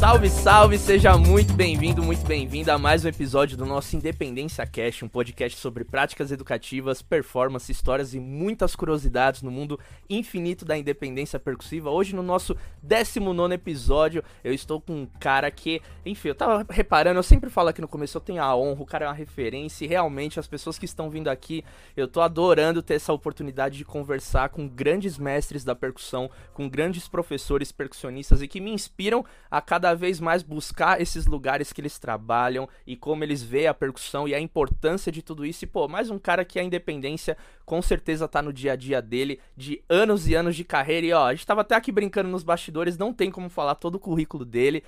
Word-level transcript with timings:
Salve, 0.00 0.30
salve, 0.30 0.78
seja 0.78 1.18
muito 1.18 1.52
bem-vindo, 1.52 2.02
muito 2.02 2.26
bem-vinda 2.26 2.72
a 2.72 2.78
mais 2.78 3.04
um 3.04 3.08
episódio 3.08 3.54
do 3.54 3.66
nosso 3.66 3.94
Independência 3.94 4.66
Cast, 4.66 5.04
um 5.04 5.08
podcast 5.08 5.58
sobre 5.58 5.84
práticas 5.84 6.32
educativas, 6.32 7.02
performance, 7.02 7.70
histórias 7.70 8.14
e 8.14 8.18
muitas 8.18 8.74
curiosidades 8.74 9.42
no 9.42 9.50
mundo 9.50 9.78
infinito 10.08 10.64
da 10.64 10.78
independência 10.78 11.38
percussiva. 11.38 11.90
Hoje, 11.90 12.16
no 12.16 12.22
nosso 12.22 12.56
19 12.82 13.52
episódio, 13.52 14.24
eu 14.42 14.54
estou 14.54 14.80
com 14.80 15.02
um 15.02 15.06
cara 15.20 15.50
que, 15.50 15.82
enfim, 16.06 16.28
eu 16.28 16.34
tava 16.34 16.64
reparando, 16.70 17.18
eu 17.18 17.22
sempre 17.22 17.50
falo 17.50 17.68
aqui 17.68 17.82
no 17.82 17.88
começo, 17.88 18.16
eu 18.16 18.22
tenho 18.22 18.42
a 18.42 18.56
honra, 18.56 18.80
o 18.80 18.86
cara 18.86 19.04
é 19.04 19.08
uma 19.08 19.14
referência 19.14 19.84
e 19.84 19.88
realmente 19.88 20.40
as 20.40 20.46
pessoas 20.46 20.78
que 20.78 20.86
estão 20.86 21.10
vindo 21.10 21.28
aqui, 21.28 21.62
eu 21.94 22.08
tô 22.08 22.22
adorando 22.22 22.82
ter 22.82 22.94
essa 22.94 23.12
oportunidade 23.12 23.76
de 23.76 23.84
conversar 23.84 24.48
com 24.48 24.66
grandes 24.66 25.18
mestres 25.18 25.62
da 25.62 25.74
percussão, 25.74 26.30
com 26.54 26.66
grandes 26.70 27.06
professores 27.06 27.70
percussionistas 27.70 28.40
e 28.40 28.48
que 28.48 28.62
me 28.62 28.72
inspiram 28.72 29.22
a 29.50 29.60
cada 29.60 29.89
cada 29.90 29.94
vez 29.94 30.20
mais 30.20 30.42
buscar 30.42 31.00
esses 31.00 31.26
lugares 31.26 31.72
que 31.72 31.80
eles 31.80 31.98
trabalham 31.98 32.68
e 32.86 32.96
como 32.96 33.24
eles 33.24 33.42
veem 33.42 33.66
a 33.66 33.74
percussão 33.74 34.28
e 34.28 34.34
a 34.34 34.40
importância 34.40 35.10
de 35.10 35.20
tudo 35.20 35.44
isso. 35.44 35.64
E, 35.64 35.66
pô, 35.66 35.88
mais 35.88 36.10
um 36.10 36.18
cara 36.18 36.44
que 36.44 36.60
a 36.60 36.62
independência 36.62 37.36
com 37.66 37.82
certeza 37.82 38.28
tá 38.28 38.40
no 38.40 38.52
dia 38.52 38.74
a 38.74 38.76
dia 38.76 39.02
dele, 39.02 39.40
de 39.56 39.82
anos 39.88 40.28
e 40.28 40.34
anos 40.34 40.54
de 40.54 40.62
carreira. 40.62 41.06
E, 41.06 41.12
ó, 41.12 41.26
a 41.26 41.34
gente 41.34 41.46
tava 41.46 41.62
até 41.62 41.74
aqui 41.74 41.90
brincando 41.90 42.28
nos 42.28 42.44
bastidores, 42.44 42.96
não 42.96 43.12
tem 43.12 43.30
como 43.30 43.48
falar 43.48 43.74
todo 43.74 43.96
o 43.96 44.00
currículo 44.00 44.44
dele 44.44 44.84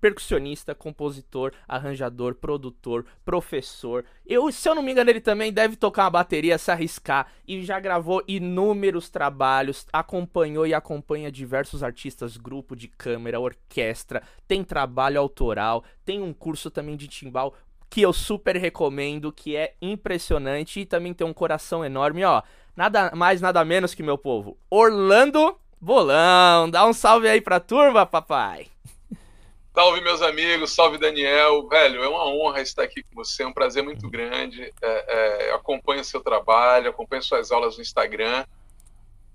percussionista, 0.00 0.74
compositor, 0.74 1.52
arranjador, 1.66 2.34
produtor, 2.34 3.04
professor. 3.24 4.04
Eu, 4.26 4.50
se 4.52 4.68
eu 4.68 4.74
não 4.74 4.82
me 4.82 4.92
engano, 4.92 5.10
ele 5.10 5.20
também 5.20 5.52
deve 5.52 5.76
tocar 5.76 6.04
uma 6.04 6.10
bateria, 6.10 6.58
se 6.58 6.70
arriscar 6.70 7.26
e 7.46 7.64
já 7.64 7.78
gravou 7.80 8.22
inúmeros 8.26 9.08
trabalhos, 9.08 9.86
acompanhou 9.92 10.66
e 10.66 10.74
acompanha 10.74 11.30
diversos 11.30 11.82
artistas, 11.82 12.36
grupo 12.36 12.76
de 12.76 12.88
câmera, 12.88 13.40
orquestra, 13.40 14.22
tem 14.46 14.62
trabalho 14.62 15.20
autoral, 15.20 15.84
tem 16.04 16.22
um 16.22 16.32
curso 16.32 16.70
também 16.70 16.96
de 16.96 17.08
timbal 17.08 17.54
que 17.88 18.02
eu 18.02 18.12
super 18.12 18.56
recomendo, 18.56 19.32
que 19.32 19.56
é 19.56 19.74
impressionante 19.80 20.80
e 20.80 20.86
também 20.86 21.14
tem 21.14 21.26
um 21.26 21.32
coração 21.32 21.84
enorme, 21.84 22.24
ó. 22.24 22.42
Nada 22.76 23.12
mais, 23.14 23.40
nada 23.40 23.64
menos 23.64 23.94
que 23.94 24.02
meu 24.02 24.18
povo. 24.18 24.58
Orlando 24.68 25.56
Bolão, 25.80 26.68
dá 26.68 26.86
um 26.86 26.92
salve 26.92 27.28
aí 27.28 27.40
pra 27.40 27.60
turma, 27.60 28.04
papai. 28.04 28.66
Salve, 29.78 30.00
meus 30.00 30.22
amigos, 30.22 30.74
salve, 30.74 30.96
Daniel. 30.96 31.68
Velho, 31.68 32.02
é 32.02 32.08
uma 32.08 32.26
honra 32.26 32.62
estar 32.62 32.82
aqui 32.82 33.02
com 33.02 33.14
você, 33.14 33.42
é 33.42 33.46
um 33.46 33.52
prazer 33.52 33.82
muito 33.82 34.08
grande. 34.08 34.72
É, 34.80 35.48
é, 35.50 35.52
acompanho 35.52 36.00
o 36.00 36.04
seu 36.04 36.22
trabalho, 36.22 36.88
acompanho 36.88 37.22
suas 37.22 37.52
aulas 37.52 37.76
no 37.76 37.82
Instagram 37.82 38.46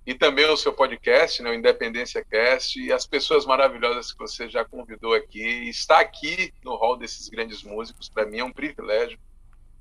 e 0.03 0.15
também 0.15 0.49
o 0.49 0.57
seu 0.57 0.73
podcast, 0.73 1.43
né, 1.43 1.51
o 1.51 1.53
Independência 1.53 2.25
Cast, 2.25 2.81
e 2.81 2.91
as 2.91 3.05
pessoas 3.05 3.45
maravilhosas 3.45 4.11
que 4.11 4.17
você 4.17 4.49
já 4.49 4.65
convidou 4.65 5.13
aqui. 5.13 5.69
Estar 5.69 5.99
aqui 5.99 6.51
no 6.63 6.75
hall 6.75 6.97
desses 6.97 7.29
grandes 7.29 7.61
músicos, 7.61 8.09
para 8.09 8.25
mim 8.25 8.39
é 8.39 8.43
um 8.43 8.51
privilégio. 8.51 9.19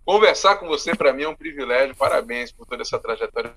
Conversar 0.05 0.57
com 0.57 0.69
você, 0.69 0.95
para 0.95 1.11
mim, 1.15 1.23
é 1.23 1.29
um 1.31 1.35
privilégio. 1.35 1.97
Parabéns 1.97 2.53
por 2.53 2.67
toda 2.67 2.83
essa 2.83 2.99
trajetória 2.99 3.57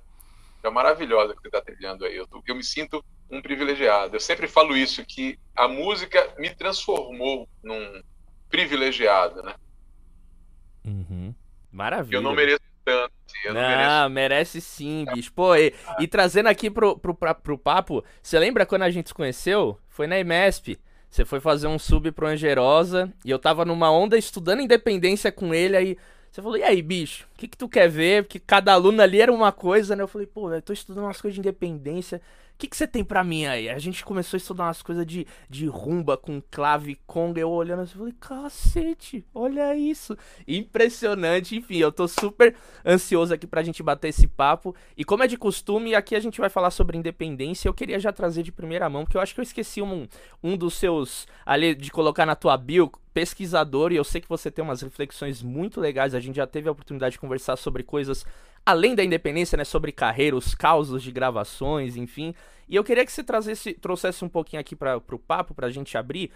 maravilhosa 0.69 1.33
que 1.33 1.41
você 1.41 1.47
está 1.47 1.61
trilhando 1.61 2.05
aí. 2.05 2.15
Eu, 2.15 2.27
eu 2.47 2.55
me 2.55 2.63
sinto 2.63 3.03
um 3.29 3.41
privilegiado. 3.41 4.15
Eu 4.15 4.19
sempre 4.19 4.47
falo 4.47 4.75
isso, 4.75 5.05
que 5.05 5.37
a 5.55 5.67
música 5.67 6.33
me 6.37 6.53
transformou 6.53 7.47
num 7.63 8.01
privilegiado, 8.49 9.41
né? 9.41 9.55
Uhum. 10.85 11.33
Maravilha. 11.71 12.17
Eu 12.17 12.21
não 12.21 12.33
mereço 12.33 12.61
tanto. 12.85 13.11
Assim, 13.25 13.47
não, 13.47 13.53
não 13.53 13.69
mereço... 13.69 14.09
merece 14.09 14.61
sim, 14.61 15.05
bicho. 15.13 15.33
Pô, 15.33 15.55
e, 15.55 15.73
e, 15.99 16.07
trazendo 16.07 16.47
aqui 16.47 16.69
pro, 16.69 16.97
pro, 16.97 17.15
pro, 17.15 17.35
pro 17.35 17.57
papo, 17.57 18.03
você 18.21 18.37
lembra 18.37 18.65
quando 18.65 18.83
a 18.83 18.91
gente 18.91 19.09
se 19.09 19.13
conheceu? 19.13 19.79
Foi 19.87 20.05
na 20.05 20.19
IMESP. 20.19 20.79
Você 21.09 21.23
foi 21.23 21.39
fazer 21.39 21.67
um 21.67 21.77
sub 21.77 22.11
pro 22.11 22.27
Angerosa 22.27 23.13
e 23.23 23.29
eu 23.29 23.37
tava 23.37 23.63
numa 23.63 23.91
onda 23.91 24.17
estudando 24.17 24.61
independência 24.61 25.31
com 25.31 25.53
ele, 25.53 25.77
aí 25.77 25.97
você 26.33 26.41
falou, 26.41 26.57
e 26.57 26.63
aí, 26.63 26.81
bicho, 26.81 27.27
o 27.35 27.37
que, 27.37 27.47
que 27.47 27.55
tu 27.55 27.69
quer 27.69 27.87
ver? 27.87 28.23
Porque 28.23 28.39
cada 28.39 28.73
aluno 28.73 28.99
ali 29.03 29.21
era 29.21 29.31
uma 29.31 29.51
coisa, 29.51 29.95
né? 29.95 30.01
Eu 30.01 30.07
falei, 30.07 30.25
pô, 30.25 30.51
eu 30.51 30.63
tô 30.63 30.73
estudando 30.73 31.03
umas 31.03 31.21
coisas 31.21 31.35
de 31.35 31.41
independência. 31.41 32.19
O 32.55 32.57
que, 32.57 32.67
que 32.67 32.75
você 32.75 32.87
tem 32.87 33.03
para 33.03 33.23
mim 33.23 33.45
aí? 33.45 33.69
A 33.69 33.77
gente 33.77 34.03
começou 34.03 34.35
a 34.35 34.39
estudar 34.39 34.63
umas 34.63 34.81
coisas 34.81 35.05
de, 35.05 35.27
de 35.47 35.67
rumba 35.67 36.17
com 36.17 36.41
clave 36.49 36.99
conga. 37.05 37.39
Eu 37.39 37.51
olhando 37.51 37.83
assim, 37.83 37.99
falei, 37.99 38.15
cacete, 38.19 39.23
olha 39.31 39.75
isso. 39.75 40.17
Impressionante. 40.47 41.55
Enfim, 41.55 41.77
eu 41.77 41.91
tô 41.91 42.07
super 42.07 42.55
ansioso 42.83 43.31
aqui 43.31 43.45
pra 43.45 43.61
gente 43.61 43.83
bater 43.83 44.07
esse 44.07 44.25
papo. 44.25 44.75
E 44.97 45.05
como 45.05 45.21
é 45.21 45.27
de 45.27 45.37
costume, 45.37 45.93
aqui 45.93 46.15
a 46.15 46.19
gente 46.19 46.41
vai 46.41 46.49
falar 46.49 46.71
sobre 46.71 46.97
independência. 46.97 47.67
Eu 47.67 47.75
queria 47.75 47.99
já 47.99 48.11
trazer 48.11 48.41
de 48.41 48.51
primeira 48.51 48.89
mão, 48.89 49.03
porque 49.03 49.17
eu 49.17 49.21
acho 49.21 49.35
que 49.35 49.39
eu 49.39 49.43
esqueci 49.43 49.83
um, 49.83 50.07
um 50.41 50.57
dos 50.57 50.73
seus 50.73 51.27
ali 51.45 51.75
de 51.75 51.91
colocar 51.91 52.25
na 52.25 52.35
tua 52.35 52.57
bio 52.57 52.91
pesquisador 53.13 53.91
e 53.91 53.95
eu 53.95 54.03
sei 54.03 54.19
que 54.19 54.29
você 54.29 54.49
tem 54.49 54.63
umas 54.63 54.81
reflexões 54.81 55.41
muito 55.41 55.79
legais. 55.79 56.15
A 56.15 56.19
gente 56.19 56.35
já 56.35 56.47
teve 56.47 56.67
a 56.67 56.71
oportunidade 56.71 57.13
de 57.13 57.19
conversar 57.19 57.55
sobre 57.55 57.83
coisas 57.83 58.25
além 58.65 58.95
da 58.95 59.03
independência, 59.03 59.57
né, 59.57 59.63
sobre 59.63 59.91
carreira, 59.91 60.35
os 60.35 60.55
causos 60.55 61.03
de 61.03 61.11
gravações, 61.11 61.95
enfim. 61.95 62.33
E 62.67 62.75
eu 62.75 62.83
queria 62.83 63.05
que 63.05 63.11
você 63.11 63.23
trazesse, 63.23 63.73
trouxesse 63.73 64.23
um 64.23 64.29
pouquinho 64.29 64.59
aqui 64.59 64.75
para 64.75 64.97
o 64.97 65.19
papo, 65.19 65.53
para 65.53 65.67
a 65.67 65.71
gente 65.71 65.97
abrir. 65.97 66.31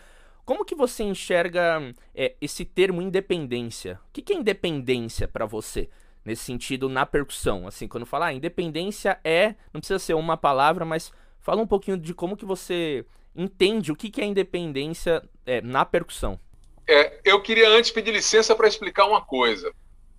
Como 0.45 0.65
que 0.65 0.75
você 0.75 1.03
enxerga 1.03 1.93
é, 2.13 2.35
esse 2.39 2.63
termo 2.63 3.01
independência? 3.01 3.99
O 4.09 4.13
que, 4.13 4.21
que 4.21 4.33
é 4.33 4.35
independência 4.35 5.27
para 5.27 5.45
você? 5.45 5.89
Nesse 6.23 6.43
sentido, 6.43 6.89
na 6.89 7.05
percussão. 7.05 7.67
Assim, 7.67 7.87
quando 7.87 8.05
falar 8.05 8.27
ah, 8.27 8.33
independência 8.33 9.19
é. 9.23 9.55
Não 9.73 9.79
precisa 9.79 9.99
ser 9.99 10.13
uma 10.13 10.37
palavra, 10.37 10.85
mas 10.85 11.11
fala 11.39 11.61
um 11.61 11.67
pouquinho 11.67 11.97
de 11.97 12.13
como 12.13 12.35
que 12.35 12.45
você 12.45 13.05
entende 13.35 13.91
o 13.91 13.95
que, 13.95 14.09
que 14.09 14.21
é 14.21 14.25
independência 14.25 15.23
é, 15.45 15.61
na 15.61 15.85
percussão. 15.85 16.39
É, 16.87 17.19
eu 17.25 17.41
queria 17.41 17.69
antes 17.69 17.91
pedir 17.91 18.11
licença 18.11 18.55
para 18.55 18.67
explicar 18.67 19.05
uma 19.05 19.23
coisa. 19.23 19.73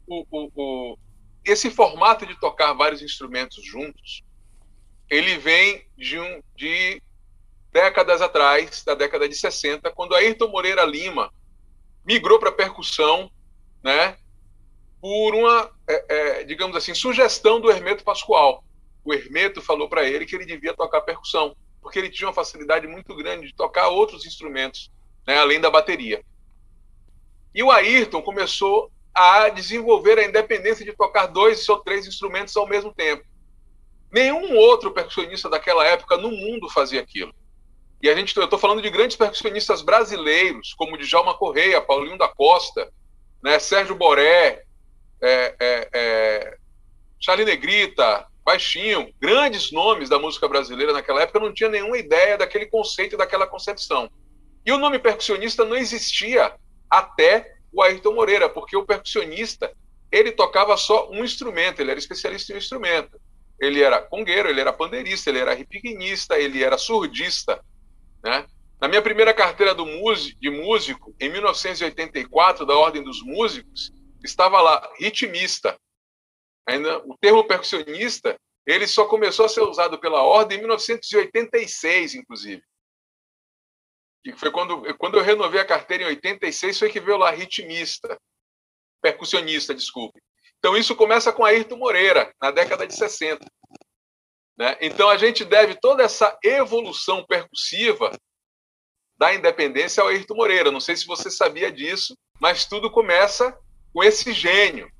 O, 0.07 0.25
o, 0.31 0.51
o, 0.55 0.99
esse 1.45 1.71
formato 1.71 2.27
de 2.27 2.39
tocar 2.39 2.75
vários 2.75 3.01
instrumentos 3.01 3.65
juntos, 3.65 4.23
ele 5.09 5.39
vem 5.39 5.87
de, 5.97 6.19
um, 6.19 6.43
de 6.55 7.03
décadas 7.73 8.21
atrás, 8.21 8.85
da 8.85 8.95
década 8.95 9.29
de 9.29 9.35
60, 9.35 9.91
quando 9.93 10.15
Ayrton 10.15 10.49
Moreira 10.49 10.85
Lima 10.85 11.33
migrou 12.05 12.39
para 12.39 12.53
percussão, 12.53 13.31
né, 13.83 14.17
por 15.01 15.35
uma, 15.35 15.71
é, 15.89 16.05
é, 16.09 16.45
digamos 16.45 16.77
assim, 16.77 16.95
sugestão 16.95 17.61
do 17.61 17.71
Hermeto 17.71 18.05
Pascoal. 18.05 18.65
O 19.05 19.15
Hermeto 19.15 19.63
falou 19.63 19.89
para 19.89 20.05
ele 20.07 20.27
que 20.27 20.35
ele 20.35 20.45
devia 20.45 20.75
tocar 20.75 21.01
percussão, 21.01 21.57
porque 21.81 21.99
ele 21.99 22.11
tinha 22.11 22.29
uma 22.29 22.35
facilidade 22.35 22.87
muito 22.87 23.15
grande 23.15 23.47
de 23.47 23.55
tocar 23.55 23.89
outros 23.89 24.27
instrumentos, 24.27 24.91
né, 25.27 25.39
além 25.39 25.61
da 25.61 25.71
bateria. 25.71 26.23
E 27.59 27.63
o 27.65 27.73
Ayrton 27.73 28.23
começou 28.23 28.89
a 29.13 29.49
desenvolver 29.49 30.17
a 30.17 30.25
independência 30.25 30.85
de 30.85 30.93
tocar 30.93 31.27
dois 31.27 31.69
ou 31.69 31.81
três 31.81 32.07
instrumentos 32.07 32.57
ao 32.57 32.69
mesmo 32.69 32.95
tempo. 32.95 33.25
Nenhum 34.13 34.57
outro 34.57 34.93
percussionista 34.93 35.51
daquela 35.51 35.85
época 35.85 36.17
no 36.17 36.31
mundo 36.31 36.71
fazia 36.71 37.01
aquilo. 37.01 37.35
E 38.01 38.09
a 38.09 38.15
gente, 38.15 38.37
eu 38.37 38.45
estou 38.45 38.61
falando 38.61 38.81
de 38.81 38.89
grandes 38.89 39.17
percussionistas 39.17 39.83
brasileiros, 39.83 40.73
como 40.75 40.97
Djalma 40.97 41.35
Correia, 41.35 41.81
Paulinho 41.81 42.17
da 42.17 42.29
Costa, 42.29 42.93
né, 43.43 43.59
Sérgio 43.59 43.97
Boré, 43.97 44.63
é, 45.21 45.57
é, 45.59 45.89
é, 45.93 46.57
Charlie 47.19 47.45
Negrita, 47.45 48.25
Baixinho, 48.45 49.13
grandes 49.21 49.73
nomes 49.73 50.09
da 50.09 50.17
música 50.17 50.47
brasileira 50.47 50.93
naquela 50.93 51.23
época 51.23 51.41
não 51.41 51.53
tinha 51.53 51.69
nenhuma 51.69 51.99
ideia 51.99 52.39
daquele 52.39 52.67
conceito, 52.67 53.17
daquela 53.17 53.49
concepção. 53.49 54.09
E 54.65 54.71
o 54.71 54.79
nome 54.79 55.01
percussionista 55.01 55.65
não 55.65 55.75
existia 55.75 56.55
até 56.91 57.55
o 57.73 57.83
Ayrton 57.83 58.15
Moreira, 58.15 58.49
porque 58.49 58.77
o 58.77 58.85
percussionista 58.85 59.73
ele 60.11 60.33
tocava 60.33 60.77
só 60.77 61.11
um 61.11 61.25
instrumento, 61.25 61.81
ele 61.81 61.91
era 61.91 61.99
especialista 61.99 62.53
em 62.53 62.57
um 62.57 62.59
instrumento. 62.59 63.21
Ele 63.61 63.83
era 63.83 64.01
congueiro, 64.01 64.49
ele 64.49 64.61
era 64.61 64.73
pandeirista, 64.73 65.29
ele 65.29 65.41
era 65.41 65.55
ripiquinista, 65.55 66.39
ele 66.39 66.63
era 66.63 66.79
surdista. 66.79 67.63
Né? 68.23 68.47
Na 68.81 68.89
minha 68.89 69.03
primeira 69.03 69.35
carteira 69.35 69.75
do 69.75 69.85
de 70.41 70.51
músico, 70.51 71.15
em 71.21 71.29
1984, 71.29 72.65
da 72.65 72.75
Ordem 72.75 73.03
dos 73.03 73.21
Músicos, 73.23 73.93
estava 74.25 74.61
lá 74.61 74.89
ritmista. 74.99 75.77
Ainda, 76.67 76.99
o 76.99 77.17
termo 77.21 77.45
percussionista 77.45 78.37
ele 78.67 78.87
só 78.87 79.07
começou 79.07 79.47
a 79.47 79.49
ser 79.49 79.63
usado 79.63 79.99
pela 79.99 80.23
Ordem 80.23 80.59
em 80.59 80.61
1986, 80.61 82.15
inclusive 82.15 82.63
que 84.23 84.33
foi 84.37 84.51
quando, 84.51 84.95
quando 84.97 85.17
eu 85.17 85.23
renovei 85.23 85.61
a 85.61 85.65
carteira 85.65 86.05
em 86.05 86.09
86, 86.09 86.79
foi 86.79 86.91
que 86.91 87.01
veio 87.01 87.17
lá 87.17 87.31
ritmista, 87.31 88.19
percussionista, 89.01 89.75
desculpe. 89.75 90.21
Então 90.59 90.77
isso 90.77 90.97
começa 90.97 91.33
com 91.33 91.45
Ayrton 91.45 91.77
Moreira, 91.77 92.33
na 92.41 92.51
década 92.51 92.87
de 92.87 92.95
60. 92.95 93.45
Né? 94.57 94.77
Então 94.81 95.09
a 95.09 95.17
gente 95.17 95.45
deve 95.45 95.77
toda 95.77 96.03
essa 96.03 96.37
evolução 96.43 97.25
percussiva 97.25 98.11
da 99.17 99.35
independência 99.35 100.03
ao 100.03 100.09
Ayrton 100.09 100.35
Moreira. 100.35 100.71
Não 100.71 100.81
sei 100.81 100.97
se 100.97 101.07
você 101.07 101.31
sabia 101.31 101.71
disso, 101.71 102.17
mas 102.41 102.65
tudo 102.65 102.91
começa 102.91 103.57
com 103.93 104.03
esse 104.03 104.33
gênio, 104.33 104.91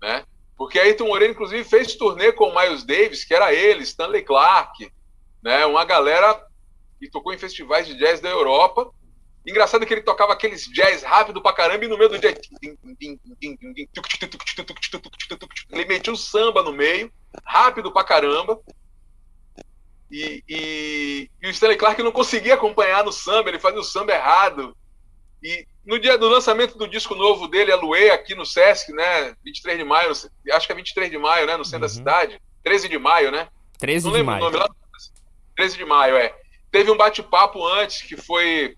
né? 0.00 0.24
Porque 0.56 0.78
Ayrton 0.78 1.06
Moreira, 1.06 1.32
inclusive, 1.32 1.62
fez 1.62 1.94
turnê 1.94 2.32
com 2.32 2.48
o 2.48 2.54
Miles 2.54 2.82
Davis, 2.82 3.24
que 3.24 3.32
era 3.32 3.54
ele, 3.54 3.84
Stanley 3.84 4.24
Clark, 4.24 4.90
né? 5.42 5.64
Uma 5.66 5.84
galera 5.84 6.44
e 7.00 7.08
tocou 7.08 7.32
em 7.32 7.38
festivais 7.38 7.86
de 7.86 7.94
jazz 7.96 8.20
da 8.20 8.28
Europa. 8.28 8.90
engraçado 9.46 9.86
que 9.86 9.94
ele 9.94 10.02
tocava 10.02 10.32
aqueles 10.32 10.66
jazz 10.72 11.02
rápido 11.02 11.40
pra 11.40 11.52
caramba 11.52 11.84
e 11.84 11.88
no 11.88 11.96
meio 11.96 12.10
do 12.10 12.18
jazz. 12.18 12.38
Ele 15.70 15.84
metia 15.84 16.12
o 16.12 16.16
samba 16.16 16.62
no 16.62 16.72
meio, 16.72 17.12
rápido 17.44 17.92
pra 17.92 18.04
caramba. 18.04 18.60
E, 20.10 20.42
e, 20.48 21.30
e 21.42 21.46
o 21.46 21.50
Stanley 21.50 21.76
Clark 21.76 22.02
não 22.02 22.12
conseguia 22.12 22.54
acompanhar 22.54 23.04
no 23.04 23.12
samba, 23.12 23.50
ele 23.50 23.58
fazia 23.58 23.80
o 23.80 23.84
samba 23.84 24.12
errado. 24.12 24.76
E 25.42 25.66
no 25.84 25.98
dia 25.98 26.18
do 26.18 26.28
lançamento 26.28 26.76
do 26.76 26.88
disco 26.88 27.14
novo 27.14 27.46
dele, 27.46 27.72
a 27.72 27.76
Luê, 27.76 28.10
aqui 28.10 28.34
no 28.34 28.44
Sesc, 28.44 28.92
né? 28.92 29.34
23 29.44 29.78
de 29.78 29.84
maio, 29.84 30.10
acho 30.10 30.66
que 30.66 30.72
é 30.72 30.76
23 30.76 31.10
de 31.10 31.18
maio, 31.18 31.46
né? 31.46 31.56
No 31.56 31.64
centro 31.64 31.78
uhum. 31.78 31.82
da 31.82 31.88
cidade. 31.88 32.40
13 32.64 32.88
de 32.88 32.98
maio, 32.98 33.30
né? 33.30 33.48
13 33.78 34.06
não 34.06 34.12
de 34.12 34.22
maio. 34.22 34.42
O 34.42 34.44
nome 34.46 34.56
lá. 34.56 34.68
13 35.56 35.76
de 35.76 35.84
maio, 35.84 36.16
é. 36.16 36.34
Teve 36.70 36.90
um 36.90 36.96
bate-papo 36.96 37.66
antes 37.66 38.02
que 38.02 38.16
foi 38.16 38.76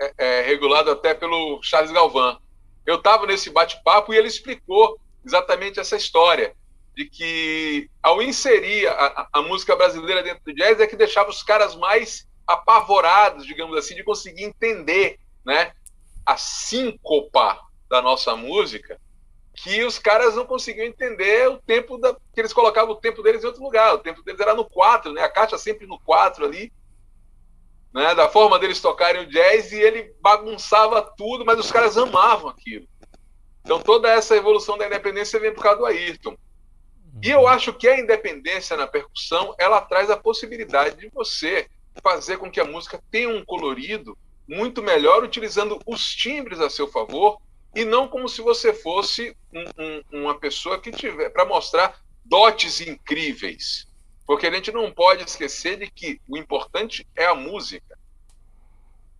é, 0.00 0.14
é, 0.18 0.42
regulado 0.42 0.90
até 0.90 1.14
pelo 1.14 1.60
Charles 1.62 1.92
Galvão. 1.92 2.40
Eu 2.86 2.96
estava 2.96 3.26
nesse 3.26 3.50
bate-papo 3.50 4.12
e 4.12 4.16
ele 4.16 4.28
explicou 4.28 4.98
exatamente 5.24 5.78
essa 5.78 5.96
história 5.96 6.54
de 6.94 7.06
que 7.06 7.88
ao 8.02 8.20
inserir 8.20 8.86
a, 8.88 9.28
a, 9.32 9.42
música 9.42 9.74
brasileira 9.74 10.22
dentro 10.22 10.42
do 10.44 10.54
jazz 10.54 10.80
é 10.80 10.86
que 10.86 10.96
deixava 10.96 11.30
os 11.30 11.42
caras 11.42 11.74
mais 11.74 12.28
apavorados, 12.46 13.46
digamos 13.46 13.76
assim, 13.76 13.94
de 13.94 14.04
conseguir 14.04 14.44
entender, 14.44 15.18
né, 15.44 15.72
a 16.26 16.36
síncopa 16.36 17.58
da 17.88 18.02
nossa 18.02 18.36
música, 18.36 19.00
que 19.54 19.84
os 19.84 19.98
caras 19.98 20.34
não 20.34 20.46
conseguiam 20.46 20.86
entender 20.86 21.48
o 21.48 21.58
tempo 21.58 21.98
da 21.98 22.14
que 22.14 22.40
eles 22.40 22.52
colocavam 22.52 22.94
o 22.94 23.00
tempo 23.00 23.22
deles 23.22 23.42
em 23.42 23.46
outro 23.46 23.62
lugar. 23.62 23.94
O 23.94 23.98
tempo 23.98 24.22
deles 24.22 24.40
era 24.40 24.54
no 24.54 24.64
4, 24.64 25.12
né? 25.12 25.22
A 25.22 25.28
caixa 25.28 25.58
sempre 25.58 25.86
no 25.86 25.98
4 26.00 26.44
ali. 26.44 26.72
Né, 27.94 28.14
da 28.14 28.26
forma 28.26 28.58
deles 28.58 28.80
tocarem 28.80 29.20
o 29.20 29.26
jazz 29.26 29.70
e 29.70 29.78
ele 29.78 30.14
bagunçava 30.18 31.02
tudo, 31.02 31.44
mas 31.44 31.58
os 31.58 31.70
caras 31.70 31.98
amavam 31.98 32.48
aquilo. 32.48 32.88
Então 33.62 33.78
toda 33.80 34.10
essa 34.10 34.34
evolução 34.34 34.78
da 34.78 34.86
independência 34.86 35.38
vem 35.38 35.52
por 35.52 35.62
causa 35.62 35.78
do 35.78 35.84
Ayrton. 35.84 36.34
E 37.22 37.28
eu 37.28 37.46
acho 37.46 37.70
que 37.74 37.86
a 37.86 38.00
independência 38.00 38.78
na 38.78 38.86
percussão, 38.86 39.54
ela 39.58 39.78
traz 39.82 40.08
a 40.08 40.16
possibilidade 40.16 40.96
de 40.96 41.10
você 41.10 41.68
fazer 42.02 42.38
com 42.38 42.50
que 42.50 42.60
a 42.60 42.64
música 42.64 42.98
tenha 43.10 43.28
um 43.28 43.44
colorido 43.44 44.16
muito 44.48 44.82
melhor 44.82 45.22
utilizando 45.22 45.78
os 45.86 46.14
timbres 46.14 46.60
a 46.60 46.70
seu 46.70 46.88
favor 46.88 47.38
e 47.74 47.84
não 47.84 48.08
como 48.08 48.28
se 48.28 48.42
você 48.42 48.72
fosse 48.72 49.36
um, 49.52 49.64
um, 49.78 50.22
uma 50.22 50.38
pessoa 50.38 50.80
que 50.80 50.90
tiver 50.90 51.30
para 51.30 51.44
mostrar 51.44 52.00
dotes 52.24 52.80
incríveis. 52.80 53.86
Porque 54.26 54.46
a 54.46 54.52
gente 54.52 54.70
não 54.70 54.92
pode 54.92 55.24
esquecer 55.24 55.78
de 55.78 55.90
que 55.90 56.20
o 56.28 56.36
importante 56.36 57.06
é 57.16 57.24
a 57.24 57.34
música. 57.34 57.98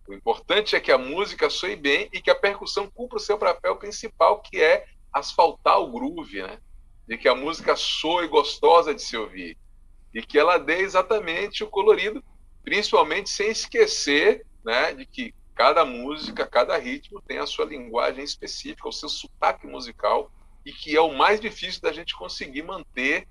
O 0.07 0.13
importante 0.13 0.75
é 0.75 0.79
que 0.79 0.91
a 0.91 0.97
música 0.97 1.49
soe 1.49 1.75
bem 1.75 2.09
e 2.11 2.21
que 2.21 2.29
a 2.29 2.35
percussão 2.35 2.89
cumpra 2.89 3.17
o 3.17 3.21
seu 3.21 3.37
papel 3.37 3.75
principal, 3.77 4.41
que 4.41 4.61
é 4.61 4.85
asfaltar 5.11 5.79
o 5.79 5.91
groove, 5.91 6.41
né? 6.41 6.59
de 7.07 7.17
que 7.17 7.27
a 7.27 7.35
música 7.35 7.75
soe 7.75 8.27
gostosa 8.27 8.93
de 8.93 9.01
se 9.01 9.17
ouvir 9.17 9.57
e 10.13 10.21
que 10.21 10.37
ela 10.37 10.57
dê 10.57 10.79
exatamente 10.79 11.63
o 11.63 11.67
colorido, 11.67 12.23
principalmente 12.63 13.29
sem 13.29 13.49
esquecer 13.49 14.45
né, 14.63 14.93
de 14.93 15.05
que 15.05 15.33
cada 15.55 15.85
música, 15.85 16.45
cada 16.45 16.77
ritmo 16.77 17.21
tem 17.21 17.37
a 17.37 17.45
sua 17.45 17.65
linguagem 17.65 18.23
específica, 18.23 18.87
o 18.87 18.91
seu 18.91 19.09
sotaque 19.09 19.67
musical 19.67 20.31
e 20.65 20.71
que 20.71 20.95
é 20.95 21.01
o 21.01 21.13
mais 21.13 21.39
difícil 21.39 21.81
da 21.81 21.91
gente 21.91 22.15
conseguir 22.15 22.63
manter 22.63 23.27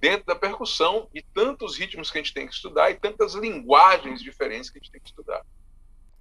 dentro 0.00 0.26
da 0.26 0.34
percussão 0.34 1.08
e 1.14 1.22
tantos 1.22 1.76
ritmos 1.76 2.10
que 2.10 2.18
a 2.18 2.22
gente 2.22 2.34
tem 2.34 2.46
que 2.46 2.54
estudar 2.54 2.90
e 2.90 2.94
tantas 2.94 3.34
linguagens 3.34 4.22
diferentes 4.22 4.70
que 4.70 4.78
a 4.78 4.80
gente 4.80 4.90
tem 4.90 5.00
que 5.00 5.08
estudar 5.08 5.44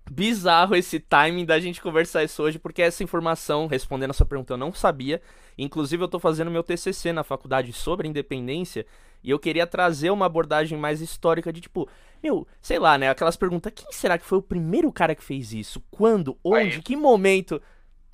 bizarro 0.10 0.76
esse 0.76 1.00
timing 1.00 1.46
da 1.46 1.60
gente 1.60 1.82
conversar 1.82 2.24
isso 2.24 2.42
hoje, 2.42 2.58
porque 2.58 2.82
essa 2.82 3.04
informação, 3.04 3.68
respondendo 3.68 4.10
a 4.10 4.14
sua 4.14 4.26
pergunta, 4.26 4.54
eu 4.54 4.58
não 4.58 4.74
sabia. 4.74 5.22
Inclusive, 5.58 6.02
eu 6.02 6.06
estou 6.06 6.20
fazendo 6.20 6.50
meu 6.50 6.64
TCC 6.64 7.14
na 7.14 7.24
faculdade 7.24 7.72
sobre 7.72 8.08
independência 8.08 8.86
e 9.24 9.30
eu 9.30 9.38
queria 9.38 9.68
trazer 9.68 10.10
uma 10.10 10.26
abordagem 10.26 10.78
mais 10.78 11.02
histórica 11.02 11.54
de 11.54 11.62
tipo, 11.62 11.88
meu, 12.22 12.48
sei 12.62 12.80
lá, 12.80 12.98
né? 12.98 13.10
Aquelas 13.10 13.38
perguntas: 13.38 13.72
quem 13.76 13.92
será 13.92 14.18
que 14.18 14.26
foi 14.26 14.38
o 14.38 14.44
primeiro 14.44 14.92
cara 14.92 15.16
que 15.16 15.24
fez 15.24 15.54
isso? 15.54 15.84
Quando? 15.90 16.38
Onde? 16.44 16.76
Aí. 16.76 16.82
Que 16.82 16.96
momento? 16.96 17.62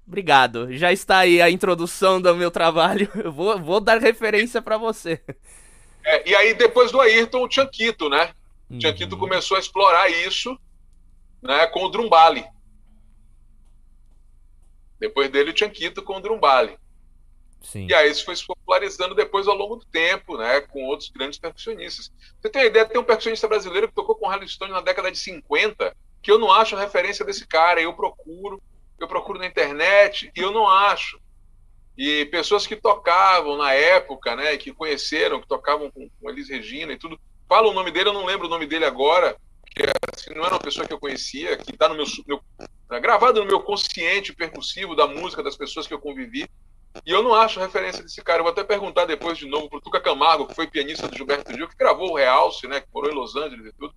Obrigado. 0.08 0.72
Já 0.72 0.92
está 0.92 1.20
aí 1.20 1.42
a 1.42 1.50
introdução 1.50 2.22
do 2.22 2.36
meu 2.36 2.52
trabalho. 2.52 3.10
Eu 3.16 3.32
vou, 3.32 3.60
vou 3.60 3.82
dar 3.82 4.00
referência 4.00 4.62
para 4.62 4.78
você. 4.78 5.22
É, 6.04 6.30
e 6.30 6.36
aí, 6.36 6.54
depois 6.54 6.92
do 6.92 7.02
Ayrton, 7.02 7.44
o 7.44 7.52
Chanquito, 7.52 8.10
né? 8.10 8.32
O 8.70 8.76
uhum. 8.76 8.82
Chanquito 8.82 9.18
começou 9.18 9.58
a 9.58 9.60
explorar 9.60 10.10
isso 10.10 10.58
né, 11.42 11.66
com 11.68 11.84
o 11.84 11.90
Drumbali. 11.90 12.46
Depois 15.00 15.30
dele, 15.30 15.52
o 15.52 15.58
Chanquito 15.58 16.04
com 16.04 16.18
o 16.18 16.22
Drumbali. 16.22 16.78
Sim. 17.66 17.88
E 17.90 17.94
aí 17.94 18.12
isso 18.12 18.24
foi 18.24 18.36
se 18.36 18.46
popularizando 18.46 19.16
depois 19.16 19.48
ao 19.48 19.56
longo 19.56 19.78
do 19.78 19.86
tempo, 19.86 20.38
né, 20.38 20.62
com 20.62 20.84
outros 20.84 21.10
grandes 21.10 21.40
percussionistas. 21.40 22.12
Você 22.40 22.50
tem 22.50 22.62
a 22.62 22.66
ideia, 22.66 22.86
tem 22.86 23.02
um 23.02 23.04
percussionista 23.04 23.48
brasileiro 23.48 23.88
que 23.88 23.96
tocou 23.96 24.16
com 24.16 24.30
Harley 24.30 24.48
Stone 24.48 24.72
na 24.72 24.82
década 24.82 25.12
de 25.12 25.18
50, 25.18 25.96
que 26.22 26.32
eu 26.32 26.38
não 26.38 26.52
acho 26.52 26.76
referência 26.76 27.26
desse 27.26 27.46
cara, 27.48 27.82
eu 27.82 27.94
procuro, 27.94 28.62
eu 29.00 29.08
procuro 29.08 29.40
na 29.40 29.48
internet 29.48 30.32
e 30.36 30.40
eu 30.40 30.52
não 30.52 30.70
acho. 30.70 31.20
E 31.98 32.26
pessoas 32.26 32.68
que 32.68 32.76
tocavam 32.76 33.58
na 33.58 33.74
época, 33.74 34.36
né, 34.36 34.56
que 34.58 34.72
conheceram, 34.72 35.42
que 35.42 35.48
tocavam 35.48 35.90
com, 35.90 36.08
com 36.10 36.30
Elis 36.30 36.50
Regina 36.50 36.94
e 36.94 36.98
tudo, 36.98 37.20
falam 37.50 37.72
o 37.72 37.74
nome 37.74 37.90
dele, 37.90 38.10
eu 38.10 38.14
não 38.14 38.26
lembro 38.26 38.46
o 38.46 38.50
nome 38.50 38.68
dele 38.68 38.86
agora, 38.86 39.36
que 39.76 39.84
assim, 40.14 40.34
não 40.36 40.46
era 40.46 40.54
uma 40.54 40.60
pessoa 40.60 40.86
que 40.86 40.94
eu 40.94 41.00
conhecia, 41.00 41.58
que 41.58 41.72
está 41.72 41.90
no 41.90 41.96
meu, 41.96 42.06
meu 42.28 42.42
tá 42.88 43.00
gravado 43.00 43.40
no 43.40 43.48
meu 43.48 43.62
consciente 43.62 44.34
percussivo 44.34 44.96
da 44.96 45.08
música 45.08 45.42
das 45.42 45.58
pessoas 45.58 45.88
que 45.88 45.94
eu 45.94 46.00
convivi. 46.00 46.48
E 47.06 47.12
eu 47.12 47.24
não 47.24 47.34
acho 47.34 47.60
referência 47.60 48.04
desse 48.04 48.22
cara. 48.22 48.40
Eu 48.40 48.44
vou 48.44 48.52
até 48.52 48.64
perguntar 48.64 49.06
depois 49.06 49.38
de 49.38 49.48
novo 49.48 49.70
pro 49.70 49.82
Tuca 49.82 50.00
Camargo, 50.00 50.48
que 50.48 50.56
foi 50.56 50.68
pianista 50.68 51.08
do 51.08 51.16
Gilberto 51.16 51.54
Gil, 51.54 51.68
que 51.68 51.76
gravou 51.76 52.12
o 52.12 52.16
Realce, 52.16 52.68
né, 52.68 52.82
que 52.82 52.88
morou 52.94 53.12
em 53.12 53.16
Los 53.16 53.36
Angeles 53.36 53.66
e 53.68 53.74
tudo. 53.74 53.94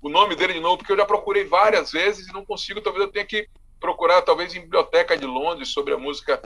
O 0.00 0.08
nome 0.08 0.36
dele 0.36 0.52
de 0.52 0.60
novo, 0.60 0.78
porque 0.78 0.92
eu 0.92 0.96
já 0.96 1.04
procurei 1.04 1.44
várias 1.44 1.90
vezes 1.90 2.28
e 2.28 2.32
não 2.32 2.44
consigo. 2.44 2.80
Talvez 2.80 3.04
eu 3.04 3.12
tenha 3.12 3.24
que 3.24 3.48
procurar, 3.80 4.22
talvez, 4.22 4.54
em 4.54 4.60
biblioteca 4.60 5.16
de 5.16 5.26
Londres 5.26 5.70
sobre 5.70 5.94
a 5.94 5.98
música 5.98 6.40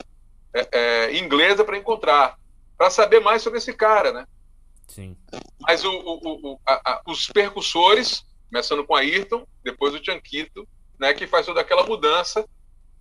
é, 0.55 0.69
é, 0.73 1.17
inglesa 1.19 1.65
para 1.65 1.77
encontrar, 1.77 2.39
para 2.77 2.91
saber 2.91 3.21
mais 3.21 3.43
sobre 3.43 3.59
esse 3.59 3.73
cara, 3.73 4.13
né? 4.13 4.27
Sim. 4.89 5.17
Mas 5.61 5.85
o, 5.85 5.91
o, 5.91 6.53
o, 6.53 6.61
a, 6.67 6.93
a, 6.93 7.03
os 7.07 7.27
percussores 7.27 8.25
começando 8.53 8.85
com 8.85 8.95
a 8.95 9.01
Ayrton, 9.01 9.47
depois 9.65 9.95
o 9.95 10.05
Chanquito, 10.05 10.69
né, 10.99 11.15
que 11.15 11.27
faz 11.27 11.47
toda 11.47 11.63
aquela 11.63 11.87
mudança 11.87 12.47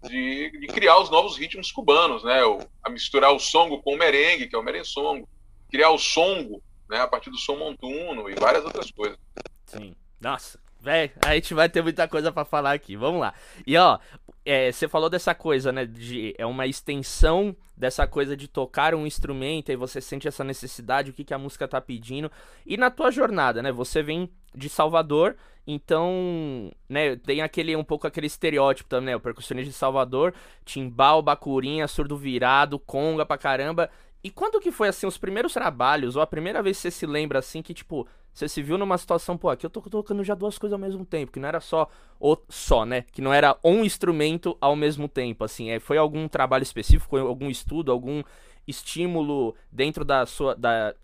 de, 0.03 0.51
de, 0.59 0.67
criar 0.67 0.99
os 0.99 1.09
novos 1.09 1.37
ritmos 1.37 1.71
cubanos, 1.71 2.23
né, 2.23 2.43
o, 2.43 2.59
a 2.83 2.89
misturar 2.89 3.31
o 3.31 3.39
songo 3.39 3.81
com 3.81 3.93
o 3.93 3.97
merengue, 3.97 4.47
que 4.47 4.55
é 4.55 4.59
o 4.59 4.63
merensongo, 4.63 5.27
criar 5.69 5.91
o 5.91 5.97
songo, 5.97 6.61
né, 6.89 6.99
a 6.99 7.07
partir 7.07 7.29
do 7.29 7.37
som 7.37 7.55
montuno 7.55 8.29
e 8.29 8.35
várias 8.35 8.63
outras 8.65 8.91
coisas. 8.91 9.17
Sim. 9.65 9.95
Nossa, 10.19 10.59
velho, 10.79 11.11
a 11.25 11.35
gente 11.35 11.53
vai 11.53 11.69
ter 11.69 11.81
muita 11.81 12.07
coisa 12.07 12.31
para 12.31 12.45
falar 12.45 12.73
aqui. 12.73 12.95
Vamos 12.95 13.21
lá. 13.21 13.33
E 13.65 13.77
ó, 13.77 13.99
é, 14.45 14.71
você 14.71 14.87
falou 14.87 15.09
dessa 15.09 15.35
coisa, 15.35 15.71
né? 15.71 15.85
De, 15.85 16.33
é 16.37 16.45
uma 16.45 16.65
extensão 16.65 17.55
dessa 17.75 18.07
coisa 18.07 18.35
de 18.35 18.47
tocar 18.47 18.93
um 18.95 19.05
instrumento 19.05 19.71
e 19.71 19.75
você 19.75 20.01
sente 20.01 20.27
essa 20.27 20.43
necessidade, 20.43 21.11
o 21.11 21.13
que, 21.13 21.23
que 21.23 21.33
a 21.33 21.37
música 21.37 21.67
tá 21.67 21.79
pedindo. 21.79 22.31
E 22.65 22.77
na 22.77 22.89
tua 22.89 23.11
jornada, 23.11 23.61
né? 23.61 23.71
Você 23.71 24.01
vem 24.01 24.29
de 24.53 24.67
Salvador, 24.67 25.35
então, 25.65 26.71
né, 26.89 27.15
tem 27.15 27.41
aquele 27.41 27.75
um 27.75 27.83
pouco 27.83 28.07
aquele 28.07 28.27
estereótipo 28.27 28.89
também, 28.89 29.07
né? 29.07 29.15
O 29.15 29.19
percussionista 29.19 29.71
de 29.71 29.77
Salvador, 29.77 30.33
timbal, 30.65 31.21
bacurinha, 31.21 31.87
surdo 31.87 32.17
virado, 32.17 32.79
conga 32.79 33.25
pra 33.25 33.37
caramba. 33.37 33.89
E 34.23 34.29
quando 34.29 34.59
que 34.59 34.71
foi 34.71 34.87
assim 34.87 35.07
os 35.07 35.17
primeiros 35.17 35.53
trabalhos 35.53 36.15
ou 36.15 36.21
a 36.21 36.27
primeira 36.27 36.61
vez 36.61 36.77
que 36.77 36.83
você 36.83 36.91
se 36.91 37.05
lembra 37.05 37.39
assim 37.39 37.61
que 37.61 37.73
tipo 37.73 38.07
você 38.33 38.47
se 38.47 38.61
viu 38.61 38.77
numa 38.77 38.97
situação, 38.97 39.37
pô, 39.37 39.49
aqui 39.49 39.65
eu 39.65 39.69
tô 39.69 39.81
tocando 39.81 40.23
já 40.23 40.33
duas 40.33 40.57
coisas 40.57 40.73
ao 40.73 40.79
mesmo 40.79 41.05
tempo, 41.05 41.31
que 41.31 41.39
não 41.39 41.49
era 41.49 41.59
só 41.59 41.89
o 42.19 42.37
só, 42.47 42.85
né? 42.85 43.03
Que 43.11 43.21
não 43.21 43.33
era 43.33 43.57
um 43.63 43.83
instrumento 43.83 44.57
ao 44.61 44.75
mesmo 44.75 45.09
tempo, 45.09 45.43
assim. 45.43 45.69
É, 45.69 45.79
foi 45.79 45.97
algum 45.97 46.27
trabalho 46.29 46.63
específico, 46.63 47.17
algum 47.17 47.49
estudo, 47.49 47.91
algum 47.91 48.23
estímulo 48.65 49.53
dentro 49.71 50.05
da 50.05 50.25
sua 50.25 50.55
da 50.55 50.95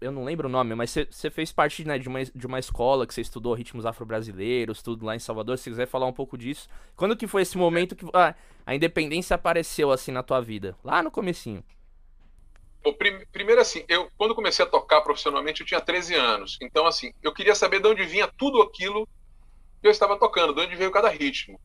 eu 0.00 0.12
não 0.12 0.24
lembro 0.24 0.48
o 0.48 0.50
nome, 0.50 0.74
mas 0.74 0.94
você 1.10 1.30
fez 1.30 1.52
parte 1.52 1.84
né, 1.84 1.98
de, 1.98 2.08
uma, 2.08 2.24
de 2.24 2.46
uma 2.46 2.58
escola 2.58 3.06
que 3.06 3.12
você 3.12 3.20
estudou 3.20 3.52
ritmos 3.54 3.84
afro-brasileiros, 3.84 4.82
tudo 4.82 5.04
lá 5.04 5.14
em 5.14 5.18
Salvador. 5.18 5.58
Se 5.58 5.68
quiser 5.68 5.86
falar 5.86 6.06
um 6.06 6.12
pouco 6.12 6.38
disso. 6.38 6.68
Quando 6.96 7.16
que 7.16 7.26
foi 7.26 7.42
esse 7.42 7.58
momento 7.58 7.96
que 7.96 8.06
ah, 8.14 8.34
a 8.64 8.74
independência 8.74 9.34
apareceu 9.34 9.90
assim 9.90 10.12
na 10.12 10.22
tua 10.22 10.40
vida? 10.40 10.76
Lá 10.82 11.02
no 11.02 11.10
comecinho. 11.10 11.62
Primeiro 13.32 13.60
assim, 13.60 13.84
eu 13.88 14.08
quando 14.16 14.34
comecei 14.34 14.64
a 14.64 14.68
tocar 14.68 15.00
profissionalmente 15.00 15.60
eu 15.60 15.66
tinha 15.66 15.80
13 15.80 16.14
anos. 16.14 16.58
Então 16.62 16.86
assim, 16.86 17.12
eu 17.22 17.32
queria 17.32 17.54
saber 17.54 17.80
de 17.80 17.88
onde 17.88 18.04
vinha 18.04 18.28
tudo 18.28 18.62
aquilo 18.62 19.06
que 19.80 19.86
eu 19.86 19.90
estava 19.90 20.18
tocando, 20.18 20.54
de 20.54 20.60
onde 20.60 20.76
veio 20.76 20.90
cada 20.90 21.08
ritmo. 21.08 21.60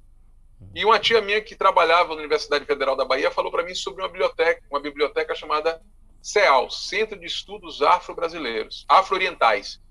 E 0.74 0.86
uma 0.86 1.00
tia 1.00 1.22
minha 1.22 1.42
que 1.42 1.56
trabalhava 1.56 2.10
na 2.10 2.22
Universidade 2.22 2.66
Federal 2.66 2.96
da 2.96 3.06
Bahia 3.06 3.32
falou 3.32 3.52
para 3.52 3.64
mim 3.64 3.76
sobre 3.76 4.02
uma 4.02 4.08
biblioteca, 4.08 4.62
uma 4.70 4.80
biblioteca 4.80 5.36
chamada 5.36 5.82
CEAL, 6.22 6.70
Centro 6.70 7.20
de 7.20 7.26
Estudos 7.26 7.82
Afro-Brasileiros, 7.82 8.86
Afro-Orientais. 8.88 9.82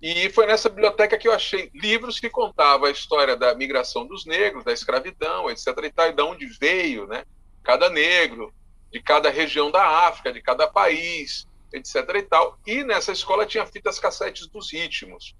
E 0.00 0.30
foi 0.30 0.46
nessa 0.46 0.68
biblioteca 0.68 1.18
que 1.18 1.26
eu 1.26 1.32
achei 1.32 1.70
livros 1.74 2.20
que 2.20 2.30
contavam 2.30 2.86
a 2.86 2.90
história 2.90 3.36
da 3.36 3.54
migração 3.54 4.06
dos 4.06 4.24
negros, 4.24 4.64
da 4.64 4.72
escravidão, 4.72 5.50
etc. 5.50 5.66
e 5.84 5.90
tal, 5.90 6.08
e 6.08 6.12
de 6.12 6.22
onde 6.22 6.46
veio, 6.46 7.06
né? 7.06 7.24
Cada 7.62 7.90
negro, 7.90 8.54
de 8.90 9.02
cada 9.02 9.30
região 9.30 9.70
da 9.70 10.06
África, 10.06 10.32
de 10.32 10.40
cada 10.40 10.66
país, 10.66 11.46
etc. 11.72 11.96
e 12.16 12.22
tal. 12.22 12.58
E 12.66 12.82
nessa 12.84 13.12
escola 13.12 13.46
tinha 13.46 13.66
fitas 13.66 13.98
cassetes 13.98 14.46
dos 14.46 14.72
ritmos. 14.72 15.34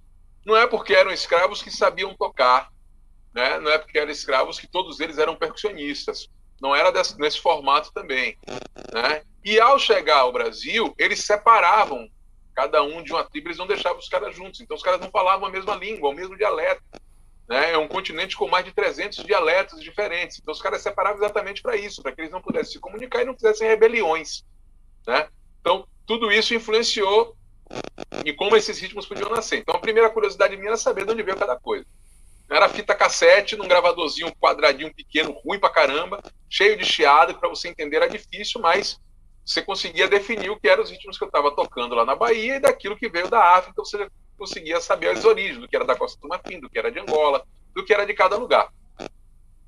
Não 0.44 0.56
é 0.56 0.66
porque 0.66 0.94
eram 0.94 1.10
escravos 1.10 1.62
que 1.62 1.70
sabiam 1.70 2.14
tocar, 2.14 2.70
né? 3.34 3.58
Não 3.58 3.70
é 3.70 3.78
porque 3.78 3.98
eram 3.98 4.10
escravos 4.10 4.58
que 4.58 4.66
todos 4.66 5.00
eles 5.00 5.18
eram 5.18 5.36
percussionistas. 5.36 6.28
Não 6.60 6.74
era 6.74 6.90
desse, 6.90 7.18
nesse 7.18 7.40
formato 7.40 7.92
também, 7.92 8.36
né? 8.92 9.22
E 9.44 9.60
ao 9.60 9.78
chegar 9.78 10.20
ao 10.20 10.32
Brasil, 10.32 10.94
eles 10.98 11.24
separavam 11.24 12.08
cada 12.54 12.82
um 12.82 13.02
de 13.02 13.12
uma 13.12 13.22
tribo, 13.22 13.48
eles 13.48 13.58
não 13.58 13.68
deixavam 13.68 13.98
os 13.98 14.08
caras 14.08 14.34
juntos. 14.34 14.60
Então 14.60 14.76
os 14.76 14.82
caras 14.82 15.00
não 15.00 15.10
falavam 15.10 15.46
a 15.46 15.50
mesma 15.50 15.76
língua, 15.76 16.10
o 16.10 16.14
mesmo 16.14 16.36
dialeto. 16.36 16.82
Né? 17.48 17.72
É 17.72 17.78
um 17.78 17.88
continente 17.88 18.36
com 18.36 18.46
mais 18.46 18.64
de 18.64 18.72
300 18.72 19.24
dialetos 19.24 19.80
diferentes. 19.80 20.38
Então 20.38 20.52
os 20.52 20.60
caras 20.60 20.82
separavam 20.82 21.18
exatamente 21.18 21.62
para 21.62 21.76
isso, 21.76 22.02
para 22.02 22.12
que 22.12 22.20
eles 22.20 22.30
não 22.30 22.42
pudessem 22.42 22.72
se 22.72 22.78
comunicar 22.78 23.22
e 23.22 23.24
não 23.24 23.34
fizessem 23.34 23.66
rebeliões. 23.66 24.44
Né? 25.06 25.28
Então 25.60 25.86
tudo 26.06 26.30
isso 26.30 26.54
influenciou 26.54 27.36
em 28.24 28.34
como 28.34 28.56
esses 28.56 28.78
ritmos 28.78 29.06
podiam 29.06 29.30
nascer. 29.30 29.58
Então 29.58 29.74
a 29.74 29.80
primeira 29.80 30.10
curiosidade 30.10 30.56
minha 30.56 30.68
era 30.68 30.76
saber 30.76 31.06
de 31.06 31.12
onde 31.12 31.22
veio 31.22 31.36
cada 31.36 31.58
coisa. 31.58 31.86
Era 32.50 32.68
fita 32.68 32.94
cassete, 32.94 33.56
num 33.56 33.68
gravadorzinho 33.68 34.34
quadradinho 34.36 34.92
pequeno, 34.94 35.32
ruim 35.44 35.58
pra 35.58 35.68
caramba, 35.68 36.22
cheio 36.48 36.78
de 36.78 36.84
chiado, 36.84 37.34
que 37.34 37.40
para 37.40 37.48
você 37.48 37.68
entender 37.68 37.96
era 37.96 38.08
difícil, 38.08 38.58
mas 38.60 38.98
você 39.44 39.60
conseguia 39.60 40.08
definir 40.08 40.50
o 40.50 40.58
que 40.58 40.66
eram 40.66 40.82
os 40.82 40.90
ritmos 40.90 41.18
que 41.18 41.24
eu 41.24 41.28
estava 41.28 41.54
tocando 41.54 41.94
lá 41.94 42.06
na 42.06 42.16
Bahia 42.16 42.56
e 42.56 42.60
daquilo 42.60 42.96
que 42.96 43.08
veio 43.08 43.28
da 43.28 43.56
África, 43.56 43.82
você 43.82 44.08
conseguia 44.38 44.80
saber 44.80 45.08
as 45.08 45.24
origens, 45.24 45.58
do 45.58 45.68
que 45.68 45.76
era 45.76 45.84
da 45.84 45.96
Costa 45.96 46.18
do 46.20 46.28
Marfim, 46.28 46.60
do 46.60 46.70
que 46.70 46.78
era 46.78 46.90
de 46.90 47.00
Angola, 47.00 47.44
do 47.74 47.84
que 47.84 47.92
era 47.92 48.06
de 48.06 48.14
cada 48.14 48.36
lugar. 48.36 48.72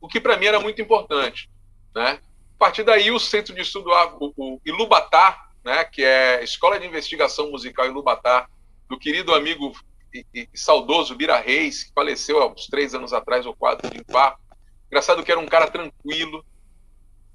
O 0.01 0.09
que 0.09 0.21
para 0.21 0.37
mim 0.37 0.47
era 0.47 0.61
muito 0.61 0.81
importante. 0.81 1.51
Né? 1.95 2.21
A 2.55 2.59
partir 2.59 2.85
daí, 2.85 3.11
o 3.11 3.19
Centro 3.19 3.55
de 3.55 3.61
Estudo, 3.61 3.91
o, 4.21 4.33
o 4.37 4.61
Ilubatá, 4.65 5.49
né, 5.65 5.85
que 5.85 6.03
é 6.03 6.39
a 6.39 6.43
Escola 6.43 6.79
de 6.79 6.87
Investigação 6.87 7.51
Musical 7.51 7.87
Ilubatá, 7.87 8.49
do 8.89 8.99
querido 8.99 9.35
amigo 9.35 9.73
e, 10.13 10.25
e, 10.35 10.49
saudoso 10.55 11.15
Bira 11.15 11.39
Reis, 11.39 11.85
que 11.85 11.93
faleceu 11.93 12.41
há 12.41 12.47
uns 12.47 12.67
três 12.67 12.95
anos 12.95 13.13
atrás 13.13 13.47
ou 13.47 13.55
quatro 13.55 13.91
de 13.91 14.01
infarto. 14.01 14.41
Engraçado 14.87 15.23
que 15.23 15.31
era 15.31 15.41
um 15.41 15.47
cara 15.47 15.71
tranquilo, 15.71 16.45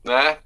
né? 0.04 0.40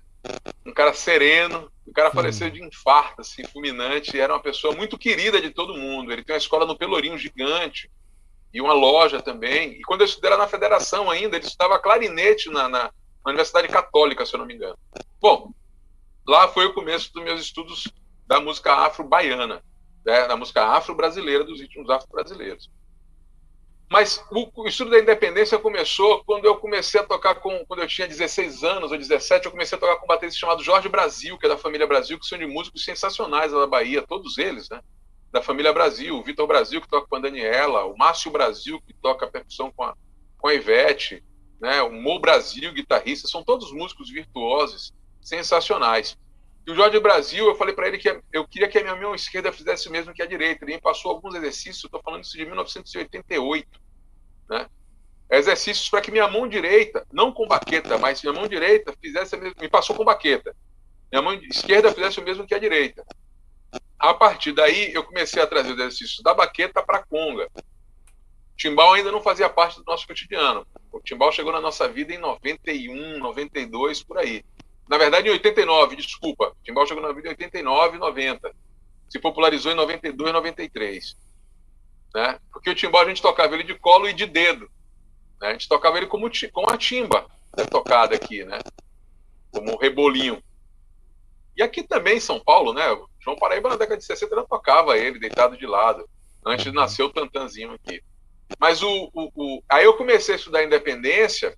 Um 0.66 0.74
cara 0.74 0.94
sereno, 0.94 1.72
o 1.86 1.94
cara 1.94 2.12
faleceu 2.12 2.50
de 2.50 2.64
infarto, 2.64 3.22
assim, 3.22 3.44
fulminante, 3.46 4.20
era 4.20 4.34
uma 4.34 4.42
pessoa 4.42 4.76
muito 4.76 4.98
querida 4.98 5.42
de 5.42 5.50
todo 5.50 5.78
mundo. 5.78 6.12
Ele 6.12 6.24
tem 6.24 6.34
uma 6.34 6.40
escola 6.40 6.66
no 6.66 6.78
Pelourinho 6.78 7.18
gigante 7.18 7.90
e 8.54 8.62
uma 8.62 8.74
loja 8.74 9.22
também. 9.22 9.74
E 9.74 9.82
quando 9.82 10.02
eu 10.02 10.06
estudei 10.06 10.36
na 10.36 10.48
federação 10.48 11.10
ainda, 11.10 11.36
ele 11.36 11.46
estudava 11.46 11.80
clarinete 11.80 12.50
na, 12.50 12.70
na, 12.70 12.84
na 12.84 12.92
Universidade 13.28 13.68
Católica, 13.68 14.26
se 14.26 14.36
eu 14.36 14.40
não 14.40 14.46
me 14.46 14.56
engano. 14.56 14.78
Bom, 15.20 15.52
lá 16.28 16.48
foi 16.48 16.66
o 16.66 16.74
começo 16.74 17.12
dos 17.14 17.24
meus 17.24 17.42
estudos 17.42 17.88
da 18.28 18.40
música 18.40 18.74
afro-baiana, 18.74 19.64
né, 20.06 20.28
da 20.28 20.36
música 20.36 20.64
afro-brasileira, 20.64 21.44
dos 21.44 21.60
ritmos 21.60 21.90
afro-brasileiros. 21.90 22.70
Mas 23.92 24.24
o, 24.30 24.48
o, 24.56 24.68
estudo 24.68 24.92
da 24.92 25.00
independência 25.00 25.58
começou 25.58 26.24
quando 26.24 26.46
eu 26.46 26.56
comecei 26.58 27.02
a 27.02 27.04
tocar 27.04 27.36
com. 27.36 27.66
Quando 27.66 27.82
eu 27.82 27.88
tinha 27.88 28.08
16 28.08 28.64
anos 28.64 28.92
ou 28.92 28.98
17, 28.98 29.46
eu 29.46 29.52
comecei 29.52 29.76
a 29.76 29.82
tocar 29.82 29.96
com 29.96 30.06
um 30.06 30.08
baterista 30.08 30.40
chamado 30.40 30.64
Jorge 30.64 30.88
Brasil, 30.88 31.38
que 31.40 31.48
é 31.48 31.50
da 31.50 31.58
família 31.58 31.88
Brasil, 31.88 32.20
que 32.20 32.26
são 32.26 32.38
de 32.38 32.46
músicos 32.46 32.86
sensacionais 32.86 33.52
da 33.52 33.66
Bahia, 33.66 34.06
todos 34.06 34.38
eles, 34.38 34.70
né? 34.70 34.80
Da 35.32 35.42
família 35.42 35.74
Brasil, 35.74 36.16
o 36.16 36.24
Vitor 36.24 36.46
Brasil, 36.46 36.80
que 36.82 36.88
toca 36.88 37.08
com 37.08 37.16
a 37.16 37.20
Daniela, 37.20 37.86
o 37.86 37.98
Márcio 37.98 38.32
Brasil, 38.32 38.80
que 38.86 38.94
toca 38.94 39.28
percussão 39.28 39.72
com 39.72 39.84
a, 39.84 39.96
com 40.38 40.48
a 40.48 40.54
Ivete, 40.54 41.24
né? 41.60 41.82
o 41.82 41.92
Mo 41.92 42.20
Brasil, 42.20 42.72
guitarrista, 42.72 43.28
são 43.28 43.44
todos 43.44 43.72
músicos 43.72 44.10
virtuosos, 44.10 44.94
sensacionais. 45.22 46.16
E 46.66 46.72
o 46.72 46.76
Jorge 46.76 47.00
Brasil, 47.00 47.48
eu 47.48 47.56
falei 47.56 47.74
para 47.74 47.88
ele 47.88 47.98
que 47.98 48.22
eu 48.32 48.48
queria 48.48 48.68
que 48.68 48.78
a 48.78 48.82
minha 48.82 48.96
mão 48.96 49.16
esquerda 49.16 49.52
fizesse 49.52 49.88
o 49.88 49.92
mesmo 49.92 50.14
que 50.14 50.22
a 50.22 50.26
direita. 50.26 50.64
Ele 50.64 50.76
me 50.76 50.82
passou 50.82 51.12
alguns 51.12 51.36
exercícios, 51.36 51.86
estou 51.86 52.02
falando 52.04 52.24
isso 52.24 52.38
de 52.38 52.46
1988, 52.46 53.68
né? 54.50 54.68
Exercícios 55.32 55.90
para 55.90 56.02
que 56.02 56.12
minha 56.12 56.28
mão 56.28 56.48
direita, 56.48 57.06
não 57.12 57.32
com 57.32 57.48
baqueta, 57.48 57.98
mas 57.98 58.22
minha 58.22 58.34
mão 58.34 58.48
direita 58.48 58.94
fizesse 59.00 59.38
me 59.38 59.70
passou 59.70 59.96
com 59.96 60.04
baqueta. 60.04 60.56
Minha 61.12 61.22
mão 61.22 61.34
esquerda 61.34 61.94
fizesse 61.94 62.20
o 62.20 62.24
mesmo 62.24 62.46
que 62.46 62.56
a 62.56 62.60
direita. 62.60 63.06
A 63.98 64.14
partir 64.14 64.54
daí, 64.54 64.94
eu 64.94 65.04
comecei 65.04 65.42
a 65.42 65.48
trazer 65.48 65.74
os 65.74 65.80
exercícios 65.80 66.24
da 66.24 66.34
baqueta 66.34 66.82
para 66.82 67.00
a 67.00 67.04
conga. 67.04 67.48
O 67.56 68.56
timbal 68.58 68.94
ainda 68.94 69.12
não 69.12 69.22
fazia 69.22 69.50
parte 69.50 69.78
do 69.78 69.84
nosso 69.86 70.08
cotidiano. 70.08 70.66
O 70.92 71.00
timbal 71.00 71.32
chegou 71.32 71.52
na 71.52 71.62
nossa 71.62 71.88
vida 71.88 72.14
em 72.14 72.18
91, 72.18 73.20
92, 73.20 74.04
por 74.04 74.18
aí. 74.18 74.44
Na 74.90 74.98
verdade, 74.98 75.30
em 75.30 75.32
89, 75.32 75.96
desculpa. 75.96 76.48
O 76.48 76.64
timbal 76.64 76.88
chegou 76.88 77.04
na 77.04 77.14
vida 77.14 77.28
em 77.28 77.32
89 77.32 77.98
e 77.98 78.00
90. 78.00 78.56
Se 79.08 79.20
popularizou 79.20 79.72
em 79.72 79.76
92 79.76 80.30
e 80.30 80.34
93. 80.34 81.18
Né? 82.16 82.40
Porque 82.52 82.72
o 82.72 82.76
timbal 82.76 83.04
a 83.04 83.08
gente 83.08 83.22
tocava 83.22 83.54
ele 83.54 83.64
de 83.64 83.76
colo 83.76 84.10
e 84.10 84.14
de 84.14 84.26
dedo. 84.26 84.68
Né? 85.40 85.50
A 85.50 85.52
gente 85.52 85.70
tocava 85.70 85.98
ele 85.98 86.08
como, 86.08 86.28
com 86.52 86.68
a 86.68 86.76
timba 86.76 87.28
né, 87.56 87.66
tocada 87.66 88.16
aqui, 88.16 88.44
né? 88.44 88.60
Como 89.52 89.74
um 89.74 89.78
rebolinho. 89.78 90.42
E 91.56 91.62
aqui 91.62 91.84
também 91.84 92.18
em 92.18 92.22
São 92.22 92.40
Paulo, 92.40 92.74
né? 92.74 92.84
João 93.20 93.38
Paraíba 93.38 93.70
na 93.70 93.76
década 93.76 93.98
de 93.98 94.06
60 94.06 94.36
já 94.36 94.44
tocava 94.44 94.98
ele 94.98 95.20
deitado 95.20 95.56
de 95.56 95.68
lado, 95.68 96.10
antes 96.44 96.66
de 96.66 96.72
nascer 96.72 97.04
o 97.04 97.10
tantanzinho 97.10 97.74
aqui. 97.74 98.02
Mas 98.58 98.82
o, 98.82 99.12
o, 99.14 99.32
o, 99.36 99.64
aí 99.70 99.86
eu 99.86 99.96
comecei 99.96 100.34
a 100.34 100.38
estudar 100.38 100.64
independência 100.64 101.56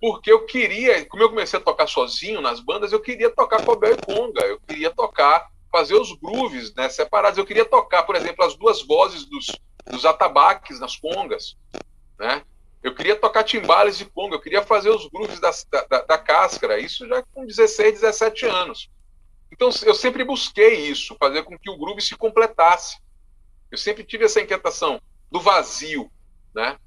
porque 0.00 0.30
eu 0.30 0.44
queria, 0.44 1.04
como 1.06 1.22
eu 1.22 1.30
comecei 1.30 1.58
a 1.58 1.62
tocar 1.62 1.86
sozinho 1.86 2.40
nas 2.40 2.60
bandas, 2.60 2.92
eu 2.92 3.00
queria 3.00 3.30
tocar 3.30 3.64
cobel 3.64 3.92
e 3.92 4.04
conga, 4.04 4.44
eu 4.44 4.60
queria 4.60 4.90
tocar, 4.90 5.48
fazer 5.70 5.94
os 5.94 6.12
grooves 6.12 6.74
né, 6.74 6.88
separados, 6.88 7.38
eu 7.38 7.46
queria 7.46 7.64
tocar, 7.64 8.02
por 8.02 8.14
exemplo, 8.14 8.44
as 8.44 8.54
duas 8.56 8.82
vozes 8.82 9.24
dos, 9.24 9.46
dos 9.90 10.04
atabaques 10.04 10.78
nas 10.80 10.96
congas, 10.96 11.56
né? 12.18 12.42
Eu 12.82 12.94
queria 12.94 13.16
tocar 13.16 13.42
timbales 13.42 13.98
de 13.98 14.04
conga, 14.04 14.36
eu 14.36 14.40
queria 14.40 14.62
fazer 14.62 14.90
os 14.90 15.08
grooves 15.08 15.40
da, 15.40 15.50
da, 15.88 16.02
da 16.02 16.18
cáscara, 16.18 16.78
isso 16.78 17.06
já 17.08 17.22
com 17.34 17.44
16, 17.44 18.00
17 18.00 18.46
anos. 18.46 18.90
Então 19.50 19.70
eu 19.84 19.94
sempre 19.94 20.22
busquei 20.24 20.88
isso, 20.88 21.16
fazer 21.18 21.42
com 21.42 21.58
que 21.58 21.70
o 21.70 21.76
groove 21.76 22.00
se 22.00 22.16
completasse. 22.16 22.98
Eu 23.70 23.78
sempre 23.78 24.04
tive 24.04 24.26
essa 24.26 24.40
inquietação 24.40 25.00
do 25.30 25.40
vazio, 25.40 26.10
né? 26.54 26.78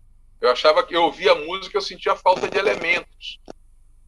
Eu 0.42 0.50
achava 0.50 0.84
que 0.84 0.96
eu 0.96 1.04
ouvia 1.04 1.36
música 1.36 1.78
eu 1.78 1.82
sentia 1.82 2.16
falta 2.16 2.50
de 2.50 2.58
elementos. 2.58 3.40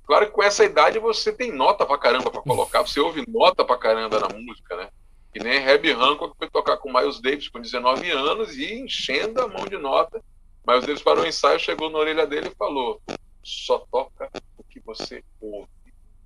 Claro 0.05 0.25
que 0.27 0.31
com 0.31 0.43
essa 0.43 0.63
idade 0.63 0.99
você 0.99 1.31
tem 1.31 1.51
nota 1.51 1.85
pra 1.85 1.97
caramba 1.97 2.29
pra 2.29 2.41
colocar, 2.41 2.81
você 2.81 2.99
ouve 2.99 3.23
nota 3.27 3.63
pra 3.63 3.77
caramba 3.77 4.19
na 4.19 4.29
música, 4.29 4.75
né? 4.75 4.89
Que 5.33 5.39
nem 5.39 5.55
Herbie 5.55 5.91
Hancock 5.91 6.35
foi 6.37 6.49
tocar 6.49 6.77
com 6.77 6.91
Miles 6.91 7.21
Davis 7.21 7.47
com 7.47 7.61
19 7.61 8.09
anos 8.11 8.57
e 8.57 8.73
enchendo 8.73 9.41
a 9.41 9.47
mão 9.47 9.65
de 9.65 9.77
nota. 9.77 10.21
Miles 10.67 10.85
Davis 10.85 11.01
parou 11.01 11.23
o 11.23 11.27
ensaio, 11.27 11.59
chegou 11.59 11.89
na 11.89 11.99
orelha 11.99 12.27
dele 12.27 12.49
e 12.49 12.55
falou: 12.55 13.01
só 13.43 13.79
toca 13.91 14.29
o 14.57 14.63
que 14.63 14.79
você 14.81 15.23
ouve. 15.39 15.69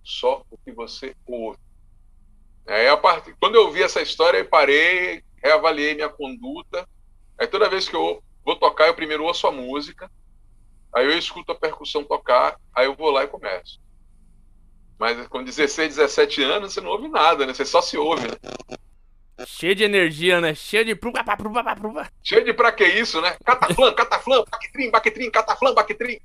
Só 0.04 0.44
o 0.50 0.58
que 0.58 0.72
você 0.72 1.16
ouve. 1.26 1.60
Aí, 2.68 2.88
a 2.88 2.98
part... 2.98 3.34
Quando 3.40 3.56
eu 3.56 3.72
vi 3.72 3.84
essa 3.84 4.02
história, 4.02 4.40
eu 4.40 4.46
parei, 4.46 5.24
reavaliei 5.44 5.94
minha 5.94 6.10
conduta. 6.10 6.88
Aí 7.38 7.48
toda 7.48 7.70
vez 7.70 7.88
que 7.88 7.96
eu 7.96 8.24
vou 8.46 8.56
tocar, 8.56 8.88
eu 8.88 8.94
primeiro 8.94 9.24
ouço 9.24 9.48
a 9.48 9.52
música, 9.52 10.10
aí 10.94 11.06
eu 11.06 11.18
escuto 11.18 11.52
a 11.52 11.56
percussão 11.56 12.04
tocar, 12.04 12.60
aí 12.74 12.86
eu 12.86 12.96
vou 12.96 13.10
lá 13.10 13.24
e 13.24 13.28
começo. 13.28 13.82
Mas 14.98 15.28
com 15.28 15.44
16, 15.44 15.96
17 15.98 16.44
anos, 16.44 16.74
você 16.74 16.80
não 16.80 16.92
ouve 16.92 17.08
nada, 17.08 17.46
né? 17.46 17.54
Você 17.54 17.66
só 17.66 17.82
se 17.82 17.98
ouve, 17.98 18.28
né? 18.28 18.38
Cheio 19.46 19.76
de 19.76 19.84
energia, 19.84 20.40
né? 20.40 20.56
Cheio 20.56 20.86
de. 20.86 20.98
Cheio 22.24 22.46
de 22.46 22.54
pra 22.54 22.72
que 22.72 22.86
isso, 22.86 23.20
né? 23.20 23.36
Cataflã, 23.44 23.94
cataflã, 23.94 24.44
baquetrim, 24.50 24.90
baquetrim, 24.90 25.30
cataflã, 25.30 25.74
baquetrim. 25.74 26.20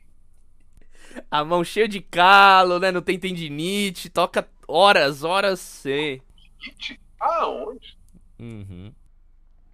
A 1.29 1.45
mão 1.45 1.65
cheia 1.65 1.89
de 1.89 2.00
calo, 2.00 2.79
né? 2.79 2.93
Não 2.93 3.03
tem 3.03 3.19
tendinite, 3.19 4.09
toca 4.09 4.49
horas, 4.69 5.25
horas 5.25 5.59
sem. 5.59 6.23
Aonde? 7.19 7.99
Uhum. 8.39 8.95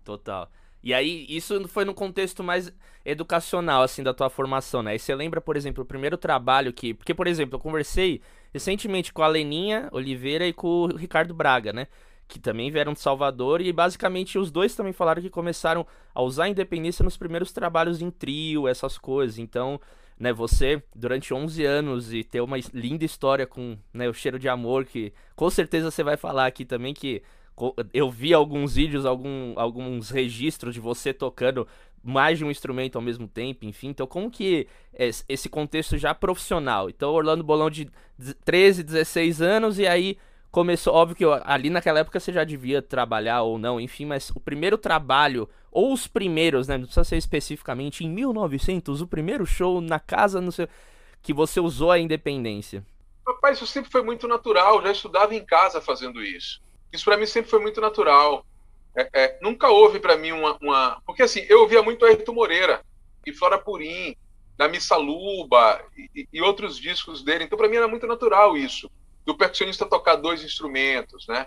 Total. 0.03 0.51
E 0.87 0.95
aí, 0.95 1.27
isso 1.29 1.67
foi 1.67 1.85
no 1.85 1.93
contexto 1.93 2.45
mais 2.45 2.73
educacional, 3.05 3.83
assim, 3.83 4.05
da 4.05 4.15
tua 4.15 4.31
formação, 4.31 4.85
né? 4.85 4.95
E 4.95 5.01
você 5.01 5.17
lembra, 5.17 5.41
por 5.41 5.57
exemplo, 5.57 5.83
o 5.83 5.85
primeiro 5.85 6.17
trabalho 6.17 6.73
que. 6.73 6.95
Porque, 6.95 7.13
por 7.13 7.27
exemplo, 7.27 7.57
eu 7.57 7.61
conversei 7.61 8.21
recentemente 8.55 9.13
com 9.13 9.21
a 9.21 9.27
Leninha 9.27 9.89
Oliveira 9.91 10.47
e 10.47 10.53
com 10.53 10.69
o 10.69 10.97
Ricardo 10.97 11.35
Braga, 11.35 11.73
né? 11.73 11.89
Que 12.29 12.39
também 12.39 12.71
vieram 12.71 12.93
de 12.93 13.01
Salvador 13.01 13.61
e 13.61 13.73
basicamente 13.73 14.39
os 14.39 14.53
dois 14.53 14.77
também 14.77 14.93
falaram 14.93 15.21
que 15.21 15.29
começaram 15.29 15.85
a 16.15 16.23
usar 16.23 16.45
a 16.45 16.49
independência 16.51 17.03
nos 17.03 17.17
primeiros 17.17 17.51
trabalhos 17.51 18.01
em 18.01 18.09
trio, 18.09 18.69
essas 18.69 18.97
coisas. 18.97 19.41
Então, 19.41 19.81
né, 20.17 20.33
você 20.33 20.81
durante 20.95 21.35
11 21.35 21.65
anos 21.65 22.13
e 22.13 22.23
ter 22.23 22.41
uma 22.41 22.59
linda 22.73 23.05
história 23.05 23.45
com 23.45 23.77
né, 23.93 24.09
o 24.09 24.15
cheiro 24.15 24.39
de 24.39 24.49
amor, 24.49 24.85
que 24.85 25.13
com 25.35 25.51
certeza 25.51 25.91
você 25.91 26.05
vai 26.05 26.17
falar 26.17 26.47
aqui 26.47 26.65
também 26.65 26.95
que 26.95 27.25
eu 27.93 28.11
vi 28.11 28.35
alguns 28.35 28.75
vídeos, 28.75 29.07
algum, 29.07 29.59
alguns 29.59 30.11
registros 30.11 30.75
de 30.75 30.81
você 30.81 31.13
tocando 31.13 31.67
mais 32.03 32.39
de 32.39 32.45
um 32.45 32.51
instrumento 32.51 32.97
ao 32.97 33.03
mesmo 33.03 33.27
tempo, 33.27 33.65
enfim. 33.65 33.89
Então, 33.89 34.07
como 34.07 34.31
que 34.31 34.69
esse 35.29 35.49
contexto 35.49 35.99
já 35.99 36.15
profissional? 36.15 36.89
Então, 36.89 37.11
Orlando 37.11 37.43
Bolão 37.43 37.69
de 37.69 37.91
13, 38.45 38.83
16 38.85 39.43
anos 39.43 39.79
e 39.79 39.87
aí 39.87 40.17
começou, 40.51 40.95
óbvio 40.95 41.17
que 41.17 41.25
ali 41.45 41.69
naquela 41.69 41.99
época 42.01 42.21
você 42.21 42.33
já 42.33 42.45
devia 42.45 42.81
trabalhar 42.81 43.43
ou 43.43 43.59
não, 43.59 43.81
enfim, 43.81 44.07
mas 44.07 44.31
o 44.31 44.41
primeiro 44.41 44.79
trabalho 44.79 45.49
ou 45.71 45.93
os 45.93 46.07
primeiros, 46.07 46.69
né, 46.69 46.79
não 46.79 46.85
precisa 46.85 47.05
ser 47.05 47.17
especificamente 47.17 48.05
em 48.05 48.09
1900, 48.09 49.03
o 49.03 49.07
primeiro 49.07 49.45
show 49.45 49.81
na 49.81 49.99
casa, 49.99 50.41
que 51.21 51.35
você 51.35 51.61
usou 51.61 51.91
a 51.91 51.99
independência. 51.99 52.83
Rapaz, 53.27 53.57
isso 53.59 53.67
sempre 53.67 53.91
foi 53.91 54.03
muito 54.03 54.27
natural, 54.29 54.81
já 54.81 54.93
estudava 54.93 55.35
em 55.35 55.45
casa 55.45 55.81
fazendo 55.81 56.23
isso. 56.23 56.65
Isso 56.93 57.05
para 57.05 57.17
mim 57.17 57.27
sempre 57.27 57.51
foi 57.51 57.61
muito 57.61 57.81
natural. 57.81 58.45
É, 58.97 59.09
é, 59.13 59.39
nunca 59.43 59.69
houve 59.69 60.01
para 60.01 60.17
mim 60.17 60.33
uma, 60.33 60.57
uma, 60.61 61.03
Porque 61.05 61.23
assim, 61.23 61.45
eu 61.49 61.61
ouvia 61.61 61.83
muito 61.83 62.05
Ayrton 62.05 62.33
Moreira 62.33 62.83
e 63.27 63.33
Flora 63.33 63.59
Purim, 63.59 64.17
da 64.57 64.69
Missa 64.69 64.97
Luba 64.97 65.85
e, 66.15 66.27
e 66.33 66.41
outros 66.41 66.79
discos 66.79 67.23
dele. 67.23 67.45
Então 67.45 67.59
para 67.59 67.69
mim 67.69 67.77
era 67.77 67.89
muito 67.89 68.07
natural 68.07 68.57
isso. 68.57 68.91
Do 69.25 69.37
percussionista 69.37 69.85
tocar 69.85 70.17
dois 70.17 70.43
instrumentos, 70.43 71.27
né? 71.27 71.47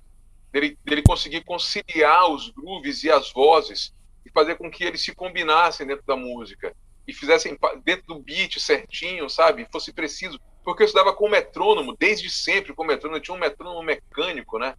Dele, 0.51 0.77
dele 0.83 1.01
conseguir 1.01 1.43
conciliar 1.43 2.29
os 2.29 2.49
grooves 2.49 3.03
e 3.03 3.11
as 3.11 3.31
vozes 3.31 3.93
e 4.25 4.31
fazer 4.31 4.55
com 4.55 4.69
que 4.69 4.83
eles 4.83 5.01
se 5.01 5.13
combinassem 5.13 5.87
dentro 5.87 6.03
da 6.05 6.15
música 6.15 6.75
e 7.07 7.13
fizessem 7.13 7.57
dentro 7.83 8.05
do 8.07 8.19
beat 8.19 8.59
certinho, 8.59 9.29
sabe? 9.29 9.67
Fosse 9.71 9.91
preciso. 9.91 10.39
Porque 10.63 10.83
eu 10.83 10.85
estudava 10.85 11.13
com 11.13 11.29
metrônomo, 11.29 11.95
desde 11.97 12.29
sempre 12.29 12.73
com 12.73 12.83
metrônomo. 12.83 13.17
Eu 13.17 13.21
tinha 13.21 13.35
um 13.35 13.39
metrônomo 13.39 13.81
mecânico, 13.81 14.59
né? 14.59 14.75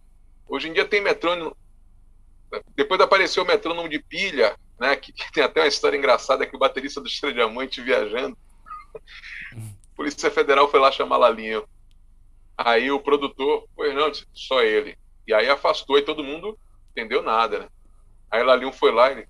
Hoje 0.51 0.67
em 0.67 0.73
dia 0.73 0.83
tem 0.83 0.99
metrônomo. 0.99 1.55
Depois 2.75 2.99
apareceu 2.99 3.41
o 3.41 3.47
metrônomo 3.47 3.87
de 3.87 3.99
pilha, 3.99 4.53
né? 4.77 4.97
Que, 4.97 5.13
que 5.13 5.31
tem 5.31 5.41
até 5.41 5.61
uma 5.61 5.67
história 5.67 5.95
engraçada 5.95 6.45
que 6.45 6.53
o 6.53 6.59
baterista 6.59 6.99
do 6.99 7.07
Estrela 7.07 7.33
Diamante 7.33 7.79
viajando. 7.79 8.37
A 8.93 9.59
Polícia 9.95 10.29
Federal 10.29 10.69
foi 10.69 10.81
lá 10.81 10.91
chamar 10.91 11.15
Lalinho. 11.15 11.65
Aí 12.57 12.91
o 12.91 12.99
produtor, 12.99 13.65
pois 13.73 13.95
não, 13.95 14.11
só 14.33 14.61
ele. 14.61 14.97
E 15.25 15.33
aí 15.33 15.47
afastou 15.47 15.97
e 15.97 16.01
todo 16.01 16.21
mundo 16.21 16.59
entendeu 16.91 17.23
nada, 17.23 17.59
né? 17.59 17.69
Aí 18.29 18.43
Lalinho 18.43 18.73
foi 18.73 18.91
lá 18.91 19.07
e 19.09 19.19
ele, 19.19 19.29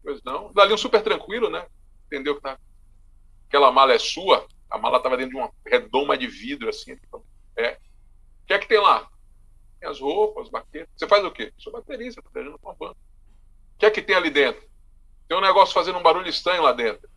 pois 0.00 0.22
não. 0.22 0.52
Lalinho 0.54 0.78
super 0.78 1.02
tranquilo, 1.02 1.50
né? 1.50 1.66
Entendeu 2.06 2.36
que 2.36 2.40
tá. 2.40 2.56
Aquela 3.48 3.72
mala 3.72 3.94
é 3.94 3.98
sua, 3.98 4.46
a 4.70 4.78
mala 4.78 4.98
estava 4.98 5.16
dentro 5.16 5.32
de 5.32 5.40
uma 5.40 5.50
redoma 5.66 6.16
de 6.16 6.28
vidro, 6.28 6.68
assim. 6.68 6.96
É. 7.56 7.72
O 8.44 8.46
que 8.46 8.54
é 8.54 8.58
que 8.60 8.68
tem 8.68 8.78
lá? 8.78 9.10
Tem 9.82 9.90
as 9.90 9.98
roupas, 9.98 10.44
as 10.44 10.48
baquetas. 10.48 10.88
Você 10.96 11.08
faz 11.08 11.24
o 11.24 11.30
quê? 11.32 11.52
Sou 11.58 11.72
baterista, 11.72 12.22
tô 12.22 12.30
viajando 12.32 12.56
com 12.56 12.68
uma 12.68 12.76
banda. 12.76 12.92
O 13.74 13.78
que 13.80 13.86
é 13.86 13.90
que 13.90 14.00
tem 14.00 14.14
ali 14.14 14.30
dentro? 14.30 14.62
Tem 15.26 15.36
um 15.36 15.40
negócio 15.40 15.74
fazendo 15.74 15.98
um 15.98 16.02
barulho 16.02 16.28
estranho 16.28 16.62
lá 16.62 16.72
dentro. 16.72 17.10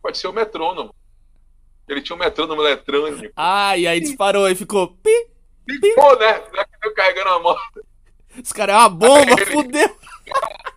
Pode 0.00 0.16
ser 0.16 0.28
o 0.28 0.32
metrônomo. 0.32 0.94
Ele 1.86 2.00
tinha 2.00 2.16
um 2.16 2.18
metrônomo 2.18 2.62
eletrônico. 2.62 3.34
Ah, 3.36 3.76
e 3.76 3.86
aí 3.86 4.00
disparou 4.00 4.48
e 4.48 4.54
ficou. 4.54 4.96
Pi, 4.96 5.28
pi. 5.66 5.94
Pô, 5.94 6.16
né? 6.16 6.42
Já 6.54 6.64
que 6.64 6.80
deu 6.80 6.94
carregando 6.94 7.28
a 7.28 7.38
moto. 7.38 7.86
Os 8.42 8.52
caras 8.54 8.74
é 8.74 8.78
uma 8.78 8.88
bomba, 8.88 9.32
ele... 9.42 9.46
fudeu. 9.46 9.98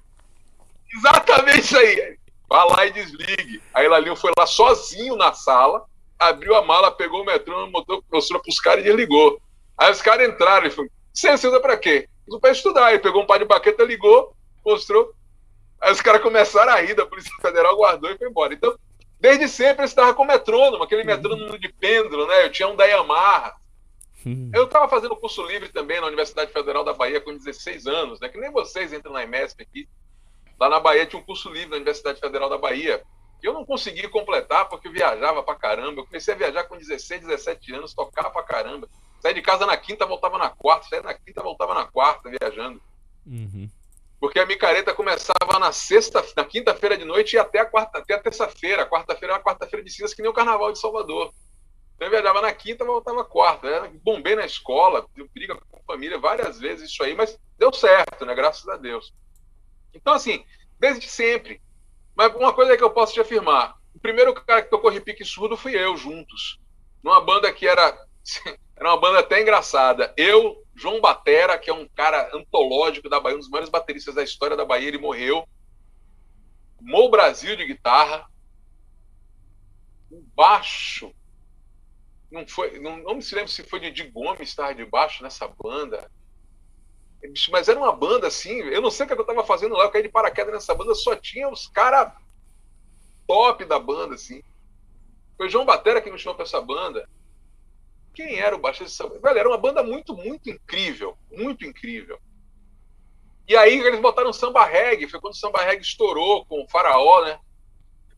Exatamente 0.94 1.60
isso 1.62 1.78
aí. 1.78 2.18
Vá 2.50 2.66
lá 2.66 2.86
e 2.86 2.92
desligue. 2.92 3.64
Aí 3.74 3.88
Lalinho 3.88 4.18
foi 4.18 4.34
lá 4.38 4.46
sozinho 4.46 5.16
na 5.16 5.32
sala, 5.32 5.86
abriu 6.20 6.54
a 6.54 6.62
mala, 6.62 6.92
pegou 6.92 7.22
o 7.22 7.26
metrônomo, 7.26 7.72
mostrou 8.12 8.42
pros 8.42 8.60
caras 8.60 8.84
e 8.84 8.90
desligou. 8.90 9.42
Aí 9.78 9.92
os 9.92 10.02
caras 10.02 10.28
entraram 10.28 10.68
e 10.68 10.72
falaram: 10.72 10.92
usa 11.34 11.60
pra 11.60 11.78
quê? 11.78 12.10
Usa 12.28 12.40
pra 12.40 12.52
estudar. 12.52 12.92
Ele 12.92 13.00
pegou 13.00 13.22
um 13.22 13.26
par 13.26 13.40
de 13.40 13.46
baqueta, 13.46 13.84
ligou, 13.84 14.34
mostrou. 14.66 15.14
Aí 15.80 15.92
os 15.92 16.02
caras 16.02 16.22
começaram 16.22 16.72
a 16.72 16.78
rir, 16.78 16.96
da 16.96 17.06
Polícia 17.06 17.32
Federal 17.42 17.78
guardou 17.78 18.10
e 18.10 18.18
foi 18.18 18.28
embora. 18.28 18.54
Então, 18.54 18.78
desde 19.20 19.48
sempre 19.48 19.84
eu 19.84 19.86
estava 19.86 20.14
com 20.14 20.26
metrônomo, 20.26 20.84
aquele 20.84 21.02
uhum. 21.02 21.08
metrônomo 21.08 21.60
de 21.60 21.70
pêndulo, 21.70 22.26
né? 22.28 22.46
Eu 22.46 22.52
tinha 22.52 22.68
um 22.68 22.76
da 22.76 22.86
Yamaha. 22.86 23.56
Uhum. 24.26 24.52
Eu 24.54 24.66
estava 24.66 24.90
fazendo 24.90 25.16
curso 25.16 25.46
livre 25.46 25.70
também 25.70 26.02
na 26.02 26.08
Universidade 26.08 26.52
Federal 26.52 26.84
da 26.84 26.94
Bahia 26.94 27.22
com 27.22 27.38
16 27.38 27.86
anos, 27.86 28.20
né? 28.20 28.28
Que 28.28 28.40
nem 28.40 28.52
vocês 28.52 28.92
entram 28.92 29.14
na 29.14 29.24
IMESP 29.24 29.62
aqui. 29.62 29.88
Lá 30.60 30.68
na 30.68 30.80
Bahia 30.80 31.06
tinha 31.06 31.22
um 31.22 31.26
curso 31.26 31.50
livre 31.50 31.70
na 31.70 31.76
Universidade 31.76 32.20
Federal 32.20 32.50
da 32.50 32.58
Bahia. 32.58 33.02
Eu 33.42 33.54
não 33.54 33.64
consegui 33.64 34.08
completar 34.08 34.68
porque 34.68 34.88
eu 34.88 34.92
viajava 34.92 35.44
pra 35.44 35.54
caramba. 35.56 36.02
Eu 36.02 36.06
comecei 36.06 36.34
a 36.34 36.38
viajar 36.38 36.64
com 36.64 36.76
16, 36.76 37.22
17 37.22 37.74
anos, 37.76 37.94
tocar 37.94 38.32
pra 38.32 38.42
caramba. 38.42 38.90
Saí 39.20 39.34
de 39.34 39.42
casa 39.42 39.66
na 39.66 39.76
quinta, 39.78 40.06
voltava 40.06 40.38
na 40.38 40.50
quarta. 40.50 40.88
Saí 40.90 41.02
na 41.02 41.14
quinta, 41.14 41.42
voltava 41.42 41.74
na 41.74 41.86
quarta, 41.86 42.30
viajando. 42.30 42.82
Uhum. 43.26 43.70
Porque 44.20 44.40
a 44.40 44.46
micareta 44.46 44.94
começava 44.94 45.60
na 45.60 45.72
sexta, 45.72 46.26
na 46.36 46.44
quinta-feira 46.44 46.98
de 46.98 47.06
noite 47.06 47.36
e 47.36 47.40
até 47.40 47.60
a 47.60 47.66
quarta, 47.66 48.00
até 48.00 48.16
a 48.16 48.20
terça-feira. 48.20 48.86
Quarta-feira 48.86 49.34
era 49.34 49.42
a 49.42 49.44
quarta-feira 49.44 49.84
de 49.84 49.92
cinzas, 49.92 50.14
que 50.14 50.22
nem 50.22 50.32
o 50.32 50.34
carnaval 50.34 50.72
de 50.72 50.80
Salvador. 50.80 51.32
Então 51.96 52.08
eu 52.08 52.12
viajava 52.12 52.42
na 52.42 52.52
quinta, 52.54 52.86
voltava 52.86 53.24
quarta. 53.24 53.82
Né? 53.82 53.92
Bombei 54.04 54.36
na 54.36 54.46
escola, 54.46 55.06
briga 55.34 55.56
com 55.56 55.78
a 55.78 55.84
família 55.84 56.18
várias 56.18 56.60
vezes 56.60 56.90
isso 56.92 57.04
aí, 57.04 57.16
mas 57.16 57.38
deu 57.58 57.72
certo, 57.74 58.26
né? 58.26 58.34
Graças 58.34 58.68
a 58.68 58.78
Deus. 58.78 59.14
Então, 59.94 60.14
assim, 60.14 60.44
desde 60.80 61.08
sempre. 61.08 61.62
Mas 62.16 62.34
uma 62.36 62.54
coisa 62.54 62.76
que 62.76 62.84
eu 62.84 62.90
posso 62.90 63.14
te 63.14 63.20
afirmar: 63.20 63.76
o 63.94 64.00
primeiro 64.00 64.34
cara 64.34 64.62
que 64.62 64.70
tocou 64.70 64.90
repique 64.90 65.24
surdo 65.26 65.58
fui 65.58 65.76
eu, 65.76 65.96
juntos. 65.96 66.60
Numa 67.04 67.22
banda 67.22 67.52
que 67.54 67.68
era 67.68 67.98
Era 68.78 68.90
uma 68.90 69.00
banda 69.00 69.20
até 69.20 69.42
engraçada. 69.42 70.14
Eu, 70.16 70.64
João 70.76 71.02
Batera, 71.02 71.58
que 71.58 71.70
é 71.70 71.74
um 71.74 71.88
cara 71.90 72.30
antológico 72.34 73.10
da 73.10 73.20
Bahia, 73.20 73.36
um 73.36 73.40
dos 73.40 73.50
maiores 73.50 73.70
bateristas 73.70 74.14
da 74.14 74.24
história 74.24 74.56
da 74.56 74.66
Bahia, 74.66 74.88
ele 74.88 75.00
morreu. 75.00 75.48
Mo 76.80 77.10
Brasil 77.10 77.56
de 77.56 77.66
guitarra. 77.66 78.30
O 80.12 80.22
baixo. 80.36 81.12
Não 82.32 82.48
foi, 82.48 82.80
não, 82.80 82.98
não 82.98 83.16
me 83.16 83.24
lembro 83.34 83.48
se 83.48 83.64
foi 83.64 83.80
Didi 83.80 84.04
Gomes 84.04 84.50
estar 84.50 84.74
de 84.74 84.86
baixo 84.86 85.24
nessa 85.24 85.48
banda. 85.48 86.10
Mas 87.50 87.68
era 87.68 87.80
uma 87.80 87.92
banda 87.92 88.28
assim, 88.28 88.60
eu 88.60 88.82
não 88.82 88.92
sei 88.92 89.06
o 89.06 89.08
que 89.08 89.16
eu 89.16 89.22
estava 89.22 89.44
fazendo 89.44 89.74
lá, 89.74 89.86
eu 89.86 89.92
caí 89.92 90.04
de 90.04 90.10
paraquedas 90.10 90.54
nessa 90.54 90.76
banda, 90.76 90.94
só 90.94 91.16
tinha 91.16 91.50
os 91.50 91.68
caras 91.68 92.14
top 93.26 93.66
da 93.66 93.80
banda, 93.80 94.14
assim. 94.14 94.44
Foi 95.36 95.50
João 95.50 95.66
Batera 95.66 96.00
que 96.00 96.12
me 96.12 96.20
chamou 96.20 96.36
para 96.36 96.46
essa 96.46 96.62
banda 96.62 97.10
quem 98.18 98.40
era 98.40 98.56
o 98.56 98.60
baixista 98.60 99.08
Velho, 99.08 99.38
era 99.38 99.48
uma 99.48 99.60
banda 99.60 99.84
muito, 99.84 100.18
muito 100.18 100.50
incrível. 100.50 101.16
Muito 101.32 101.64
incrível. 101.64 102.20
E 103.48 103.56
aí 103.56 103.80
eles 103.80 104.02
botaram 104.02 104.34
samba 104.34 104.66
reggae. 104.66 105.08
Foi 105.08 105.22
quando 105.22 105.36
o 105.36 105.38
samba 105.38 105.62
reggae 105.62 105.84
estourou 105.84 106.44
com 106.48 106.64
o 106.64 106.68
Faraó, 106.68 107.24
né? 107.24 107.40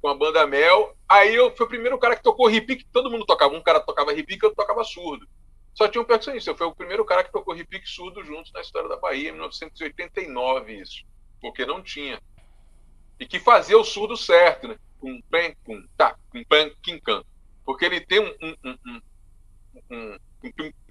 Com 0.02 0.08
a 0.08 0.16
banda 0.16 0.48
Mel. 0.48 0.96
Aí 1.08 1.36
eu 1.36 1.54
fui 1.54 1.66
o 1.66 1.70
primeiro 1.70 2.00
cara 2.00 2.16
que 2.16 2.24
tocou 2.24 2.50
hip 2.50 2.78
que 2.78 2.86
todo 2.86 3.12
mundo 3.12 3.26
tocava. 3.26 3.54
Um 3.54 3.62
cara 3.62 3.82
tocava 3.82 4.14
hip 4.14 4.34
e 4.34 4.46
outro 4.46 4.56
tocava 4.56 4.86
surdo. 4.86 5.28
Só 5.74 5.86
tinha 5.90 6.02
um 6.02 6.06
percussionista. 6.06 6.50
Eu 6.50 6.56
fui 6.56 6.66
o 6.66 6.74
primeiro 6.74 7.04
cara 7.04 7.22
que 7.22 7.34
tocou 7.34 7.54
hip 7.54 7.82
surdo 7.84 8.24
juntos 8.24 8.54
na 8.54 8.62
história 8.62 8.88
da 8.88 8.96
Bahia, 8.96 9.30
em 9.30 9.34
1989, 9.34 10.76
isso. 10.76 11.04
Porque 11.42 11.66
não 11.66 11.84
tinha. 11.84 12.22
E 13.20 13.26
que 13.26 13.38
fazia 13.38 13.78
o 13.78 13.84
surdo 13.84 14.16
certo, 14.16 14.70
né? 14.70 14.80
Com 14.98 15.22
pen, 15.30 15.58
com 15.66 15.86
tá, 15.98 16.16
com 16.32 16.42
pan, 16.46 16.72
quincan. 16.82 17.22
Porque 17.66 17.84
ele 17.84 18.00
tem 18.00 18.20
um, 18.22 18.34
um, 18.42 18.78
um, 18.88 19.02
um, 19.90 20.18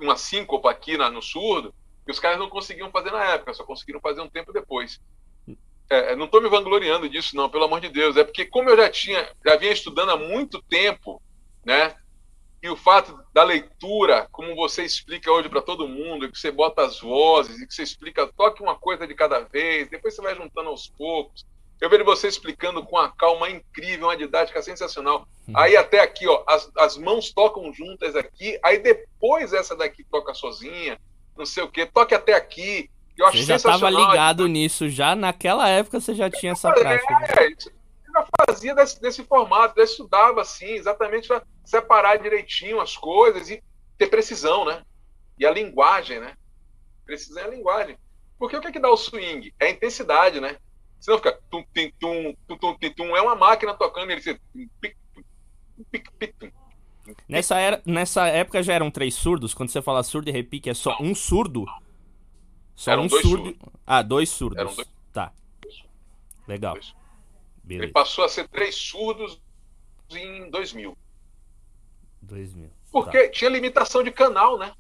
uma 0.01 0.17
síncopa 0.17 0.71
aqui 0.71 0.97
na, 0.97 1.11
no 1.11 1.23
surdo 1.23 1.75
que 2.09 2.13
os 2.13 2.19
caras 2.19 2.39
não 2.39 2.49
conseguiam 2.49 2.91
fazer 2.91 3.11
na 3.11 3.23
época, 3.23 3.53
só 3.53 3.65
conseguiram 3.65 4.01
fazer 4.01 4.23
um 4.23 4.31
tempo 4.31 4.51
depois. 4.51 4.99
É, 5.91 6.13
é 6.13 6.17
não 6.17 6.25
estou 6.25 6.41
me 6.41 6.49
vangloriando 6.49 7.07
disso, 7.07 7.37
não, 7.37 7.51
pelo 7.51 7.65
amor 7.65 7.81
de 7.81 7.91
Deus. 7.91 8.17
É 8.17 8.25
porque, 8.25 8.47
como 8.47 8.71
eu 8.71 8.77
já 8.79 8.89
tinha, 8.89 9.31
já 9.45 9.57
vinha 9.57 9.73
estudando 9.73 10.13
há 10.13 10.17
muito 10.17 10.63
tempo, 10.63 11.21
né? 11.65 11.95
E 12.63 12.69
o 12.71 12.77
fato 12.77 13.23
da 13.33 13.45
leitura, 13.45 14.27
como 14.33 14.57
você 14.57 14.85
explica 14.85 15.31
hoje 15.31 15.51
para 15.51 15.61
todo 15.61 15.87
mundo, 15.87 16.33
que 16.33 16.39
você 16.39 16.51
bota 16.51 16.83
as 16.83 16.99
vozes 16.99 17.61
e 17.61 17.67
que 17.67 17.75
você 17.75 17.83
explica, 17.83 18.27
toque 18.27 18.63
uma 18.63 18.75
coisa 18.75 19.07
de 19.07 19.15
cada 19.15 19.41
vez, 19.41 19.91
depois 19.91 20.15
você 20.15 20.23
vai 20.23 20.35
juntando 20.35 20.71
aos 20.71 20.89
poucos. 20.89 21.47
Eu 21.81 21.89
vejo 21.89 22.05
você 22.05 22.27
explicando 22.27 22.85
com 22.85 22.97
uma 22.97 23.11
calma 23.13 23.49
incrível, 23.49 24.09
uma 24.09 24.17
didática 24.17 24.61
sensacional. 24.61 25.29
Uhum. 25.47 25.57
Aí 25.57 25.77
até 25.77 26.01
aqui, 26.01 26.27
ó, 26.27 26.43
as, 26.47 26.71
as 26.77 26.97
mãos 26.97 27.31
tocam 27.33 27.73
juntas 27.73 28.17
aqui, 28.17 28.59
aí 28.65 28.79
depois 28.79 29.53
essa 29.53 29.77
daqui 29.77 30.05
toca 30.05 30.35
sozinha, 30.35 30.99
não 31.37 31.47
sei 31.47 31.63
o 31.63 31.71
quê, 31.71 31.87
toque 31.87 32.15
até 32.15 32.35
aqui. 32.35 32.91
Eu 33.17 33.27
acho 33.27 33.39
você 33.39 33.45
já 33.45 33.57
estava 33.57 33.91
ligado 33.91 34.47
nisso, 34.49 34.89
já 34.89 35.15
naquela 35.15 35.69
época 35.69 36.01
você 36.01 36.15
já 36.15 36.29
tinha 36.29 36.53
essa 36.53 36.73
prática. 36.73 37.15
É, 37.41 37.47
eu 37.47 38.13
já 38.13 38.27
fazia 38.47 38.75
desse, 38.75 39.01
desse 39.01 39.25
formato, 39.25 39.75
já 39.77 39.85
estudava 39.85 40.41
assim, 40.41 40.73
exatamente 40.73 41.29
para 41.29 41.43
separar 41.65 42.17
direitinho 42.17 42.81
as 42.81 42.97
coisas 42.97 43.51
e 43.51 43.63
ter 43.97 44.09
precisão, 44.09 44.65
né? 44.65 44.83
E 45.39 45.47
a 45.47 45.51
linguagem, 45.51 46.19
né? 46.19 46.35
Precisão 47.05 47.43
é 47.45 47.47
a 47.47 47.51
linguagem. 47.51 47.97
Porque 48.39 48.57
o 48.57 48.61
que, 48.61 48.69
é 48.69 48.73
que 48.73 48.81
dá 48.81 48.91
o 48.91 48.97
swing? 48.97 49.53
É 49.59 49.67
a 49.67 49.71
intensidade, 49.71 50.41
né? 50.41 50.57
Senão 51.01 51.19
fica 51.19 51.41
tum, 51.51 51.65
tum, 51.75 51.91
tum, 51.99 52.37
tum, 52.47 52.57
tum, 52.59 52.75
tum, 52.75 52.93
tum, 52.93 53.17
é 53.17 53.23
uma 53.23 53.37
máquina 53.37 53.75
tocando, 53.75 54.11
ele 54.11 54.21
fica 54.21 54.39
Nessa, 57.29 57.59
era, 57.59 57.83
nessa 57.87 58.27
época 58.27 58.63
já 58.63 58.75
eram 58.75 58.91
três 58.91 59.15
surdos? 59.15 59.55
Quando 59.55 59.71
você 59.71 59.81
fala 59.81 60.03
surdo 60.03 60.29
e 60.29 60.33
repique, 60.33 60.69
é 60.69 60.75
só 60.75 60.97
um 61.01 61.15
surdo? 61.15 61.65
Só 62.75 62.93
Eram 62.93 63.05
um 63.05 63.09
surdo. 63.09 63.29
Surdos. 63.29 63.57
Ah, 63.87 64.03
dois 64.03 64.29
surdos. 64.29 64.59
Eram 64.59 64.75
dois... 64.75 64.89
Tá. 65.13 65.33
Legal. 66.47 66.75
Dois. 66.75 66.95
Ele 67.69 67.89
passou 67.89 68.25
a 68.25 68.29
ser 68.29 68.49
três 68.49 68.75
surdos 68.75 69.41
em 70.11 70.51
2000. 70.51 70.97
2000. 72.23 72.71
Porque 72.91 73.25
tá. 73.25 73.31
tinha 73.31 73.51
limitação 73.51 74.03
de 74.03 74.11
canal, 74.11 74.59
né? 74.59 74.73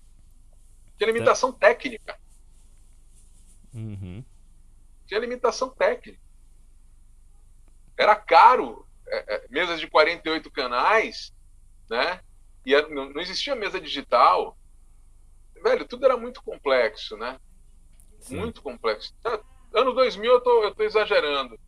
Tinha 0.96 1.10
limitação 1.10 1.52
tá. 1.52 1.68
técnica. 1.68 2.18
Uhum. 3.74 4.24
Tinha 5.08 5.18
limitação 5.18 5.70
técnica. 5.70 6.20
Era 7.96 8.14
caro. 8.14 8.86
É, 9.08 9.34
é, 9.34 9.48
mesas 9.48 9.80
de 9.80 9.88
48 9.88 10.50
canais, 10.52 11.34
né? 11.90 12.20
E 12.64 12.80
não, 12.82 13.10
não 13.10 13.20
existia 13.20 13.56
mesa 13.56 13.80
digital. 13.80 14.56
Velho, 15.60 15.84
tudo 15.84 16.04
era 16.04 16.16
muito 16.16 16.40
complexo, 16.42 17.16
né? 17.16 17.40
Sim. 18.20 18.36
Muito 18.36 18.62
complexo. 18.62 19.12
Tá, 19.22 19.40
ano 19.72 19.92
2000 19.92 20.30
eu 20.30 20.40
tô, 20.40 20.62
eu 20.62 20.74
tô 20.74 20.84
exagerando 20.84 21.58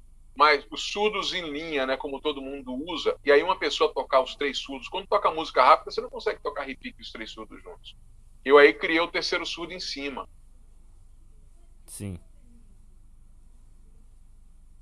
mas 0.41 0.67
os 0.71 0.91
surdos 0.91 1.35
em 1.35 1.51
linha, 1.51 1.85
né, 1.87 1.99
como 1.99 2.19
todo 2.19 2.41
mundo 2.41 2.73
usa, 2.73 3.15
e 3.23 3.31
aí 3.31 3.43
uma 3.43 3.59
pessoa 3.59 3.93
tocar 3.93 4.23
os 4.23 4.35
três 4.35 4.57
surdos, 4.57 4.89
quando 4.89 5.07
toca 5.07 5.31
música 5.31 5.63
rápida, 5.63 5.91
você 5.91 6.01
não 6.01 6.09
consegue 6.09 6.41
tocar 6.41 6.63
repique 6.63 7.01
os 7.03 7.13
três 7.13 7.31
surdos 7.31 7.63
juntos. 7.63 7.95
Eu 8.43 8.57
aí 8.57 8.73
criei 8.73 9.01
o 9.01 9.09
terceiro 9.09 9.45
surdo 9.45 9.75
em 9.75 9.81
cima. 9.81 10.27
Sim. 11.85 12.19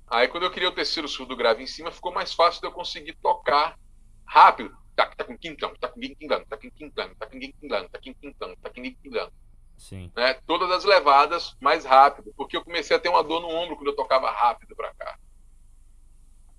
Aí 0.09 0.27
quando 0.27 0.43
eu 0.43 0.51
criei 0.51 0.67
o 0.67 0.73
terceiro 0.73 1.07
surdo 1.07 1.35
grave 1.35 1.63
em 1.63 1.67
cima, 1.67 1.91
ficou 1.91 2.11
mais 2.11 2.33
fácil 2.33 2.61
de 2.61 2.67
eu 2.67 2.71
conseguir 2.71 3.13
tocar 3.21 3.77
rápido. 4.25 4.75
Tá, 4.95 5.05
tá 5.05 5.23
com 5.23 5.37
quintão, 5.37 5.73
tá 5.79 5.87
com 5.87 5.99
quintão, 5.99 6.43
tá 6.45 6.57
com 6.57 6.69
quintão, 6.71 7.15
tá 7.15 7.27
com 7.27 7.39
quintão, 7.39 7.89
tá 7.89 7.99
com 7.99 8.13
quintão, 8.13 8.55
tá 8.55 8.69
com 8.69 8.81
quintão. 8.81 9.31
Sim. 9.77 10.11
Né? 10.15 10.33
Todas 10.45 10.69
as 10.71 10.83
levadas 10.83 11.55
mais 11.61 11.85
rápido, 11.85 12.33
porque 12.35 12.57
eu 12.57 12.63
comecei 12.63 12.95
a 12.95 12.99
ter 12.99 13.07
uma 13.07 13.23
dor 13.23 13.39
no 13.39 13.47
ombro 13.47 13.77
quando 13.77 13.87
eu 13.87 13.95
tocava 13.95 14.29
rápido 14.29 14.75
para 14.75 14.93
cá. 14.93 15.17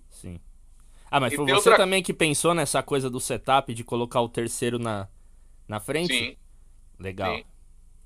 Sim. 0.09 0.41
Ah, 1.11 1.21
mas 1.21 1.33
e 1.33 1.37
foi 1.37 1.45
você 1.45 1.69
outra... 1.69 1.77
também 1.77 2.03
que 2.03 2.15
pensou 2.15 2.55
nessa 2.55 2.83
coisa 2.83 3.11
do 3.11 3.21
setup 3.21 3.75
de 3.75 3.85
colocar 3.85 4.23
o 4.23 4.29
terceiro 4.29 4.79
na, 4.79 5.09
na 5.69 5.81
frente? 5.81 6.15
Sim. 6.15 6.37
Legal. 6.99 7.37
Sim. 7.37 7.45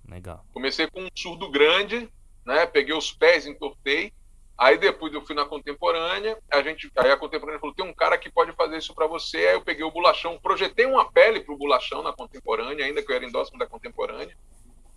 Legal. 0.09 0.45
Comecei 0.53 0.89
com 0.91 1.03
um 1.03 1.09
surdo 1.15 1.51
grande, 1.51 2.09
né? 2.45 2.67
Peguei 2.67 2.95
os 2.95 3.13
pés, 3.13 3.47
entortei. 3.47 4.13
Aí 4.57 4.79
depois 4.79 5.13
eu 5.13 5.25
fui 5.25 5.35
na 5.35 5.45
contemporânea, 5.45 6.39
a 6.51 6.63
gente, 6.63 6.89
aí 6.97 7.11
a 7.11 7.17
contemporânea 7.17 7.59
falou: 7.59 7.75
"Tem 7.75 7.85
um 7.85 7.95
cara 7.95 8.17
que 8.17 8.31
pode 8.31 8.53
fazer 8.53 8.79
isso 8.79 8.95
para 8.95 9.07
você". 9.07 9.39
Aí 9.49 9.55
eu 9.55 9.63
peguei 9.63 9.85
o 9.85 9.91
bolachão, 9.91 10.39
projetei 10.39 10.87
uma 10.87 11.11
pele 11.11 11.41
pro 11.41 11.57
bolachão 11.57 12.03
na 12.03 12.13
contemporânea, 12.13 12.85
ainda 12.85 13.03
que 13.03 13.11
eu 13.11 13.17
era 13.17 13.25
endóssimo 13.25 13.59
da 13.59 13.67
contemporânea, 13.67 14.37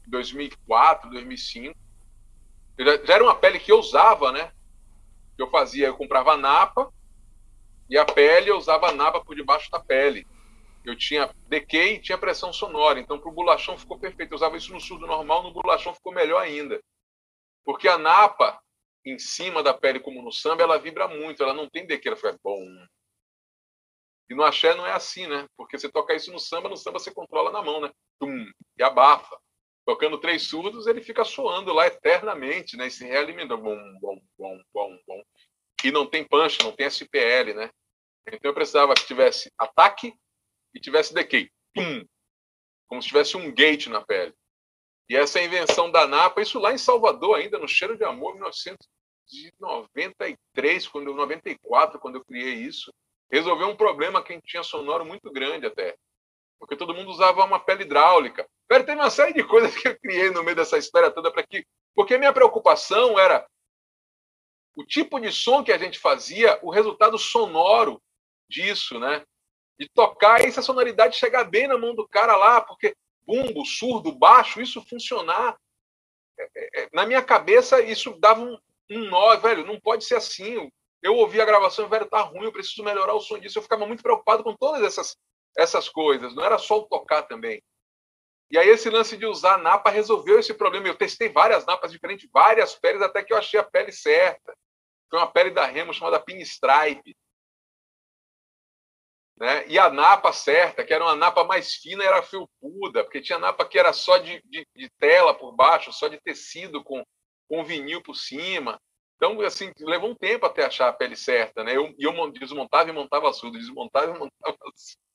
2004, 0.08 1.10
2005. 1.10 1.76
Já, 2.80 3.04
já 3.04 3.14
era 3.16 3.24
uma 3.24 3.36
pele 3.36 3.60
que 3.60 3.72
eu 3.72 3.80
usava, 3.80 4.32
né? 4.32 4.52
Que 5.36 5.42
eu 5.42 5.50
fazia, 5.50 5.88
eu 5.88 5.98
comprava 5.98 6.38
napa, 6.38 6.92
e 7.90 7.98
a 7.98 8.06
pele, 8.06 8.50
eu 8.50 8.58
usava 8.58 8.90
a 8.90 8.92
napa 8.92 9.24
por 9.24 9.36
debaixo 9.36 9.72
da 9.72 9.80
pele. 9.80 10.28
Eu 10.84 10.96
tinha 10.96 11.30
decay 11.48 11.96
e 11.96 12.02
tinha 12.02 12.18
pressão 12.18 12.52
sonora. 12.52 13.00
Então, 13.00 13.20
para 13.20 13.30
o 13.30 13.34
bolachão 13.34 13.78
ficou 13.78 13.98
perfeito. 13.98 14.32
Eu 14.32 14.36
usava 14.36 14.58
isso 14.58 14.74
no 14.74 14.80
surdo 14.80 15.08
normal, 15.08 15.44
no 15.44 15.54
bolachão 15.54 15.94
ficou 15.94 16.14
melhor 16.14 16.42
ainda. 16.42 16.80
Porque 17.64 17.88
a 17.88 17.98
napa, 17.98 18.60
em 19.12 19.20
cima 19.20 19.64
da 19.64 19.74
pele, 19.74 20.00
como 20.00 20.22
no 20.22 20.32
samba, 20.32 20.64
ela 20.64 20.78
vibra 20.78 21.08
muito. 21.08 21.44
Ela 21.44 21.54
não 21.54 21.70
tem 21.70 21.88
ela 22.06 22.16
fica 22.16 22.38
bom. 22.44 22.64
E 24.30 24.36
no 24.36 24.44
axé 24.44 24.76
não 24.76 24.86
é 24.86 24.92
assim, 24.92 25.28
né? 25.28 25.48
Porque 25.56 25.78
você 25.78 25.90
toca 25.90 26.14
isso 26.14 26.32
no 26.32 26.40
samba, 26.40 26.68
no 26.68 26.76
samba 26.76 27.00
você 27.00 27.14
controla 27.14 27.52
na 27.52 27.62
mão, 27.62 27.80
né? 27.80 27.92
Tum, 28.20 28.46
e 28.78 28.84
abafa. 28.84 29.38
Tocando 29.86 30.20
três 30.20 30.44
surdos, 30.44 30.86
ele 30.86 31.02
fica 31.02 31.24
soando 31.24 31.74
lá 31.74 31.88
eternamente, 31.88 32.76
né? 32.76 32.88
E 32.88 32.92
se 32.92 33.06
realimenta. 33.06 33.56
Bom, 33.56 33.78
bom, 34.02 34.20
bom, 34.38 34.62
bom, 34.74 35.00
bom 35.08 35.24
e 35.84 35.92
não 35.92 36.06
tem 36.06 36.28
punch, 36.28 36.62
não 36.64 36.72
tem 36.72 36.88
SPL, 36.88 37.54
né? 37.56 37.70
Então 38.28 38.52
eu 38.52 38.54
precisava 38.54 38.94
que 38.94 39.06
tivesse 39.06 39.52
ataque 39.58 40.14
e 40.74 40.80
tivesse 40.80 41.14
decay. 41.14 41.50
Pum! 41.74 42.06
Como 42.88 43.02
se 43.02 43.08
tivesse 43.08 43.38
um 43.38 43.54
gate 43.54 43.88
na 43.88 44.04
pele. 44.04 44.34
E 45.10 45.16
essa 45.16 45.42
invenção 45.42 45.90
da 45.90 46.06
Napa, 46.06 46.42
isso 46.42 46.60
lá 46.60 46.74
em 46.74 46.78
Salvador 46.78 47.38
ainda, 47.38 47.58
no 47.58 47.68
Cheiro 47.68 47.98
de 47.98 48.04
Amor, 48.04 48.36
1993, 49.32 50.88
quando 50.88 51.08
eu, 51.08 51.16
94, 51.16 52.00
quando 52.00 52.16
eu 52.16 52.26
criei 52.26 52.54
isso, 52.54 52.94
resolveu 53.32 53.68
um 53.68 53.76
problema 53.76 54.24
que 54.24 54.32
a 54.32 54.36
gente 54.36 54.48
tinha 54.48 54.64
sonoro 54.64 55.06
muito 55.06 55.32
grande 55.32 55.66
até. 55.66 55.96
Porque 56.60 56.76
todo 56.76 56.94
mundo 56.94 57.12
usava 57.12 57.44
uma 57.44 57.60
pele 57.60 57.84
hidráulica. 57.84 58.48
Velho, 58.70 58.86
tem 58.86 58.96
uma 58.96 59.10
série 59.10 59.34
de 59.34 59.44
coisas 59.44 59.76
que 59.76 59.88
eu 59.88 60.00
criei 60.00 60.30
no 60.32 60.44
meio 60.44 60.56
dessa 60.56 60.78
história 60.78 61.12
toda 61.12 61.32
para 61.32 61.46
que. 61.46 61.66
Porque 61.94 62.18
minha 62.18 62.34
preocupação 62.34 63.20
era 63.20 63.48
o 64.76 64.84
tipo 64.84 65.20
de 65.20 65.32
som 65.32 65.64
que 65.64 65.72
a 65.72 65.78
gente 65.78 66.00
fazia, 66.00 66.60
o 66.62 66.70
resultado 66.70 67.18
sonoro 67.18 68.02
disso, 68.50 69.00
né? 69.00 69.24
De 69.80 69.88
tocar 69.90 70.42
e 70.42 70.48
essa 70.48 70.62
sonoridade 70.62 71.18
chegar 71.18 71.44
bem 71.44 71.68
na 71.68 71.78
mão 71.78 71.94
do 71.94 72.08
cara 72.08 72.36
lá, 72.36 72.62
porque 72.62 72.96
bumbo, 73.26 73.66
surdo, 73.66 74.12
baixo, 74.12 74.62
isso 74.62 74.82
funcionar. 74.88 75.58
É, 76.40 76.44
é, 76.56 76.84
é, 76.84 76.90
na 76.94 77.06
minha 77.06 77.22
cabeça, 77.22 77.82
isso 77.82 78.18
dava 78.20 78.42
um, 78.42 78.58
um 78.90 79.10
nó, 79.10 79.36
velho, 79.38 79.66
não 79.66 79.80
pode 79.80 80.06
ser 80.06 80.16
assim. 80.16 80.70
Eu 81.02 81.16
ouvi 81.16 81.40
a 81.40 81.46
gravação, 81.46 81.88
velho, 81.88 82.10
tá 82.10 82.22
ruim, 82.22 82.46
eu 82.46 82.52
preciso 82.52 82.84
melhorar 82.84 83.14
o 83.14 83.22
som 83.22 83.38
disso. 83.38 83.58
Eu 83.58 83.64
ficava 83.64 83.86
muito 83.86 84.04
preocupado 84.04 84.44
com 84.44 84.56
todas 84.56 84.82
essas, 84.84 85.16
essas 85.58 85.90
coisas, 85.90 86.34
não 86.36 86.44
era 86.44 86.58
só 86.58 86.80
o 86.80 86.88
tocar 86.88 87.24
também. 87.24 87.62
E 88.50 88.58
aí 88.58 88.70
esse 88.70 88.90
lance 88.90 89.18
de 89.18 89.26
usar 89.26 89.56
a 89.56 89.58
napa 89.58 89.90
resolveu 89.90 90.40
esse 90.40 90.54
problema. 90.54 90.88
Eu 90.88 90.96
testei 90.96 91.30
várias 91.30 91.66
napas 91.66 91.92
diferentes, 91.92 92.30
várias 92.32 92.76
peles, 92.76 93.02
até 93.02 93.22
que 93.22 93.34
eu 93.34 93.38
achei 93.38 93.60
a 93.60 93.64
pele 93.64 93.92
certa. 93.92 94.56
Foi 95.10 95.20
uma 95.20 95.30
pele 95.30 95.52
da 95.52 95.66
Remo 95.66 95.94
chamada 95.94 96.20
Pinstripe. 96.20 97.16
Né? 99.38 99.68
E 99.68 99.78
a 99.78 99.90
napa 99.90 100.34
certa, 100.34 100.84
que 100.84 100.94
era 100.94 101.04
uma 101.04 101.16
napa 101.16 101.44
mais 101.44 101.76
fina, 101.76 102.04
era 102.04 102.24
felpuda, 102.24 103.04
porque 103.04 103.22
tinha 103.22 103.38
napa 103.38 103.68
que 103.68 103.78
era 103.78 103.94
só 103.94 104.18
de, 104.18 104.42
de, 104.46 104.66
de 104.76 104.90
tela 104.98 105.34
por 105.34 105.52
baixo, 105.52 105.94
só 105.94 106.08
de 106.08 106.20
tecido 106.22 106.84
com, 106.84 107.04
com 107.48 107.64
vinil 107.64 108.02
por 108.02 108.16
cima. 108.16 108.80
Então, 109.16 109.40
assim, 109.42 109.72
levou 109.80 110.12
um 110.12 110.16
tempo 110.16 110.46
até 110.46 110.66
achar 110.66 110.90
a 110.90 110.94
pele 110.94 111.16
certa, 111.16 111.64
né? 111.64 111.76
Eu, 111.76 111.94
eu 111.98 112.32
desmontava 112.32 112.90
e 112.90 112.94
montava 112.94 113.34
surdo, 113.34 113.58
desmontava 113.58 114.16
e 114.16 114.20
montava 114.20 114.58
surdo. 114.76 115.08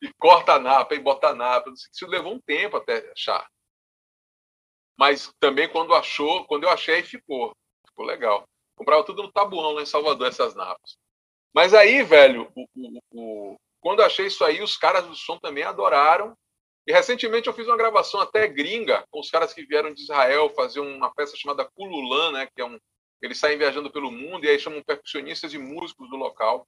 E 0.00 0.12
corta 0.18 0.54
a 0.54 0.58
napa 0.58 0.94
e 0.94 0.98
bota 0.98 1.28
a 1.28 1.34
napa. 1.34 1.70
Isso 1.70 2.06
levou 2.06 2.34
um 2.34 2.40
tempo 2.40 2.76
até 2.76 3.10
achar. 3.12 3.48
Mas 4.98 5.32
também 5.40 5.68
quando 5.68 5.94
achou, 5.94 6.44
quando 6.46 6.64
eu 6.64 6.70
achei, 6.70 7.02
ficou. 7.02 7.52
Ficou 7.86 8.04
legal. 8.04 8.44
Comprava 8.76 9.04
tudo 9.04 9.22
no 9.22 9.32
tabuão 9.32 9.72
lá 9.72 9.82
em 9.82 9.86
Salvador, 9.86 10.28
essas 10.28 10.54
napas. 10.54 10.96
Mas 11.54 11.74
aí, 11.74 12.02
velho, 12.02 12.50
o, 12.56 12.64
o, 12.74 12.98
o, 13.12 13.56
quando 13.80 14.02
achei 14.02 14.26
isso 14.26 14.44
aí, 14.44 14.62
os 14.62 14.76
caras 14.76 15.06
do 15.06 15.14
som 15.14 15.38
também 15.38 15.64
adoraram. 15.64 16.36
E 16.86 16.92
recentemente 16.92 17.46
eu 17.46 17.52
fiz 17.52 17.66
uma 17.66 17.76
gravação 17.76 18.20
até 18.20 18.46
gringa 18.48 19.06
com 19.10 19.20
os 19.20 19.30
caras 19.30 19.54
que 19.54 19.64
vieram 19.64 19.94
de 19.94 20.02
Israel 20.02 20.50
fazer 20.50 20.80
uma 20.80 21.12
peça 21.14 21.36
chamada 21.36 21.64
Kululan, 21.64 22.32
né? 22.32 22.48
Que 22.54 22.60
é 22.60 22.64
um. 22.64 22.78
Eles 23.20 23.38
saem 23.38 23.56
viajando 23.56 23.90
pelo 23.90 24.10
mundo 24.10 24.44
e 24.44 24.48
aí 24.48 24.58
chamam 24.58 24.82
percussionistas 24.82 25.54
e 25.54 25.58
músicos 25.58 26.10
do 26.10 26.16
local. 26.16 26.66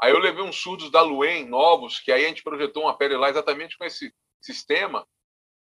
Aí 0.00 0.10
eu 0.10 0.18
levei 0.18 0.42
uns 0.42 0.60
surdos 0.60 0.90
da 0.90 1.00
Luen 1.00 1.46
novos, 1.46 2.00
que 2.00 2.10
aí 2.10 2.24
a 2.24 2.28
gente 2.28 2.42
projetou 2.42 2.82
uma 2.82 2.98
pele 2.98 3.16
lá 3.16 3.30
exatamente 3.30 3.78
com 3.78 3.84
esse 3.84 4.12
sistema. 4.40 5.06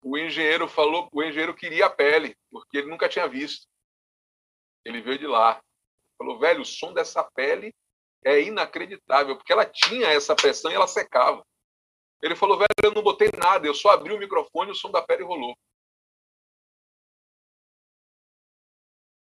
O 0.00 0.16
engenheiro 0.16 0.68
falou, 0.68 1.08
o 1.12 1.20
engenheiro 1.20 1.52
queria 1.52 1.86
a 1.86 1.90
pele, 1.90 2.36
porque 2.48 2.78
ele 2.78 2.88
nunca 2.88 3.08
tinha 3.08 3.26
visto. 3.26 3.66
Ele 4.84 5.02
veio 5.02 5.18
de 5.18 5.26
lá. 5.26 5.60
Falou, 6.16 6.38
velho, 6.38 6.62
o 6.62 6.64
som 6.64 6.92
dessa 6.92 7.24
pele 7.24 7.74
é 8.24 8.40
inacreditável, 8.40 9.36
porque 9.36 9.52
ela 9.52 9.66
tinha 9.66 10.08
essa 10.08 10.36
pressão 10.36 10.70
e 10.70 10.74
ela 10.74 10.86
secava. 10.86 11.44
Ele 12.22 12.36
falou, 12.36 12.58
velho, 12.58 12.68
eu 12.82 12.92
não 12.92 13.02
botei 13.02 13.28
nada, 13.36 13.66
eu 13.66 13.74
só 13.74 13.90
abri 13.90 14.12
o 14.12 14.18
microfone 14.18 14.70
o 14.70 14.74
som 14.74 14.90
da 14.90 15.02
pele 15.02 15.24
rolou. 15.24 15.56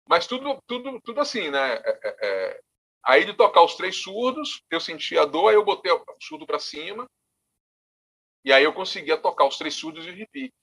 Mas 0.08 0.28
tudo, 0.28 0.62
tudo, 0.68 1.00
tudo 1.02 1.22
assim, 1.22 1.50
né? 1.50 1.76
É, 1.76 2.00
é, 2.04 2.18
é... 2.22 2.62
Aí 3.04 3.26
de 3.26 3.34
tocar 3.34 3.64
os 3.64 3.76
três 3.76 3.96
surdos, 4.02 4.62
eu 4.70 4.80
senti 4.80 5.18
a 5.18 5.26
dor, 5.26 5.50
aí 5.50 5.56
eu 5.56 5.64
botei 5.64 5.92
o 5.92 6.04
surdo 6.22 6.46
para 6.46 6.60
cima, 6.60 7.08
e 8.44 8.52
aí 8.52 8.64
eu 8.64 8.74
conseguia 8.74 9.18
tocar 9.18 9.46
os 9.46 9.58
três 9.58 9.76
surdos 9.76 10.06
e 10.06 10.12
repeat. 10.12 10.54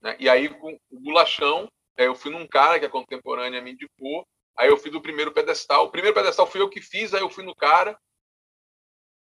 Né? 0.00 0.16
E 0.18 0.28
aí, 0.28 0.48
com 0.48 0.78
o 0.90 1.00
bolachão, 1.00 1.68
eu 1.96 2.14
fui 2.14 2.30
num 2.30 2.46
cara 2.46 2.78
que 2.80 2.86
a 2.86 2.90
contemporânea 2.90 3.60
me 3.62 3.72
indicou, 3.72 4.26
Aí 4.56 4.68
eu 4.68 4.76
fiz 4.76 4.94
o 4.94 5.00
primeiro 5.00 5.32
pedestal. 5.32 5.86
O 5.86 5.90
primeiro 5.90 6.14
pedestal 6.14 6.46
fui 6.46 6.60
eu 6.60 6.70
que 6.70 6.80
fiz, 6.80 7.12
aí 7.12 7.20
eu 7.20 7.30
fui 7.30 7.44
no 7.44 7.54
cara. 7.54 7.98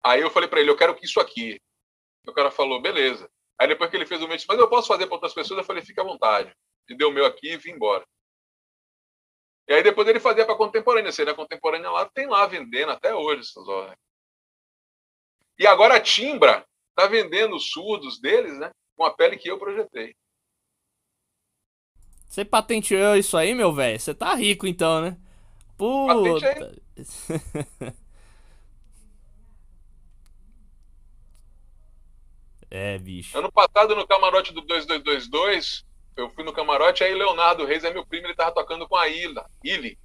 Aí 0.06 0.22
eu 0.22 0.30
falei 0.30 0.48
para 0.48 0.60
ele, 0.60 0.70
eu 0.70 0.78
quero 0.78 0.96
que 0.96 1.04
isso 1.04 1.20
aqui. 1.20 1.60
O 2.28 2.34
cara 2.34 2.52
falou, 2.52 2.80
beleza. 2.80 3.28
Aí 3.60 3.68
depois 3.68 3.90
que 3.90 3.98
ele 3.98 4.06
fez 4.06 4.22
o 4.22 4.28
meu, 4.28 4.38
mas 4.48 4.60
eu 4.60 4.70
posso 4.70 4.88
fazer 4.88 5.08
para 5.08 5.16
outras 5.16 5.34
pessoas? 5.34 5.58
Eu 5.58 5.64
falei, 5.64 5.84
fica 5.84 6.04
à 6.04 6.06
vontade. 6.06 6.56
E 6.88 6.96
deu 6.96 7.10
o 7.10 7.12
meu 7.12 7.26
aqui 7.26 7.54
e 7.54 7.58
vim 7.58 7.72
embora. 7.72 8.06
E 9.68 9.74
aí 9.74 9.82
depois 9.82 10.08
ele 10.08 10.20
fazia 10.20 10.46
para 10.46 10.56
contemporânea. 10.56 11.10
Assim, 11.10 11.24
na 11.24 11.34
contemporânea 11.34 11.90
lá 11.90 12.08
tem 12.08 12.28
lá 12.28 12.46
vendendo 12.46 12.92
até 12.92 13.16
hoje 13.16 13.42
essas 13.42 13.68
ordens. 13.68 13.98
E 15.58 15.66
agora 15.66 15.96
a 15.96 16.02
Timbra 16.02 16.64
está 16.90 17.08
vendendo 17.08 17.56
os 17.56 17.72
surdos 17.72 18.20
deles, 18.22 18.60
né? 18.60 18.70
Com 18.96 19.06
a 19.06 19.12
pele 19.12 19.38
que 19.38 19.50
eu 19.50 19.58
projetei. 19.58 20.16
Você 22.28 22.46
patenteou 22.46 23.16
isso 23.16 23.36
aí, 23.36 23.56
meu 23.56 23.74
velho? 23.74 24.00
Você 24.00 24.14
tá 24.14 24.36
rico 24.36 24.68
então, 24.68 25.02
né? 25.02 25.18
Puta. 25.78 26.76
é, 32.76 32.98
bicho. 32.98 33.38
Ano 33.38 33.52
passado, 33.52 33.96
no 33.96 34.08
camarote 34.08 34.54
do 34.54 34.62
2222, 34.62 35.86
eu 36.18 36.30
fui 36.30 36.44
no 36.44 36.54
camarote, 36.54 37.04
aí 37.04 37.14
Leonardo 37.14 37.66
Reis 37.66 37.84
é 37.84 37.94
meu 37.94 38.06
primo, 38.06 38.28
ele 38.28 38.36
tava 38.36 38.54
tocando 38.54 38.88
com 38.88 38.96
a 38.96 39.08
Ilha, 39.08 39.46
Illy. 39.64 39.98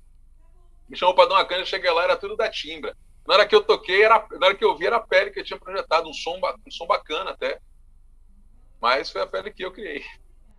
Me 0.88 0.96
chamou 0.96 1.14
pra 1.14 1.26
dar 1.26 1.34
uma 1.34 1.44
canja, 1.44 1.64
cheguei 1.64 1.90
lá, 1.90 2.04
era 2.04 2.16
tudo 2.16 2.36
da 2.36 2.50
timbra. 2.50 2.96
Na 3.26 3.34
hora 3.34 3.46
que 3.46 3.54
eu 3.54 3.62
toquei, 3.62 4.02
era, 4.02 4.26
na 4.40 4.46
hora 4.46 4.54
que 4.54 4.64
eu 4.64 4.76
vi, 4.76 4.86
era 4.86 4.96
a 4.96 5.00
pele 5.00 5.30
que 5.30 5.40
eu 5.40 5.44
tinha 5.44 5.58
projetado, 5.58 6.08
um 6.08 6.12
som, 6.12 6.40
um 6.66 6.70
som 6.70 6.86
bacana 6.86 7.30
até. 7.30 7.60
Mas 8.80 9.10
foi 9.10 9.22
a 9.22 9.26
pele 9.26 9.52
que 9.52 9.64
eu 9.64 9.70
criei. 9.70 10.02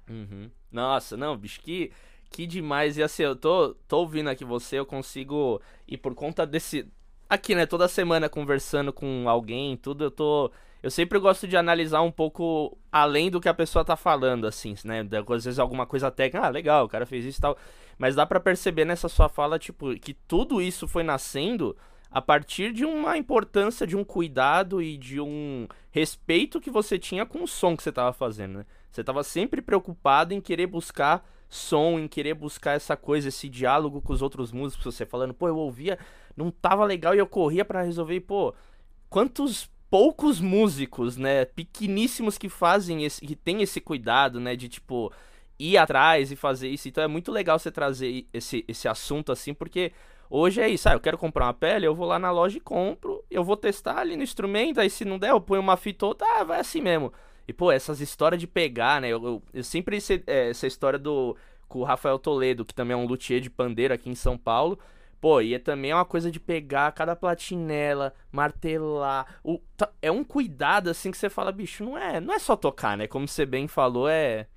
Uhum. 0.09 0.49
Nossa, 0.71 1.17
não, 1.17 1.35
bicho, 1.35 1.59
que, 1.59 1.91
que 2.29 2.47
demais. 2.47 2.97
E 2.97 3.03
assim, 3.03 3.23
eu 3.23 3.35
tô, 3.35 3.73
tô 3.87 3.99
ouvindo 3.99 4.29
aqui 4.29 4.45
você, 4.45 4.79
eu 4.79 4.85
consigo. 4.85 5.61
E 5.87 5.97
por 5.97 6.15
conta 6.15 6.45
desse. 6.45 6.87
Aqui, 7.27 7.55
né, 7.55 7.65
toda 7.65 7.87
semana 7.87 8.29
conversando 8.29 8.93
com 8.93 9.27
alguém, 9.27 9.75
tudo, 9.75 10.05
eu 10.05 10.11
tô. 10.11 10.51
Eu 10.83 10.89
sempre 10.89 11.19
gosto 11.19 11.47
de 11.47 11.55
analisar 11.55 12.01
um 12.01 12.11
pouco 12.11 12.77
além 12.91 13.29
do 13.29 13.39
que 13.39 13.47
a 13.47 13.53
pessoa 13.53 13.85
tá 13.85 13.95
falando, 13.95 14.47
assim, 14.47 14.73
né? 14.83 15.01
Às 15.01 15.45
vezes 15.45 15.59
alguma 15.59 15.85
coisa 15.85 16.09
técnica, 16.09 16.47
ah, 16.47 16.49
legal, 16.49 16.85
o 16.85 16.89
cara 16.89 17.05
fez 17.05 17.23
isso 17.23 17.39
e 17.39 17.41
tal. 17.41 17.57
Mas 17.97 18.15
dá 18.15 18.25
para 18.25 18.39
perceber 18.39 18.83
nessa 18.83 19.07
sua 19.07 19.29
fala, 19.29 19.59
tipo, 19.59 19.93
que 19.99 20.13
tudo 20.13 20.61
isso 20.61 20.87
foi 20.87 21.03
nascendo 21.03 21.77
a 22.09 22.21
partir 22.21 22.73
de 22.73 22.83
uma 22.83 23.17
importância, 23.17 23.85
de 23.85 23.95
um 23.95 24.03
cuidado 24.03 24.81
e 24.81 24.97
de 24.97 25.21
um 25.21 25.67
respeito 25.91 26.59
que 26.59 26.69
você 26.69 26.97
tinha 26.97 27.25
com 27.25 27.43
o 27.43 27.47
som 27.47 27.77
que 27.77 27.83
você 27.83 27.89
estava 27.89 28.11
fazendo, 28.11 28.59
né? 28.59 28.65
Você 28.91 29.01
estava 29.01 29.23
sempre 29.23 29.61
preocupado 29.61 30.33
em 30.33 30.41
querer 30.41 30.67
buscar 30.67 31.25
som, 31.47 31.99
em 31.99 32.07
querer 32.07 32.33
buscar 32.33 32.71
essa 32.71 32.97
coisa, 32.97 33.29
esse 33.29 33.47
diálogo 33.47 34.01
com 34.01 34.13
os 34.13 34.21
outros 34.21 34.51
músicos, 34.51 34.95
você 34.95 35.05
falando, 35.05 35.33
pô, 35.33 35.47
eu 35.47 35.57
ouvia, 35.57 35.99
não 36.35 36.49
tava 36.49 36.83
legal 36.85 37.13
e 37.13 37.19
eu 37.19 37.27
corria 37.27 37.63
para 37.63 37.81
resolver, 37.81 38.15
e, 38.15 38.21
pô, 38.21 38.53
quantos 39.09 39.69
poucos 39.91 40.39
músicos, 40.39 41.17
né, 41.17 41.45
pequeníssimos 41.45 42.37
que 42.37 42.49
fazem 42.49 43.03
esse, 43.03 43.21
que 43.21 43.35
tem 43.35 43.61
esse 43.61 43.79
cuidado, 43.79 44.39
né, 44.39 44.55
de 44.55 44.67
tipo 44.67 45.11
ir 45.59 45.77
atrás 45.77 46.31
e 46.31 46.35
fazer 46.35 46.69
isso. 46.69 46.87
Então 46.87 47.03
é 47.03 47.07
muito 47.07 47.31
legal 47.31 47.59
você 47.59 47.69
trazer 47.69 48.25
esse, 48.33 48.65
esse 48.67 48.87
assunto 48.87 49.31
assim, 49.31 49.53
porque 49.53 49.91
Hoje 50.33 50.61
é 50.61 50.69
isso, 50.69 50.87
ah, 50.87 50.93
eu 50.93 50.99
quero 51.01 51.17
comprar 51.17 51.45
uma 51.45 51.53
pele, 51.53 51.85
eu 51.85 51.93
vou 51.93 52.07
lá 52.07 52.17
na 52.17 52.31
loja 52.31 52.57
e 52.57 52.61
compro, 52.61 53.21
eu 53.29 53.43
vou 53.43 53.57
testar 53.57 53.97
ali 53.97 54.15
no 54.15 54.23
instrumento, 54.23 54.79
aí 54.79 54.89
se 54.89 55.03
não 55.03 55.19
der, 55.19 55.31
eu 55.31 55.41
ponho 55.41 55.59
uma 55.59 55.75
fita 55.75 56.05
outra, 56.05 56.25
ah, 56.39 56.43
vai 56.45 56.61
assim 56.61 56.79
mesmo. 56.79 57.11
E, 57.45 57.51
pô, 57.51 57.69
essas 57.69 57.99
histórias 57.99 58.39
de 58.39 58.47
pegar, 58.47 59.01
né, 59.01 59.09
eu, 59.09 59.21
eu, 59.21 59.43
eu 59.53 59.61
sempre, 59.61 59.97
esse, 59.97 60.23
é, 60.25 60.51
essa 60.51 60.65
história 60.65 60.97
do, 60.97 61.35
com 61.67 61.79
o 61.79 61.83
Rafael 61.83 62.17
Toledo, 62.17 62.63
que 62.63 62.73
também 62.73 62.93
é 62.93 62.97
um 62.97 63.05
luthier 63.05 63.41
de 63.41 63.49
pandeiro 63.49 63.93
aqui 63.93 64.09
em 64.09 64.15
São 64.15 64.37
Paulo, 64.37 64.79
Pô, 65.21 65.39
e 65.39 65.53
é 65.53 65.59
também 65.59 65.93
uma 65.93 66.03
coisa 66.03 66.31
de 66.31 66.39
pegar 66.39 66.91
cada 66.93 67.15
platinela, 67.15 68.13
martelar. 68.31 69.39
O, 69.43 69.61
é 70.01 70.11
um 70.11 70.23
cuidado 70.23 70.89
assim 70.89 71.11
que 71.11 71.17
você 71.17 71.29
fala, 71.29 71.51
bicho, 71.51 71.85
não 71.85 71.95
é, 71.95 72.19
não 72.19 72.33
é 72.33 72.39
só 72.39 72.55
tocar, 72.55 72.97
né? 72.97 73.07
Como 73.07 73.27
você 73.27 73.45
bem 73.45 73.67
falou, 73.67 74.09
é. 74.09 74.47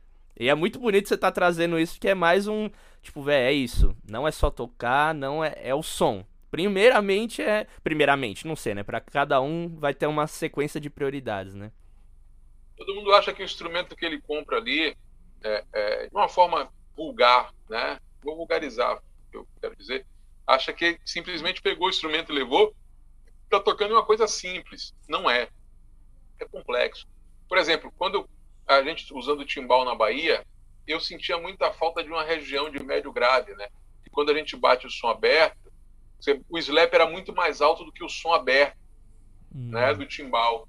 E 0.41 0.49
é 0.49 0.55
muito 0.55 0.79
bonito 0.79 1.07
você 1.07 1.15
estar 1.15 1.31
tá 1.31 1.35
trazendo 1.35 1.79
isso, 1.79 2.01
que 2.01 2.09
é 2.09 2.15
mais 2.15 2.49
um. 2.49 2.71
Tipo, 3.03 3.23
velho, 3.23 3.47
é 3.47 3.53
isso. 3.53 3.95
Não 4.09 4.27
é 4.27 4.33
só 4.33 4.51
tocar, 4.51 5.15
não 5.15 5.45
é, 5.45 5.55
é 5.63 5.75
o 5.75 5.83
som. 5.83 6.25
Primeiramente 6.51 7.43
é. 7.43 7.67
Primeiramente, 7.83 8.47
não 8.47 8.57
sei, 8.57 8.75
né? 8.75 8.83
Para 8.83 9.01
cada 9.01 9.43
um 9.43 9.69
vai 9.77 9.93
ter 9.93 10.07
uma 10.07 10.27
sequência 10.27 10.81
de 10.81 10.89
prioridades, 10.89 11.55
né? 11.55 11.71
Todo 12.75 12.95
mundo 12.95 13.13
acha 13.13 13.35
que 13.35 13.43
o 13.43 13.45
instrumento 13.45 13.95
que 13.95 14.05
ele 14.05 14.21
compra 14.21 14.57
ali 14.57 14.97
é, 15.43 15.65
é 15.73 16.07
de 16.09 16.15
uma 16.15 16.29
forma 16.29 16.71
vulgar, 16.97 17.53
né? 17.69 17.99
Vou 18.23 18.35
vulgarizar 18.35 18.99
eu 19.37 19.47
quero 19.61 19.77
dizer. 19.77 20.07
Acha 20.47 20.73
que 20.73 20.99
simplesmente 21.05 21.63
pegou 21.63 21.87
o 21.87 21.91
instrumento 21.91 22.33
e 22.33 22.35
levou, 22.35 22.75
tá 23.49 23.61
tocando 23.61 23.93
uma 23.93 24.05
coisa 24.05 24.27
simples. 24.27 24.95
Não 25.09 25.29
é. 25.29 25.49
É 26.39 26.45
complexo. 26.45 27.07
Por 27.49 27.59
exemplo, 27.59 27.93
quando 27.97 28.29
a 28.67 28.83
gente 28.83 29.13
usando 29.15 29.41
o 29.41 29.47
timbal 29.47 29.85
na 29.85 29.95
Bahia, 29.95 30.45
eu 30.87 31.01
sentia 31.01 31.39
muita 31.39 31.73
falta 31.73 32.03
de 32.03 32.11
uma 32.11 32.25
região 32.25 32.71
de 32.71 32.83
médio 32.83 33.13
grave, 33.13 33.55
né? 33.55 33.69
E 34.07 34.11
quando 34.11 34.31
a 34.31 34.35
gente 34.35 34.57
bate 34.57 34.87
o 34.87 34.91
som 34.91 35.09
aberto, 35.09 35.73
você, 36.21 36.41
o 36.49 36.59
slap 36.59 36.93
era 36.93 37.09
muito 37.09 37.35
mais 37.35 37.61
alto 37.61 37.85
do 37.85 37.93
que 37.93 38.05
o 38.05 38.09
som 38.09 38.33
aberto, 38.33 38.79
hum. 39.55 39.71
né? 39.71 39.95
Do 39.95 40.07
timbal. 40.07 40.69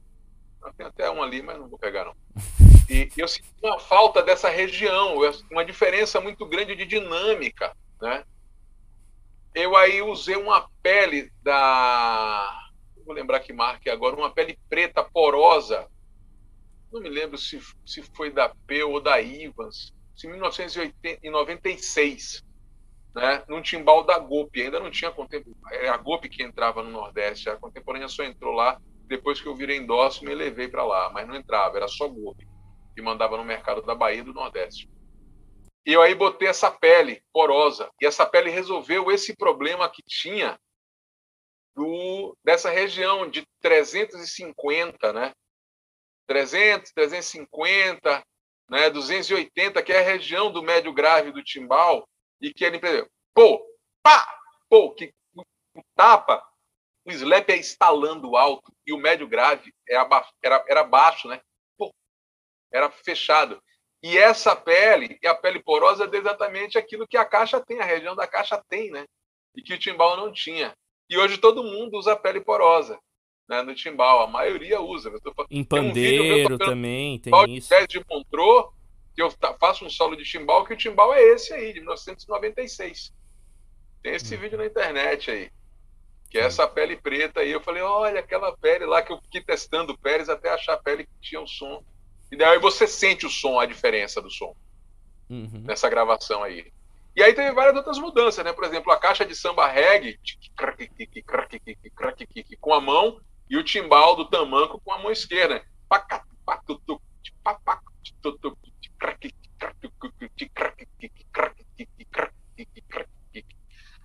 Tem 0.77 0.85
até 0.85 1.09
um 1.11 1.21
ali, 1.21 1.43
mas 1.43 1.57
não 1.59 1.67
vou 1.67 1.77
pegar 1.77 2.05
não. 2.05 2.15
E 2.87 3.09
eu 3.17 3.27
senti 3.27 3.49
uma 3.63 3.79
falta 3.79 4.21
dessa 4.21 4.47
região, 4.47 5.15
uma 5.49 5.65
diferença 5.65 6.21
muito 6.21 6.45
grande 6.45 6.75
de 6.75 6.85
dinâmica, 6.85 7.75
né? 7.99 8.23
Eu 9.55 9.75
aí 9.75 10.01
usei 10.01 10.35
uma 10.35 10.69
pele 10.83 11.31
da, 11.41 12.69
vou 13.05 13.15
lembrar 13.15 13.39
que 13.39 13.53
marca 13.53 13.93
agora, 13.93 14.13
uma 14.13 14.29
pele 14.29 14.59
preta 14.67 15.01
porosa. 15.01 15.87
Não 16.91 17.01
me 17.01 17.07
lembro 17.07 17.37
se, 17.37 17.61
se 17.85 18.03
foi 18.15 18.29
da 18.29 18.53
P 18.67 18.83
ou 18.83 18.99
da 18.99 19.21
Ivans 19.21 19.93
em 20.25 20.29
1996, 20.29 22.43
né, 23.13 23.43
num 23.47 23.61
timbal 23.61 24.03
da 24.03 24.19
GOP. 24.19 24.61
Ainda 24.61 24.79
não 24.79 24.91
tinha 24.91 25.13
era 25.71 25.93
a 25.93 25.97
GOP 25.97 26.27
que 26.27 26.43
entrava 26.43 26.83
no 26.83 26.91
Nordeste, 26.91 27.49
a 27.49 27.55
contemporânea 27.55 28.09
só 28.09 28.23
entrou 28.23 28.53
lá 28.53 28.77
depois 29.07 29.39
que 29.39 29.47
eu 29.47 29.55
virei 29.55 29.77
endócio 29.77 30.23
e 30.23 30.27
me 30.27 30.35
levei 30.35 30.67
para 30.67 30.83
lá, 30.83 31.09
mas 31.11 31.27
não 31.27 31.35
entrava, 31.35 31.77
era 31.77 31.87
só 31.87 32.07
GOP 32.07 32.45
que 32.93 33.01
mandava 33.01 33.37
no 33.37 33.43
mercado 33.43 33.81
da 33.83 33.93
Bahia 33.93 34.23
do 34.23 34.33
Nordeste. 34.33 34.89
E 35.85 35.93
eu 35.93 36.01
aí 36.01 36.15
botei 36.15 36.47
essa 36.47 36.71
pele 36.71 37.23
porosa, 37.31 37.89
e 38.01 38.05
essa 38.05 38.25
pele 38.25 38.49
resolveu 38.49 39.11
esse 39.11 39.35
problema 39.35 39.89
que 39.89 40.01
tinha 40.01 40.59
do, 41.75 42.35
dessa 42.43 42.69
região 42.69 43.29
de 43.29 43.45
350, 43.61 45.13
né? 45.13 45.33
300, 46.27 46.91
350, 46.91 48.23
né, 48.69 48.89
280, 48.89 49.83
que 49.83 49.93
é 49.93 49.99
a 49.99 50.03
região 50.03 50.51
do 50.51 50.63
médio 50.63 50.91
grave 50.91 51.31
do 51.31 51.43
timbal, 51.43 52.07
e 52.41 52.51
que 52.51 52.63
ele 52.63 52.79
pô, 53.33 53.63
pá, 54.01 54.39
pô, 54.69 54.91
que 54.93 55.13
o 55.35 55.83
tapa, 55.95 56.43
o 57.05 57.11
slap 57.11 57.49
é 57.49 57.57
estalando 57.57 58.35
alto 58.35 58.73
e 58.87 58.93
o 58.93 58.97
médio 58.97 59.27
grave 59.27 59.73
é 59.87 59.95
aba, 59.95 60.27
era, 60.41 60.65
era 60.67 60.83
baixo, 60.83 61.27
né? 61.27 61.39
Pô, 61.77 61.93
era 62.71 62.89
fechado. 62.89 63.61
E 64.05 64.19
essa 64.19 64.55
pele, 64.55 65.17
e 65.19 65.25
a 65.25 65.33
pele 65.33 65.59
porosa 65.59 66.05
é 66.05 66.15
exatamente 66.15 66.77
aquilo 66.77 67.07
que 67.07 67.17
a 67.17 67.25
caixa 67.25 67.59
tem, 67.59 67.79
a 67.79 67.85
região 67.85 68.15
da 68.15 68.27
caixa 68.27 68.63
tem, 68.69 68.91
né? 68.91 69.03
E 69.55 69.63
que 69.63 69.73
o 69.73 69.79
timbal 69.79 70.15
não 70.15 70.31
tinha. 70.31 70.75
E 71.09 71.17
hoje 71.17 71.39
todo 71.39 71.63
mundo 71.63 71.97
usa 71.97 72.15
pele 72.15 72.39
porosa 72.39 72.99
né, 73.49 73.63
no 73.63 73.73
timbal. 73.73 74.21
A 74.21 74.27
maioria 74.27 74.79
usa. 74.79 75.11
em 75.49 75.63
pandeiro 75.63 76.53
um 76.53 76.57
também, 76.59 77.17
tem 77.17 77.33
isso. 77.55 77.73
de 77.87 77.99
Montreux, 78.07 78.67
que 79.15 79.23
eu 79.23 79.33
faço 79.59 79.83
um 79.83 79.89
solo 79.89 80.15
de 80.15 80.23
timbal, 80.23 80.63
que 80.65 80.73
o 80.75 80.77
timbal 80.77 81.11
é 81.11 81.23
esse 81.23 81.51
aí, 81.51 81.73
de 81.73 81.79
1996. 81.79 83.11
Tem 84.03 84.13
esse 84.13 84.35
hum. 84.35 84.39
vídeo 84.39 84.59
na 84.59 84.67
internet 84.67 85.31
aí. 85.31 85.49
Que 86.29 86.37
é 86.37 86.41
essa 86.41 86.67
pele 86.67 86.95
preta 86.95 87.39
aí. 87.39 87.49
Eu 87.49 87.61
falei, 87.61 87.81
olha, 87.81 88.19
aquela 88.19 88.55
pele 88.55 88.85
lá 88.85 89.01
que 89.01 89.11
eu 89.11 89.19
fiquei 89.19 89.41
testando 89.41 89.97
pele 89.97 90.29
até 90.29 90.51
achar 90.51 90.73
a 90.73 90.77
pele 90.77 91.07
que 91.07 91.19
tinha 91.19 91.41
o 91.41 91.47
som. 91.47 91.83
E 92.31 92.37
daí 92.37 92.59
você 92.59 92.87
sente 92.87 93.25
o 93.25 93.29
som, 93.29 93.59
a 93.59 93.65
diferença 93.65 94.21
do 94.21 94.29
som. 94.29 94.55
Uhum. 95.29 95.63
Nessa 95.63 95.89
gravação 95.89 96.43
aí. 96.43 96.71
E 97.15 97.23
aí 97.23 97.33
teve 97.33 97.51
várias 97.53 97.75
outras 97.75 97.97
mudanças, 97.97 98.43
né? 98.43 98.51
Por 98.51 98.65
exemplo, 98.65 98.91
a 98.91 98.99
caixa 98.99 99.25
de 99.25 99.33
samba 99.33 99.67
reggae 99.67 100.19
com 102.59 102.73
a 102.73 102.81
mão 102.81 103.21
e 103.49 103.57
o 103.57 103.63
timbal 103.63 104.15
do 104.15 104.25
tamanco 104.25 104.81
com 104.83 104.91
a 104.91 104.99
mão 104.99 105.11
esquerda. 105.11 105.63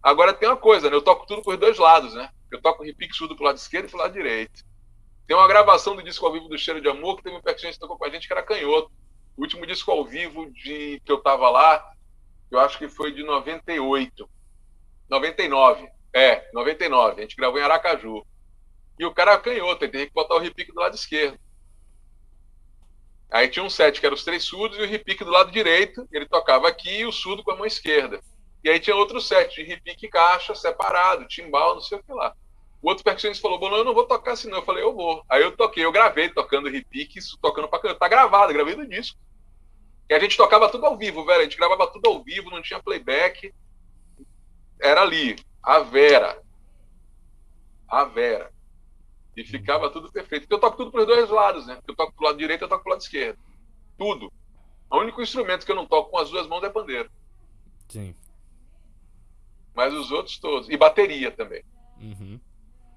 Agora 0.03 0.33
tem 0.33 0.49
uma 0.49 0.57
coisa, 0.57 0.89
né? 0.89 0.97
Eu 0.97 1.03
toco 1.03 1.27
tudo 1.27 1.43
por 1.43 1.57
dois 1.57 1.79
lados, 1.79 2.15
né? 2.15 2.31
Eu 2.51 2.61
toco 2.61 2.83
repique 2.85 3.15
surdo 3.15 3.35
pro 3.35 3.45
lado 3.45 3.57
esquerdo 3.57 3.87
e 3.87 3.91
pro 3.91 3.99
lado 3.99 4.13
direito. 4.13 4.65
Tem 5.31 5.37
uma 5.37 5.47
gravação 5.47 5.95
do 5.95 6.03
disco 6.03 6.27
ao 6.27 6.33
vivo 6.33 6.49
do 6.49 6.59
Cheiro 6.59 6.81
de 6.81 6.89
Amor 6.89 7.17
que 7.17 7.23
teve 7.23 7.37
um 7.37 7.41
percussionista 7.41 7.79
que 7.79 7.83
tocou 7.83 7.97
com 7.97 8.05
a 8.05 8.11
gente 8.11 8.27
que 8.27 8.33
era 8.33 8.43
canhoto. 8.43 8.91
O 9.37 9.43
último 9.43 9.65
disco 9.65 9.89
ao 9.93 10.05
vivo 10.05 10.51
de 10.51 11.01
que 11.05 11.13
eu 11.13 11.23
tava 11.23 11.49
lá, 11.49 11.93
eu 12.51 12.59
acho 12.59 12.77
que 12.77 12.89
foi 12.89 13.13
de 13.13 13.23
98. 13.23 14.29
99. 15.09 15.89
É, 16.13 16.51
99. 16.53 17.21
A 17.21 17.23
gente 17.23 17.37
gravou 17.37 17.61
em 17.61 17.63
Aracaju. 17.63 18.27
E 18.99 19.05
o 19.05 19.15
cara 19.15 19.39
canhoto, 19.39 19.85
ele 19.85 19.93
teria 19.93 20.07
que 20.09 20.13
botar 20.13 20.35
o 20.35 20.41
repique 20.41 20.73
do 20.73 20.81
lado 20.81 20.97
esquerdo. 20.97 21.39
Aí 23.31 23.47
tinha 23.47 23.65
um 23.65 23.71
set 23.71 24.01
que 24.01 24.07
era 24.07 24.15
os 24.17 24.25
três 24.25 24.43
surdos 24.43 24.79
e 24.81 24.83
o 24.83 24.89
repique 24.89 25.23
do 25.23 25.31
lado 25.31 25.53
direito, 25.53 26.09
ele 26.11 26.27
tocava 26.27 26.67
aqui 26.67 26.91
e 26.91 27.07
o 27.07 27.13
surdo 27.13 27.45
com 27.45 27.53
a 27.53 27.57
mão 27.57 27.67
esquerda. 27.67 28.21
E 28.65 28.69
aí 28.69 28.81
tinha 28.81 28.97
outro 28.97 29.21
set 29.21 29.55
de 29.55 29.63
repique 29.63 30.07
e 30.07 30.11
caixa 30.11 30.57
separado, 30.57 31.29
timbal, 31.29 31.75
não 31.75 31.83
sei 31.83 31.99
o 31.99 32.03
que 32.03 32.13
lá. 32.13 32.35
O 32.83 32.89
outro 32.89 33.05
percussionista 33.05 33.43
falou, 33.43 33.59
bom, 33.59 33.69
eu 33.75 33.85
não 33.85 33.93
vou 33.93 34.07
tocar 34.07 34.33
assim 34.33 34.49
não. 34.49 34.59
Eu 34.59 34.65
falei, 34.65 34.83
eu 34.83 34.95
vou. 34.95 35.23
Aí 35.29 35.43
eu 35.43 35.55
toquei, 35.55 35.85
eu 35.85 35.93
gravei 35.93 36.31
tocando 36.31 36.71
repique, 36.71 37.19
isso 37.19 37.39
tocando 37.41 37.69
pra 37.69 37.79
cantar. 37.79 37.99
Tá 37.99 38.09
gravado, 38.09 38.53
gravei 38.53 38.75
no 38.75 38.89
disco. 38.89 39.19
E 40.09 40.15
a 40.15 40.19
gente 40.19 40.37
tocava 40.37 40.69
tudo 40.71 40.87
ao 40.87 40.97
vivo, 40.97 41.25
velho. 41.25 41.41
A 41.41 41.45
gente 41.45 41.59
gravava 41.59 41.87
tudo 41.87 42.09
ao 42.09 42.23
vivo, 42.23 42.51
não 42.51 42.63
tinha 42.63 42.83
playback. 42.83 43.53
Era 44.81 45.03
ali, 45.03 45.37
a 45.63 45.81
Vera. 45.81 46.43
A 47.87 48.05
Vera. 48.05 48.51
E 49.37 49.45
ficava 49.45 49.91
tudo 49.91 50.11
perfeito. 50.11 50.43
Porque 50.43 50.55
eu 50.55 50.59
toco 50.59 50.77
tudo 50.79 50.91
para 50.91 51.03
os 51.03 51.07
dois 51.07 51.29
lados, 51.29 51.67
né? 51.67 51.79
Eu 51.87 51.95
toco 51.95 52.15
pro 52.15 52.25
lado 52.25 52.39
direito, 52.39 52.63
eu 52.63 52.69
toco 52.69 52.83
pro 52.83 52.93
lado 52.93 53.03
esquerdo. 53.03 53.39
Tudo. 53.99 54.33
O 54.91 54.99
único 54.99 55.23
instrumento 55.23 55.65
que 55.65 55.71
eu 55.71 55.77
não 55.77 55.87
toco 55.87 56.11
com 56.11 56.19
as 56.19 56.31
duas 56.31 56.49
mãos 56.49 56.65
é 56.65 56.71
pandeiro. 56.71 57.11
Sim. 57.89 58.15
Mas 59.75 59.93
os 59.95 60.11
outros 60.11 60.39
todos. 60.39 60.69
E 60.69 60.77
bateria 60.77 61.31
também. 61.31 61.63
Uhum. 62.01 62.41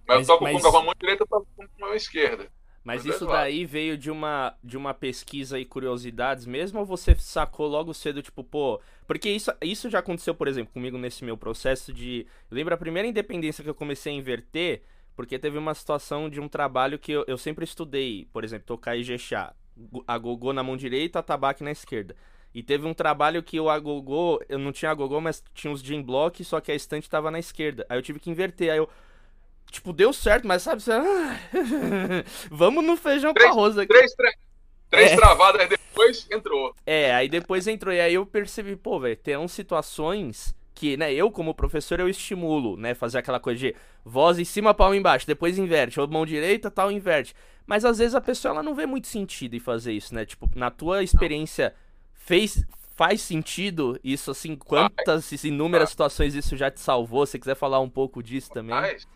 Mas, 0.07 0.17
mas, 0.19 0.29
eu 0.29 0.33
toco 0.33 0.43
mas... 0.43 0.61
com 0.61 0.77
a 0.77 0.83
mão 0.83 0.93
direita, 0.99 1.23
eu 1.23 1.27
toco 1.27 1.47
com 1.55 1.63
a 1.63 1.67
mão 1.79 1.95
esquerda. 1.95 2.49
Mas 2.83 3.05
isso 3.05 3.25
daí 3.25 3.65
veio 3.65 3.97
de 3.97 4.11
uma, 4.11 4.53
de 4.61 4.75
uma 4.75 4.93
pesquisa 4.93 5.57
e 5.57 5.63
curiosidades 5.63 6.45
mesmo, 6.45 6.79
ou 6.79 6.85
você 6.85 7.15
sacou 7.15 7.65
logo 7.65 7.93
cedo, 7.93 8.21
tipo, 8.21 8.43
pô. 8.43 8.81
Porque 9.07 9.29
isso, 9.29 9.51
isso 9.61 9.89
já 9.89 9.99
aconteceu, 9.99 10.35
por 10.35 10.49
exemplo, 10.49 10.73
comigo 10.73 10.97
nesse 10.97 11.23
meu 11.23 11.37
processo 11.37 11.93
de. 11.93 12.27
Lembra 12.51 12.75
a 12.75 12.77
primeira 12.77 13.07
independência 13.07 13.63
que 13.63 13.69
eu 13.69 13.75
comecei 13.75 14.11
a 14.11 14.15
inverter? 14.15 14.83
Porque 15.15 15.39
teve 15.39 15.57
uma 15.57 15.73
situação 15.73 16.29
de 16.29 16.41
um 16.41 16.49
trabalho 16.49 16.99
que 16.99 17.11
eu, 17.11 17.23
eu 17.25 17.37
sempre 17.37 17.63
estudei, 17.63 18.27
por 18.33 18.43
exemplo, 18.43 18.65
tocar 18.65 18.97
Ijexá. 18.97 19.53
A 20.05 20.17
gogô 20.17 20.51
na 20.51 20.61
mão 20.61 20.75
direita, 20.75 21.19
a 21.19 21.23
tabaque 21.23 21.63
na 21.63 21.71
esquerda. 21.71 22.15
E 22.53 22.61
teve 22.61 22.85
um 22.85 22.93
trabalho 22.93 23.41
que 23.41 23.59
o 23.59 23.69
agogô, 23.69 24.41
eu 24.47 24.59
não 24.59 24.71
tinha 24.71 24.91
agogô, 24.91 25.19
mas 25.19 25.43
tinha 25.53 25.71
os 25.71 25.81
gym 25.81 26.03
block, 26.03 26.43
só 26.43 26.59
que 26.59 26.71
a 26.71 26.75
estante 26.75 27.09
tava 27.09 27.31
na 27.31 27.39
esquerda. 27.39 27.85
Aí 27.89 27.97
eu 27.97 28.01
tive 28.01 28.19
que 28.19 28.29
inverter. 28.29 28.71
Aí 28.71 28.77
eu, 28.77 28.89
tipo, 29.73 29.91
deu 29.91 30.13
certo, 30.13 30.47
mas 30.47 30.61
sabe, 30.61 30.81
você... 30.81 30.91
vamos 32.49 32.85
no 32.85 32.95
feijão 32.95 33.33
três, 33.33 33.49
com 33.49 33.59
arroz 33.59 33.77
aqui. 33.77 33.87
Três, 33.87 34.13
três, 34.13 34.35
três 34.89 35.11
é. 35.11 35.15
travadas 35.15 35.67
depois 35.67 36.27
entrou. 36.31 36.75
É, 36.85 37.13
aí 37.13 37.27
depois 37.27 37.67
entrou. 37.67 37.93
E 37.93 37.99
aí 37.99 38.13
eu 38.13 38.25
percebi, 38.25 38.75
pô, 38.75 38.99
velho, 38.99 39.17
tem 39.17 39.47
situações 39.47 40.55
que, 40.75 40.95
né, 40.95 41.11
eu 41.11 41.31
como 41.31 41.55
professor 41.55 41.99
eu 41.99 42.07
estimulo, 42.07 42.77
né, 42.77 42.93
fazer 42.93 43.17
aquela 43.17 43.39
coisa 43.39 43.59
de 43.59 43.75
voz 44.05 44.37
em 44.37 44.45
cima, 44.45 44.73
palma 44.73 44.95
embaixo, 44.95 45.25
depois 45.25 45.57
inverte, 45.57 45.99
ou 45.99 46.07
mão 46.07 46.25
direita, 46.25 46.69
tal, 46.69 46.91
inverte. 46.91 47.33
Mas 47.65 47.83
às 47.83 47.97
vezes 47.97 48.13
a 48.13 48.21
pessoa 48.21 48.53
ela 48.53 48.63
não 48.63 48.75
vê 48.75 48.85
muito 48.85 49.07
sentido 49.07 49.55
em 49.55 49.59
fazer 49.59 49.93
isso, 49.93 50.13
né? 50.13 50.25
Tipo, 50.25 50.49
na 50.55 50.69
tua 50.69 51.01
experiência 51.03 51.73
fez 52.13 52.63
faz 52.95 53.21
sentido 53.21 53.99
isso 54.03 54.29
assim, 54.29 54.55
quantas 54.55 55.31
inúmeras 55.43 55.89
situações 55.89 56.35
isso 56.35 56.55
já 56.55 56.69
te 56.69 56.79
salvou? 56.79 57.25
Se 57.25 57.39
quiser 57.39 57.55
falar 57.55 57.79
um 57.79 57.89
pouco 57.89 58.21
disso 58.21 58.51
também. 58.51 58.75
Faz, 58.75 59.07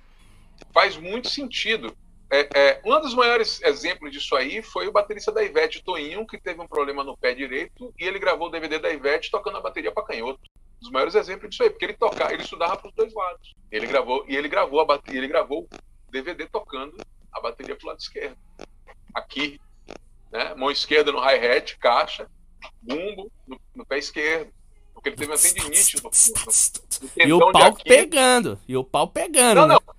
faz 0.73 0.97
muito 0.97 1.29
sentido. 1.29 1.95
É, 2.29 2.49
é, 2.53 2.81
um 2.83 2.99
dos 2.99 3.13
maiores 3.13 3.61
exemplos 3.61 4.11
disso 4.11 4.35
aí 4.35 4.61
foi 4.61 4.87
o 4.87 4.91
baterista 4.91 5.31
da 5.31 5.43
Ivete, 5.43 5.83
Toinho, 5.83 6.27
que 6.27 6.37
teve 6.37 6.59
um 6.59 6.67
problema 6.67 7.03
no 7.03 7.15
pé 7.15 7.33
direito 7.33 7.93
e 7.97 8.03
ele 8.03 8.19
gravou 8.19 8.47
o 8.47 8.51
DVD 8.51 8.79
da 8.79 8.91
Ivete 8.91 9.31
tocando 9.31 9.57
a 9.57 9.61
bateria 9.61 9.91
para 9.91 10.03
canhoto. 10.03 10.41
Um 10.77 10.79
dos 10.81 10.91
maiores 10.91 11.15
exemplos 11.15 11.49
disso 11.49 11.63
aí, 11.63 11.69
porque 11.69 11.85
ele 11.85 11.93
tocava, 11.93 12.33
ele 12.33 12.43
estudava 12.43 12.75
para 12.75 12.89
os 12.89 12.93
dois 12.93 13.13
lados. 13.13 13.55
Ele 13.71 13.87
gravou 13.87 14.25
e 14.27 14.35
ele 14.35 14.49
gravou 14.49 14.81
a 14.81 14.85
bateria, 14.85 15.21
ele 15.21 15.27
gravou 15.27 15.67
o 16.07 16.11
DVD 16.11 16.45
tocando 16.47 16.97
a 17.31 17.39
bateria 17.39 17.75
para 17.75 17.85
o 17.85 17.87
lado 17.87 17.99
esquerdo. 17.99 18.37
Aqui, 19.13 19.59
né? 20.31 20.53
Mão 20.55 20.69
esquerda 20.69 21.11
no 21.11 21.19
hi-hat, 21.19 21.77
caixa, 21.77 22.29
bumbo 22.81 23.31
no, 23.47 23.59
no, 23.73 23.85
pé 23.85 23.97
esquerdo. 23.97 24.51
Porque 24.93 25.09
ele 25.09 25.15
teve 25.15 25.31
uma 25.31 25.37
tendinite 25.37 25.95
no, 25.97 26.03
no, 26.03 26.09
no 26.09 27.29
E 27.29 27.33
o 27.33 27.51
pau 27.51 27.73
pegando. 27.75 28.59
E 28.67 28.77
o 28.77 28.83
pau 28.83 29.07
pegando. 29.07 29.61
Não, 29.61 29.67
né? 29.67 29.75
não. 29.75 29.96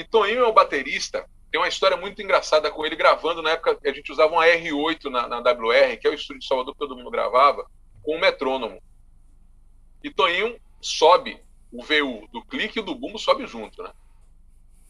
E 0.00 0.04
Toninho 0.04 0.40
é 0.40 0.46
o 0.46 0.52
baterista. 0.52 1.28
Tem 1.52 1.60
uma 1.60 1.68
história 1.68 1.94
muito 1.94 2.22
engraçada 2.22 2.70
com 2.70 2.86
ele 2.86 2.96
gravando 2.96 3.42
na 3.42 3.50
época 3.50 3.78
a 3.84 3.92
gente 3.92 4.10
usava 4.10 4.32
uma 4.32 4.46
R8 4.46 5.10
na, 5.10 5.28
na 5.28 5.38
WR, 5.40 5.98
que 6.00 6.06
é 6.06 6.10
o 6.10 6.14
estúdio 6.14 6.40
de 6.40 6.46
Salvador 6.46 6.72
que 6.72 6.78
todo 6.78 6.96
mundo 6.96 7.10
gravava, 7.10 7.70
com 8.02 8.16
um 8.16 8.18
metrônomo. 8.18 8.82
E 10.02 10.10
Toninho 10.10 10.58
sobe 10.80 11.38
o 11.70 11.82
VU 11.82 12.26
do 12.32 12.42
clique 12.42 12.78
e 12.78 12.82
do 12.82 12.94
bumbo 12.94 13.18
sobe 13.18 13.46
junto, 13.46 13.82
né? 13.82 13.92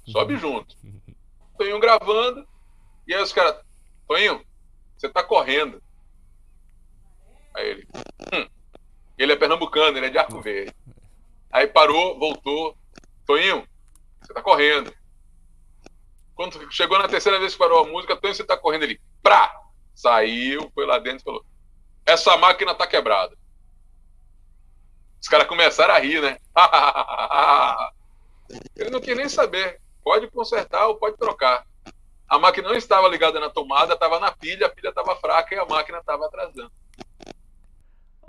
Sobe 0.07 0.35
uhum. 0.35 0.38
junto. 0.40 0.77
Toninho 1.59 1.81
gravando, 1.81 2.46
e 3.09 3.12
aí 3.12 3.20
os 3.20 3.33
caras, 3.33 3.61
Toninho, 4.07 4.46
você 4.96 5.09
tá 5.09 5.25
correndo. 5.25 5.83
Aí 7.53 7.68
ele, 7.68 7.88
hum. 8.33 8.49
ele 9.18 9.33
é 9.33 9.37
pernambucano, 9.37 9.99
ele 9.99 10.07
é 10.07 10.11
de 10.11 10.18
Arco 10.18 10.40
Verde. 10.40 10.73
Aí 11.51 11.66
parou, 11.66 12.16
voltou. 12.16 12.77
Toninho, 13.27 13.66
você 14.23 14.33
tá 14.33 14.40
correndo. 14.40 14.99
Quando 16.40 16.72
chegou 16.72 16.98
na 16.98 17.07
terceira 17.07 17.38
vez 17.38 17.53
que 17.53 17.59
parou 17.59 17.85
a 17.85 17.87
música, 17.87 18.16
Toninho, 18.16 18.35
você 18.35 18.42
tá 18.42 18.57
correndo. 18.57 18.85
Ele, 18.85 18.98
pra! 19.22 19.55
Saiu, 19.94 20.72
foi 20.74 20.87
lá 20.87 20.98
dentro 20.98 21.18
e 21.18 21.22
falou: 21.22 21.44
Essa 22.07 22.35
máquina 22.38 22.74
tá 22.74 22.87
quebrada. 22.87 23.37
Os 25.20 25.29
caras 25.29 25.46
começaram 25.46 25.92
a 25.92 25.98
rir, 25.98 26.22
né? 26.22 26.38
ele 28.74 28.88
não 28.88 29.03
quis 29.03 29.14
nem 29.14 29.29
saber. 29.29 29.83
Pode 30.03 30.31
consertar 30.31 30.87
ou 30.87 30.96
pode 30.96 31.18
trocar. 31.18 31.66
A 32.26 32.38
máquina 32.38 32.70
não 32.70 32.74
estava 32.74 33.07
ligada 33.07 33.38
na 33.38 33.50
tomada, 33.50 33.92
estava 33.92 34.18
na 34.18 34.33
pilha, 34.33 34.66
a 34.66 34.70
pilha 34.70 34.88
estava 34.88 35.14
fraca 35.16 35.55
e 35.55 35.59
a 35.59 35.66
máquina 35.66 35.98
estava 35.98 36.24
atrasando. 36.24 36.72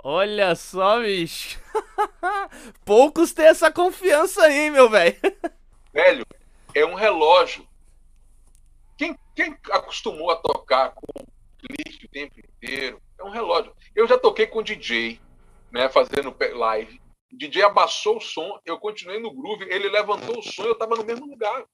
Olha 0.04 0.54
só, 0.54 1.00
bicho. 1.00 1.58
Poucos 2.84 3.32
têm 3.32 3.46
essa 3.46 3.72
confiança 3.72 4.42
aí, 4.42 4.68
meu 4.68 4.90
velho. 4.90 5.16
Velho, 5.94 6.26
é 6.74 6.84
um 6.84 6.94
relógio. 6.94 7.71
Quem, 8.96 9.18
quem 9.34 9.56
acostumou 9.70 10.30
a 10.30 10.36
tocar 10.36 10.94
com 10.94 11.24
clique 11.62 12.06
o 12.06 12.08
tempo 12.08 12.38
inteiro, 12.38 13.00
é 13.18 13.24
um 13.24 13.30
relógio. 13.30 13.74
Eu 13.94 14.06
já 14.06 14.18
toquei 14.18 14.46
com 14.46 14.62
DJ, 14.62 15.20
né, 15.70 15.88
fazendo 15.88 16.36
live. 16.54 17.00
O 17.32 17.36
DJ 17.36 17.62
abaixou 17.62 18.16
o 18.18 18.20
som, 18.20 18.60
eu 18.64 18.78
continuei 18.78 19.20
no 19.20 19.32
groove, 19.32 19.64
ele 19.70 19.88
levantou 19.88 20.38
o 20.38 20.42
som, 20.42 20.64
eu 20.64 20.72
estava 20.72 20.96
no 20.96 21.04
mesmo 21.04 21.26
lugar. 21.26 21.66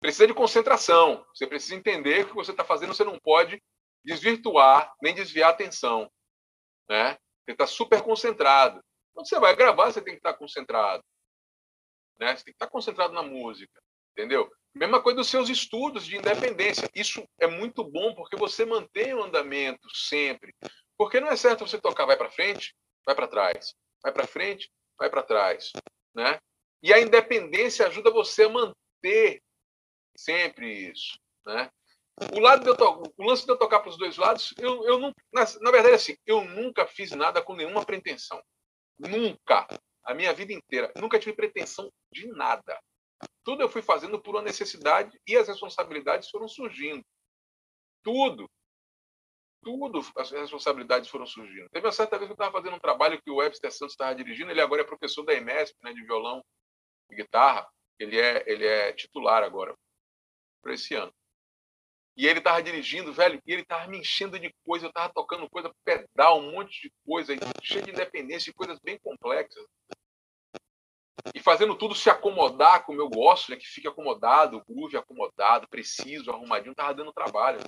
Precisa 0.00 0.26
de 0.26 0.34
concentração. 0.34 1.24
Você 1.34 1.46
precisa 1.46 1.74
entender 1.74 2.24
o 2.24 2.28
que 2.28 2.34
você 2.34 2.50
está 2.50 2.64
fazendo, 2.64 2.94
você 2.94 3.04
não 3.04 3.18
pode 3.18 3.62
desvirtuar, 4.04 4.94
nem 5.02 5.14
desviar 5.14 5.50
a 5.50 5.52
atenção. 5.52 6.10
Né? 6.88 7.14
Você 7.44 7.52
está 7.52 7.66
super 7.66 8.02
concentrado. 8.02 8.80
Quando 9.14 9.28
você 9.28 9.40
vai 9.40 9.56
gravar, 9.56 9.90
você 9.90 10.02
tem 10.02 10.14
que 10.14 10.18
estar 10.18 10.34
tá 10.34 10.38
concentrado. 10.38 11.02
Né? 12.20 12.36
Você 12.36 12.44
tem 12.44 12.52
que 12.52 12.56
estar 12.56 12.66
tá 12.66 12.72
concentrado 12.72 13.14
na 13.14 13.22
música. 13.22 13.80
Entendeu? 14.16 14.50
Mesma 14.74 15.02
coisa 15.02 15.18
dos 15.18 15.28
seus 15.28 15.48
estudos 15.48 16.06
de 16.06 16.16
independência. 16.16 16.88
Isso 16.94 17.22
é 17.38 17.46
muito 17.46 17.84
bom 17.84 18.14
porque 18.14 18.36
você 18.36 18.64
mantém 18.64 19.12
o 19.12 19.22
andamento 19.22 19.88
sempre. 19.94 20.54
Porque 20.96 21.20
não 21.20 21.28
é 21.28 21.36
certo 21.36 21.66
você 21.66 21.78
tocar 21.78 22.06
vai 22.06 22.16
para 22.16 22.30
frente, 22.30 22.74
vai 23.04 23.14
para 23.14 23.28
trás, 23.28 23.74
vai 24.02 24.12
para 24.12 24.26
frente, 24.26 24.70
vai 24.98 25.10
para 25.10 25.22
trás, 25.22 25.70
né? 26.14 26.38
E 26.82 26.92
a 26.92 27.00
independência 27.00 27.86
ajuda 27.86 28.10
você 28.10 28.44
a 28.44 28.48
manter 28.48 29.42
sempre 30.16 30.90
isso, 30.90 31.18
né? 31.44 31.70
O, 32.32 32.38
lado 32.38 32.62
de 32.62 32.70
eu 32.70 32.76
to... 32.76 33.12
o 33.16 33.22
lance 33.22 33.44
de 33.44 33.52
eu 33.52 33.58
tocar 33.58 33.80
para 33.80 33.90
os 33.90 33.98
dois 33.98 34.16
lados, 34.16 34.54
eu, 34.58 34.84
eu 34.84 34.98
não, 34.98 35.12
na, 35.32 35.44
na 35.60 35.70
verdade, 35.70 35.94
assim, 35.94 36.16
eu 36.24 36.42
nunca 36.42 36.86
fiz 36.86 37.10
nada 37.10 37.42
com 37.42 37.54
nenhuma 37.54 37.84
pretensão. 37.84 38.42
Nunca. 38.98 39.66
A 40.02 40.14
minha 40.14 40.32
vida 40.32 40.52
inteira. 40.52 40.90
Nunca 40.96 41.18
tive 41.18 41.34
pretensão 41.34 41.92
de 42.10 42.26
nada. 42.28 42.80
Tudo 43.44 43.62
eu 43.62 43.68
fui 43.68 43.82
fazendo 43.82 44.20
por 44.20 44.34
uma 44.34 44.42
necessidade 44.42 45.18
e 45.26 45.36
as 45.36 45.48
responsabilidades 45.48 46.28
foram 46.30 46.48
surgindo. 46.48 47.04
Tudo. 48.02 48.50
Tudo 49.62 50.00
as 50.16 50.30
responsabilidades 50.30 51.08
foram 51.08 51.26
surgindo. 51.26 51.68
Teve 51.70 51.86
uma 51.86 51.92
certa 51.92 52.18
vez 52.18 52.28
que 52.28 52.32
eu 52.32 52.34
estava 52.34 52.52
fazendo 52.52 52.76
um 52.76 52.80
trabalho 52.80 53.20
que 53.22 53.30
o 53.30 53.36
Webster 53.36 53.72
Santos 53.72 53.94
estava 53.94 54.14
dirigindo, 54.14 54.50
ele 54.50 54.60
agora 54.60 54.82
é 54.82 54.84
professor 54.84 55.24
da 55.24 55.34
EMESP, 55.34 55.76
né, 55.82 55.92
de 55.92 56.04
violão 56.04 56.44
e 57.10 57.16
guitarra. 57.16 57.68
Ele 57.98 58.18
é, 58.18 58.44
ele 58.46 58.66
é 58.66 58.92
titular 58.92 59.42
agora, 59.42 59.74
para 60.62 60.74
esse 60.74 60.94
ano. 60.94 61.12
E 62.16 62.26
ele 62.26 62.40
tava 62.40 62.62
dirigindo, 62.62 63.12
velho, 63.12 63.40
e 63.46 63.52
ele 63.52 63.64
tava 63.64 63.86
me 63.88 63.98
enchendo 63.98 64.38
de 64.38 64.50
coisa, 64.64 64.86
eu 64.86 64.92
tava 64.92 65.12
tocando 65.12 65.48
coisa, 65.50 65.70
pedal, 65.84 66.40
um 66.40 66.52
monte 66.52 66.82
de 66.82 66.92
coisa, 67.04 67.34
cheio 67.62 67.84
de 67.84 67.90
independência, 67.90 68.50
de 68.50 68.56
coisas 68.56 68.78
bem 68.80 68.98
complexas. 68.98 69.62
E 71.34 71.40
fazendo 71.40 71.76
tudo 71.76 71.94
se 71.94 72.10
acomodar 72.10 72.84
como 72.84 73.00
eu 73.00 73.08
gosto, 73.08 73.50
né? 73.50 73.56
Que 73.56 73.66
fique 73.66 73.88
acomodado, 73.88 74.62
groove 74.66 74.96
acomodado, 74.96 75.68
preciso, 75.68 76.30
arrumadinho, 76.30 76.74
tava 76.74 76.94
dando 76.94 77.12
trabalho. 77.12 77.60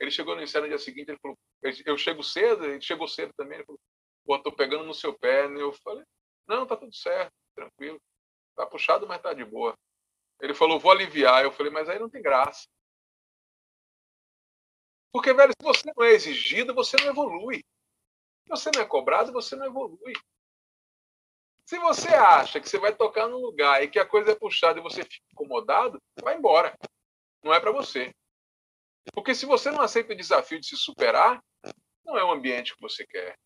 Ele 0.00 0.10
chegou 0.10 0.34
no 0.34 0.42
ensaio 0.42 0.64
no 0.64 0.68
dia 0.68 0.78
seguinte, 0.78 1.10
ele 1.10 1.18
falou, 1.20 1.36
eu 1.62 1.96
chego 1.96 2.22
cedo, 2.22 2.64
ele 2.64 2.80
chegou 2.80 3.06
cedo 3.06 3.32
também, 3.36 3.58
ele 3.58 3.66
falou, 3.66 3.80
pô, 4.24 4.38
tô 4.38 4.52
pegando 4.52 4.84
no 4.84 4.94
seu 4.94 5.16
pé, 5.18 5.48
né? 5.48 5.60
Eu 5.60 5.72
falei, 5.72 6.04
não, 6.46 6.66
tá 6.66 6.76
tudo 6.76 6.94
certo, 6.94 7.32
tranquilo. 7.54 8.00
Tá 8.56 8.66
puxado, 8.66 9.06
mas 9.06 9.20
tá 9.20 9.32
de 9.32 9.44
boa. 9.44 9.74
Ele 10.40 10.54
falou, 10.54 10.78
vou 10.78 10.92
aliviar. 10.92 11.44
Eu 11.44 11.52
falei, 11.52 11.72
mas 11.72 11.88
aí 11.88 11.98
não 11.98 12.10
tem 12.10 12.22
graça. 12.22 12.66
Porque, 15.12 15.32
velho, 15.32 15.52
se 15.52 15.64
você 15.64 15.92
não 15.94 16.04
é 16.04 16.10
exigido, 16.10 16.74
você 16.74 16.96
não 17.00 17.08
evolui. 17.10 17.58
Se 18.42 18.48
você 18.48 18.70
não 18.74 18.82
é 18.82 18.86
cobrado, 18.86 19.32
você 19.32 19.56
não 19.56 19.66
evolui. 19.66 20.12
Se 21.64 21.78
você 21.78 22.08
acha 22.08 22.60
que 22.60 22.68
você 22.68 22.78
vai 22.78 22.94
tocar 22.94 23.26
num 23.26 23.38
lugar 23.38 23.82
e 23.82 23.88
que 23.88 23.98
a 23.98 24.06
coisa 24.06 24.32
é 24.32 24.34
puxada 24.34 24.78
e 24.78 24.82
você 24.82 25.02
fica 25.02 25.24
incomodado, 25.32 26.00
vai 26.22 26.36
embora. 26.36 26.76
Não 27.42 27.54
é 27.54 27.60
para 27.60 27.72
você. 27.72 28.14
Porque 29.12 29.34
se 29.34 29.46
você 29.46 29.70
não 29.70 29.80
aceita 29.80 30.12
o 30.12 30.16
desafio 30.16 30.60
de 30.60 30.66
se 30.66 30.76
superar, 30.76 31.42
não 32.04 32.18
é 32.18 32.24
o 32.24 32.30
ambiente 32.30 32.74
que 32.74 32.80
você 32.80 33.06
quer. 33.06 33.38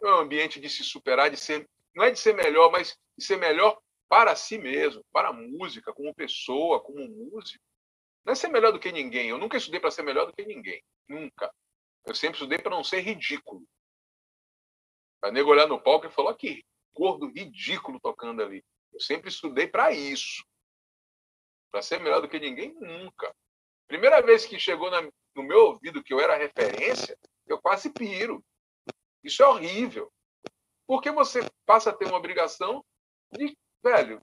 Não 0.00 0.10
é 0.10 0.16
um 0.16 0.20
ambiente 0.20 0.60
de 0.60 0.68
se 0.68 0.84
superar, 0.84 1.30
de 1.30 1.36
ser, 1.36 1.68
não 1.94 2.04
é 2.04 2.10
de 2.10 2.18
ser 2.18 2.34
melhor, 2.34 2.70
mas 2.70 2.96
de 3.16 3.24
ser 3.24 3.36
melhor 3.36 3.80
para 4.08 4.36
si 4.36 4.58
mesmo, 4.58 5.04
para 5.12 5.28
a 5.28 5.32
música, 5.32 5.92
como 5.92 6.14
pessoa, 6.14 6.80
como 6.80 7.08
músico. 7.08 7.64
Não 8.24 8.32
é 8.32 8.36
ser 8.36 8.48
melhor 8.48 8.72
do 8.72 8.78
que 8.78 8.92
ninguém. 8.92 9.30
Eu 9.30 9.38
nunca 9.38 9.56
estudei 9.56 9.80
para 9.80 9.90
ser 9.90 10.02
melhor 10.02 10.26
do 10.26 10.32
que 10.32 10.44
ninguém. 10.44 10.82
Nunca. 11.08 11.52
Eu 12.04 12.14
sempre 12.14 12.36
estudei 12.36 12.58
para 12.58 12.70
não 12.70 12.84
ser 12.84 13.00
ridículo. 13.00 13.64
Para 15.22 15.30
nego 15.30 15.52
olhar 15.52 15.68
no 15.68 15.80
palco 15.80 16.04
e 16.04 16.10
falar 16.10 16.34
que 16.34 16.64
gordo 16.92 17.28
ridículo 17.28 18.00
tocando 18.00 18.42
ali. 18.42 18.64
Eu 18.92 18.98
sempre 18.98 19.28
estudei 19.28 19.68
para 19.68 19.92
isso. 19.92 20.44
Para 21.70 21.80
ser 21.80 22.00
melhor 22.00 22.20
do 22.20 22.28
que 22.28 22.40
ninguém, 22.40 22.74
nunca. 22.74 23.32
Primeira 23.86 24.20
vez 24.20 24.44
que 24.44 24.58
chegou 24.58 24.90
na, 24.90 25.00
no 25.36 25.44
meu 25.44 25.66
ouvido 25.66 26.02
que 26.02 26.12
eu 26.12 26.18
era 26.18 26.36
referência, 26.36 27.16
eu 27.46 27.56
quase 27.62 27.88
piro. 27.90 28.44
Isso 29.22 29.44
é 29.44 29.46
horrível. 29.46 30.12
Porque 30.88 31.12
você 31.12 31.38
passa 31.64 31.90
a 31.90 31.92
ter 31.94 32.06
uma 32.06 32.16
obrigação 32.16 32.84
de, 33.30 33.56
velho, 33.80 34.20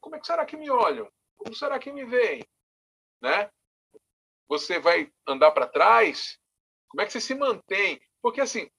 como 0.00 0.14
é 0.14 0.20
que 0.20 0.26
será 0.26 0.46
que 0.46 0.56
me 0.56 0.70
olham? 0.70 1.10
Como 1.36 1.56
será 1.56 1.76
que 1.80 1.90
me 1.90 2.04
veem? 2.04 2.46
Né? 3.20 3.50
Você 4.46 4.78
vai 4.78 5.12
andar 5.26 5.50
para 5.50 5.66
trás? 5.66 6.38
Como 6.88 7.02
é 7.02 7.04
que 7.04 7.12
você 7.12 7.20
se 7.20 7.34
mantém? 7.34 8.00
Porque 8.22 8.40
assim, 8.40 8.70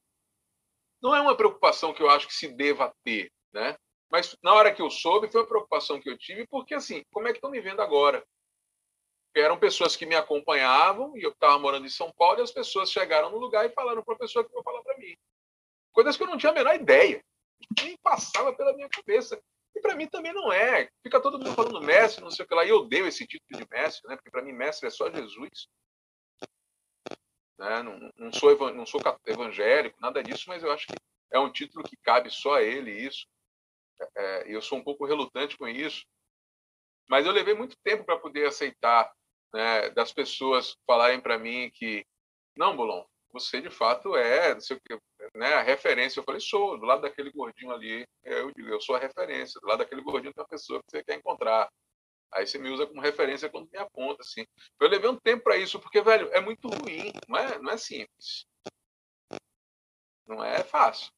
não 1.01 1.15
é 1.15 1.21
uma 1.21 1.35
preocupação 1.35 1.93
que 1.93 2.01
eu 2.01 2.09
acho 2.09 2.27
que 2.27 2.33
se 2.33 2.47
deva 2.47 2.93
ter, 3.03 3.31
né? 3.53 3.75
Mas 4.09 4.37
na 4.41 4.53
hora 4.53 4.73
que 4.73 4.81
eu 4.81 4.89
soube, 4.89 5.29
foi 5.29 5.41
uma 5.41 5.47
preocupação 5.47 5.99
que 5.99 6.09
eu 6.09 6.17
tive, 6.17 6.47
porque 6.47 6.73
assim, 6.73 7.03
como 7.11 7.27
é 7.27 7.31
que 7.31 7.37
estão 7.37 7.51
me 7.51 7.59
vendo 7.59 7.81
agora? 7.81 8.25
Eram 9.35 9.59
pessoas 9.59 9.95
que 9.95 10.05
me 10.05 10.15
acompanhavam, 10.15 11.15
e 11.17 11.21
eu 11.21 11.31
estava 11.31 11.59
morando 11.59 11.85
em 11.85 11.89
São 11.89 12.11
Paulo, 12.13 12.39
e 12.39 12.43
as 12.43 12.51
pessoas 12.51 12.91
chegaram 12.91 13.29
no 13.29 13.37
lugar 13.37 13.65
e 13.65 13.73
falaram 13.73 14.03
para 14.03 14.15
a 14.15 14.17
pessoa 14.17 14.43
que 14.43 14.53
vai 14.53 14.63
falar 14.63 14.81
para 14.81 14.97
mim. 14.97 15.15
Coisas 15.91 16.15
que 16.15 16.23
eu 16.23 16.27
não 16.27 16.37
tinha 16.37 16.51
a 16.51 16.55
menor 16.55 16.75
ideia. 16.75 17.23
Nem 17.83 17.97
passava 17.97 18.53
pela 18.53 18.73
minha 18.73 18.89
cabeça. 18.89 19.39
E 19.75 19.81
para 19.81 19.95
mim 19.95 20.07
também 20.07 20.33
não 20.33 20.51
é. 20.51 20.89
Fica 21.03 21.21
todo 21.21 21.37
mundo 21.37 21.53
falando 21.53 21.81
mestre, 21.81 22.23
não 22.23 22.31
sei 22.31 22.45
o 22.45 22.47
que 22.47 22.55
lá. 22.55 22.65
E 22.65 22.69
eu 22.69 22.77
odeio 22.77 23.07
esse 23.07 23.27
título 23.27 23.61
de 23.61 23.67
mestre, 23.69 24.07
né? 24.07 24.15
porque 24.15 24.31
para 24.31 24.41
mim 24.41 24.53
mestre 24.53 24.87
é 24.87 24.91
só 24.91 25.11
Jesus. 25.11 25.67
Né? 27.57 27.83
Não, 27.83 28.11
não, 28.17 28.33
sou, 28.33 28.73
não 28.73 28.85
sou 28.85 29.01
evangélico, 29.25 29.99
nada 29.99 30.23
disso, 30.23 30.45
mas 30.47 30.63
eu 30.63 30.71
acho 30.71 30.87
que 30.87 30.95
é 31.31 31.39
um 31.39 31.51
título 31.51 31.83
que 31.83 31.97
cabe 31.97 32.29
só 32.29 32.55
a 32.55 32.63
ele 32.63 32.91
isso. 32.91 33.25
É, 34.15 34.55
eu 34.55 34.61
sou 34.61 34.77
um 34.77 34.83
pouco 34.83 35.05
relutante 35.05 35.57
com 35.57 35.67
isso. 35.67 36.05
Mas 37.09 37.25
eu 37.25 37.31
levei 37.31 37.53
muito 37.53 37.75
tempo 37.83 38.03
para 38.03 38.19
poder 38.19 38.47
aceitar 38.47 39.11
né, 39.53 39.89
das 39.91 40.11
pessoas 40.13 40.75
falarem 40.85 41.19
para 41.19 41.39
mim 41.39 41.71
que, 41.73 42.05
não, 42.55 42.75
Bolon, 42.75 43.03
você 43.31 43.61
de 43.61 43.69
fato 43.69 44.15
é, 44.15 44.53
não 44.53 44.61
sei 44.61 44.77
o 44.77 44.81
que, 44.81 44.99
né, 45.35 45.53
a 45.55 45.61
referência. 45.61 46.19
Eu 46.19 46.23
falei, 46.23 46.41
sou, 46.41 46.77
do 46.77 46.85
lado 46.85 47.01
daquele 47.01 47.31
gordinho 47.31 47.71
ali, 47.71 48.05
eu 48.23 48.51
eu 48.57 48.81
sou 48.81 48.95
a 48.95 48.99
referência. 48.99 49.59
Do 49.61 49.67
lado 49.67 49.79
daquele 49.79 50.01
gordinho 50.01 50.33
tem 50.33 50.41
uma 50.41 50.47
pessoa 50.49 50.79
que 50.79 50.91
você 50.91 51.03
quer 51.03 51.15
encontrar. 51.15 51.69
Aí 52.34 52.45
você 52.45 52.57
me 52.57 52.69
usa 52.69 52.86
como 52.86 53.01
referência 53.01 53.49
quando 53.49 53.69
me 53.71 53.78
aponta, 53.78 54.21
assim. 54.21 54.45
Eu 54.80 54.88
levei 54.88 55.09
um 55.09 55.19
tempo 55.19 55.43
para 55.43 55.57
isso, 55.57 55.80
porque, 55.80 56.01
velho, 56.01 56.30
é 56.34 56.41
muito 56.41 56.67
ruim, 56.67 57.11
não 57.28 57.38
é, 57.38 57.59
não 57.59 57.71
é 57.71 57.78
simples. 57.78 58.45
Não 60.28 60.43
é 60.43 60.63
fácil. 60.63 61.11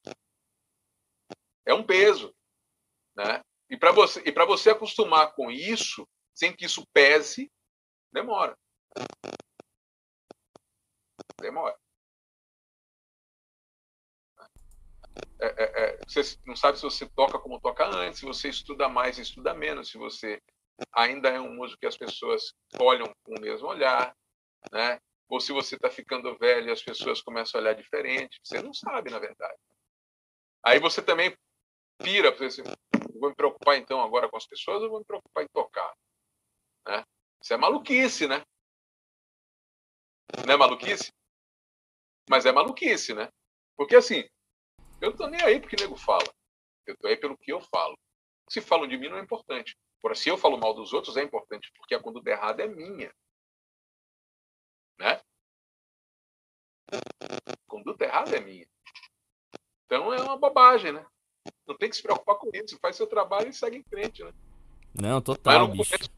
É 1.66 1.74
um 1.74 1.84
peso, 1.84 2.34
né? 3.16 3.42
E 3.70 3.78
para 3.78 3.92
você, 3.92 4.22
e 4.26 4.32
para 4.32 4.46
você 4.46 4.72
acostumar 4.72 5.34
com 5.34 5.52
isso, 5.52 6.08
sem 6.34 6.56
que 6.56 6.66
isso 6.66 6.86
pese, 6.94 7.52
demora. 8.12 8.58
Demora. 11.40 11.78
É, 15.42 15.48
é, 15.48 15.84
é, 15.84 16.04
você 16.06 16.38
não 16.46 16.56
sabe 16.56 16.78
se 16.78 16.84
você 16.84 17.08
toca 17.10 17.40
como 17.40 17.62
toca 17.62 17.86
antes, 17.86 18.20
se 18.20 18.26
você 18.26 18.50
estuda 18.50 18.90
mais, 18.90 19.18
estuda 19.18 19.54
menos, 19.54 19.90
se 19.90 19.98
você 19.98 20.42
ainda 20.94 21.30
é 21.30 21.40
um 21.40 21.56
músico 21.56 21.80
que 21.80 21.88
as 21.88 21.98
pessoas 21.98 22.54
olham 22.80 23.12
com 23.24 23.36
o 23.36 23.42
mesmo 23.42 23.68
olhar, 23.68 24.16
né? 24.72 25.00
Ou 25.28 25.40
se 25.40 25.52
você 25.52 25.76
está 25.76 25.90
ficando 25.90 26.38
velho 26.38 26.72
as 26.72 26.82
pessoas 26.82 27.22
começam 27.22 27.60
a 27.60 27.64
olhar 27.64 27.74
diferente, 27.74 28.40
você 28.44 28.62
não 28.62 28.74
sabe, 28.74 29.12
na 29.12 29.20
verdade. 29.20 29.58
Aí 30.64 30.80
você 30.80 31.02
também 31.02 31.36
pira, 31.98 32.36
você 32.36 32.64
vou 33.20 33.30
me 33.30 33.36
preocupar 33.36 33.78
então 33.78 34.02
agora 34.02 34.30
com 34.30 34.38
as 34.38 34.48
pessoas 34.48 34.82
ou 34.82 34.90
vou 34.90 35.00
me 35.00 35.06
preocupar 35.06 35.44
em 35.44 35.48
tocar? 35.48 35.94
Né? 36.88 37.04
Isso 37.42 37.54
é 37.54 37.58
maluquice, 37.58 38.28
né? 38.28 38.44
Não 40.46 40.54
é 40.54 40.58
maluquice? 40.58 41.12
Mas 42.30 42.46
é 42.46 42.52
maluquice, 42.52 43.14
né? 43.14 43.30
Porque 43.76 43.96
assim, 43.96 44.28
eu 45.02 45.12
não 45.12 45.18
tô 45.18 45.28
nem 45.28 45.42
aí 45.42 45.60
porque 45.60 45.76
o 45.76 45.80
nego 45.80 45.96
fala. 45.96 46.28
Eu 46.86 46.96
tô 46.98 47.08
aí 47.08 47.18
pelo 47.18 47.38
que 47.38 47.52
eu 47.52 47.62
falo. 47.62 47.98
Se 48.50 48.62
falam 48.62 48.88
de 48.88 48.98
mim 48.98 49.10
não 49.10 49.18
é 49.18 49.22
importante. 49.22 49.78
Agora, 50.00 50.16
se 50.16 50.30
eu 50.30 50.38
falo 50.38 50.58
mal 50.58 50.74
dos 50.74 50.94
outros, 50.94 51.18
é 51.18 51.24
importante, 51.24 51.72
porque 51.76 51.94
a 51.94 52.00
conduta 52.00 52.30
errada 52.30 52.64
é 52.64 52.68
minha. 52.68 53.14
Né? 54.98 55.22
A 56.92 57.56
conduta 57.68 58.06
errada 58.06 58.36
é 58.36 58.40
minha. 58.40 58.68
Então 59.86 60.14
é 60.14 60.22
uma 60.22 60.38
bobagem, 60.38 60.94
né? 60.94 61.06
Não 61.68 61.76
tem 61.78 61.90
que 61.90 61.96
se 61.96 62.02
preocupar 62.02 62.36
com 62.36 62.50
isso. 62.54 62.80
Faz 62.80 62.96
seu 62.96 63.08
trabalho 63.08 63.50
e 63.50 63.54
segue 63.54 63.78
em 63.78 63.84
frente, 63.84 64.24
né? 64.24 64.34
Não, 64.94 65.22
total, 65.22 65.68
no. 65.68 65.78
Começo, 65.78 66.10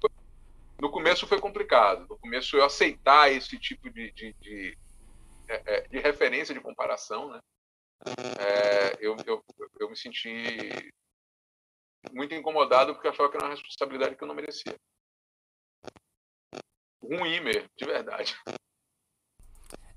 no 0.80 0.92
começo 0.92 1.28
foi 1.28 1.40
complicado. 1.40 2.08
No 2.08 2.18
começo 2.18 2.56
eu 2.56 2.64
aceitar 2.64 3.32
esse 3.32 3.58
tipo 3.58 3.90
de, 3.90 4.12
de, 4.12 4.34
de, 4.34 4.78
é, 5.48 5.64
é, 5.66 5.88
de 5.88 6.00
referência, 6.00 6.54
de 6.54 6.62
comparação, 6.62 7.30
né? 7.32 7.40
É, 8.40 8.98
eu, 9.00 9.16
eu, 9.26 9.44
eu 9.80 9.90
me 9.90 9.96
senti 9.96 10.92
muito 12.12 12.34
incomodado 12.34 12.94
porque 12.94 13.08
achava 13.08 13.30
que 13.30 13.38
era 13.38 13.46
uma 13.46 13.54
responsabilidade 13.54 14.16
que 14.16 14.24
eu 14.24 14.28
não 14.28 14.36
merecia. 14.36 14.76
Ruim 17.02 17.40
mesmo, 17.40 17.70
de 17.76 17.86
verdade. 17.86 18.36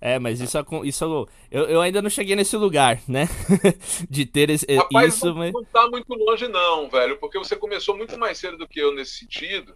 É, 0.00 0.18
mas 0.18 0.38
isso, 0.40 0.59
isso 0.84 1.28
eu, 1.50 1.64
eu 1.64 1.80
ainda 1.80 2.02
não 2.02 2.11
cheguei 2.11 2.36
nesse 2.36 2.57
lugar, 2.57 3.00
né? 3.09 3.26
de 4.11 4.26
ter 4.26 4.50
esse, 4.50 4.66
Rapaz, 4.74 5.14
isso. 5.14 5.26
Não, 5.26 5.34
mas... 5.36 5.52
não 5.52 5.64
tá 5.64 5.88
muito 5.88 6.12
longe, 6.12 6.46
não, 6.46 6.90
velho, 6.90 7.18
porque 7.18 7.38
você 7.38 7.57
começou 7.57 7.96
muito 7.96 8.18
mais 8.18 8.36
cedo 8.38 8.59
do 8.59 8.68
que 8.68 8.80
eu 8.80 8.92
nesse 8.92 9.18
sentido. 9.18 9.74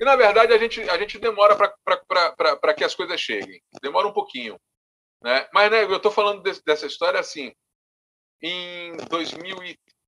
E 0.00 0.04
na 0.04 0.16
verdade 0.16 0.54
a 0.54 0.58
gente, 0.58 0.80
a 0.88 0.96
gente 0.96 1.18
demora 1.18 1.54
para 1.54 2.74
que 2.74 2.84
as 2.84 2.94
coisas 2.94 3.20
cheguem. 3.20 3.60
Demora 3.82 4.08
um 4.08 4.14
pouquinho. 4.14 4.58
Né? 5.22 5.46
Mas 5.52 5.70
né, 5.70 5.84
eu 5.84 5.96
estou 5.96 6.10
falando 6.10 6.42
desse, 6.42 6.64
dessa 6.64 6.86
história 6.86 7.20
assim. 7.20 7.52
Em 8.42 8.96
2000 9.10 9.62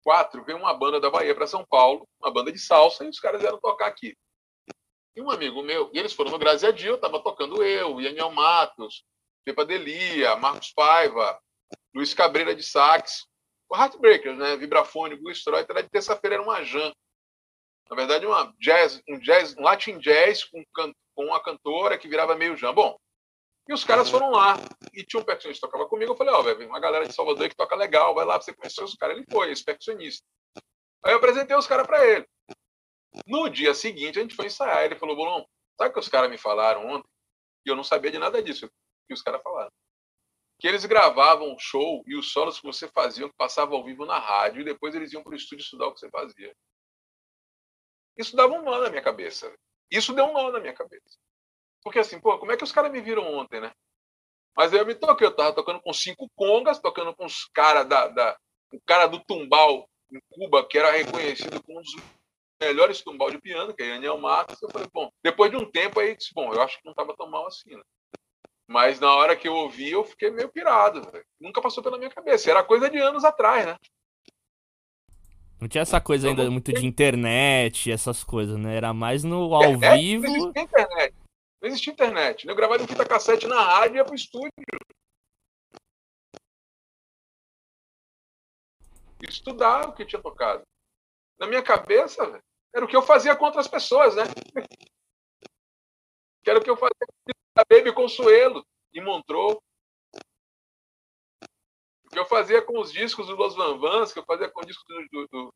2004, 0.04 0.44
veio 0.44 0.58
uma 0.58 0.74
banda 0.74 1.00
da 1.00 1.10
Bahia 1.10 1.34
para 1.34 1.46
São 1.46 1.64
Paulo, 1.64 2.06
uma 2.20 2.32
banda 2.32 2.52
de 2.52 2.58
salsa, 2.58 3.04
e 3.04 3.08
os 3.08 3.20
caras 3.20 3.40
vieram 3.40 3.58
tocar 3.58 3.86
aqui. 3.86 4.16
E 5.14 5.20
um 5.20 5.30
amigo 5.30 5.62
meu, 5.62 5.90
e 5.92 5.98
eles 5.98 6.12
foram 6.12 6.30
no 6.30 6.38
Graziadil, 6.38 6.96
estava 6.96 7.22
tocando 7.22 7.62
eu, 7.62 8.00
Ianiel 8.00 8.30
Matos, 8.30 9.04
Pepa 9.44 9.64
Delia, 9.64 10.36
Marcos 10.36 10.72
Paiva, 10.72 11.38
Luiz 11.94 12.14
Cabreira 12.14 12.54
de 12.54 12.62
sax, 12.62 13.26
o 13.68 13.76
Heartbreakers, 13.76 14.38
né? 14.38 14.56
Vibrafone, 14.56 15.16
Blue 15.16 15.34
Stroy, 15.34 15.64
era 15.68 15.82
de 15.82 15.90
terça-feira, 15.90 16.36
era 16.36 16.42
uma 16.42 16.62
jam. 16.64 16.92
Na 17.90 17.96
verdade, 17.96 18.26
uma 18.26 18.54
jazz, 18.58 19.02
um 19.08 19.18
jazz, 19.18 19.54
um 19.56 19.62
Latin 19.62 19.98
jazz 19.98 20.44
com, 20.44 20.62
com 21.14 21.24
uma 21.26 21.42
cantora 21.42 21.98
que 21.98 22.08
virava 22.08 22.34
meio 22.34 22.56
jam. 22.56 22.72
Bom, 22.72 22.96
e 23.68 23.72
os 23.72 23.84
caras 23.84 24.10
foram 24.10 24.30
lá. 24.30 24.56
E 24.92 25.04
tinha 25.04 25.20
um 25.20 25.24
percussionista 25.24 25.66
que 25.66 25.70
tocava 25.70 25.88
comigo. 25.88 26.12
Eu 26.12 26.16
falei, 26.16 26.34
ó, 26.34 26.40
oh, 26.40 26.42
velho, 26.42 26.66
uma 26.66 26.80
galera 26.80 27.06
de 27.06 27.14
Salvador 27.14 27.48
que 27.48 27.56
toca 27.56 27.76
legal, 27.76 28.14
vai 28.14 28.24
lá 28.24 28.34
pra 28.34 28.42
você 28.42 28.54
conhecer 28.54 28.82
os 28.82 28.94
caras. 28.94 29.16
Ele 29.16 29.26
foi, 29.30 29.52
esse 29.52 29.64
percussionista. 29.64 30.26
Aí 31.04 31.12
eu 31.12 31.18
apresentei 31.18 31.56
os 31.56 31.66
caras 31.66 31.86
para 31.86 32.04
ele. 32.06 32.26
No 33.26 33.48
dia 33.48 33.74
seguinte, 33.74 34.18
a 34.18 34.22
gente 34.22 34.34
foi 34.34 34.46
ensaiar. 34.46 34.84
Ele 34.84 34.96
falou, 34.96 35.16
Bolão, 35.16 35.46
sabe 35.78 35.90
o 35.90 35.92
que 35.92 36.00
os 36.00 36.08
caras 36.08 36.30
me 36.30 36.38
falaram 36.38 36.86
ontem? 36.86 37.08
E 37.64 37.70
eu 37.70 37.76
não 37.76 37.84
sabia 37.84 38.10
de 38.10 38.18
nada 38.18 38.42
disso 38.42 38.68
que 39.06 39.14
os 39.14 39.22
caras 39.22 39.42
falaram. 39.42 39.70
Que 40.58 40.66
eles 40.66 40.84
gravavam 40.84 41.54
o 41.54 41.58
show 41.58 42.02
e 42.06 42.16
os 42.16 42.32
solos 42.32 42.60
que 42.60 42.66
você 42.66 42.88
fazia, 42.88 43.28
que 43.28 43.36
passava 43.36 43.74
ao 43.74 43.84
vivo 43.84 44.04
na 44.06 44.18
rádio, 44.18 44.62
e 44.62 44.64
depois 44.64 44.94
eles 44.94 45.12
iam 45.12 45.22
para 45.22 45.32
o 45.32 45.36
estúdio 45.36 45.62
estudar 45.62 45.86
o 45.86 45.94
que 45.94 46.00
você 46.00 46.10
fazia. 46.10 46.54
Isso 48.16 48.36
dava 48.36 48.54
um 48.54 48.62
nó 48.62 48.80
na 48.80 48.90
minha 48.90 49.02
cabeça. 49.02 49.52
Isso 49.90 50.12
deu 50.12 50.24
um 50.26 50.32
nó 50.32 50.50
na 50.50 50.60
minha 50.60 50.74
cabeça. 50.74 51.18
Porque 51.82 51.98
assim, 51.98 52.20
pô, 52.20 52.38
como 52.38 52.52
é 52.52 52.56
que 52.56 52.64
os 52.64 52.72
caras 52.72 52.92
me 52.92 53.00
viram 53.00 53.24
ontem, 53.34 53.60
né? 53.60 53.72
Mas 54.56 54.72
aí 54.72 54.78
eu 54.78 54.86
me 54.86 54.94
toquei, 54.94 55.26
eu 55.26 55.34
tava 55.34 55.54
tocando 55.54 55.80
com 55.80 55.92
cinco 55.92 56.30
congas, 56.34 56.78
tocando 56.78 57.14
com 57.14 57.24
os 57.24 57.46
caras 57.54 57.86
da, 57.86 58.08
da. 58.08 58.36
O 58.72 58.80
cara 58.86 59.06
do 59.06 59.18
tumbal 59.20 59.88
em 60.10 60.20
Cuba, 60.30 60.66
que 60.66 60.78
era 60.78 60.92
reconhecido 60.92 61.62
como 61.62 61.78
um 61.78 61.82
dos 61.82 61.94
melhores 62.60 63.02
tumbal 63.02 63.30
de 63.30 63.40
piano, 63.40 63.74
que 63.74 63.82
é 63.82 63.88
Daniel 63.94 64.18
Matos. 64.18 64.60
Eu 64.62 64.70
falei, 64.70 64.88
bom, 64.92 65.10
depois 65.22 65.50
de 65.50 65.56
um 65.56 65.70
tempo 65.70 65.98
aí, 65.98 66.16
disse, 66.16 66.32
bom, 66.34 66.52
eu 66.52 66.60
acho 66.60 66.78
que 66.78 66.86
não 66.86 66.94
tava 66.94 67.16
tão 67.16 67.28
mal 67.28 67.46
assim, 67.46 67.74
né? 67.74 67.82
Mas 68.68 69.00
na 69.00 69.14
hora 69.14 69.36
que 69.36 69.48
eu 69.48 69.54
ouvi, 69.54 69.90
eu 69.90 70.04
fiquei 70.04 70.30
meio 70.30 70.48
pirado. 70.48 71.02
Véio. 71.10 71.24
Nunca 71.40 71.60
passou 71.60 71.82
pela 71.82 71.98
minha 71.98 72.10
cabeça. 72.10 72.50
Era 72.50 72.62
coisa 72.62 72.88
de 72.88 72.98
anos 72.98 73.24
atrás, 73.24 73.66
né? 73.66 73.76
Não 75.60 75.68
tinha 75.68 75.82
essa 75.82 76.00
coisa 76.00 76.28
ainda 76.28 76.50
muito 76.50 76.72
de 76.72 76.86
internet, 76.86 77.90
essas 77.90 78.24
coisas, 78.24 78.56
né? 78.56 78.76
Era 78.76 78.92
mais 78.92 79.22
no 79.22 79.54
ao 79.54 79.74
internet, 79.74 80.00
vivo. 80.00 80.48
Internet. 80.48 81.14
Não 81.62 81.68
existia 81.68 81.92
internet. 81.92 82.44
Né? 82.44 82.52
Eu 82.52 82.56
gravava 82.56 82.82
em 82.82 82.86
fita 82.88 83.06
cassete 83.06 83.46
na 83.46 83.62
rádio 83.62 83.94
e 83.94 83.98
ia 83.98 84.04
pro 84.04 84.16
estúdio. 84.16 84.50
Estudar 89.22 89.88
o 89.88 89.94
que 89.94 90.04
tinha 90.04 90.20
tocado. 90.20 90.64
Na 91.38 91.46
minha 91.46 91.62
cabeça, 91.62 92.26
véio, 92.26 92.42
era 92.74 92.84
o 92.84 92.88
que 92.88 92.96
eu 92.96 93.02
fazia 93.02 93.36
contra 93.36 93.60
as 93.60 93.68
pessoas, 93.68 94.16
né? 94.16 94.24
Era 96.44 96.58
o 96.58 96.62
que 96.62 96.68
eu 96.68 96.76
fazia 96.76 97.06
com 97.06 97.60
a 97.60 97.64
Baby 97.64 97.94
Consuelo, 97.94 98.66
em 98.92 99.00
Montreux. 99.00 99.58
O 102.04 102.08
que 102.10 102.18
eu 102.18 102.26
fazia 102.26 102.60
com 102.60 102.80
os 102.80 102.92
discos 102.92 103.28
do 103.28 103.36
Los 103.36 103.54
Van 103.54 103.78
Vans, 103.78 104.12
que 104.12 104.18
eu 104.18 104.24
fazia 104.24 104.50
com 104.50 104.60
o 104.60 104.66
disco 104.66 104.82
do, 104.88 105.08
do, 105.08 105.28
do, 105.28 105.54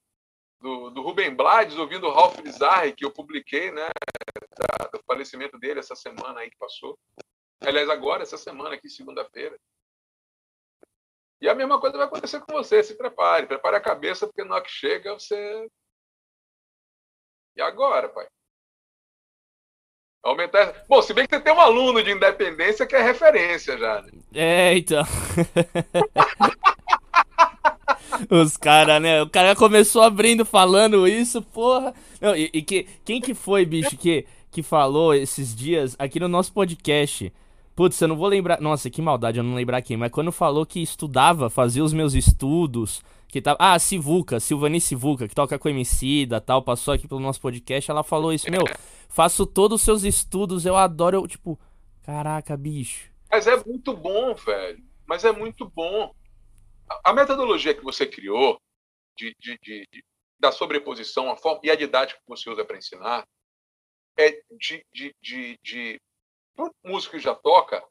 do 0.91 1.03
Ruben 1.03 1.35
Blades, 1.35 1.77
ouvindo 1.79 2.07
o 2.07 2.13
Ralph 2.13 2.41
Bizarre, 2.41 2.93
que 2.93 3.05
eu 3.05 3.13
publiquei, 3.13 3.71
né? 3.71 3.89
Da, 4.57 4.89
do 4.89 5.03
falecimento 5.05 5.59
dele 5.59 5.81
essa 5.81 5.95
semana 5.95 6.41
aí 6.41 6.51
que 6.51 6.57
passou. 6.57 6.99
Aliás, 7.61 7.89
agora, 7.89 8.23
essa 8.23 8.37
semana 8.37 8.75
aqui, 8.75 8.89
segunda-feira. 8.89 9.57
E 11.41 11.49
a 11.49 11.55
mesma 11.55 11.81
coisa 11.81 11.97
vai 11.97 12.07
acontecer 12.07 12.41
com 12.41 12.53
você. 12.53 12.83
Se 12.83 12.97
prepare, 12.97 13.47
prepare 13.47 13.77
a 13.77 13.81
cabeça, 13.81 14.27
porque 14.27 14.45
na 14.45 14.57
hora 14.57 14.65
que 14.65 14.71
chega, 14.71 15.15
você. 15.15 15.69
E 17.57 17.63
agora, 17.63 18.09
pai? 18.09 18.27
Aumentar. 20.23 20.85
Bom, 20.89 21.01
se 21.01 21.15
bem 21.15 21.27
que 21.27 21.37
você 21.37 21.41
tem 21.41 21.53
um 21.53 21.61
aluno 21.61 22.03
de 22.03 22.11
independência 22.11 22.87
que 22.87 22.97
é 22.97 23.01
referência 23.01 23.79
já. 23.79 24.03
Né? 24.03 24.11
É, 24.35 24.75
então. 24.77 25.05
Os 28.31 28.57
caras, 28.57 29.01
né? 29.01 29.23
O 29.23 29.29
cara 29.29 29.55
começou 29.55 30.03
abrindo 30.03 30.45
falando 30.45 31.07
isso, 31.07 31.43
porra. 31.43 31.95
Não, 32.21 32.35
e, 32.35 32.51
e, 32.53 32.63
que, 32.63 32.87
quem 33.05 33.21
que 33.21 33.35
foi, 33.35 33.65
bicho, 33.65 33.97
que, 33.97 34.27
que 34.51 34.63
falou 34.63 35.15
esses 35.15 35.55
dias 35.55 35.95
aqui 35.99 36.19
no 36.21 36.29
nosso 36.29 36.53
podcast? 36.53 37.33
Putz, 37.75 38.01
eu 38.01 38.09
não 38.09 38.17
vou 38.17 38.29
lembrar. 38.29 38.61
Nossa, 38.61 38.89
que 38.89 39.03
maldade 39.03 39.39
eu 39.39 39.45
não 39.45 39.55
lembrar 39.55 39.83
quem, 39.83 39.97
mas 39.97 40.11
quando 40.11 40.33
falou 40.33 40.65
que 40.65 40.81
estudava, 40.81 41.51
fazia 41.51 41.85
os 41.85 41.93
meus 41.93 42.15
estudos, 42.15 43.03
que 43.29 43.43
tava. 43.43 43.59
Ah, 43.61 43.79
Sivuca, 43.79 44.41
Silvani 44.41 44.81
Sivuca, 44.81 45.29
que 45.29 45.35
toca 45.35 45.59
com 45.59 45.69
Emicida 45.69 46.41
tal, 46.41 46.63
passou 46.63 46.95
aqui 46.95 47.07
pelo 47.07 47.21
nosso 47.21 47.41
podcast, 47.41 47.91
ela 47.91 48.03
falou 48.03 48.33
isso, 48.33 48.51
meu, 48.51 48.65
faço 49.09 49.45
todos 49.45 49.81
os 49.81 49.85
seus 49.85 50.05
estudos, 50.05 50.65
eu 50.65 50.75
adoro, 50.75 51.19
eu, 51.19 51.27
tipo, 51.27 51.59
caraca, 52.03 52.57
bicho. 52.57 53.11
Mas 53.31 53.47
é 53.47 53.63
muito 53.63 53.95
bom, 53.95 54.35
velho. 54.35 54.83
Mas 55.07 55.25
é 55.25 55.33
muito 55.33 55.71
bom. 55.75 56.13
A 57.05 57.13
metodologia 57.13 57.75
que 57.75 57.85
você 57.85 58.07
criou 58.07 58.61
de, 59.17 59.35
de, 59.39 59.59
de, 59.63 60.05
da 60.39 60.53
sobreposição 60.53 61.31
a 61.31 61.37
forma, 61.37 61.61
e 61.65 61.71
a 61.71 61.75
didática 61.75 62.21
que 62.21 62.29
você 62.29 62.49
usa 62.49 62.65
para 62.65 62.77
ensinar 62.77 63.27
é 64.19 64.31
de, 64.51 64.85
de, 64.93 65.15
de, 65.21 65.59
de 65.63 66.01
músico 66.85 67.17
que 67.17 67.23
já 67.23 67.35
toca, 67.35 67.85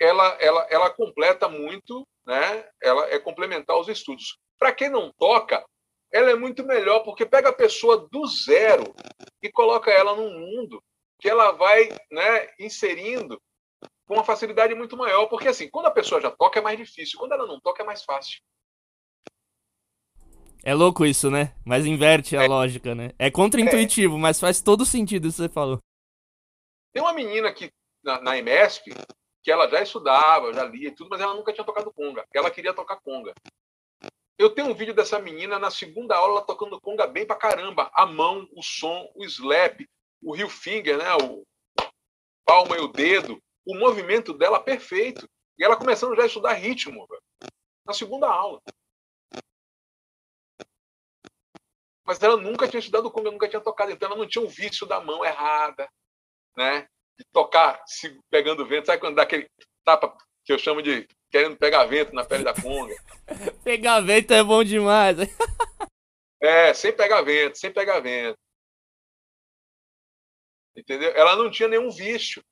ela, 0.00 0.28
ela, 0.40 0.66
ela 0.70 0.90
completa 0.90 1.48
muito, 1.48 2.06
né? 2.26 2.68
ela 2.80 3.08
é 3.10 3.18
complementar 3.18 3.74
aos 3.74 3.88
estudos. 3.88 4.38
Para 4.58 4.72
quem 4.72 4.88
não 4.88 5.12
toca, 5.12 5.64
ela 6.12 6.30
é 6.30 6.34
muito 6.34 6.64
melhor, 6.64 7.00
porque 7.00 7.26
pega 7.26 7.48
a 7.48 7.54
pessoa 7.54 8.08
do 8.10 8.26
zero 8.26 8.94
e 9.42 9.50
coloca 9.50 9.90
ela 9.90 10.14
num 10.14 10.30
mundo 10.30 10.82
que 11.20 11.28
ela 11.28 11.52
vai 11.52 11.88
né, 12.10 12.48
inserindo 12.58 13.40
com 14.08 14.14
uma 14.14 14.24
facilidade 14.24 14.74
muito 14.74 14.96
maior. 14.96 15.26
Porque, 15.26 15.46
assim, 15.46 15.68
quando 15.68 15.86
a 15.86 15.90
pessoa 15.90 16.20
já 16.20 16.30
toca 16.30 16.58
é 16.58 16.62
mais 16.62 16.78
difícil, 16.78 17.18
quando 17.18 17.32
ela 17.32 17.46
não 17.46 17.60
toca 17.60 17.82
é 17.82 17.86
mais 17.86 18.02
fácil. 18.02 18.40
É 20.64 20.74
louco 20.74 21.06
isso, 21.06 21.30
né? 21.30 21.54
Mas 21.64 21.86
inverte 21.86 22.36
a 22.36 22.42
é. 22.42 22.48
lógica, 22.48 22.94
né? 22.94 23.12
É 23.18 23.30
contra-intuitivo, 23.30 24.16
é. 24.16 24.18
mas 24.18 24.40
faz 24.40 24.60
todo 24.60 24.84
sentido 24.84 25.28
isso 25.28 25.36
que 25.36 25.42
você 25.44 25.48
falou. 25.48 25.78
Tem 26.92 27.02
uma 27.02 27.12
menina 27.12 27.52
que 27.52 27.70
na, 28.02 28.20
na 28.20 28.36
IMESP 28.38 28.92
que 29.42 29.52
ela 29.52 29.68
já 29.68 29.82
estudava, 29.82 30.52
já 30.52 30.64
lia 30.64 30.88
e 30.88 30.94
tudo, 30.94 31.10
mas 31.10 31.20
ela 31.20 31.34
nunca 31.34 31.52
tinha 31.52 31.64
tocado 31.64 31.92
conga. 31.92 32.26
Ela 32.34 32.50
queria 32.50 32.74
tocar 32.74 32.96
conga. 32.96 33.32
Eu 34.38 34.50
tenho 34.50 34.68
um 34.68 34.74
vídeo 34.74 34.94
dessa 34.94 35.18
menina 35.18 35.58
na 35.58 35.70
segunda 35.70 36.16
aula 36.16 36.44
tocando 36.44 36.80
conga 36.80 37.06
bem 37.06 37.26
pra 37.26 37.36
caramba. 37.36 37.90
A 37.92 38.04
mão, 38.04 38.48
o 38.52 38.62
som, 38.62 39.10
o 39.14 39.24
slap, 39.24 39.80
o 40.22 40.36
heel 40.36 40.48
finger, 40.48 40.98
né? 40.98 41.14
O 41.14 41.44
palma 42.44 42.76
e 42.76 42.80
o 42.80 42.88
dedo, 42.88 43.40
o 43.68 43.78
movimento 43.78 44.32
dela 44.32 44.58
perfeito. 44.58 45.28
E 45.58 45.64
ela 45.64 45.76
começando 45.76 46.16
já 46.16 46.22
a 46.22 46.26
estudar 46.26 46.54
ritmo, 46.54 47.06
na 47.84 47.92
segunda 47.92 48.26
aula. 48.26 48.62
Mas 52.06 52.22
ela 52.22 52.38
nunca 52.38 52.66
tinha 52.66 52.80
estudado 52.80 53.10
conga, 53.10 53.30
nunca 53.30 53.48
tinha 53.48 53.60
tocado, 53.60 53.90
então 53.90 54.08
ela 54.08 54.16
não 54.18 54.26
tinha 54.26 54.42
o 54.42 54.48
vício 54.48 54.86
da 54.86 54.98
mão 54.98 55.22
errada, 55.22 55.86
né? 56.56 56.88
De 57.18 57.24
tocar 57.30 57.82
se 57.86 58.18
pegando 58.30 58.66
vento. 58.66 58.86
Sabe 58.86 59.00
quando 59.00 59.16
dá 59.16 59.24
aquele 59.24 59.46
tapa 59.84 60.16
que 60.44 60.52
eu 60.52 60.58
chamo 60.58 60.80
de 60.80 61.06
querendo 61.30 61.58
pegar 61.58 61.84
vento 61.84 62.14
na 62.14 62.24
pele 62.24 62.44
da 62.44 62.54
conga? 62.54 62.94
pegar 63.62 64.00
vento 64.00 64.32
é 64.32 64.42
bom 64.42 64.64
demais. 64.64 65.18
é, 66.40 66.72
sem 66.72 66.96
pegar 66.96 67.20
vento, 67.20 67.58
sem 67.58 67.70
pegar 67.70 68.00
vento. 68.00 68.38
Entendeu? 70.74 71.10
Ela 71.10 71.36
não 71.36 71.50
tinha 71.50 71.68
nenhum 71.68 71.90
vício. 71.90 72.42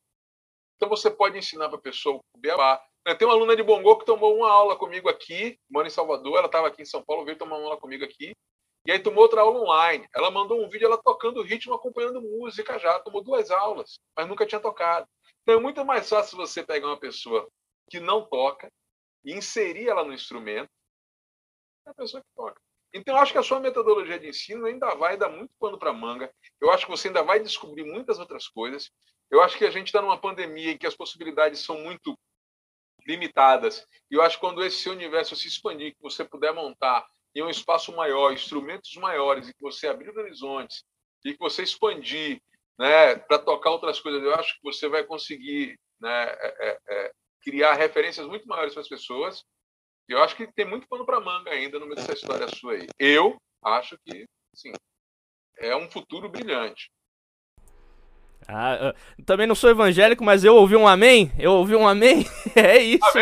Então 0.76 0.88
você 0.88 1.10
pode 1.10 1.38
ensinar 1.38 1.68
para 1.68 1.78
a 1.78 1.82
pessoa 1.82 2.16
o 2.16 2.38
beabá. 2.38 2.82
Tem 3.18 3.26
uma 3.26 3.34
aluna 3.34 3.54
de 3.54 3.62
Bongô 3.62 3.96
que 3.98 4.04
tomou 4.04 4.36
uma 4.36 4.50
aula 4.50 4.76
comigo 4.76 5.08
aqui, 5.08 5.58
mora 5.70 5.86
em 5.86 5.90
Salvador, 5.90 6.38
ela 6.38 6.46
estava 6.46 6.66
aqui 6.66 6.82
em 6.82 6.86
São 6.86 7.04
Paulo, 7.04 7.24
veio 7.24 7.38
tomar 7.38 7.56
uma 7.56 7.66
aula 7.66 7.76
comigo 7.76 8.04
aqui. 8.04 8.32
E 8.84 8.92
aí 8.92 8.98
tomou 8.98 9.22
outra 9.22 9.40
aula 9.40 9.60
online. 9.60 10.06
Ela 10.14 10.30
mandou 10.30 10.64
um 10.64 10.68
vídeo 10.68 10.86
ela 10.86 11.00
tocando 11.02 11.42
ritmo, 11.42 11.74
acompanhando 11.74 12.20
música 12.20 12.78
já. 12.78 12.98
Tomou 13.00 13.22
duas 13.22 13.50
aulas, 13.50 13.98
mas 14.16 14.28
nunca 14.28 14.46
tinha 14.46 14.60
tocado. 14.60 15.06
Então 15.42 15.56
é 15.56 15.60
muito 15.60 15.84
mais 15.84 16.08
fácil 16.08 16.36
você 16.36 16.62
pegar 16.64 16.86
uma 16.86 16.98
pessoa 16.98 17.48
que 17.88 18.00
não 18.00 18.24
toca 18.26 18.68
e 19.24 19.32
inserir 19.32 19.88
ela 19.88 20.04
no 20.04 20.12
instrumento 20.12 20.68
é 21.86 21.90
a 21.90 21.94
pessoa 21.94 22.20
que 22.20 22.28
toca. 22.34 22.60
Então, 22.92 23.14
eu 23.14 23.20
acho 23.20 23.32
que 23.32 23.38
a 23.38 23.42
sua 23.42 23.60
metodologia 23.60 24.18
de 24.18 24.28
ensino 24.28 24.64
ainda 24.66 24.94
vai 24.94 25.16
dar 25.16 25.28
muito 25.28 25.52
pano 25.58 25.78
para 25.78 25.92
manga. 25.92 26.32
Eu 26.60 26.70
acho 26.70 26.86
que 26.86 26.90
você 26.90 27.08
ainda 27.08 27.22
vai 27.22 27.38
descobrir 27.40 27.84
muitas 27.84 28.18
outras 28.18 28.48
coisas. 28.48 28.90
Eu 29.30 29.42
acho 29.42 29.58
que 29.58 29.64
a 29.64 29.70
gente 29.70 29.88
está 29.88 30.00
numa 30.00 30.18
pandemia 30.18 30.72
em 30.72 30.78
que 30.78 30.86
as 30.86 30.94
possibilidades 30.94 31.60
são 31.60 31.78
muito 31.80 32.16
limitadas. 33.06 33.86
E 34.10 34.14
eu 34.14 34.22
acho 34.22 34.36
que 34.36 34.40
quando 34.40 34.64
esse 34.64 34.88
universo 34.88 35.36
se 35.36 35.48
expandir, 35.48 35.94
que 35.94 36.02
você 36.02 36.24
puder 36.24 36.52
montar 36.52 37.06
em 37.34 37.42
um 37.42 37.50
espaço 37.50 37.94
maior, 37.94 38.32
instrumentos 38.32 38.94
maiores, 38.96 39.48
e 39.48 39.54
que 39.54 39.60
você 39.60 39.88
abrir 39.88 40.16
horizontes, 40.16 40.84
e 41.24 41.32
que 41.32 41.38
você 41.38 41.62
expandir 41.62 42.40
né, 42.78 43.16
para 43.16 43.38
tocar 43.38 43.70
outras 43.70 44.00
coisas, 44.00 44.22
eu 44.22 44.34
acho 44.34 44.54
que 44.54 44.62
você 44.62 44.88
vai 44.88 45.04
conseguir 45.04 45.78
né, 46.00 46.24
é, 46.24 46.68
é, 46.68 46.80
é 46.88 47.12
criar 47.42 47.74
referências 47.74 48.26
muito 48.26 48.46
maiores 48.46 48.72
para 48.72 48.82
as 48.82 48.88
pessoas. 48.88 49.44
Eu 50.08 50.22
acho 50.22 50.36
que 50.36 50.52
tem 50.52 50.64
muito 50.64 50.88
pano 50.88 51.04
para 51.04 51.20
manga 51.20 51.50
ainda 51.50 51.78
no 51.78 51.86
meio 51.86 51.96
dessa 51.96 52.12
história 52.12 52.48
sua 52.48 52.74
aí. 52.74 52.86
Eu 52.98 53.36
acho 53.62 53.98
que, 54.04 54.24
sim, 54.54 54.72
é 55.58 55.74
um 55.76 55.90
futuro 55.90 56.28
brilhante. 56.28 56.90
Ah, 58.48 58.94
também 59.24 59.46
não 59.46 59.54
sou 59.54 59.70
evangélico, 59.70 60.24
mas 60.24 60.44
eu 60.44 60.54
ouvi 60.54 60.76
um 60.76 60.86
amém. 60.86 61.32
Eu 61.38 61.52
ouvi 61.52 61.74
um 61.74 61.86
amém. 61.86 62.26
é 62.54 62.78
isso. 62.78 63.18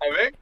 Amém? 0.00 0.32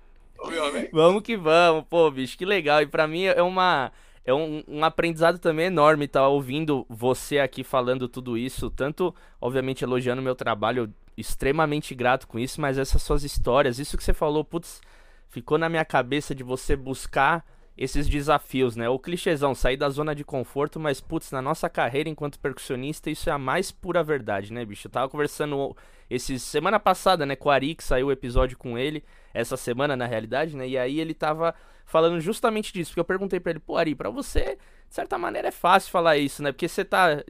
Meu. 0.48 0.64
Amém? 0.66 0.88
Vamos 0.92 1.22
que 1.22 1.36
vamos, 1.36 1.84
pô, 1.88 2.10
bicho, 2.10 2.36
que 2.36 2.44
legal. 2.44 2.82
E 2.82 2.86
para 2.86 3.06
mim 3.06 3.24
é 3.24 3.42
uma 3.42 3.92
é 4.24 4.32
um, 4.32 4.62
um, 4.66 4.84
aprendizado 4.84 5.38
também 5.38 5.66
enorme 5.66 6.06
estar 6.06 6.20
tá 6.20 6.28
ouvindo 6.28 6.86
você 6.88 7.38
aqui 7.38 7.62
falando 7.62 8.08
tudo 8.08 8.38
isso, 8.38 8.70
tanto 8.70 9.14
obviamente 9.40 9.84
elogiando 9.84 10.22
meu 10.22 10.34
trabalho, 10.34 10.92
extremamente 11.16 11.94
grato 11.94 12.26
com 12.26 12.38
isso, 12.38 12.60
mas 12.60 12.78
essas 12.78 13.02
suas 13.02 13.22
histórias, 13.22 13.78
isso 13.78 13.96
que 13.96 14.04
você 14.04 14.14
falou, 14.14 14.42
putz, 14.42 14.80
ficou 15.28 15.58
na 15.58 15.68
minha 15.68 15.84
cabeça 15.84 16.34
de 16.34 16.42
você 16.42 16.74
buscar 16.74 17.44
esses 17.76 18.08
desafios, 18.08 18.76
né? 18.76 18.88
O 18.88 18.98
clichêzão, 18.98 19.54
sair 19.54 19.76
da 19.76 19.88
zona 19.90 20.14
de 20.14 20.24
conforto, 20.24 20.78
mas 20.78 21.00
putz, 21.00 21.32
na 21.32 21.42
nossa 21.42 21.68
carreira 21.68 22.08
enquanto 22.08 22.38
percussionista, 22.38 23.10
isso 23.10 23.28
é 23.28 23.32
a 23.32 23.38
mais 23.38 23.72
pura 23.72 24.02
verdade, 24.02 24.52
né, 24.52 24.64
bicho? 24.64 24.86
Eu 24.86 24.92
tava 24.92 25.08
conversando 25.08 25.76
esse 26.08 26.38
semana 26.38 26.78
passada, 26.78 27.26
né, 27.26 27.34
com 27.34 27.48
o 27.48 27.52
Ari, 27.52 27.74
que 27.74 27.82
saiu 27.82 28.08
o 28.08 28.12
episódio 28.12 28.56
com 28.56 28.78
ele, 28.78 29.02
essa 29.32 29.56
semana 29.56 29.96
na 29.96 30.06
realidade, 30.06 30.56
né? 30.56 30.68
E 30.68 30.78
aí 30.78 31.00
ele 31.00 31.14
tava 31.14 31.54
falando 31.84 32.20
justamente 32.20 32.72
disso, 32.72 32.90
porque 32.90 33.00
eu 33.00 33.04
perguntei 33.04 33.40
para 33.40 33.50
ele, 33.50 33.60
pô, 33.60 33.76
Ari, 33.76 33.94
para 33.94 34.10
você, 34.10 34.56
de 34.88 34.94
certa 34.94 35.18
maneira 35.18 35.48
é 35.48 35.52
fácil 35.52 35.90
falar 35.90 36.16
isso, 36.16 36.42
né? 36.42 36.52
Porque 36.52 36.68
você 36.68 36.84
tá 36.84 37.24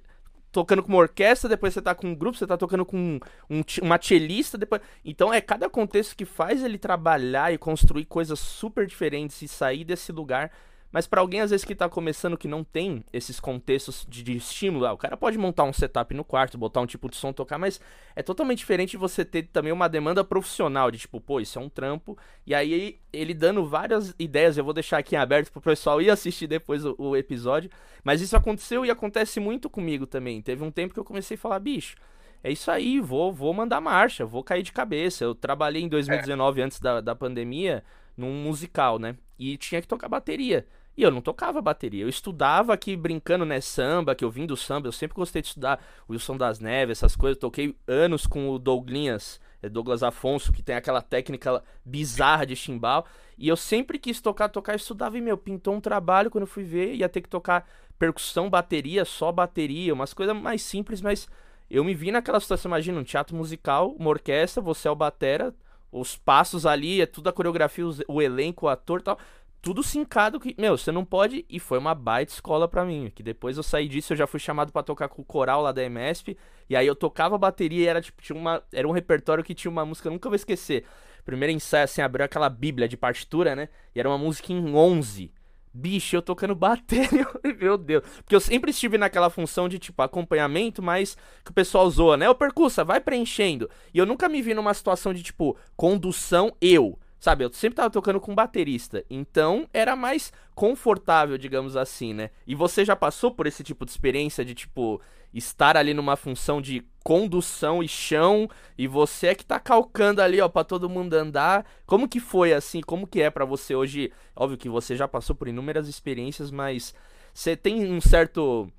tocando 0.54 0.84
com 0.84 0.88
uma 0.88 0.98
orquestra, 0.98 1.48
depois 1.50 1.74
você 1.74 1.82
tá 1.82 1.96
com 1.96 2.06
um 2.06 2.14
grupo, 2.14 2.38
você 2.38 2.46
tá 2.46 2.56
tocando 2.56 2.86
com 2.86 3.18
um, 3.50 3.62
uma 3.82 4.00
cellista, 4.00 4.56
depois... 4.56 4.80
Então 5.04 5.34
é 5.34 5.40
cada 5.40 5.68
contexto 5.68 6.16
que 6.16 6.24
faz 6.24 6.62
ele 6.62 6.78
trabalhar 6.78 7.52
e 7.52 7.58
construir 7.58 8.04
coisas 8.04 8.38
super 8.38 8.86
diferentes 8.86 9.42
e 9.42 9.48
sair 9.48 9.82
desse 9.84 10.12
lugar 10.12 10.52
mas 10.94 11.08
para 11.08 11.20
alguém, 11.20 11.40
às 11.40 11.50
vezes, 11.50 11.64
que 11.66 11.74
tá 11.74 11.88
começando 11.88 12.38
que 12.38 12.46
não 12.46 12.62
tem 12.62 13.02
esses 13.12 13.40
contextos 13.40 14.06
de, 14.08 14.22
de 14.22 14.36
estímulo, 14.36 14.86
ah, 14.86 14.92
o 14.92 14.96
cara 14.96 15.16
pode 15.16 15.36
montar 15.36 15.64
um 15.64 15.72
setup 15.72 16.14
no 16.14 16.22
quarto, 16.22 16.56
botar 16.56 16.80
um 16.80 16.86
tipo 16.86 17.10
de 17.10 17.16
som, 17.16 17.32
tocar, 17.32 17.58
mas 17.58 17.80
é 18.14 18.22
totalmente 18.22 18.58
diferente 18.58 18.96
você 18.96 19.24
ter 19.24 19.42
também 19.48 19.72
uma 19.72 19.88
demanda 19.88 20.22
profissional, 20.22 20.92
de 20.92 20.98
tipo, 20.98 21.20
pô, 21.20 21.40
isso 21.40 21.58
é 21.58 21.62
um 21.62 21.68
trampo. 21.68 22.16
E 22.46 22.54
aí, 22.54 23.00
ele 23.12 23.34
dando 23.34 23.66
várias 23.66 24.14
ideias, 24.20 24.56
eu 24.56 24.62
vou 24.62 24.72
deixar 24.72 24.98
aqui 24.98 25.16
em 25.16 25.18
aberto 25.18 25.50
pro 25.50 25.60
pessoal 25.60 26.00
ir 26.00 26.10
assistir 26.10 26.46
depois 26.46 26.84
o, 26.84 26.94
o 26.96 27.16
episódio. 27.16 27.68
Mas 28.04 28.20
isso 28.20 28.36
aconteceu 28.36 28.86
e 28.86 28.90
acontece 28.92 29.40
muito 29.40 29.68
comigo 29.68 30.06
também. 30.06 30.40
Teve 30.40 30.62
um 30.62 30.70
tempo 30.70 30.94
que 30.94 31.00
eu 31.00 31.04
comecei 31.04 31.36
a 31.36 31.40
falar, 31.40 31.58
bicho 31.58 31.96
é 32.44 32.52
isso 32.52 32.70
aí, 32.70 33.00
vou, 33.00 33.32
vou 33.32 33.54
mandar 33.54 33.80
marcha, 33.80 34.26
vou 34.26 34.44
cair 34.44 34.62
de 34.62 34.70
cabeça. 34.70 35.24
Eu 35.24 35.34
trabalhei 35.34 35.82
em 35.82 35.88
2019, 35.88 36.60
é. 36.60 36.64
antes 36.64 36.78
da, 36.78 37.00
da 37.00 37.14
pandemia, 37.14 37.82
num 38.14 38.34
musical, 38.34 38.98
né? 38.98 39.16
E 39.38 39.56
tinha 39.56 39.80
que 39.80 39.88
tocar 39.88 40.10
bateria. 40.10 40.66
E 40.96 41.02
eu 41.02 41.10
não 41.10 41.20
tocava 41.20 41.60
bateria. 41.60 42.02
Eu 42.02 42.08
estudava 42.08 42.72
aqui 42.72 42.96
brincando, 42.96 43.44
né? 43.44 43.60
Samba, 43.60 44.14
que 44.14 44.24
eu 44.24 44.30
vim 44.30 44.46
do 44.46 44.56
samba. 44.56 44.88
Eu 44.88 44.92
sempre 44.92 45.16
gostei 45.16 45.42
de 45.42 45.48
estudar 45.48 45.82
Wilson 46.08 46.36
das 46.36 46.60
Neves, 46.60 46.98
essas 46.98 47.16
coisas. 47.16 47.38
toquei 47.38 47.76
anos 47.86 48.26
com 48.26 48.50
o 48.50 48.58
Douglinhas, 48.58 49.40
é 49.62 49.68
Douglas 49.68 50.02
Afonso, 50.02 50.52
que 50.52 50.62
tem 50.62 50.76
aquela 50.76 51.02
técnica 51.02 51.62
bizarra 51.84 52.46
de 52.46 52.54
chimbal. 52.54 53.06
E 53.36 53.48
eu 53.48 53.56
sempre 53.56 53.98
quis 53.98 54.20
tocar, 54.20 54.48
tocar, 54.48 54.76
estudava. 54.76 55.18
E, 55.18 55.20
meu, 55.20 55.36
pintou 55.36 55.74
um 55.74 55.80
trabalho 55.80 56.30
quando 56.30 56.42
eu 56.42 56.48
fui 56.48 56.62
ver. 56.62 56.94
Ia 56.94 57.08
ter 57.08 57.22
que 57.22 57.28
tocar 57.28 57.68
percussão, 57.98 58.48
bateria, 58.48 59.04
só 59.04 59.32
bateria. 59.32 59.92
Umas 59.92 60.14
coisas 60.14 60.36
mais 60.36 60.62
simples, 60.62 61.00
mas 61.00 61.28
eu 61.70 61.82
me 61.82 61.94
vi 61.94 62.10
naquela 62.10 62.38
situação, 62.38 62.68
imagina, 62.68 63.00
um 63.00 63.04
teatro 63.04 63.34
musical, 63.34 63.94
uma 63.98 64.10
orquestra, 64.10 64.62
você 64.62 64.86
é 64.86 64.90
o 64.90 64.94
batera, 64.94 65.54
os 65.90 66.16
passos 66.16 66.66
ali, 66.66 67.00
é 67.00 67.06
tudo 67.06 67.28
a 67.28 67.32
coreografia, 67.32 67.84
o 68.08 68.20
elenco, 68.20 68.66
o 68.66 68.68
ator 68.68 69.00
tal, 69.00 69.18
tudo 69.64 69.82
sincado 69.82 70.38
que, 70.38 70.54
meu, 70.58 70.76
você 70.76 70.92
não 70.92 71.06
pode, 71.06 71.46
e 71.48 71.58
foi 71.58 71.78
uma 71.78 71.94
baita 71.94 72.30
escola 72.30 72.68
para 72.68 72.84
mim, 72.84 73.10
que 73.14 73.22
depois 73.22 73.56
eu 73.56 73.62
saí 73.62 73.88
disso, 73.88 74.12
eu 74.12 74.16
já 74.18 74.26
fui 74.26 74.38
chamado 74.38 74.70
para 74.70 74.82
tocar 74.82 75.08
com 75.08 75.22
o 75.22 75.24
coral 75.24 75.62
lá 75.62 75.72
da 75.72 75.82
MSP, 75.82 76.36
e 76.68 76.76
aí 76.76 76.86
eu 76.86 76.94
tocava 76.94 77.38
bateria 77.38 77.84
e 77.84 77.86
era 77.86 78.02
tipo, 78.02 78.20
tinha 78.20 78.38
uma, 78.38 78.62
era 78.70 78.86
um 78.86 78.90
repertório 78.90 79.42
que 79.42 79.54
tinha 79.54 79.70
uma 79.70 79.86
música, 79.86 80.06
eu 80.06 80.12
nunca 80.12 80.28
vou 80.28 80.36
esquecer. 80.36 80.84
Primeiro 81.24 81.50
ensaio, 81.50 81.84
assim, 81.84 82.02
abriu 82.02 82.26
aquela 82.26 82.50
bíblia 82.50 82.86
de 82.86 82.98
partitura, 82.98 83.56
né, 83.56 83.70
e 83.94 84.00
era 84.00 84.06
uma 84.06 84.18
música 84.18 84.52
em 84.52 84.74
11, 84.74 85.32
Bicho, 85.76 86.14
eu 86.14 86.22
tocando 86.22 86.54
bateria, 86.54 87.26
meu 87.58 87.76
Deus. 87.76 88.04
Porque 88.18 88.36
eu 88.36 88.40
sempre 88.40 88.70
estive 88.70 88.96
naquela 88.96 89.28
função 89.28 89.68
de, 89.68 89.78
tipo, 89.78 90.02
acompanhamento, 90.02 90.80
mas 90.80 91.16
que 91.44 91.50
o 91.50 91.54
pessoal 91.54 91.90
zoa, 91.90 92.16
né? 92.16 92.30
Ô, 92.30 92.34
percussa, 92.34 92.84
vai 92.84 93.00
preenchendo. 93.00 93.68
E 93.92 93.98
eu 93.98 94.06
nunca 94.06 94.28
me 94.28 94.40
vi 94.40 94.54
numa 94.54 94.72
situação 94.72 95.12
de, 95.12 95.20
tipo, 95.20 95.56
condução 95.76 96.54
eu. 96.60 96.96
Sabe, 97.24 97.42
eu 97.42 97.50
sempre 97.54 97.76
tava 97.76 97.88
tocando 97.88 98.20
com 98.20 98.34
baterista, 98.34 99.02
então 99.08 99.66
era 99.72 99.96
mais 99.96 100.30
confortável, 100.54 101.38
digamos 101.38 101.74
assim, 101.74 102.12
né? 102.12 102.28
E 102.46 102.54
você 102.54 102.84
já 102.84 102.94
passou 102.94 103.30
por 103.30 103.46
esse 103.46 103.64
tipo 103.64 103.86
de 103.86 103.92
experiência 103.92 104.44
de, 104.44 104.54
tipo, 104.54 105.00
estar 105.32 105.74
ali 105.74 105.94
numa 105.94 106.16
função 106.16 106.60
de 106.60 106.84
condução 107.02 107.82
e 107.82 107.88
chão 107.88 108.46
e 108.76 108.86
você 108.86 109.28
é 109.28 109.34
que 109.34 109.42
tá 109.42 109.58
calcando 109.58 110.20
ali, 110.20 110.38
ó, 110.38 110.50
para 110.50 110.64
todo 110.64 110.86
mundo 110.86 111.14
andar. 111.14 111.64
Como 111.86 112.06
que 112.06 112.20
foi 112.20 112.52
assim? 112.52 112.82
Como 112.82 113.06
que 113.06 113.22
é 113.22 113.30
para 113.30 113.46
você 113.46 113.74
hoje? 113.74 114.12
Óbvio 114.36 114.58
que 114.58 114.68
você 114.68 114.94
já 114.94 115.08
passou 115.08 115.34
por 115.34 115.48
inúmeras 115.48 115.88
experiências, 115.88 116.50
mas 116.50 116.94
você 117.32 117.56
tem 117.56 117.90
um 117.90 118.02
certo 118.02 118.70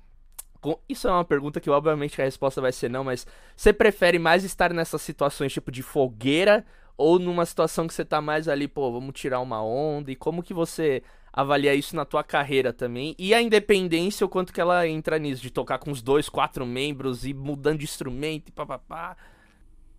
isso 0.88 1.06
é 1.06 1.10
uma 1.10 1.24
pergunta 1.24 1.60
que 1.60 1.70
obviamente 1.70 2.20
a 2.20 2.24
resposta 2.24 2.60
vai 2.60 2.72
ser 2.72 2.88
não, 2.88 3.04
mas 3.04 3.26
você 3.56 3.72
prefere 3.72 4.18
mais 4.18 4.42
estar 4.44 4.72
nessas 4.72 5.02
situações 5.02 5.52
tipo 5.52 5.70
de 5.70 5.82
fogueira 5.82 6.64
ou 6.96 7.18
numa 7.18 7.44
situação 7.44 7.86
que 7.86 7.94
você 7.94 8.04
tá 8.04 8.20
mais 8.20 8.48
ali, 8.48 8.66
pô, 8.66 8.90
vamos 8.92 9.18
tirar 9.18 9.40
uma 9.40 9.62
onda? 9.62 10.10
E 10.10 10.16
como 10.16 10.42
que 10.42 10.54
você 10.54 11.02
avalia 11.32 11.74
isso 11.74 11.94
na 11.94 12.04
tua 12.04 12.24
carreira 12.24 12.72
também? 12.72 13.14
E 13.18 13.34
a 13.34 13.42
independência, 13.42 14.24
o 14.24 14.28
quanto 14.28 14.52
que 14.52 14.60
ela 14.60 14.86
entra 14.88 15.18
nisso, 15.18 15.42
de 15.42 15.50
tocar 15.50 15.78
com 15.78 15.90
os 15.90 16.00
dois, 16.00 16.28
quatro 16.28 16.64
membros 16.64 17.26
e 17.26 17.34
mudando 17.34 17.78
de 17.78 17.84
instrumento 17.84 18.48
e 18.48 18.52
papapá? 18.52 19.16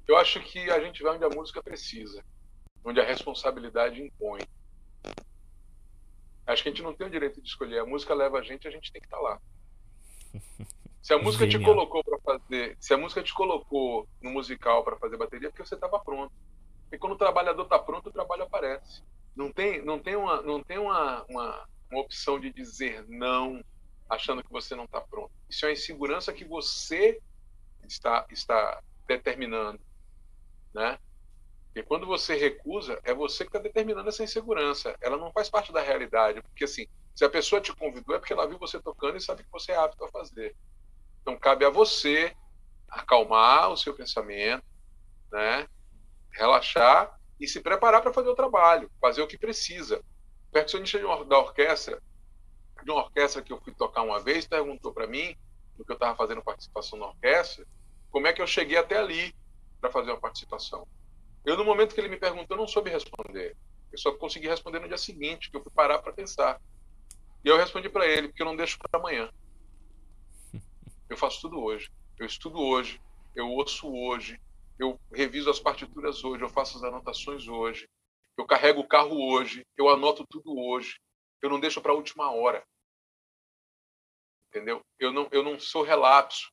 Eu 0.08 0.18
acho 0.18 0.40
que 0.42 0.70
a 0.72 0.80
gente 0.80 1.04
vai 1.04 1.16
onde 1.16 1.26
a 1.26 1.30
música 1.30 1.62
precisa, 1.62 2.24
onde 2.84 3.00
a 3.00 3.06
responsabilidade 3.06 4.02
impõe. 4.02 4.42
Acho 6.48 6.64
que 6.64 6.70
a 6.70 6.72
gente 6.72 6.84
não 6.84 6.94
tem 6.94 7.08
o 7.08 7.10
direito 7.10 7.42
de 7.42 7.48
escolher. 7.48 7.80
A 7.80 7.86
música 7.86 8.14
leva 8.14 8.40
a 8.40 8.42
gente, 8.42 8.68
a 8.68 8.72
gente 8.72 8.92
tem 8.92 9.02
que 9.02 9.08
estar 9.08 9.18
tá 9.18 9.24
lá. 9.24 9.42
Se 11.02 11.14
a 11.14 11.18
música 11.18 11.50
Genial. 11.50 11.62
te 11.62 11.66
colocou 11.66 12.04
para 12.04 12.20
fazer, 12.20 12.76
se 12.82 12.94
a 12.94 12.98
música 12.98 13.24
te 13.24 13.34
colocou 13.34 14.06
no 14.22 14.30
musical 14.30 14.84
para 14.84 14.98
fazer 14.98 15.16
bateria, 15.16 15.48
é 15.48 15.52
porque 15.52 15.66
você 15.66 15.76
estava 15.76 15.98
pronto. 16.02 16.34
E 16.92 16.98
quando 16.98 17.14
o 17.14 17.18
trabalhador 17.18 17.64
está 17.64 17.78
pronto, 17.80 18.10
o 18.10 18.14
trabalho 18.14 18.44
aparece. 18.44 19.04
Não 19.36 19.52
tem, 19.52 19.84
não 19.84 20.00
tem, 20.00 20.16
uma, 20.16 20.42
não 20.42 20.64
tem 20.64 20.78
uma, 20.78 21.24
uma, 21.30 21.68
uma 21.92 22.02
opção 22.02 22.40
de 22.40 22.52
dizer 22.52 23.06
não 23.08 23.64
achando 24.10 24.44
que 24.44 24.52
você 24.52 24.76
não 24.76 24.86
está 24.86 25.02
pronto. 25.02 25.32
Isso 25.50 25.66
é 25.66 25.70
uma 25.70 25.74
insegurança 25.74 26.34
que 26.34 26.46
você 26.46 27.22
está, 27.88 28.26
está 28.32 28.82
determinando. 29.06 29.80
Né? 30.74 30.98
E 31.76 31.84
quando 31.84 32.08
você 32.08 32.36
recusa, 32.36 33.00
é 33.04 33.14
você 33.14 33.44
que 33.44 33.50
está 33.50 33.60
determinando 33.60 34.10
essa 34.10 34.24
insegurança. 34.24 34.96
Ela 35.02 35.18
não 35.18 35.32
faz 35.32 35.50
parte 35.50 35.72
da 35.72 35.82
realidade. 35.82 36.42
Porque, 36.42 36.64
assim, 36.64 36.88
se 37.16 37.24
a 37.24 37.30
pessoa 37.30 37.62
te 37.62 37.76
convidou, 37.76 38.16
é 38.16 38.20
porque 38.20 38.34
ela 38.34 38.48
viu 38.48 38.58
você 38.58 38.80
tocando 38.82 39.18
e 39.18 39.22
sabe 39.22 39.44
que 39.44 39.52
você 39.52 39.74
é 39.74 39.78
apto 39.78 40.04
a 40.04 40.10
fazer. 40.10 40.56
Então, 41.22 41.38
cabe 41.38 41.66
a 41.66 41.70
você 41.70 42.36
acalmar 42.90 43.70
o 43.70 43.78
seu 43.78 43.94
pensamento, 43.94 44.64
né? 45.32 45.68
Relaxar 46.38 47.20
e 47.40 47.48
se 47.48 47.62
preparar 47.62 48.02
para 48.02 48.14
fazer 48.14 48.30
o 48.30 48.36
trabalho, 48.36 48.90
fazer 49.02 49.22
o 49.22 49.28
que 49.28 49.38
precisa. 49.38 50.00
O 50.50 50.52
percussionista 50.52 51.00
da 51.26 51.40
orquestra, 51.40 52.02
de 52.84 52.92
uma 52.92 53.04
orquestra 53.04 53.42
que 53.42 53.52
eu 53.52 53.60
fui 53.62 53.74
tocar 53.74 54.04
uma 54.04 54.20
vez, 54.20 54.48
perguntou 54.48 54.94
para 54.94 55.08
mim, 55.08 55.36
no 55.78 55.86
que 55.86 55.92
eu 55.92 55.96
estava 55.96 56.16
fazendo 56.16 56.42
participação 56.44 56.98
na 56.98 57.08
orquestra, 57.08 57.66
como 58.10 58.28
é 58.28 58.34
que 58.34 58.42
eu 58.42 58.48
cheguei 58.48 58.78
até 58.78 58.98
ali 58.98 59.36
para 59.80 59.92
fazer 59.92 60.12
uma 60.12 60.20
participação. 60.20 60.88
Eu, 61.46 61.58
no 61.58 61.64
momento 61.64 61.94
que 61.94 62.02
ele 62.02 62.10
me 62.10 62.18
perguntou, 62.18 62.58
não 62.58 62.68
soube 62.68 62.90
responder. 62.90 63.56
Eu 63.92 63.98
só 63.98 64.12
consegui 64.14 64.48
responder 64.48 64.80
no 64.80 64.88
dia 64.88 64.98
seguinte, 64.98 65.50
que 65.50 65.58
eu 65.58 65.64
fui 65.64 65.72
parar 65.72 66.00
para 66.00 66.12
pensar. 66.12 66.60
E 67.44 67.48
eu 67.48 67.58
respondi 67.58 67.90
para 67.90 68.06
ele, 68.08 68.28
porque 68.28 68.42
eu 68.42 68.46
não 68.46 68.56
deixo 68.56 68.78
para 68.80 69.00
amanhã. 69.00 69.30
Eu 71.10 71.16
faço 71.16 71.42
tudo 71.42 71.62
hoje. 71.62 71.90
Eu 72.18 72.26
estudo 72.26 72.60
hoje, 72.60 73.00
eu 73.36 73.50
ouço 73.50 73.88
hoje, 73.88 74.40
eu 74.80 75.00
reviso 75.12 75.50
as 75.50 75.60
partituras 75.60 76.24
hoje, 76.24 76.44
eu 76.44 76.50
faço 76.50 76.78
as 76.78 76.84
anotações 76.84 77.48
hoje, 77.48 77.90
eu 78.38 78.46
carrego 78.46 78.82
o 78.82 78.88
carro 78.88 79.18
hoje, 79.32 79.66
eu 79.76 79.90
anoto 79.90 80.26
tudo 80.30 80.58
hoje, 80.58 81.00
eu 81.42 81.50
não 81.50 81.60
deixo 81.60 81.82
para 81.82 81.92
a 81.92 81.96
última 81.96 82.32
hora. 82.32 82.66
Entendeu? 84.50 84.82
Eu 85.00 85.12
não, 85.12 85.28
eu 85.32 85.44
não 85.44 85.60
sou 85.60 85.84
relapso. 85.84 86.52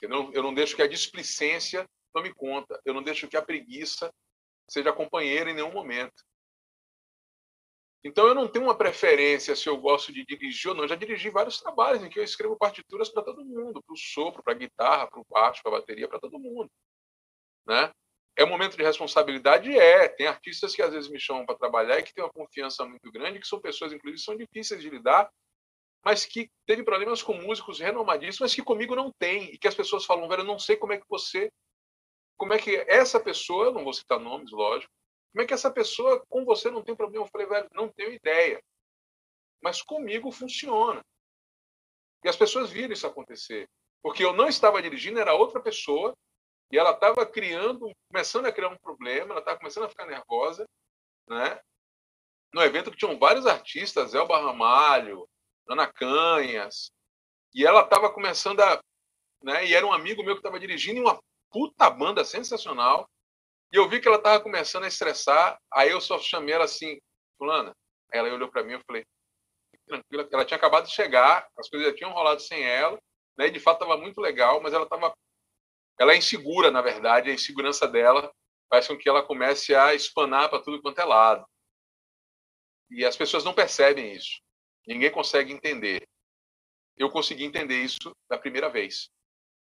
Eu 0.00 0.08
não, 0.08 0.32
eu 0.32 0.42
não 0.42 0.54
deixo 0.54 0.76
que 0.76 0.82
a 0.82 0.88
displicência 0.88 1.88
tome 2.12 2.32
conta, 2.34 2.80
eu 2.84 2.94
não 2.94 3.02
deixo 3.02 3.28
que 3.28 3.36
a 3.36 3.42
preguiça 3.42 4.12
seja 4.68 4.92
companheira 4.92 5.50
em 5.50 5.54
nenhum 5.54 5.72
momento. 5.72 6.24
Então 8.04 8.26
eu 8.28 8.34
não 8.34 8.46
tenho 8.48 8.64
uma 8.66 8.76
preferência 8.76 9.56
se 9.56 9.68
eu 9.68 9.76
gosto 9.76 10.12
de 10.12 10.24
dirigir 10.24 10.68
ou 10.70 10.74
não. 10.76 10.84
Eu 10.84 10.88
já 10.88 10.94
dirigi 10.94 11.30
vários 11.30 11.60
trabalhos 11.60 12.02
em 12.02 12.08
que 12.08 12.18
eu 12.18 12.24
escrevo 12.24 12.56
partituras 12.56 13.08
para 13.08 13.22
todo 13.24 13.44
mundo, 13.44 13.82
para 13.82 13.92
o 13.92 13.96
sopro, 13.96 14.42
para 14.42 14.52
a 14.52 14.56
guitarra, 14.56 15.06
para 15.08 15.20
o 15.20 15.26
baixo, 15.28 15.62
para 15.62 15.76
a 15.76 15.80
bateria, 15.80 16.08
para 16.08 16.20
todo 16.20 16.38
mundo, 16.38 16.70
né? 17.66 17.90
É 18.36 18.44
um 18.44 18.48
momento 18.48 18.76
de 18.76 18.84
responsabilidade, 18.84 19.76
é. 19.78 20.08
Tem 20.08 20.26
artistas 20.26 20.74
que 20.74 20.82
às 20.82 20.92
vezes 20.92 21.10
me 21.10 21.20
chamam 21.20 21.46
para 21.46 21.56
trabalhar 21.58 21.98
e 21.98 22.02
que 22.04 22.14
têm 22.14 22.24
uma 22.24 22.32
confiança 22.32 22.84
muito 22.84 23.10
grande, 23.12 23.40
que 23.40 23.46
são 23.48 23.60
pessoas, 23.60 23.92
inclusive, 23.92 24.22
são 24.22 24.36
difíceis 24.36 24.80
de 24.82 24.90
lidar, 24.90 25.30
mas 26.04 26.26
que 26.26 26.50
teve 26.66 26.84
problemas 26.84 27.22
com 27.22 27.34
músicos 27.34 27.80
renomadíssimos, 27.80 28.40
mas 28.40 28.54
que 28.54 28.62
comigo 28.62 28.96
não 28.96 29.12
tem 29.18 29.52
e 29.54 29.58
que 29.58 29.68
as 29.68 29.74
pessoas 29.74 30.04
falam, 30.04 30.28
velho, 30.28 30.42
eu 30.42 30.46
não 30.46 30.58
sei 30.58 30.76
como 30.76 30.92
é 30.94 30.98
que 30.98 31.06
você, 31.08 31.50
como 32.38 32.54
é 32.54 32.58
que 32.58 32.76
essa 32.88 33.20
pessoa, 33.20 33.66
eu 33.66 33.72
não 33.74 33.84
vou 33.84 33.92
citar 33.92 34.20
nomes, 34.20 34.50
lógico, 34.52 34.92
como 35.32 35.42
é 35.42 35.46
que 35.46 35.54
essa 35.54 35.70
pessoa 35.70 36.24
com 36.28 36.44
você 36.44 36.70
não 36.70 36.82
tem 36.82 36.96
problema? 36.96 37.24
Eu 37.24 37.30
falei, 37.30 37.46
velho, 37.46 37.68
não 37.72 37.88
tenho 37.88 38.12
ideia. 38.12 38.62
Mas 39.62 39.82
comigo 39.82 40.30
funciona. 40.30 41.02
E 42.24 42.28
as 42.28 42.36
pessoas 42.36 42.70
viram 42.70 42.92
isso 42.92 43.06
acontecer. 43.06 43.68
Porque 44.02 44.24
eu 44.24 44.32
não 44.32 44.48
estava 44.48 44.80
dirigindo, 44.82 45.20
era 45.20 45.34
outra 45.34 45.60
pessoa, 45.60 46.14
e 46.70 46.78
ela 46.78 46.90
estava 46.90 47.24
criando, 47.26 47.90
começando 48.10 48.46
a 48.46 48.52
criar 48.52 48.68
um 48.68 48.78
problema, 48.78 49.32
ela 49.32 49.40
estava 49.40 49.58
começando 49.58 49.84
a 49.84 49.88
ficar 49.88 50.06
nervosa, 50.06 50.66
né? 51.28 51.60
No 52.52 52.62
evento 52.62 52.90
que 52.90 52.96
tinham 52.96 53.18
vários 53.18 53.46
artistas, 53.46 54.14
Elba 54.14 54.38
Ramalho, 54.38 55.28
Ana 55.68 55.86
Canhas, 55.86 56.90
e 57.54 57.66
ela 57.66 57.82
estava 57.82 58.12
começando 58.12 58.60
a, 58.60 58.80
né? 59.42 59.66
E 59.66 59.74
era 59.74 59.86
um 59.86 59.92
amigo 59.92 60.22
meu 60.22 60.34
que 60.34 60.40
estava 60.40 60.60
dirigindo 60.60 61.00
uma 61.00 61.18
puta 61.50 61.88
banda 61.90 62.24
sensacional. 62.24 63.08
E 63.72 63.76
eu 63.76 63.88
vi 63.88 64.00
que 64.00 64.08
ela 64.08 64.16
estava 64.16 64.42
começando 64.42 64.84
a 64.84 64.88
estressar, 64.88 65.58
aí 65.72 65.90
eu 65.90 66.00
só 66.00 66.18
chamei 66.18 66.54
ela 66.54 66.64
assim, 66.64 66.98
fulana. 67.36 67.72
Ela 68.10 68.32
olhou 68.32 68.48
para 68.48 68.62
mim 68.62 68.74
e 68.74 68.82
falei, 68.86 69.04
tranquila, 69.86 70.28
ela 70.32 70.44
tinha 70.44 70.56
acabado 70.56 70.86
de 70.86 70.94
chegar, 70.94 71.46
as 71.58 71.68
coisas 71.68 71.88
já 71.88 71.94
tinham 71.94 72.12
rolado 72.12 72.40
sem 72.40 72.64
ela, 72.64 72.98
né? 73.36 73.46
E 73.46 73.50
de 73.50 73.60
fato 73.60 73.82
estava 73.82 74.00
muito 74.00 74.20
legal, 74.20 74.60
mas 74.60 74.72
ela 74.72 74.84
estava 74.84 75.12
ela 75.98 76.12
é 76.12 76.16
insegura, 76.16 76.70
na 76.70 76.80
verdade, 76.80 77.28
a 77.28 77.34
insegurança 77.34 77.86
dela 77.88 78.32
faz 78.70 78.86
com 78.86 78.96
que 78.96 79.08
ela 79.08 79.22
comece 79.22 79.74
a 79.74 79.94
espanar 79.94 80.48
para 80.48 80.62
tudo 80.62 80.80
quanto 80.80 81.00
é 81.00 81.04
lado. 81.04 81.44
E 82.90 83.04
as 83.04 83.16
pessoas 83.16 83.44
não 83.44 83.52
percebem 83.52 84.14
isso. 84.14 84.40
Ninguém 84.86 85.10
consegue 85.10 85.52
entender. 85.52 86.06
Eu 86.96 87.10
consegui 87.10 87.44
entender 87.44 87.82
isso 87.82 88.12
da 88.30 88.38
primeira 88.38 88.70
vez. 88.70 89.10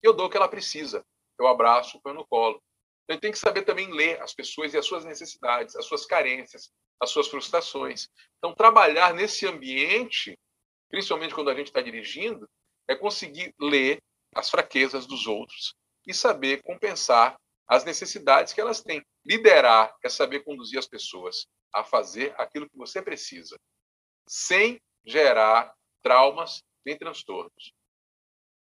Eu 0.03 0.13
dou 0.13 0.27
o 0.27 0.29
que 0.29 0.37
ela 0.37 0.47
precisa. 0.47 1.03
Eu 1.39 1.47
abraço, 1.47 1.99
põe 2.01 2.13
no 2.13 2.27
colo. 2.27 2.61
Então, 3.05 3.19
tem 3.19 3.31
que 3.31 3.37
saber 3.37 3.61
também 3.61 3.91
ler 3.91 4.21
as 4.21 4.33
pessoas 4.33 4.73
e 4.73 4.77
as 4.77 4.85
suas 4.85 5.05
necessidades, 5.05 5.75
as 5.75 5.85
suas 5.85 6.05
carências, 6.05 6.71
as 6.99 7.11
suas 7.11 7.27
frustrações. 7.27 8.09
Então, 8.37 8.53
trabalhar 8.53 9.13
nesse 9.13 9.45
ambiente, 9.45 10.37
principalmente 10.89 11.33
quando 11.33 11.49
a 11.49 11.55
gente 11.55 11.67
está 11.67 11.81
dirigindo, 11.81 12.49
é 12.87 12.95
conseguir 12.95 13.53
ler 13.59 14.01
as 14.33 14.49
fraquezas 14.49 15.05
dos 15.05 15.27
outros 15.27 15.75
e 16.07 16.13
saber 16.13 16.61
compensar 16.63 17.39
as 17.67 17.83
necessidades 17.83 18.53
que 18.53 18.61
elas 18.61 18.81
têm. 18.81 19.03
Liderar 19.23 19.95
é 20.03 20.09
saber 20.09 20.43
conduzir 20.43 20.79
as 20.79 20.87
pessoas 20.87 21.47
a 21.73 21.83
fazer 21.83 22.33
aquilo 22.39 22.69
que 22.69 22.77
você 22.77 23.01
precisa, 23.01 23.57
sem 24.27 24.79
gerar 25.05 25.73
traumas 26.01 26.63
nem 26.85 26.97
transtornos. 26.97 27.73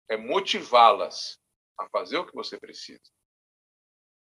É 0.10 0.18
motivá-las 0.18 1.40
a 1.80 1.88
fazer 1.90 2.18
o 2.18 2.26
que 2.26 2.34
você 2.34 2.60
precisa. 2.60 3.17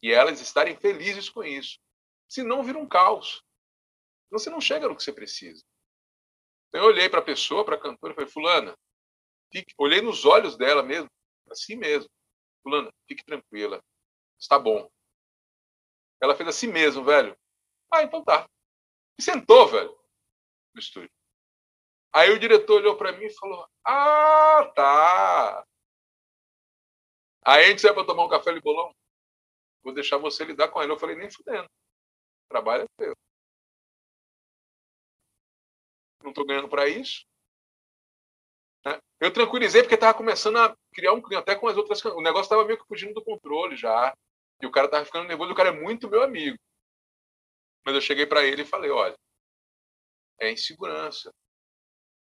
E 0.04 0.12
elas 0.12 0.42
estarem 0.42 0.76
felizes 0.76 1.30
com 1.30 1.46
isso. 1.46 1.80
Senão 2.28 2.62
vira 2.62 2.78
um 2.78 2.86
caos. 2.86 3.42
Você 4.30 4.50
não 4.50 4.60
chega 4.60 4.90
no 4.90 4.98
que 4.98 5.02
você 5.02 5.14
precisa. 5.14 5.64
Então, 6.68 6.82
eu 6.82 6.88
olhei 6.88 7.08
para 7.08 7.20
a 7.20 7.24
pessoa, 7.24 7.64
para 7.64 7.76
a 7.76 7.80
cantora, 7.80 8.12
e 8.12 8.16
falei, 8.16 8.30
fulana, 8.30 8.78
fique... 9.50 9.74
olhei 9.78 10.02
nos 10.02 10.26
olhos 10.26 10.58
dela 10.58 10.84
mesmo, 10.84 11.10
assim 11.50 11.78
mesmo. 11.78 12.10
Fulana, 12.62 12.92
fique 13.08 13.24
tranquila. 13.24 13.82
Está 14.38 14.60
bom. 14.60 14.92
Ela 16.22 16.36
fez 16.36 16.50
assim 16.50 16.68
mesmo, 16.68 17.06
velho. 17.06 17.38
Ah, 17.90 18.04
então 18.04 18.26
tá. 18.26 18.46
E 19.18 19.24
sentou, 19.24 19.68
velho, 19.68 19.98
no 20.74 20.82
estúdio. 20.82 21.12
Aí 22.12 22.30
o 22.32 22.40
diretor 22.40 22.82
olhou 22.82 22.98
para 22.98 23.12
mim 23.14 23.26
e 23.26 23.34
falou: 23.36 23.68
Ah, 23.86 24.72
tá. 24.76 25.66
Aí 27.46 27.66
a 27.66 27.68
gente 27.70 27.82
saiu 27.82 27.94
para 27.94 28.06
tomar 28.06 28.26
um 28.26 28.30
café 28.30 28.54
de 28.54 28.60
bolão. 28.60 28.94
Vou 29.84 29.94
deixar 29.94 30.18
você 30.18 30.44
lidar 30.44 30.70
com 30.70 30.82
ele. 30.82 30.92
Eu 30.92 31.00
falei: 31.00 31.16
Nem 31.16 31.30
fudendo. 31.30 31.70
Trabalho 32.50 32.84
é 32.84 32.88
teu. 32.98 33.16
Não 36.24 36.30
estou 36.30 36.46
ganhando 36.46 36.70
para 36.70 36.88
isso. 36.88 37.26
Né? 38.86 38.98
Eu 39.20 39.34
tranquilizei 39.34 39.82
porque 39.82 39.96
estava 39.96 40.18
começando 40.18 40.58
a 40.58 40.76
criar 40.94 41.14
um 41.14 41.22
clima, 41.22 41.42
até 41.42 41.56
com 41.56 41.68
as 41.68 41.78
outras. 41.78 42.04
O 42.06 42.22
negócio 42.22 42.44
estava 42.44 42.66
meio 42.66 42.80
que 42.80 42.88
fugindo 42.88 43.14
do 43.14 43.24
controle 43.24 43.76
já. 43.76 44.16
E 44.62 44.66
o 44.66 44.72
cara 44.72 44.88
estava 44.88 45.06
ficando 45.06 45.28
nervoso. 45.28 45.52
O 45.52 45.56
cara 45.56 45.70
é 45.70 45.72
muito 45.74 46.10
meu 46.10 46.24
amigo. 46.24 46.58
Mas 47.86 47.96
eu 47.96 48.02
cheguei 48.02 48.26
para 48.26 48.44
ele 48.46 48.62
e 48.62 48.66
falei: 48.66 48.90
olha, 48.92 49.16
é 50.40 50.52
insegurança 50.52 51.32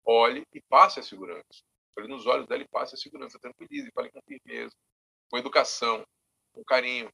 olhe 0.08 0.48
e 0.54 0.62
passe 0.62 1.00
a 1.00 1.04
segurança. 1.04 1.44
Olhe 1.98 2.08
nos 2.08 2.26
olhos 2.26 2.48
dela 2.48 2.64
e 2.64 2.68
passe 2.68 2.96
a 2.96 2.98
segurança. 2.98 3.38
Tranquilize, 3.40 3.92
fale 3.94 4.10
com 4.10 4.22
firmeza, 4.22 4.74
com 5.30 5.38
educação, 5.38 6.06
com 6.54 6.64
carinho. 6.64 7.12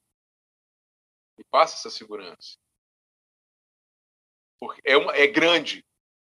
E 1.38 1.43
passe 1.45 1.75
essa 1.75 1.89
segurança. 1.89 2.57
Porque 4.59 4.81
é, 4.86 4.95
uma, 4.97 5.13
é 5.15 5.27
grande. 5.27 5.86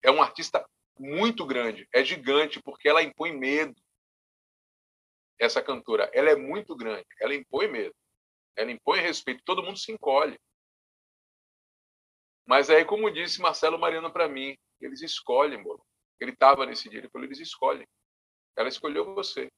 É 0.03 0.11
um 0.11 0.21
artista 0.21 0.67
muito 0.97 1.45
grande. 1.45 1.87
É 1.93 2.03
gigante, 2.03 2.61
porque 2.61 2.87
ela 2.87 3.01
impõe 3.01 3.31
medo. 3.31 3.75
Essa 5.39 5.63
cantora, 5.63 6.09
ela 6.13 6.29
é 6.29 6.35
muito 6.35 6.75
grande. 6.75 7.07
Ela 7.19 7.33
impõe 7.33 7.67
medo. 7.67 7.95
Ela 8.55 8.71
impõe 8.71 8.99
respeito. 8.99 9.43
Todo 9.45 9.63
mundo 9.63 9.79
se 9.79 9.91
encolhe. 9.91 10.37
Mas 12.45 12.69
aí, 12.69 12.83
como 12.83 13.11
disse 13.11 13.39
Marcelo 13.41 13.79
Mariano 13.79 14.11
para 14.11 14.27
mim, 14.27 14.57
eles 14.81 15.01
escolhem, 15.01 15.61
bolo. 15.61 15.85
Ele 16.19 16.31
estava 16.31 16.65
nesse 16.65 16.89
dia, 16.89 16.99
ele 16.99 17.09
falou, 17.09 17.25
eles 17.25 17.39
escolhem. 17.39 17.87
Ela 18.57 18.67
escolheu 18.67 19.13
você. 19.15 19.49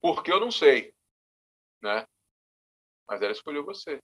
Porque 0.00 0.30
eu 0.32 0.38
não 0.38 0.50
sei, 0.50 0.94
né? 1.80 2.06
Mas 3.08 3.22
ela 3.22 3.32
escolheu 3.32 3.64
você. 3.64 3.98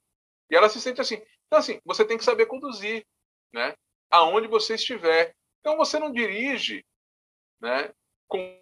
E 0.50 0.56
ela 0.56 0.68
se 0.68 0.80
sente 0.80 1.00
assim. 1.00 1.22
Então, 1.46 1.58
assim, 1.58 1.80
você 1.84 2.04
tem 2.04 2.16
que 2.16 2.24
saber 2.24 2.46
conduzir, 2.46 3.04
né? 3.52 3.74
Aonde 4.10 4.48
você 4.48 4.74
estiver. 4.74 5.34
Então, 5.60 5.76
você 5.76 5.98
não 5.98 6.12
dirige, 6.12 6.84
né? 7.60 7.92
Com 8.28 8.60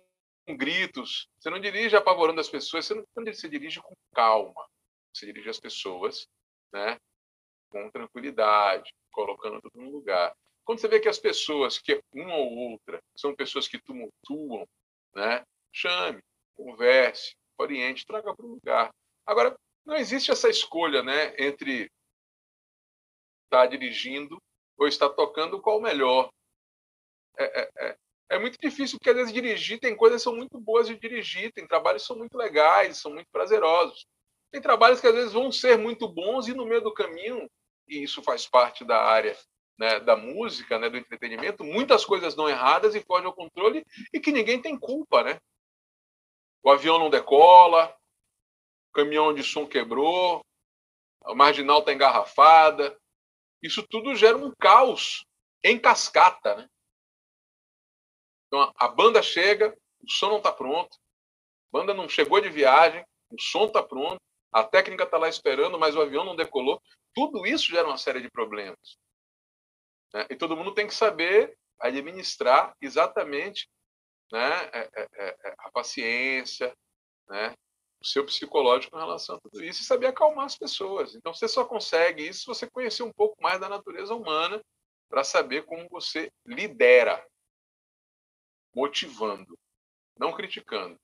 gritos. 0.49 1.29
Você 1.39 1.51
não 1.51 1.61
dirige 1.61 1.97
apavorando 1.97 2.41
as 2.41 2.49
pessoas. 2.49 2.87
Você 2.87 2.95
não 2.95 3.05
você 3.15 3.49
dirige 3.49 3.81
com 3.81 3.95
calma. 4.15 4.67
Você 5.13 5.27
dirige 5.27 5.51
as 5.51 5.61
pessoas, 5.61 6.27
né? 6.73 6.99
Com 7.71 7.91
tranquilidade, 7.91 8.93
colocando 9.11 9.61
tudo 9.61 9.81
no 9.81 9.91
lugar. 9.91 10.35
Quando 10.65 10.81
você 10.81 10.89
vê 10.89 11.01
que 11.01 11.09
as 11.09 11.19
pessoas, 11.19 11.79
que 11.79 12.01
uma 12.13 12.37
ou 12.37 12.73
outra, 12.73 13.03
são 13.17 13.35
pessoas 13.35 13.67
que 13.67 13.81
tumultuam, 13.81 14.67
né? 15.15 15.45
chame, 15.73 16.23
converse, 16.55 17.35
oriente, 17.59 18.07
traga 18.07 18.35
para 18.35 18.45
o 18.45 18.51
lugar. 18.51 18.91
Agora, 19.27 19.57
não 19.85 19.97
existe 19.97 20.31
essa 20.31 20.49
escolha 20.49 21.03
né, 21.03 21.35
entre 21.39 21.91
estar 23.45 23.67
dirigindo 23.67 24.41
ou 24.79 24.87
estar 24.87 25.11
tocando 25.11 25.61
qual 25.61 25.79
o 25.79 25.83
melhor. 25.83 26.31
É, 27.39 27.63
é, 27.63 27.71
é, 27.79 27.97
é, 28.31 28.39
muito 28.39 28.59
difícil, 28.59 28.99
porque 28.99 29.11
às 29.11 29.17
vezes 29.17 29.33
dirigir 29.33 29.79
tem 29.79 29.97
coisas 29.97 30.21
que 30.21 30.25
são 30.25 30.35
muito 30.35 30.59
boas 30.59 30.87
de 30.87 30.97
dirigir, 30.97 31.53
tem 31.53 31.67
trabalhos 31.67 32.03
que 32.03 32.09
são 32.09 32.17
muito 32.17 32.37
legais, 32.37 32.99
são 32.99 33.13
muito 33.13 33.29
prazerosos. 33.31 34.07
Tem 34.51 34.61
trabalhos 34.61 35.01
que 35.01 35.07
às 35.07 35.15
vezes 35.15 35.33
vão 35.33 35.51
ser 35.51 35.79
muito 35.79 36.09
bons 36.09 36.49
e 36.49 36.55
no 36.55 36.67
meio 36.67 36.83
do 36.83 36.93
caminho, 36.93 37.49
e 37.89 38.03
isso 38.03 38.23
faz 38.23 38.47
parte 38.47 38.85
da 38.85 39.03
área 39.03 39.37
né, 39.79 39.99
da 40.01 40.17
música, 40.17 40.79
né, 40.79 40.89
do 40.89 40.97
entretenimento, 40.97 41.65
muitas 41.65 42.05
coisas 42.05 42.35
dão 42.35 42.49
erradas 42.49 42.95
e 42.95 43.01
fogem 43.01 43.27
ao 43.27 43.35
controle 43.35 43.85
e 44.13 44.21
que 44.21 44.31
ninguém 44.31 44.61
tem 44.61 44.79
culpa, 44.79 45.23
né? 45.23 45.41
O 46.63 46.71
avião 46.71 46.99
não 46.99 47.11
decola, 47.11 47.95
caminhão 48.93 49.35
de 49.35 49.43
som 49.43 49.67
quebrou, 49.67 50.45
a 51.25 51.35
marginal 51.35 51.81
está 51.81 51.93
engarrafada. 51.93 52.99
Isso 53.63 53.87
tudo 53.89 54.15
gera 54.15 54.37
um 54.37 54.53
caos 54.59 55.25
em 55.63 55.79
cascata, 55.79 56.57
né? 56.57 56.69
Então 58.47 58.73
a 58.77 58.89
banda 58.89 59.23
chega, 59.23 59.77
o 60.01 60.11
som 60.11 60.29
não 60.29 60.39
está 60.39 60.53
pronto, 60.53 60.95
a 60.95 61.79
banda 61.79 61.95
não 61.95 62.09
chegou 62.09 62.41
de 62.41 62.51
viagem, 62.51 63.05
o 63.31 63.41
som 63.41 63.67
está 63.67 63.83
pronto, 63.83 64.21
a 64.53 64.63
técnica 64.63 65.05
está 65.05 65.17
lá 65.17 65.29
esperando, 65.29 65.79
mas 65.79 65.97
o 65.97 66.03
avião 66.03 66.25
não 66.25 66.37
decolou. 66.37 66.83
Tudo 67.15 67.47
isso 67.47 67.71
gera 67.71 67.89
uma 67.89 67.97
série 67.97 68.21
de 68.21 68.31
problemas. 68.31 68.99
Né? 70.13 70.27
E 70.29 70.37
todo 70.37 70.57
mundo 70.57 70.75
tem 70.75 70.87
que 70.87 70.95
saber 70.95 71.57
administrar 71.81 72.77
exatamente 72.81 73.69
né, 74.31 74.71
é, 74.73 74.91
é, 74.95 75.09
é, 75.15 75.55
a 75.59 75.71
paciência, 75.71 76.75
né, 77.29 77.55
o 78.03 78.07
seu 78.07 78.25
psicológico 78.25 78.97
em 78.97 79.01
relação 79.01 79.37
a 79.37 79.41
tudo 79.41 79.65
isso 79.65 79.83
e 79.83 79.85
saber 79.85 80.09
acalmar 80.09 80.47
as 80.47 80.57
pessoas. 80.57 81.15
Então, 81.15 81.33
você 81.33 81.49
só 81.49 81.65
consegue 81.65 82.27
isso 82.27 82.41
se 82.41 82.47
você 82.47 82.71
conhecer 82.71 83.03
um 83.03 83.13
pouco 83.13 83.41
mais 83.43 83.61
da 83.61 83.69
natureza 83.69 84.15
humana 84.15 84.63
para 85.09 85.25
saber 85.25 85.65
como 85.65 85.89
você 85.89 86.31
lidera, 86.45 87.25
motivando, 88.75 89.59
não 90.19 90.33
criticando. 90.33 90.99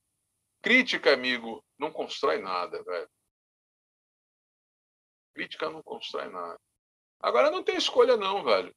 Crítica, 0.61 1.13
amigo, 1.13 1.63
não 1.77 1.91
constrói 1.91 2.39
nada, 2.39 2.83
velho. 2.83 3.09
Crítica 5.33 5.69
não 5.69 5.81
constrói 5.81 6.27
nada. 6.27 6.59
Agora 7.19 7.49
não 7.49 7.63
tem 7.63 7.77
escolha 7.77 8.17
não, 8.17 8.43
velho 8.43 8.75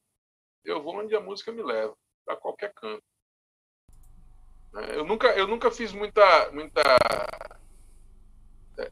eu 0.64 0.82
vou 0.82 0.96
onde 0.96 1.14
a 1.14 1.20
música 1.20 1.52
me 1.52 1.62
leva, 1.62 1.96
para 2.24 2.36
qualquer 2.36 2.72
canto. 2.74 3.02
Né? 4.72 4.96
Eu 4.96 5.04
nunca, 5.04 5.36
eu 5.36 5.46
nunca 5.46 5.70
fiz 5.70 5.92
muita, 5.92 6.50
muita 6.52 6.80
é, 6.80 7.61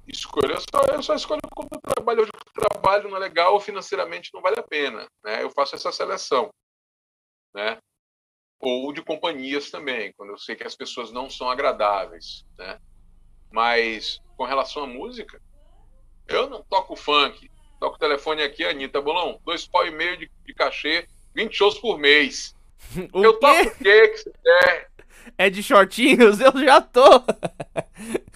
escolha. 0.06 0.54
Eu 0.54 0.60
só, 0.60 0.84
eu 0.92 1.02
só 1.02 1.14
escolho 1.14 1.40
quando 1.54 1.68
eu 1.72 1.80
trabalho. 1.80 2.22
Hoje 2.22 2.30
o 2.30 2.60
trabalho 2.60 3.08
não 3.08 3.16
é 3.16 3.20
legal 3.20 3.54
ou 3.54 3.60
financeiramente 3.60 4.30
não 4.32 4.42
vale 4.42 4.58
a 4.58 4.62
pena. 4.62 5.06
Né? 5.24 5.42
Eu 5.42 5.50
faço 5.50 5.76
essa 5.76 5.92
seleção. 5.92 6.50
Né? 7.54 7.78
Ou 8.60 8.92
de 8.92 9.02
companhias 9.02 9.70
também, 9.70 10.12
quando 10.16 10.30
eu 10.30 10.38
sei 10.38 10.54
que 10.54 10.64
as 10.64 10.76
pessoas 10.76 11.10
não 11.10 11.30
são 11.30 11.48
agradáveis. 11.48 12.44
Né? 12.58 12.78
Mas 13.50 14.20
com 14.36 14.44
relação 14.44 14.84
à 14.84 14.86
música, 14.86 15.40
eu 16.28 16.48
não 16.48 16.62
toco 16.62 16.96
funk. 16.96 17.50
Toco 17.78 17.96
o 17.96 17.98
telefone 17.98 18.42
aqui, 18.42 18.64
Anitta 18.64 19.00
Bolão, 19.00 19.40
dois 19.44 19.66
pau 19.66 19.86
e 19.86 19.90
meio 19.90 20.16
de, 20.18 20.30
de 20.44 20.54
cachê 20.54 21.06
20 21.34 21.54
shows 21.54 21.78
por 21.78 21.98
mês. 21.98 22.54
O 23.12 23.22
eu 23.22 23.38
toco 23.38 23.60
o 23.60 23.76
que 23.76 24.08
que 24.08 24.16
você 24.16 24.32
quer? 24.42 24.90
É 25.36 25.50
de 25.50 25.62
shortinhos? 25.62 26.40
Eu 26.40 26.52
já 26.64 26.80
tô. 26.80 27.22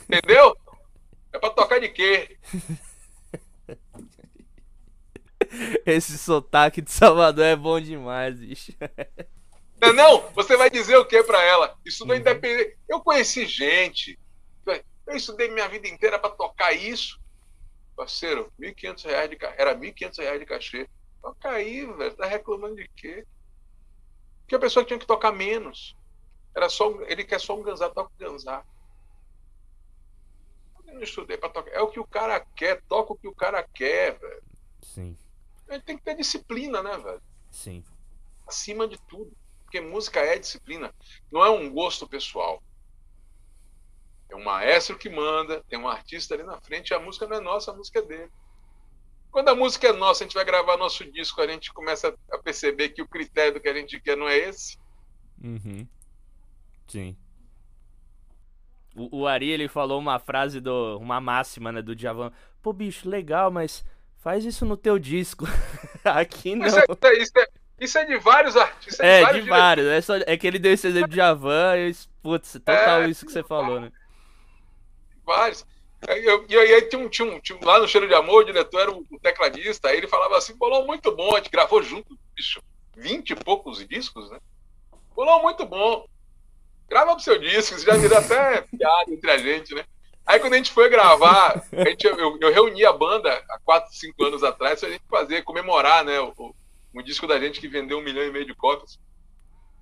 Entendeu? 0.02 0.54
É 1.34 1.38
pra 1.38 1.50
tocar 1.50 1.80
de 1.80 1.88
quê? 1.88 2.38
Esse 5.84 6.16
sotaque 6.16 6.80
de 6.80 6.92
Salvador 6.92 7.44
é 7.44 7.56
bom 7.56 7.80
demais, 7.80 8.38
bicho. 8.38 8.72
Não, 9.80 9.92
não, 9.92 10.30
você 10.30 10.56
vai 10.56 10.70
dizer 10.70 10.96
o 10.96 11.04
que 11.04 11.22
pra 11.24 11.42
ela? 11.42 11.76
Isso 11.84 12.06
não 12.06 12.14
é 12.14 12.18
independente. 12.18 12.78
Eu 12.88 13.00
conheci 13.00 13.46
gente. 13.46 14.16
Eu 14.64 15.16
estudei 15.16 15.50
minha 15.50 15.68
vida 15.68 15.88
inteira 15.88 16.18
para 16.20 16.30
tocar 16.30 16.72
isso. 16.72 17.20
Parceiro, 17.96 18.50
1.500 18.58 19.04
reais 19.04 19.30
de 19.30 19.36
Era 19.58 19.74
1.500 19.74 20.18
reais 20.18 20.40
de 20.40 20.46
cachê. 20.46 20.88
Toca 21.20 21.50
aí, 21.50 21.84
velho. 21.84 22.14
Tá 22.14 22.26
reclamando 22.26 22.76
de 22.76 22.88
quê? 22.96 23.26
Porque 24.40 24.54
a 24.54 24.60
pessoa 24.60 24.84
tinha 24.84 24.98
que 24.98 25.06
tocar 25.06 25.32
menos. 25.32 25.96
Era 26.56 26.68
só, 26.68 26.90
ele 27.08 27.24
quer 27.24 27.40
só 27.40 27.58
um 27.58 27.62
ganzar, 27.62 27.90
toca 27.90 28.10
o 28.14 28.18
ganzar. 28.18 28.64
Eu 30.94 30.98
não 30.98 31.02
estudei 31.02 31.36
para 31.36 31.48
tocar. 31.48 31.72
É 31.72 31.80
o 31.80 31.88
que 31.88 31.98
o 31.98 32.06
cara 32.06 32.38
quer, 32.38 32.80
toca 32.82 33.12
o 33.12 33.16
que 33.16 33.26
o 33.26 33.34
cara 33.34 33.62
quer, 33.62 34.16
velho. 34.16 34.42
Sim. 34.80 35.16
Ele 35.68 35.82
tem 35.82 35.96
que 35.98 36.04
ter 36.04 36.14
disciplina, 36.14 36.82
né, 36.82 36.96
velho? 36.96 37.22
Sim. 37.50 37.84
Acima 38.46 38.86
de 38.86 38.96
tudo. 39.08 39.36
Porque 39.64 39.80
música 39.80 40.20
é 40.20 40.38
disciplina. 40.38 40.94
Não 41.32 41.44
é 41.44 41.50
um 41.50 41.68
gosto 41.68 42.08
pessoal. 42.08 42.62
maestro 44.44 44.96
que 44.96 45.10
manda, 45.10 45.64
tem 45.68 45.78
um 45.78 45.88
artista 45.88 46.34
ali 46.34 46.44
na 46.44 46.60
frente, 46.60 46.90
e 46.90 46.94
a 46.94 47.00
música 47.00 47.26
não 47.26 47.36
é 47.36 47.40
nossa, 47.40 47.72
a 47.72 47.74
música 47.74 47.98
é 47.98 48.02
dele. 48.02 48.30
Quando 49.32 49.48
a 49.48 49.54
música 49.54 49.88
é 49.88 49.92
nossa, 49.92 50.22
a 50.22 50.26
gente 50.26 50.34
vai 50.34 50.44
gravar 50.44 50.76
nosso 50.76 51.04
disco, 51.10 51.40
a 51.40 51.46
gente 51.46 51.72
começa 51.72 52.16
a 52.30 52.38
perceber 52.38 52.90
que 52.90 53.02
o 53.02 53.08
critério 53.08 53.54
do 53.54 53.60
que 53.60 53.68
a 53.68 53.74
gente 53.74 54.00
quer 54.00 54.16
não 54.16 54.28
é 54.28 54.38
esse. 54.38 54.78
Uhum. 55.42 55.88
Sim. 56.86 57.16
O, 58.94 59.20
o, 59.20 59.26
Ari, 59.26 59.50
ele 59.50 59.68
falou 59.68 59.98
uma 59.98 60.18
frase, 60.18 60.60
do 60.60 60.98
uma 60.98 61.20
máxima, 61.20 61.72
né, 61.72 61.82
do 61.82 61.96
Djavan. 61.96 62.32
Pô, 62.62 62.72
bicho, 62.72 63.08
legal, 63.08 63.50
mas 63.50 63.84
faz 64.18 64.44
isso 64.44 64.64
no 64.64 64.76
teu 64.76 64.98
disco. 64.98 65.46
Aqui 66.04 66.54
não. 66.54 66.66
Isso 66.66 66.78
é, 66.78 67.12
isso, 67.18 67.32
é, 67.38 67.46
isso 67.80 67.98
é, 67.98 68.04
de 68.04 68.16
vários 68.18 68.56
artistas. 68.56 69.00
É, 69.00 69.18
de 69.18 69.24
vários. 69.24 69.44
De 69.44 69.50
vários. 69.50 69.86
É, 69.86 70.00
só, 70.00 70.14
é 70.16 70.36
que 70.36 70.46
ele 70.46 70.58
deu 70.58 70.72
esse 70.72 70.86
exemplo 70.86 71.08
de 71.08 71.16
Djavan 71.16 71.76
e, 71.76 71.94
putz, 72.22 72.52
total 72.52 73.02
é, 73.02 73.08
isso 73.08 73.26
que 73.26 73.32
você 73.32 73.42
falou, 73.42 73.80
né? 73.80 73.90
Vários. 75.26 75.66
E 76.48 76.56
aí 76.56 76.82
tinha 76.82 77.00
um, 77.00 77.08
tinha, 77.08 77.26
um, 77.26 77.40
tinha 77.40 77.58
um, 77.58 77.64
lá 77.64 77.78
no 77.78 77.88
Cheiro 77.88 78.06
de 78.06 78.14
Amor, 78.14 78.42
o 78.42 78.44
diretor 78.44 78.80
era 78.80 78.90
o, 78.90 79.04
tecladista, 79.22 79.88
aí 79.88 79.96
ele 79.96 80.06
falava 80.06 80.36
assim, 80.36 80.54
bolão 80.54 80.86
muito 80.86 81.14
bom, 81.16 81.32
a 81.34 81.38
gente 81.38 81.50
gravou 81.50 81.82
junto, 81.82 82.18
bicho, 82.36 82.62
vinte 82.94 83.30
e 83.30 83.34
poucos 83.34 83.86
discos, 83.88 84.30
né? 84.30 84.38
Bolão 85.14 85.40
muito 85.40 85.64
bom. 85.64 86.06
Grava 86.88 87.14
pro 87.14 87.24
seu 87.24 87.38
disco, 87.38 87.76
isso 87.76 87.86
já 87.86 87.96
virou 87.96 88.18
até 88.18 88.62
piada 88.62 89.10
entre 89.10 89.30
a 89.30 89.38
gente, 89.38 89.74
né? 89.74 89.84
Aí 90.26 90.40
quando 90.40 90.54
a 90.54 90.56
gente 90.56 90.72
foi 90.72 90.88
gravar, 90.88 91.62
a 91.72 91.84
gente, 91.84 92.06
eu, 92.06 92.38
eu 92.40 92.52
reuni 92.52 92.84
a 92.84 92.92
banda 92.92 93.30
há 93.50 93.58
4, 93.58 93.92
5 93.94 94.24
anos 94.24 94.42
atrás 94.42 94.80
pra 94.80 94.88
gente 94.88 95.04
fazer, 95.08 95.42
comemorar, 95.42 96.02
né, 96.04 96.18
o, 96.20 96.54
o 96.94 97.02
disco 97.02 97.26
da 97.26 97.38
gente 97.38 97.60
que 97.60 97.68
vendeu 97.68 97.98
um 97.98 98.02
milhão 98.02 98.24
e 98.24 98.32
meio 98.32 98.46
de 98.46 98.54
cópias. 98.54 98.98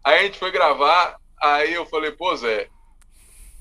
Aí 0.04 0.18
a 0.18 0.22
gente 0.24 0.38
foi 0.38 0.50
gravar, 0.50 1.16
aí 1.40 1.72
eu 1.72 1.86
falei, 1.86 2.10
pô, 2.10 2.34
Zé, 2.34 2.68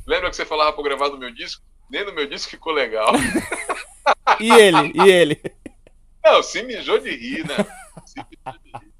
lembra 0.08 0.32
que 0.32 0.36
você 0.36 0.46
falava 0.46 0.74
pra 0.74 0.84
gravar 0.84 1.10
no 1.10 1.18
meu 1.18 1.32
disco? 1.32 1.64
Nem 1.90 2.04
no 2.04 2.14
meu 2.14 2.26
disco 2.26 2.50
ficou 2.50 2.74
legal. 2.74 3.12
e 4.40 4.50
ele? 4.52 4.92
E 4.96 5.10
ele? 5.10 5.42
Não, 6.24 6.42
se 6.42 6.64
mijou 6.64 6.98
de 6.98 7.12
rir, 7.12 7.46
né? 7.46 7.58
mijou 7.58 8.60
de 8.64 8.70
rir. 8.72 8.92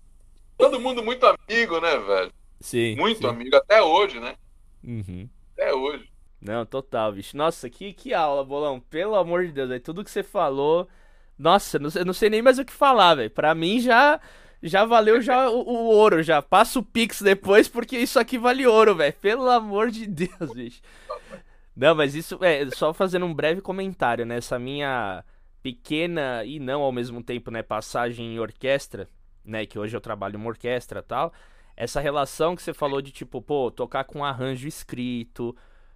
Todo 0.56 0.80
mundo 0.80 1.02
muito 1.02 1.26
amigo, 1.26 1.80
né, 1.80 1.98
velho? 1.98 2.34
Sim. 2.62 2.96
Muito 2.96 3.20
sim. 3.20 3.28
amigo, 3.28 3.56
até 3.56 3.82
hoje, 3.82 4.20
né? 4.20 4.36
Uhum. 4.84 5.28
Até 5.54 5.74
hoje. 5.74 6.10
Não, 6.40 6.66
total, 6.66 7.14
bicho. 7.14 7.36
Nossa, 7.36 7.70
que, 7.70 7.94
que 7.94 8.14
aula, 8.14 8.44
Bolão. 8.44 8.80
Pelo 8.80 9.16
amor 9.16 9.46
de 9.46 9.52
Deus, 9.52 9.70
véio. 9.70 9.82
tudo 9.82 10.04
que 10.04 10.10
você 10.10 10.24
falou. 10.24 10.88
Nossa, 11.38 11.78
não, 11.78 11.90
eu 11.94 12.06
não 12.06 12.14
sei 12.14 12.30
nem 12.30 12.42
mais 12.42 12.58
o 12.58 12.66
que 12.66 12.74
falar, 12.74 13.16
velho. 13.16 13.30
Pra 13.30 13.54
mim 13.54 13.80
já 13.80 14.20
já 14.64 14.86
valeu 14.86 15.22
já 15.22 15.50
o, 15.50 15.62
o, 15.62 15.88
ouro, 15.88 16.22
já. 16.24 16.42
Passa 16.42 16.80
o 16.80 16.84
Pix 16.84 17.22
depois, 17.22 17.68
porque 17.68 17.98
isso 17.98 18.20
aqui 18.20 18.38
vale 18.38 18.66
ouro, 18.66 18.96
velho. 18.96 19.14
Pelo 19.14 19.50
amor 19.50 19.92
de 19.92 20.08
Deus, 20.08 20.54
bicho. 20.54 20.82
Não, 21.76 21.96
mas 21.96 22.16
isso 22.16 22.38
é 22.42 22.70
só 22.72 22.94
fazendo 22.94 23.26
um 23.26 23.34
breve 23.34 23.62
comentário, 23.62 24.26
né? 24.26 24.38
Essa 24.38 24.60
minha 24.60 25.24
pequena 25.62 26.44
e 26.44 26.60
não 26.60 26.82
ao 26.82 26.92
mesmo 26.92 27.24
tempo, 27.24 27.52
né, 27.52 27.62
passagem 27.62 28.34
em 28.34 28.40
orquestra, 28.40 29.08
né, 29.46 29.66
que 29.66 29.78
hoje 29.78 29.96
eu 29.96 30.02
trabalho 30.02 30.36
em 30.36 30.38
uma 30.38 30.50
orquestra, 30.50 31.04
tal. 31.04 31.32
Essa 31.82 32.00
relação 32.00 32.56
que 32.56 32.62
você 32.62 32.76
falou 32.76 33.02
de 33.02 33.12
tipo, 33.12 33.42
pô, 33.42 33.72
tocar 33.72 34.04
com 34.04 34.24
arranjo 34.24 34.68
escrito, 34.68 35.56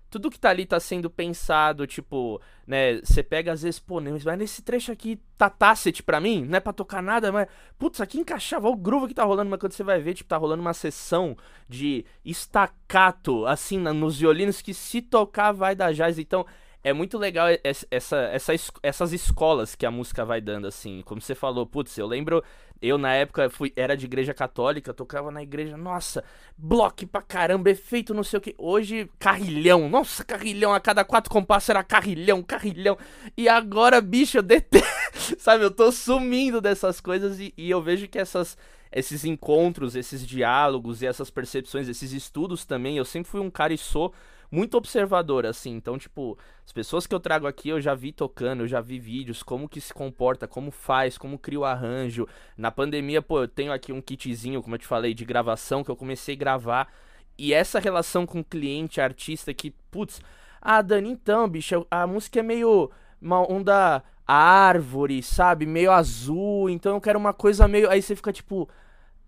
tudo 0.10 0.32
que 0.32 0.40
tá 0.40 0.50
ali 0.50 0.66
tá 0.66 0.80
sendo 0.80 1.12
pensado, 1.12 1.86
tipo, 1.86 2.42
né, 2.66 3.02
você 3.04 3.22
pega 3.22 3.52
às 3.52 3.62
vezes, 3.62 3.80
pô, 3.80 4.02
mas 4.02 4.26
nesse 4.36 4.64
trecho 4.64 4.92
aqui 4.92 5.20
tá 5.38 5.48
tácit 5.48 6.02
pra 6.02 6.20
mim, 6.20 6.44
não 6.44 6.58
é 6.58 6.60
pra 6.60 6.74
tocar 6.74 7.04
nada, 7.04 7.32
mas, 7.32 7.48
putz, 7.78 8.02
aqui 8.02 8.18
encaixava 8.18 8.68
o 8.68 8.76
groove 8.76 9.10
que 9.10 9.14
tá 9.14 9.24
rolando, 9.24 9.52
mas 9.52 9.60
quando 9.60 9.74
você 9.74 9.84
vai 9.84 10.00
ver, 10.02 10.16
tipo, 10.16 10.28
tá 10.28 10.38
rolando 10.38 10.62
uma 10.62 10.74
sessão 10.74 11.38
de 11.70 12.04
estacato, 12.24 13.46
assim, 13.46 13.78
nos 13.78 14.18
violinos, 14.18 14.64
que 14.64 14.74
se 14.74 15.04
tocar 15.04 15.52
vai 15.52 15.76
dar 15.76 15.94
jazz, 15.94 16.18
então 16.18 16.48
é 16.86 16.94
muito 16.94 17.18
legal 17.18 17.48
essa, 17.64 17.88
essa, 17.90 18.70
essas 18.84 19.12
escolas 19.12 19.74
que 19.74 19.88
a 19.88 19.92
música 19.92 20.24
vai 20.24 20.40
dando, 20.40 20.68
assim. 20.68 21.02
Como 21.04 21.20
você 21.20 21.34
falou, 21.34 21.66
putz, 21.66 21.98
eu 21.98 22.06
lembro, 22.06 22.44
eu 22.82 22.98
na 22.98 23.14
época 23.14 23.50
fui, 23.50 23.72
era 23.76 23.96
de 23.96 24.06
igreja 24.06 24.34
católica, 24.34 24.94
tocava 24.94 25.32
na 25.32 25.42
igreja, 25.42 25.78
nossa, 25.78 26.24
bloco 26.58 27.06
pra 27.08 27.22
caramba, 27.22 27.70
efeito 27.70 28.14
não 28.14 28.24
sei 28.24 28.38
o 28.38 28.42
que. 28.42 28.56
Hoje, 28.58 29.10
carrilhão, 29.20 29.90
nossa, 29.90 30.24
carrilhão, 30.24 30.74
a 30.74 30.80
cada 30.80 31.04
quatro 31.04 31.30
compassos 31.32 31.70
era 31.70 31.84
carrilhão, 31.84 32.44
carrilhão. 32.44 32.98
E 33.38 33.48
agora, 33.50 34.02
bicho, 34.02 34.38
eu 34.38 34.44
detesto, 34.44 34.88
sabe, 35.40 35.64
eu 35.64 35.72
tô 35.72 35.92
sumindo 35.92 36.62
dessas 36.62 37.00
coisas 37.00 37.40
e, 37.40 37.54
e 37.58 37.70
eu 37.70 37.82
vejo 37.82 38.08
que 38.08 38.20
essas 38.20 38.58
esses 38.92 39.26
encontros, 39.26 39.94
esses 39.94 40.26
diálogos 40.26 41.02
e 41.02 41.06
essas 41.06 41.30
percepções, 41.30 41.90
esses 41.90 42.14
estudos 42.14 42.64
também, 42.66 42.98
eu 42.98 43.04
sempre 43.04 43.30
fui 43.30 43.42
um 43.42 43.50
cara 43.50 43.74
e 43.74 43.78
sou 43.78 44.14
muito 44.52 44.78
observador, 44.78 45.46
assim. 45.46 45.72
Então, 45.76 45.98
tipo, 45.98 46.38
as 46.66 46.72
pessoas 46.72 47.06
que 47.08 47.14
eu 47.14 47.20
trago 47.20 47.48
aqui 47.48 47.70
eu 47.70 47.82
já 47.82 47.94
vi 47.94 48.12
tocando, 48.12 48.62
eu 48.64 48.68
já 48.68 48.82
vi 48.82 49.00
vídeos, 49.00 49.44
como 49.44 49.70
que 49.70 49.82
se 49.82 49.94
comporta, 49.94 50.48
como 50.48 50.72
faz, 50.72 51.18
como 51.18 51.38
cria 51.38 51.60
o 51.60 51.66
arranjo. 51.66 52.28
Na 52.58 52.72
pandemia, 52.72 53.22
pô, 53.22 53.42
eu 53.42 53.48
tenho 53.48 53.72
aqui 53.72 53.92
um 53.92 54.02
kitzinho, 54.02 54.62
como 54.62 54.76
eu 54.76 54.80
te 54.80 54.88
falei, 54.88 55.14
de 55.14 55.26
gravação 55.26 55.84
que 55.84 55.92
eu 55.92 55.96
comecei 55.96 56.36
a 56.36 56.38
gravar. 56.38 56.88
E 57.38 57.54
essa 57.54 57.80
relação 57.80 58.26
com 58.26 58.44
cliente, 58.44 59.02
artista, 59.02 59.54
que, 59.54 59.72
putz, 59.92 60.22
ah, 60.62 60.82
Dani, 60.82 61.10
então, 61.10 61.48
bicho, 61.48 61.86
a 61.92 62.08
música 62.08 62.40
é 62.40 62.44
meio 62.44 62.90
uma 63.22 63.42
onda 63.52 64.04
árvore, 64.26 65.22
sabe? 65.22 65.66
Meio 65.66 65.92
azul, 65.92 66.70
então 66.70 66.96
eu 66.96 67.02
quero 67.02 67.20
uma 67.20 67.34
coisa 67.34 67.68
meio. 67.68 67.90
Aí 67.90 68.02
você 68.02 68.16
fica 68.16 68.34
tipo, 68.34 68.70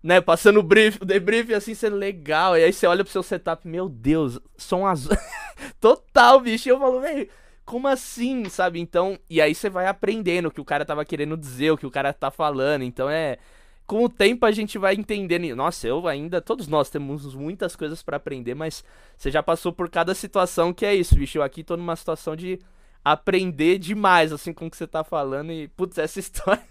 né, 0.02 0.20
passando 0.20 0.60
o 0.60 0.62
brief, 0.62 0.98
o 1.00 1.04
debrief 1.06 1.52
assim 1.52 1.74
sendo 1.74 1.96
legal. 1.96 2.56
E 2.56 2.64
aí 2.64 2.72
você 2.72 2.86
olha 2.86 3.04
pro 3.04 3.12
seu 3.12 3.22
setup, 3.22 3.66
meu 3.66 3.88
Deus, 3.88 4.38
som 4.56 4.86
azul. 4.86 5.16
Total, 5.80 6.40
bicho. 6.40 6.68
E 6.68 6.70
eu 6.70 6.78
falo, 6.78 7.00
velho, 7.00 7.28
como 7.64 7.86
assim, 7.86 8.48
sabe? 8.48 8.80
Então, 8.80 9.18
e 9.28 9.40
aí 9.40 9.54
você 9.54 9.68
vai 9.68 9.86
aprendendo 9.86 10.46
o 10.46 10.50
que 10.50 10.60
o 10.60 10.64
cara 10.64 10.84
tava 10.84 11.04
querendo 11.04 11.36
dizer, 11.36 11.70
o 11.70 11.76
que 11.76 11.86
o 11.86 11.90
cara 11.90 12.12
tá 12.12 12.30
falando. 12.30 12.82
Então 12.82 13.08
é. 13.10 13.38
Com 13.86 14.04
o 14.04 14.08
tempo 14.08 14.44
a 14.44 14.50
gente 14.50 14.76
vai 14.76 14.94
entendendo. 14.94 15.56
Nossa, 15.56 15.88
eu 15.88 16.06
ainda. 16.06 16.40
Todos 16.42 16.68
nós 16.68 16.90
temos 16.90 17.34
muitas 17.34 17.74
coisas 17.74 18.02
para 18.02 18.18
aprender, 18.18 18.54
mas 18.54 18.84
você 19.16 19.30
já 19.30 19.42
passou 19.42 19.72
por 19.72 19.88
cada 19.88 20.14
situação 20.14 20.74
que 20.74 20.84
é 20.84 20.94
isso, 20.94 21.14
bicho. 21.14 21.38
Eu 21.38 21.42
aqui 21.42 21.64
tô 21.64 21.76
numa 21.76 21.96
situação 21.96 22.36
de 22.36 22.58
aprender 23.04 23.78
demais, 23.78 24.32
assim, 24.32 24.52
com 24.52 24.66
o 24.66 24.70
que 24.70 24.76
você 24.76 24.86
tá 24.86 25.02
falando. 25.02 25.52
E, 25.52 25.68
putz, 25.68 25.96
essa 25.98 26.20
história. 26.20 26.62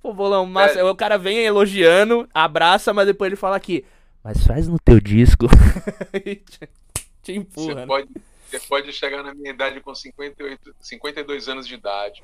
Pô, 0.00 0.12
bolão, 0.14 0.46
massa. 0.46 0.80
É. 0.80 0.84
O 0.84 0.94
cara 0.94 1.18
vem 1.18 1.38
elogiando, 1.38 2.28
abraça, 2.32 2.92
mas 2.92 3.06
depois 3.06 3.28
ele 3.28 3.36
fala 3.36 3.56
aqui. 3.56 3.84
Mas 4.22 4.44
faz 4.46 4.68
no 4.68 4.78
teu 4.78 5.00
disco. 5.00 5.46
te, 7.22 7.32
empurra. 7.32 7.66
Você, 7.66 7.74
né? 7.74 7.86
pode, 7.86 8.08
você 8.48 8.60
pode 8.60 8.92
chegar 8.92 9.22
na 9.22 9.34
minha 9.34 9.50
idade 9.50 9.80
com 9.80 9.94
58, 9.94 10.74
52 10.80 11.48
anos 11.48 11.66
de 11.66 11.74
idade. 11.74 12.22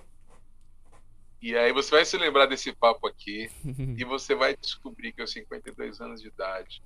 E 1.40 1.56
aí 1.56 1.72
você 1.72 1.90
vai 1.90 2.04
se 2.04 2.16
lembrar 2.16 2.46
desse 2.46 2.72
papo 2.72 3.06
aqui. 3.06 3.50
e 3.98 4.04
você 4.04 4.34
vai 4.34 4.56
descobrir 4.56 5.12
que 5.12 5.20
aos 5.20 5.32
52 5.32 6.00
anos 6.00 6.20
de 6.20 6.28
idade 6.28 6.82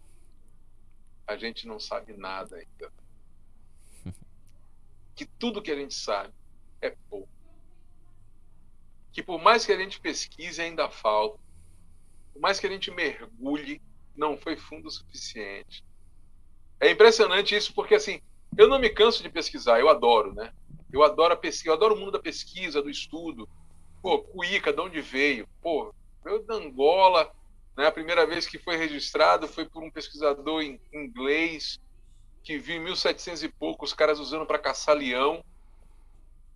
a 1.27 1.37
gente 1.37 1.67
não 1.67 1.79
sabe 1.79 2.13
nada 2.17 2.57
ainda. 2.57 2.93
Que 5.15 5.27
tudo 5.27 5.61
que 5.61 5.71
a 5.71 5.77
gente 5.77 5.93
sabe 5.93 6.33
é 6.81 6.95
pouco 7.11 7.29
que 9.13 9.23
por 9.23 9.41
mais 9.41 9.67
que 9.67 9.73
a 9.73 9.79
gente 9.79 10.01
pesquise, 10.01 10.61
ainda 10.63 10.89
falta. 10.89 11.39
Por 12.33 12.41
mais 12.41 12.61
que 12.61 12.67
a 12.67 12.71
gente 12.71 12.91
mergulhe, 12.91 13.81
não 14.17 14.37
foi 14.37 14.57
fundo 14.57 14.89
o 14.89 14.91
suficiente. 14.91 15.85
É 16.79 16.91
impressionante 16.91 17.55
isso, 17.55 17.75
porque 17.75 17.95
assim, 17.95 18.21
eu 18.57 18.69
não 18.69 18.79
me 18.79 18.91
canso 18.91 19.23
de 19.23 19.29
pesquisar, 19.29 19.81
eu 19.81 19.89
adoro, 19.89 20.35
né? 20.35 20.53
Eu 20.93 21.03
adoro 21.03 21.35
a 21.35 21.37
pesquisa, 21.37 21.71
eu 21.71 21.75
adoro 21.75 21.95
o 21.95 21.99
mundo 21.99 22.13
da 22.13 22.19
pesquisa, 22.19 22.83
do 22.83 22.91
estudo. 22.91 23.49
Pô, 24.03 24.19
Cuíca, 24.21 24.73
de 24.73 24.81
onde 24.81 25.01
veio? 25.01 25.49
Pô, 25.63 25.95
veio 26.25 26.43
da 26.43 26.55
Angola, 26.55 27.31
né? 27.77 27.87
A 27.87 27.93
primeira 27.93 28.27
vez 28.27 28.47
que 28.47 28.59
foi 28.59 28.77
registrado 28.77 29.47
foi 29.47 29.65
por 29.65 29.83
um 29.83 29.91
pesquisador 29.91 30.63
em 30.63 30.81
inglês 30.93 31.81
que 32.43 32.59
viu 32.59 32.77
em 32.77 32.85
1700 32.85 33.43
e 33.43 33.49
pouco 33.49 33.85
os 33.85 33.93
caras 33.93 34.19
usando 34.19 34.47
para 34.47 34.59
caçar 34.59 34.97
leão 34.97 35.45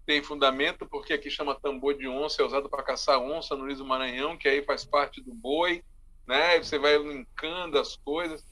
tem 0.06 0.22
fundamento, 0.22 0.86
porque 0.86 1.14
aqui 1.14 1.30
chama 1.30 1.54
tambor 1.54 1.96
de 1.96 2.06
onça, 2.06 2.42
é 2.42 2.44
usado 2.44 2.68
para 2.68 2.82
caçar 2.82 3.18
onça 3.18 3.56
no 3.56 3.66
Liso 3.66 3.84
Maranhão, 3.84 4.36
que 4.36 4.48
aí 4.48 4.62
faz 4.62 4.84
parte 4.84 5.20
do 5.20 5.32
boi, 5.32 5.82
né? 6.26 6.58
Você 6.58 6.78
vai 6.78 6.98
linkando 6.98 7.78
as 7.78 7.96
coisas. 7.96 8.44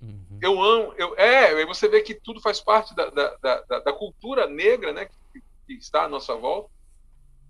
Uhum. 0.00 0.38
Eu 0.40 0.62
amo, 0.62 0.94
eu, 0.96 1.14
é, 1.16 1.64
você 1.66 1.88
vê 1.88 2.00
que 2.00 2.14
tudo 2.14 2.40
faz 2.40 2.60
parte 2.60 2.94
da, 2.94 3.10
da, 3.10 3.36
da, 3.36 3.80
da 3.80 3.92
cultura 3.92 4.46
negra, 4.46 4.92
né? 4.92 5.06
Que, 5.32 5.42
que, 5.66 5.74
está 5.74 6.04
à 6.04 6.08
nossa 6.08 6.34
volta. 6.34 6.70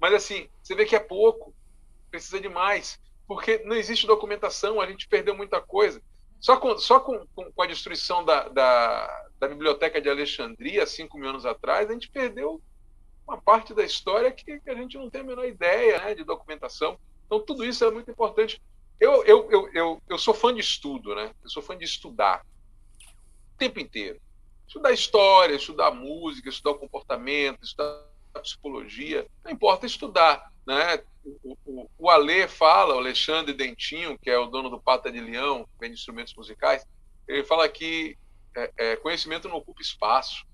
Mas 0.01 0.15
assim, 0.15 0.49
você 0.63 0.75
vê 0.75 0.85
que 0.85 0.97
é 0.97 1.01
pouco, 1.01 1.55
precisa 2.11 2.41
de 2.41 2.49
mais, 2.49 3.01
porque 3.27 3.59
não 3.65 3.77
existe 3.77 4.07
documentação, 4.07 4.81
a 4.81 4.87
gente 4.87 5.09
perdeu 5.09 5.35
muita 5.35 5.61
coisa. 5.61 6.03
Só 6.41 6.57
com, 6.57 6.77
só 6.77 7.01
com, 7.01 7.25
com 7.35 7.63
a 7.63 7.67
destruição 7.67 8.25
da, 8.25 8.49
da, 8.49 9.29
da 9.39 9.49
biblioteca 9.49 10.01
de 10.01 10.11
Alexandria, 10.11 10.85
cinco 10.85 11.17
mil 11.17 11.31
anos 11.31 11.47
atrás, 11.47 11.89
a 11.89 11.93
gente 11.93 12.11
perdeu 12.11 12.61
uma 13.27 13.41
parte 13.41 13.75
da 13.75 13.83
história 13.83 14.31
que, 14.31 14.61
que 14.61 14.71
a 14.71 14.75
gente 14.75 14.97
não 14.97 15.11
tem 15.11 15.23
a 15.23 15.25
menor 15.25 15.45
ideia 15.45 15.99
né, 16.01 16.15
de 16.15 16.25
documentação. 16.25 16.99
Então, 17.27 17.41
tudo 17.41 17.65
isso 17.65 17.85
é 17.85 17.91
muito 17.91 18.11
importante. 18.11 18.61
Eu, 19.01 19.25
eu, 19.25 19.51
eu, 19.51 19.71
eu, 19.73 20.03
eu 20.09 20.19
sou 20.19 20.35
fã 20.35 20.55
de 20.55 20.61
estudo, 20.61 21.15
né? 21.15 21.35
Eu 21.43 21.51
sou 21.51 21.63
fã 21.63 21.77
de 21.77 21.85
estudar 21.85 22.45
o 23.55 23.59
tempo 23.59 23.81
inteiro. 23.81 24.21
Estudar 24.67 24.93
história, 24.93 25.55
estudar 25.55 25.91
música, 25.91 26.49
estudar 26.49 26.79
comportamento, 26.79 27.63
estudar 27.63 28.05
psicologia. 28.43 29.27
Não 29.45 29.53
importa 29.53 29.87
estudar. 29.87 30.51
Né? 30.67 31.03
O, 31.43 31.57
o, 31.65 31.91
o 31.99 32.11
Alê 32.11 32.49
fala, 32.49 32.95
o 32.95 32.99
Alexandre 32.99 33.53
Dentinho, 33.55 34.19
que 34.19 34.31
é 34.31 34.39
o 34.39 34.47
dono 34.47 34.71
do 34.71 34.81
Pata 34.81 35.11
de 35.11 35.21
Leão, 35.21 35.65
que 35.65 35.71
vende 35.81 35.95
instrumentos 35.95 36.35
musicais, 36.35 36.87
ele 37.27 37.45
fala 37.45 37.69
que 37.69 38.17
é, 38.57 38.73
é, 38.77 38.97
conhecimento 38.97 39.49
não 39.49 39.57
ocupa 39.57 39.83
espaço. 39.83 40.47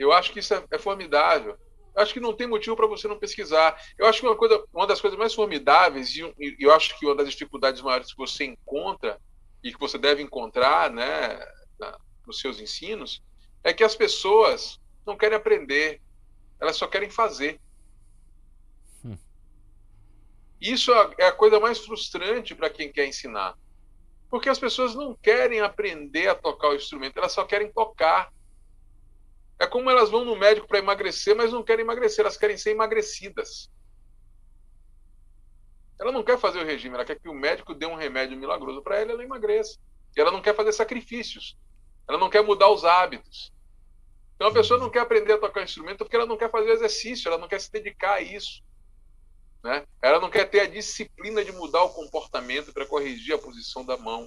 Eu 0.00 0.12
acho 0.12 0.32
que 0.32 0.38
isso 0.38 0.54
é, 0.54 0.64
é 0.72 0.78
formidável. 0.78 1.58
Eu 1.94 2.02
acho 2.02 2.14
que 2.14 2.20
não 2.20 2.34
tem 2.34 2.46
motivo 2.46 2.74
para 2.74 2.86
você 2.86 3.06
não 3.06 3.18
pesquisar. 3.18 3.78
Eu 3.98 4.06
acho 4.06 4.20
que 4.20 4.26
uma, 4.26 4.36
coisa, 4.36 4.64
uma 4.72 4.86
das 4.86 5.00
coisas 5.00 5.18
mais 5.18 5.34
formidáveis, 5.34 6.16
e, 6.16 6.22
e 6.38 6.56
eu 6.60 6.72
acho 6.72 6.98
que 6.98 7.04
uma 7.04 7.14
das 7.14 7.30
dificuldades 7.30 7.82
maiores 7.82 8.10
que 8.10 8.16
você 8.16 8.44
encontra, 8.44 9.20
e 9.62 9.72
que 9.72 9.78
você 9.78 9.98
deve 9.98 10.22
encontrar 10.22 10.90
né, 10.90 11.38
na, 11.78 11.98
nos 12.26 12.40
seus 12.40 12.60
ensinos, 12.60 13.22
é 13.62 13.72
que 13.74 13.84
as 13.84 13.94
pessoas 13.94 14.80
não 15.06 15.16
querem 15.16 15.36
aprender, 15.36 16.00
elas 16.58 16.76
só 16.76 16.86
querem 16.86 17.10
fazer. 17.10 17.60
Hum. 19.04 19.18
Isso 20.60 20.92
é 21.18 21.26
a 21.26 21.32
coisa 21.32 21.60
mais 21.60 21.78
frustrante 21.78 22.54
para 22.54 22.70
quem 22.70 22.90
quer 22.90 23.06
ensinar. 23.06 23.54
Porque 24.30 24.48
as 24.48 24.58
pessoas 24.58 24.94
não 24.94 25.14
querem 25.14 25.60
aprender 25.60 26.28
a 26.28 26.34
tocar 26.34 26.68
o 26.68 26.74
instrumento, 26.74 27.18
elas 27.18 27.32
só 27.32 27.44
querem 27.44 27.70
tocar. 27.70 28.32
É 29.60 29.66
como 29.66 29.90
elas 29.90 30.08
vão 30.08 30.24
no 30.24 30.34
médico 30.34 30.66
para 30.66 30.78
emagrecer, 30.78 31.36
mas 31.36 31.52
não 31.52 31.62
querem 31.62 31.84
emagrecer, 31.84 32.22
elas 32.22 32.38
querem 32.38 32.56
ser 32.56 32.70
emagrecidas. 32.70 33.70
Ela 36.00 36.10
não 36.10 36.24
quer 36.24 36.38
fazer 36.38 36.60
o 36.60 36.64
regime, 36.64 36.94
ela 36.94 37.04
quer 37.04 37.20
que 37.20 37.28
o 37.28 37.34
médico 37.34 37.74
dê 37.74 37.84
um 37.84 37.94
remédio 37.94 38.38
milagroso 38.38 38.82
para 38.82 38.98
ela 38.98 39.12
ela 39.12 39.22
emagreça. 39.22 39.78
E 40.16 40.20
ela 40.20 40.30
não 40.30 40.40
quer 40.40 40.56
fazer 40.56 40.72
sacrifícios. 40.72 41.58
Ela 42.08 42.16
não 42.16 42.30
quer 42.30 42.42
mudar 42.42 42.70
os 42.70 42.86
hábitos. 42.86 43.52
Então 44.34 44.48
a 44.48 44.52
pessoa 44.52 44.80
não 44.80 44.88
quer 44.88 45.00
aprender 45.00 45.34
a 45.34 45.38
tocar 45.38 45.62
instrumento 45.62 45.98
porque 45.98 46.16
ela 46.16 46.24
não 46.24 46.38
quer 46.38 46.50
fazer 46.50 46.70
exercício, 46.70 47.28
ela 47.28 47.36
não 47.36 47.46
quer 47.46 47.60
se 47.60 47.70
dedicar 47.70 48.14
a 48.14 48.20
isso. 48.22 48.62
Né? 49.62 49.86
Ela 50.00 50.18
não 50.18 50.30
quer 50.30 50.46
ter 50.48 50.60
a 50.60 50.66
disciplina 50.66 51.44
de 51.44 51.52
mudar 51.52 51.82
o 51.82 51.92
comportamento 51.92 52.72
para 52.72 52.86
corrigir 52.86 53.34
a 53.34 53.38
posição 53.38 53.84
da 53.84 53.98
mão. 53.98 54.26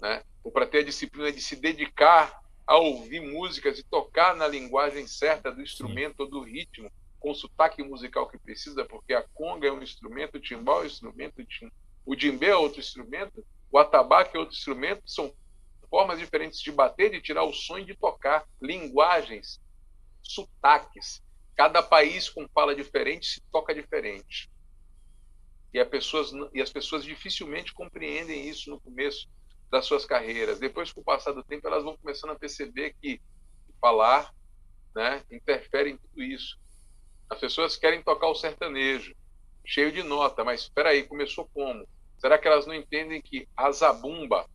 Né? 0.00 0.24
Ou 0.42 0.50
para 0.50 0.66
ter 0.66 0.78
a 0.78 0.84
disciplina 0.84 1.30
de 1.30 1.40
se 1.40 1.54
dedicar 1.54 2.41
a 2.66 2.76
ouvir 2.76 3.20
músicas 3.20 3.78
e 3.78 3.82
tocar 3.82 4.34
na 4.36 4.46
linguagem 4.46 5.06
certa 5.06 5.50
do 5.50 5.62
instrumento 5.62 6.20
ou 6.20 6.28
do 6.28 6.42
ritmo, 6.42 6.90
com 7.18 7.30
o 7.30 7.34
sotaque 7.34 7.82
musical 7.82 8.28
que 8.28 8.38
precisa, 8.38 8.84
porque 8.84 9.14
a 9.14 9.22
conga 9.34 9.68
é 9.68 9.72
um 9.72 9.82
instrumento, 9.82 10.36
o 10.36 10.40
timbal 10.40 10.80
é 10.80 10.82
um 10.82 10.86
instrumento, 10.86 11.46
o 12.04 12.16
djembe 12.16 12.46
é 12.46 12.56
outro 12.56 12.80
instrumento, 12.80 13.44
o 13.70 13.78
atabaque 13.78 14.36
é 14.36 14.40
outro 14.40 14.56
instrumento, 14.56 15.02
são 15.06 15.32
formas 15.88 16.18
diferentes 16.18 16.60
de 16.60 16.72
bater, 16.72 17.10
de 17.10 17.20
tirar 17.20 17.44
o 17.44 17.52
som 17.52 17.78
e 17.78 17.84
de 17.84 17.94
tocar, 17.94 18.46
linguagens, 18.60 19.60
sotaques. 20.22 21.22
Cada 21.54 21.82
país 21.82 22.28
com 22.28 22.48
fala 22.48 22.74
diferente 22.74 23.26
se 23.26 23.40
toca 23.52 23.74
diferente. 23.74 24.50
E, 25.72 25.84
pessoas, 25.84 26.32
e 26.52 26.60
as 26.60 26.72
pessoas 26.72 27.04
dificilmente 27.04 27.72
compreendem 27.72 28.48
isso 28.48 28.70
no 28.70 28.80
começo 28.80 29.28
das 29.72 29.86
suas 29.86 30.04
carreiras. 30.04 30.60
Depois, 30.60 30.92
com 30.92 31.00
o 31.00 31.04
passar 31.04 31.32
do 31.32 31.42
tempo, 31.42 31.66
elas 31.66 31.82
vão 31.82 31.96
começando 31.96 32.30
a 32.30 32.38
perceber 32.38 32.94
que 33.00 33.20
falar 33.80 34.30
né, 34.94 35.24
interfere 35.30 35.90
em 35.90 35.96
tudo 35.96 36.22
isso. 36.22 36.60
As 37.30 37.40
pessoas 37.40 37.74
querem 37.74 38.02
tocar 38.02 38.28
o 38.28 38.34
sertanejo, 38.34 39.16
cheio 39.64 39.90
de 39.90 40.02
nota, 40.02 40.44
mas 40.44 40.60
espera 40.60 40.90
aí, 40.90 41.04
começou 41.04 41.48
como? 41.54 41.88
Será 42.18 42.38
que 42.38 42.46
elas 42.46 42.66
não 42.66 42.74
entendem 42.74 43.22
que 43.22 43.48
a 43.56 43.72
zabumba, 43.72 44.46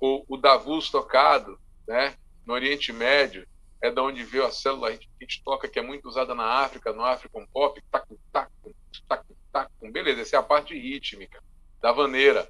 ou 0.00 0.26
o 0.28 0.36
davus 0.36 0.90
tocado, 0.90 1.56
né, 1.86 2.16
no 2.44 2.54
Oriente 2.54 2.92
Médio, 2.92 3.46
é 3.80 3.88
da 3.88 4.02
onde 4.02 4.24
veio 4.24 4.44
a 4.44 4.50
célula 4.50 4.96
que 4.96 5.08
a 5.20 5.24
gente 5.24 5.44
toca, 5.44 5.68
que 5.68 5.78
é 5.78 5.82
muito 5.82 6.08
usada 6.08 6.34
na 6.34 6.44
África, 6.44 6.92
no 6.92 7.04
African 7.04 7.46
Pop, 7.52 7.80
taco, 7.88 8.18
taco, 8.32 8.74
taco, 9.08 9.36
taco, 9.52 9.92
beleza, 9.92 10.22
essa 10.22 10.36
é 10.36 10.38
a 10.40 10.42
parte 10.42 10.76
rítmica, 10.76 11.40
da 11.80 11.92
vaneira. 11.92 12.48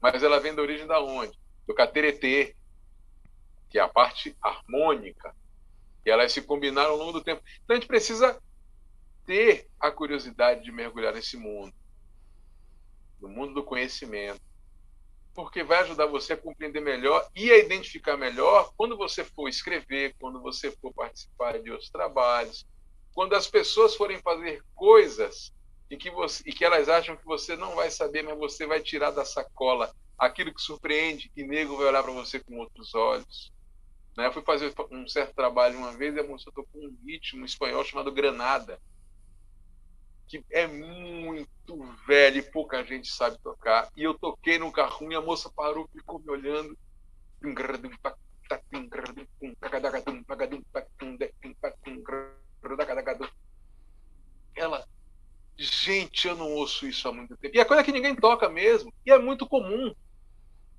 Mas 0.00 0.22
ela 0.22 0.40
vem 0.40 0.54
da 0.54 0.62
origem 0.62 0.86
da 0.86 1.00
onde? 1.00 1.38
Do 1.66 1.74
cateretê, 1.74 2.56
que 3.68 3.78
é 3.78 3.82
a 3.82 3.88
parte 3.88 4.36
harmônica. 4.42 5.34
E 6.04 6.10
elas 6.10 6.32
se 6.32 6.42
combinaram 6.42 6.92
ao 6.92 6.96
longo 6.96 7.12
do 7.12 7.22
tempo. 7.22 7.42
Então 7.62 7.76
a 7.76 7.78
gente 7.78 7.88
precisa 7.88 8.40
ter 9.26 9.68
a 9.78 9.90
curiosidade 9.90 10.64
de 10.64 10.72
mergulhar 10.72 11.12
nesse 11.12 11.36
mundo, 11.36 11.74
no 13.20 13.28
mundo 13.28 13.54
do 13.54 13.62
conhecimento 13.62 14.40
porque 15.34 15.62
vai 15.62 15.78
ajudar 15.80 16.06
você 16.06 16.32
a 16.32 16.36
compreender 16.36 16.80
melhor 16.80 17.26
e 17.34 17.50
a 17.50 17.58
identificar 17.58 18.16
melhor 18.16 18.72
quando 18.76 18.96
você 18.96 19.24
for 19.24 19.48
escrever, 19.48 20.14
quando 20.18 20.40
você 20.40 20.70
for 20.70 20.92
participar 20.92 21.58
de 21.58 21.70
outros 21.70 21.90
trabalhos, 21.90 22.66
quando 23.14 23.34
as 23.34 23.46
pessoas 23.46 23.94
forem 23.94 24.18
fazer 24.18 24.62
coisas 24.74 25.52
e 25.90 25.96
que, 25.96 26.10
você, 26.10 26.42
e 26.46 26.52
que 26.52 26.64
elas 26.64 26.88
acham 26.88 27.16
que 27.16 27.24
você 27.24 27.56
não 27.56 27.74
vai 27.74 27.90
saber, 27.90 28.22
mas 28.22 28.38
você 28.38 28.66
vai 28.66 28.80
tirar 28.80 29.10
da 29.10 29.24
sacola 29.24 29.92
aquilo 30.18 30.54
que 30.54 30.62
surpreende 30.62 31.30
e 31.36 31.42
nego 31.42 31.76
vai 31.76 31.86
olhar 31.86 32.02
para 32.02 32.12
você 32.12 32.38
com 32.38 32.58
outros 32.58 32.94
olhos. 32.94 33.52
Né? 34.16 34.26
Eu 34.26 34.32
fui 34.32 34.42
fazer 34.42 34.72
um 34.90 35.08
certo 35.08 35.34
trabalho 35.34 35.78
uma 35.78 35.92
vez 35.92 36.14
e 36.14 36.20
a 36.20 36.24
moça 36.24 36.50
tocou 36.54 36.80
um 36.80 36.96
ritmo 37.04 37.44
espanhol 37.44 37.84
chamado 37.84 38.12
Granada 38.12 38.78
que 40.30 40.44
é 40.52 40.64
muito 40.64 41.82
velho 42.06 42.38
e 42.38 42.42
pouca 42.42 42.84
gente 42.84 43.08
sabe 43.08 43.36
tocar. 43.42 43.90
E 43.96 44.04
eu 44.04 44.16
toquei 44.16 44.60
no 44.60 44.70
carro 44.70 45.10
e 45.10 45.16
a 45.16 45.20
moça 45.20 45.50
parou, 45.50 45.88
ficou 45.88 46.20
me 46.20 46.30
olhando. 46.30 46.78
Ela, 54.54 54.86
gente, 55.64 56.26
eu 56.26 56.36
não 56.36 56.52
ouço 56.52 56.86
isso 56.86 57.08
há 57.08 57.12
muito 57.12 57.36
tempo. 57.36 57.56
E 57.56 57.60
é 57.60 57.64
coisa 57.64 57.84
que 57.84 57.92
ninguém 57.92 58.14
toca 58.14 58.48
mesmo. 58.48 58.92
E 59.04 59.10
é 59.10 59.18
muito 59.18 59.46
comum. 59.46 59.94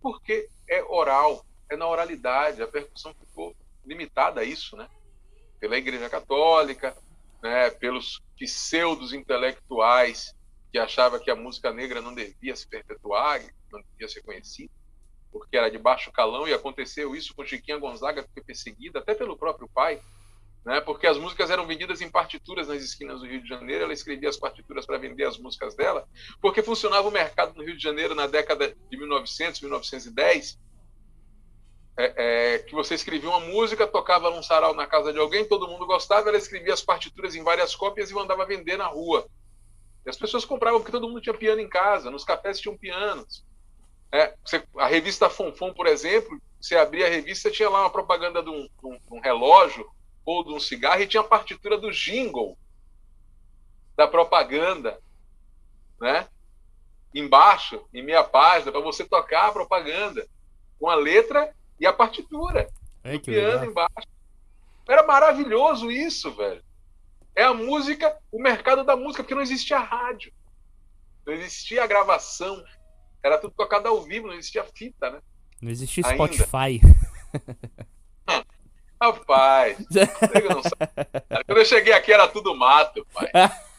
Porque 0.01 0.49
é 0.67 0.83
oral, 0.83 1.45
é 1.69 1.77
na 1.77 1.87
oralidade. 1.87 2.61
A 2.61 2.67
percussão 2.67 3.13
ficou 3.13 3.55
limitada 3.85 4.41
a 4.41 4.43
isso, 4.43 4.75
né? 4.75 4.89
Pela 5.59 5.77
Igreja 5.77 6.09
Católica, 6.09 6.95
né, 7.41 7.69
pelos 7.69 8.21
pseudos 8.37 9.13
intelectuais 9.13 10.35
que 10.71 10.79
achava 10.79 11.19
que 11.19 11.29
a 11.29 11.35
música 11.35 11.71
negra 11.73 12.01
não 12.01 12.13
devia 12.13 12.55
se 12.55 12.67
perpetuar, 12.67 13.41
não 13.71 13.81
devia 13.91 14.07
ser 14.07 14.21
conhecida, 14.21 14.71
porque 15.31 15.57
era 15.57 15.69
de 15.69 15.77
baixo 15.77 16.11
calão 16.11 16.47
e 16.47 16.53
aconteceu 16.53 17.15
isso 17.15 17.35
com 17.35 17.45
Chiquinha 17.45 17.77
Gonzaga, 17.77 18.23
que 18.23 18.33
foi 18.33 18.43
perseguida 18.43 18.99
até 18.99 19.13
pelo 19.13 19.37
próprio 19.37 19.67
pai, 19.67 20.01
né, 20.65 20.79
porque 20.81 21.07
as 21.07 21.17
músicas 21.17 21.49
eram 21.49 21.65
vendidas 21.65 22.01
em 22.01 22.09
partituras 22.09 22.67
nas 22.67 22.83
esquinas 22.83 23.19
do 23.19 23.25
Rio 23.25 23.41
de 23.41 23.49
Janeiro, 23.49 23.83
ela 23.83 23.93
escrevia 23.93 24.29
as 24.29 24.37
partituras 24.37 24.85
para 24.85 24.97
vender 24.97 25.25
as 25.25 25.37
músicas 25.37 25.75
dela, 25.75 26.07
porque 26.39 26.61
funcionava 26.61 27.07
o 27.07 27.11
mercado 27.11 27.55
no 27.55 27.63
Rio 27.63 27.75
de 27.75 27.81
Janeiro 27.81 28.13
na 28.13 28.27
década 28.27 28.75
de 28.89 28.97
1900, 28.97 29.61
1910, 29.61 30.59
é, 31.97 32.53
é, 32.55 32.59
que 32.59 32.73
você 32.73 32.95
escrevia 32.95 33.29
uma 33.29 33.39
música, 33.39 33.87
tocava 33.87 34.29
num 34.29 34.43
sarau 34.43 34.73
na 34.73 34.87
casa 34.87 35.11
de 35.11 35.19
alguém, 35.19 35.45
todo 35.45 35.67
mundo 35.67 35.85
gostava, 35.85 36.29
ela 36.29 36.37
escrevia 36.37 36.73
as 36.73 36.81
partituras 36.81 37.35
em 37.35 37.43
várias 37.43 37.75
cópias 37.75 38.09
e 38.09 38.13
mandava 38.13 38.45
vender 38.45 38.77
na 38.77 38.87
rua. 38.87 39.27
E 40.05 40.09
as 40.09 40.17
pessoas 40.17 40.45
compravam 40.45 40.79
porque 40.79 40.91
todo 40.91 41.07
mundo 41.07 41.21
tinha 41.21 41.33
piano 41.33 41.61
em 41.61 41.69
casa, 41.69 42.09
nos 42.09 42.23
cafés 42.23 42.59
tinham 42.59 42.77
pianos. 42.77 43.43
É, 44.11 44.33
você, 44.43 44.63
a 44.77 44.87
revista 44.87 45.29
Fonfon, 45.29 45.73
por 45.73 45.87
exemplo, 45.87 46.41
você 46.59 46.75
abria 46.75 47.07
a 47.07 47.09
revista, 47.09 47.51
tinha 47.51 47.69
lá 47.69 47.81
uma 47.81 47.89
propaganda 47.89 48.43
de 48.43 48.49
um, 48.49 48.61
de 48.61 48.85
um, 48.85 48.91
de 48.91 49.13
um 49.13 49.19
relógio 49.19 49.89
ou 50.25 50.43
de 50.43 50.51
um 50.53 50.59
cigarro 50.59 51.01
e 51.01 51.07
tinha 51.07 51.21
a 51.21 51.27
partitura 51.27 51.77
do 51.77 51.91
jingle 51.91 52.57
da 53.95 54.07
propaganda, 54.07 54.99
né? 55.99 56.27
Embaixo, 57.13 57.85
em 57.93 58.03
meia 58.03 58.23
página, 58.23 58.71
para 58.71 58.81
você 58.81 59.05
tocar 59.05 59.49
a 59.49 59.51
propaganda 59.51 60.27
com 60.79 60.89
a 60.89 60.95
letra 60.95 61.53
e 61.79 61.85
a 61.85 61.93
partitura. 61.93 62.69
É, 63.03 63.17
piano 63.17 63.47
legal. 63.47 63.65
embaixo. 63.65 64.07
Era 64.87 65.03
maravilhoso 65.05 65.91
isso, 65.91 66.33
velho. 66.35 66.63
É 67.35 67.43
a 67.43 67.53
música, 67.53 68.17
o 68.31 68.41
mercado 68.41 68.83
da 68.83 68.95
música, 68.95 69.23
porque 69.23 69.35
não 69.35 69.41
existia 69.41 69.79
rádio. 69.79 70.33
Não 71.25 71.33
existia 71.33 71.87
gravação. 71.87 72.63
Era 73.23 73.37
tudo 73.37 73.53
tocado 73.55 73.87
ao 73.87 74.01
vivo, 74.01 74.27
não 74.27 74.33
existia 74.33 74.63
fita, 74.63 75.09
né? 75.09 75.21
Não 75.61 75.69
existia. 75.69 76.03
Spotify. 76.03 76.81
Rapaz, 79.01 79.77
quando 81.47 81.57
eu 81.57 81.65
cheguei 81.65 81.91
aqui 81.91 82.13
era 82.13 82.27
tudo 82.27 82.55
mato, 82.55 83.03
pai. 83.11 83.31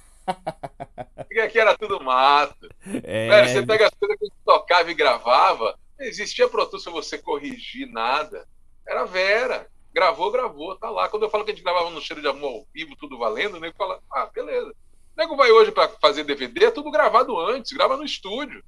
Cheguei 1.29 1.43
aqui 1.43 1.59
era 1.61 1.79
tudo 1.79 2.03
mato. 2.03 2.69
É... 3.05 3.29
Velho, 3.29 3.49
você 3.49 3.67
pega 3.67 3.87
as 3.87 3.95
coisas 3.95 4.19
que 4.19 4.25
a 4.25 4.29
gente 4.29 4.39
tocava 4.45 4.91
e 4.91 4.95
gravava, 4.95 5.79
não 5.99 6.07
existia 6.07 6.49
Pro 6.49 6.67
Tools 6.67 6.83
pra 6.83 6.93
você 6.93 7.19
corrigir 7.19 7.87
nada. 7.89 8.49
Era 8.87 9.05
Vera. 9.05 9.69
Gravou, 9.95 10.31
gravou, 10.33 10.77
tá 10.77 10.91
lá. 10.91 11.09
Quando 11.09 11.25
eu 11.25 11.31
falo 11.31 11.45
que 11.45 11.53
a 11.53 11.55
gente 11.55 11.65
gravava 11.65 11.91
no 11.91 12.01
cheiro 12.01 12.21
de 12.21 12.29
amor 12.29 12.49
ao 12.49 12.67
vivo, 12.75 12.97
tudo 12.97 13.19
valendo, 13.19 13.57
o 13.57 13.61
nego 13.61 13.77
fala, 13.77 14.01
ah, 14.13 14.27
beleza. 14.27 14.71
O 14.71 15.21
nego 15.21 15.37
vai 15.37 15.53
hoje 15.53 15.71
para 15.71 15.89
fazer 15.89 16.25
DVD, 16.25 16.67
é 16.67 16.71
tudo 16.71 16.91
gravado 16.91 17.39
antes, 17.39 17.73
grava 17.73 17.97
no 17.97 18.05
estúdio. 18.05 18.65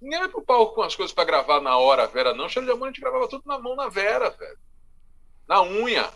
Ninguém 0.00 0.20
vai 0.20 0.28
pro 0.28 0.42
palco 0.42 0.76
com 0.76 0.82
as 0.82 0.94
coisas 0.94 1.12
para 1.12 1.24
gravar 1.24 1.60
na 1.60 1.76
hora, 1.76 2.06
Vera, 2.06 2.32
não. 2.32 2.48
Cheiro 2.48 2.66
de 2.66 2.72
amor 2.72 2.86
a 2.86 2.88
gente 2.90 3.00
gravava 3.00 3.28
tudo 3.28 3.42
na 3.46 3.58
mão 3.58 3.74
na 3.74 3.88
Vera, 3.88 4.30
velho. 4.30 4.58
Na 5.48 5.62
unha. 5.62 6.12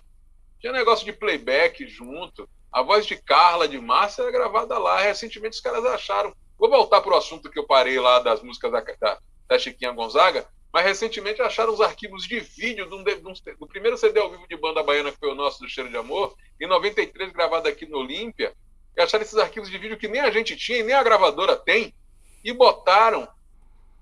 Tinha 0.61 0.73
negócio 0.73 1.07
de 1.07 1.13
playback 1.13 1.87
junto. 1.87 2.49
A 2.71 2.83
voz 2.83 3.07
de 3.07 3.17
Carla, 3.17 3.67
de 3.67 3.81
Márcia, 3.81 4.23
era 4.23 4.31
gravada 4.31 4.79
lá. 4.79 5.01
Recentemente 5.01 5.57
os 5.57 5.61
caras 5.61 5.85
acharam. 5.87 6.35
Vou 6.59 6.69
voltar 6.69 7.01
pro 7.01 7.17
assunto 7.17 7.51
que 7.51 7.59
eu 7.59 7.67
parei 7.67 7.99
lá 7.99 8.21
das 8.21 8.43
músicas 8.43 8.71
da, 8.71 8.81
da, 8.81 9.19
da 9.49 9.59
Chiquinha 9.59 9.91
Gonzaga, 9.91 10.47
mas 10.73 10.85
recentemente 10.85 11.43
acharam 11.43 11.73
os 11.73 11.81
arquivos 11.81 12.25
de 12.25 12.39
vídeo 12.41 12.89
do, 12.89 13.03
do, 13.03 13.33
do, 13.59 13.67
primeiro 13.67 13.99
CD 13.99 14.21
ao 14.21 14.31
vivo 14.31 14.47
de 14.49 14.57
banda 14.57 14.83
baiana, 14.83 15.11
que 15.11 15.19
foi 15.19 15.31
o 15.31 15.35
nosso, 15.35 15.61
do 15.61 15.69
Cheiro 15.69 15.91
de 15.91 15.97
Amor, 15.97 16.37
em 16.61 16.67
93, 16.67 17.33
gravado 17.33 17.69
aqui 17.69 17.85
no 17.85 17.99
Olímpia. 17.99 18.55
E 18.97 19.01
acharam 19.01 19.25
esses 19.25 19.39
arquivos 19.39 19.71
de 19.71 19.79
vídeo 19.79 19.99
que 19.99 20.09
nem 20.09 20.21
a 20.21 20.31
gente 20.31 20.57
tinha 20.57 20.79
e 20.79 20.83
nem 20.83 20.95
a 20.95 21.03
gravadora 21.03 21.57
tem, 21.57 21.95
e 22.45 22.53
botaram 22.53 23.27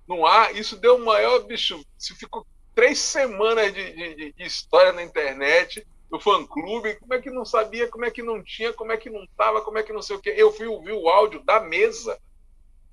no 0.06 0.26
ar. 0.26 0.54
Isso 0.54 0.76
deu 0.76 0.96
o 0.96 1.04
maior 1.04 1.40
bicho. 1.40 1.82
Se 1.96 2.14
ficou 2.14 2.46
três 2.80 2.98
semanas 2.98 3.74
de, 3.74 4.14
de, 4.14 4.32
de 4.32 4.42
história 4.42 4.90
na 4.90 5.02
internet 5.02 5.86
do 6.10 6.18
fã-clube, 6.18 6.96
como 6.96 7.12
é 7.12 7.20
que 7.20 7.30
não 7.30 7.44
sabia, 7.44 7.86
como 7.86 8.06
é 8.06 8.10
que 8.10 8.22
não 8.22 8.42
tinha, 8.42 8.72
como 8.72 8.90
é 8.90 8.96
que 8.96 9.10
não 9.10 9.26
tava, 9.36 9.60
como 9.60 9.76
é 9.76 9.82
que 9.82 9.92
não 9.92 10.00
sei 10.00 10.16
o 10.16 10.18
quê. 10.18 10.32
Eu 10.34 10.50
fui 10.50 10.66
ouvir 10.66 10.92
o 10.92 11.10
áudio 11.10 11.44
da 11.44 11.60
mesa, 11.60 12.18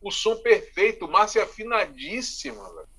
o 0.01 0.11
som 0.11 0.35
perfeito, 0.41 1.07
Márcia 1.07 1.43
afinadíssima, 1.43 2.61
velho. 2.75 2.89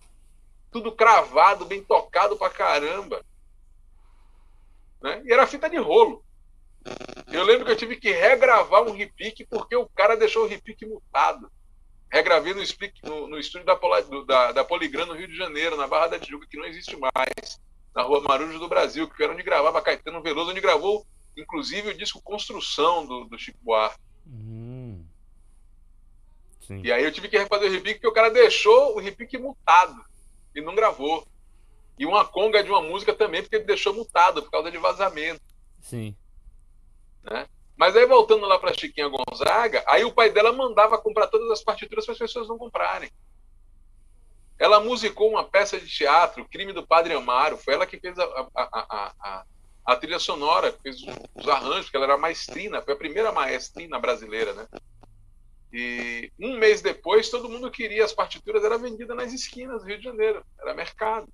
tudo 0.71 0.91
cravado, 0.91 1.67
bem 1.67 1.85
tocado 1.85 2.39
pra 2.39 2.49
caramba. 2.49 3.23
Né? 5.03 5.23
E 5.27 5.31
era 5.31 5.47
fita 5.47 5.69
de 5.69 5.77
rolo. 5.77 6.25
Eu 7.31 7.45
lembro 7.45 7.67
que 7.67 7.73
eu 7.73 7.77
tive 7.77 7.97
que 7.97 8.11
regravar 8.11 8.83
um 8.83 8.93
repique 8.93 9.45
porque 9.45 9.77
o 9.77 9.87
cara 9.91 10.17
deixou 10.17 10.45
o 10.45 10.49
repique 10.49 10.87
mutado 10.87 11.53
regravei 12.11 12.55
no, 12.55 12.63
no, 13.05 13.29
no 13.29 13.39
estúdio 13.39 13.67
da, 13.67 13.75
da, 14.27 14.53
da 14.53 14.65
Poligram 14.65 15.07
no 15.07 15.15
Rio 15.15 15.29
de 15.29 15.37
Janeiro, 15.37 15.77
na 15.77 15.87
Barra 15.87 16.09
da 16.09 16.19
Tijuca, 16.19 16.47
que 16.47 16.57
não 16.57 16.65
existe 16.65 16.97
mais, 16.97 17.61
na 17.95 18.03
Rua 18.03 18.21
Marujo 18.21 18.59
do 18.59 18.69
Brasil, 18.69 19.09
que 19.09 19.23
era 19.23 19.33
onde 19.33 19.43
gravava 19.43 19.83
Caetano 19.83 20.23
Veloso, 20.23 20.51
onde 20.51 20.61
gravou, 20.61 21.07
inclusive, 21.37 21.91
o 21.91 21.97
disco 21.97 22.23
Construção 22.23 23.07
do, 23.07 23.25
do 23.25 23.39
Chico 23.39 23.59
Buarque. 23.63 23.99
Hum. 24.27 25.05
E 26.83 26.93
aí 26.93 27.03
eu 27.03 27.13
tive 27.13 27.29
que 27.29 27.39
refazer 27.39 27.71
o 27.71 27.73
repique, 27.73 27.95
porque 27.95 28.09
o 28.09 28.13
cara 28.13 28.31
deixou 28.31 28.97
o 28.97 29.01
repique 29.01 29.39
mutado 29.39 30.05
e 30.55 30.61
não 30.61 30.75
gravou. 30.75 31.27
E 31.99 32.05
uma 32.05 32.25
conga 32.25 32.63
de 32.63 32.71
uma 32.71 32.83
música 32.83 33.15
também, 33.15 33.43
porque 33.43 33.57
ele 33.57 33.65
deixou 33.65 33.95
mutado 33.95 34.43
por 34.43 34.51
causa 34.51 34.71
de 34.71 34.77
vazamento. 34.77 35.41
Sim. 35.81 36.15
Né? 37.25 37.47
Mas 37.79 37.95
aí 37.97 38.05
voltando 38.05 38.45
lá 38.45 38.59
para 38.59 38.75
Chiquinha 38.75 39.09
Gonzaga, 39.09 39.85
aí 39.87 40.05
o 40.05 40.13
pai 40.13 40.31
dela 40.31 40.53
mandava 40.53 40.99
comprar 40.99 41.29
todas 41.29 41.49
as 41.53 41.63
partituras 41.63 42.05
para 42.05 42.13
as 42.13 42.19
pessoas 42.19 42.49
não 42.49 42.59
comprarem. 42.59 43.09
Ela 44.59 44.81
musicou 44.81 45.31
uma 45.31 45.45
peça 45.45 45.79
de 45.79 45.87
teatro, 45.87 46.45
Crime 46.49 46.73
do 46.73 46.85
Padre 46.85 47.15
Amaro. 47.15 47.57
Foi 47.57 47.75
ela 47.75 47.87
que 47.87 48.01
fez 48.01 48.19
a, 48.19 48.25
a, 48.25 48.49
a, 48.57 49.13
a, 49.21 49.45
a 49.85 49.97
trilha 49.97 50.19
sonora, 50.19 50.77
fez 50.83 50.97
os 51.37 51.49
arranjos, 51.49 51.89
que 51.89 51.97
ela 51.97 52.07
era 52.07 52.19
maestrina, 52.19 52.83
foi 52.83 52.95
a 52.95 52.99
primeira 52.99 53.31
maestrina 53.31 53.97
brasileira, 54.01 54.53
né? 54.55 54.67
E 55.73 56.33
um 56.41 56.59
mês 56.59 56.83
depois, 56.83 57.31
todo 57.31 57.49
mundo 57.49 57.71
queria 57.71 58.05
as 58.05 58.13
partituras, 58.13 58.65
era 58.65 58.77
vendida 58.77 59.15
nas 59.15 59.33
esquinas 59.33 59.83
do 59.83 59.87
Rio 59.87 59.99
de 59.99 60.05
Janeiro, 60.05 60.45
era 60.61 60.75
mercado. 60.75 61.33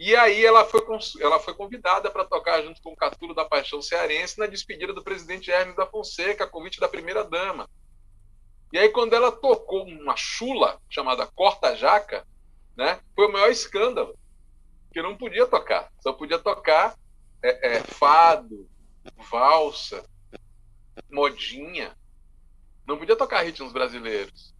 E 0.00 0.16
aí 0.16 0.46
ela 0.46 0.64
foi, 0.64 0.80
ela 1.20 1.38
foi 1.38 1.52
convidada 1.52 2.10
para 2.10 2.24
tocar 2.24 2.62
junto 2.62 2.80
com 2.80 2.90
o 2.90 2.96
Catulo 2.96 3.34
da 3.34 3.44
Paixão 3.44 3.82
Cearense 3.82 4.38
na 4.38 4.46
despedida 4.46 4.94
do 4.94 5.04
presidente 5.04 5.50
Hermes 5.50 5.76
da 5.76 5.84
Fonseca, 5.84 6.46
convite 6.46 6.80
da 6.80 6.88
primeira-dama. 6.88 7.68
E 8.72 8.78
aí, 8.78 8.88
quando 8.88 9.12
ela 9.12 9.30
tocou 9.30 9.84
uma 9.84 10.16
chula 10.16 10.80
chamada 10.88 11.26
Corta 11.26 11.76
Jaca, 11.76 12.26
né, 12.74 12.98
foi 13.14 13.26
o 13.26 13.32
maior 13.32 13.50
escândalo. 13.50 14.18
Que 14.90 15.02
não 15.02 15.18
podia 15.18 15.46
tocar. 15.46 15.92
Só 16.00 16.14
podia 16.14 16.38
tocar 16.38 16.96
é, 17.42 17.76
é, 17.76 17.80
fado, 17.80 18.66
valsa, 19.30 20.02
modinha. 21.10 21.94
Não 22.86 22.96
podia 22.96 23.16
tocar 23.16 23.42
ritmos 23.42 23.70
brasileiros. 23.70 24.54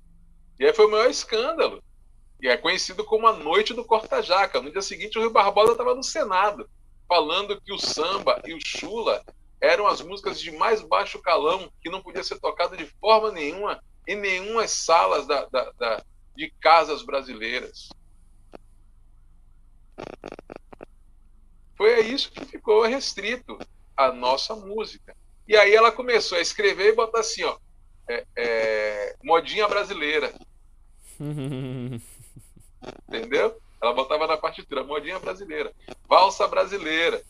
E 0.59 0.67
aí 0.67 0.75
foi 0.75 0.85
o 0.85 0.91
maior 0.91 1.09
escândalo. 1.09 1.83
E 2.43 2.49
é 2.49 2.57
conhecido 2.57 3.05
como 3.05 3.27
a 3.27 3.33
Noite 3.33 3.75
do 3.75 3.85
Corta-Jaca. 3.85 4.61
No 4.61 4.71
dia 4.71 4.83
seguinte, 4.83 5.19
o 5.19 5.21
Rio 5.21 5.31
Barbosa 5.31 5.73
estava 5.73 5.95
no 5.95 6.03
Senado, 6.03 6.69
falando 7.07 7.61
que 7.61 7.73
o 7.73 7.79
samba 7.79 8.41
e 8.47 8.55
o 8.55 8.59
chula 8.65 9.23
eram 9.61 9.87
as 9.87 10.01
músicas 10.01 10.41
de 10.41 10.51
mais 10.51 10.81
baixo 10.81 11.21
calão, 11.21 11.71
que 11.83 11.91
não 11.91 12.01
podia 12.01 12.25
ser 12.25 12.41
tocado 12.41 12.77
de 12.77 12.87
forma 12.87 13.31
nenhuma 13.31 13.83
em 14.07 14.17
nenhuma 14.17 14.67
salas 14.67 15.27
da, 15.27 15.45
da, 15.47 15.71
da, 15.73 16.05
de 16.35 16.51
casas 16.61 17.03
brasileiras. 17.03 17.91
Foi 21.77 22.01
isso 22.01 22.33
que 22.33 22.45
ficou 22.45 22.83
restrito 22.83 23.59
à 23.97 24.11
nossa 24.11 24.57
música. 24.57 25.15
E 25.47 25.57
aí 25.57 25.75
ela 25.75 25.93
começou 25.93 26.39
a 26.39 26.41
escrever 26.41 26.89
e 26.89 26.97
botar 26.97 27.21
assim, 27.21 27.45
ó, 27.45 27.59
é, 28.09 28.27
é, 28.37 29.17
modinha 29.23 29.69
brasileira. 29.69 30.33
Entendeu? 33.09 33.61
Ela 33.83 33.95
botava 33.95 34.27
na 34.27 34.37
partitura, 34.37 34.85
modinha 34.85 35.19
brasileira, 35.19 35.73
valsa 36.07 36.47
brasileira. 36.47 37.23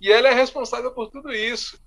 E 0.00 0.10
ela 0.10 0.28
é 0.28 0.32
responsável 0.32 0.92
por 0.92 1.10
tudo 1.10 1.32
isso. 1.32 1.78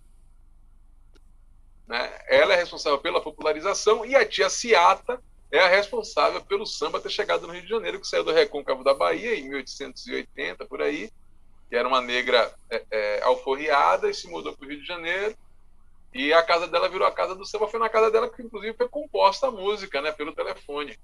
Né? 1.87 2.19
Ela 2.27 2.53
é 2.53 2.57
responsável 2.57 2.99
pela 2.99 3.21
popularização 3.21 4.05
e 4.05 4.15
a 4.15 4.25
tia 4.25 4.49
Ciata 4.49 5.21
é 5.51 5.59
a 5.59 5.67
responsável 5.67 6.43
pelo 6.43 6.65
samba 6.65 6.99
ter 6.99 7.09
chegado 7.09 7.47
no 7.47 7.53
Rio 7.53 7.61
de 7.61 7.69
Janeiro, 7.69 7.99
que 7.99 8.07
saiu 8.07 8.23
do 8.23 8.33
Recôncavo 8.33 8.83
da 8.83 8.93
Bahia 8.93 9.35
em 9.35 9.47
1880, 9.47 10.65
por 10.65 10.81
aí, 10.81 11.11
que 11.69 11.75
era 11.75 11.87
uma 11.87 12.01
negra 12.01 12.53
é, 12.69 12.85
é, 12.91 13.21
alforriada 13.23 14.09
e 14.09 14.13
se 14.13 14.27
mudou 14.27 14.55
para 14.55 14.65
o 14.65 14.69
Rio 14.69 14.81
de 14.81 14.87
Janeiro. 14.87 15.35
E 16.13 16.33
a 16.33 16.41
casa 16.43 16.67
dela 16.67 16.89
virou 16.89 17.07
a 17.07 17.11
casa 17.11 17.35
do 17.35 17.45
samba, 17.45 17.67
foi 17.67 17.79
na 17.79 17.89
casa 17.89 18.09
dela 18.09 18.29
que 18.29 18.41
inclusive 18.41 18.75
foi 18.75 18.87
composta 18.87 19.47
a 19.47 19.51
música, 19.51 20.01
né, 20.01 20.11
pelo 20.11 20.33
telefone 20.33 20.97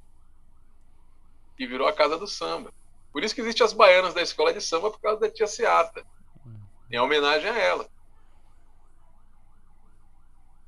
que 1.61 1.67
virou 1.67 1.87
a 1.87 1.93
casa 1.93 2.17
do 2.17 2.25
samba. 2.25 2.73
Por 3.13 3.23
isso 3.23 3.35
que 3.35 3.41
existem 3.41 3.63
as 3.63 3.71
baianas 3.71 4.15
da 4.15 4.21
escola 4.23 4.51
de 4.51 4.59
samba 4.59 4.89
por 4.89 4.99
causa 4.99 5.19
da 5.19 5.29
tia 5.29 5.45
Seata, 5.45 6.03
em 6.91 6.99
homenagem 6.99 7.51
a 7.51 7.55
ela. 7.55 7.87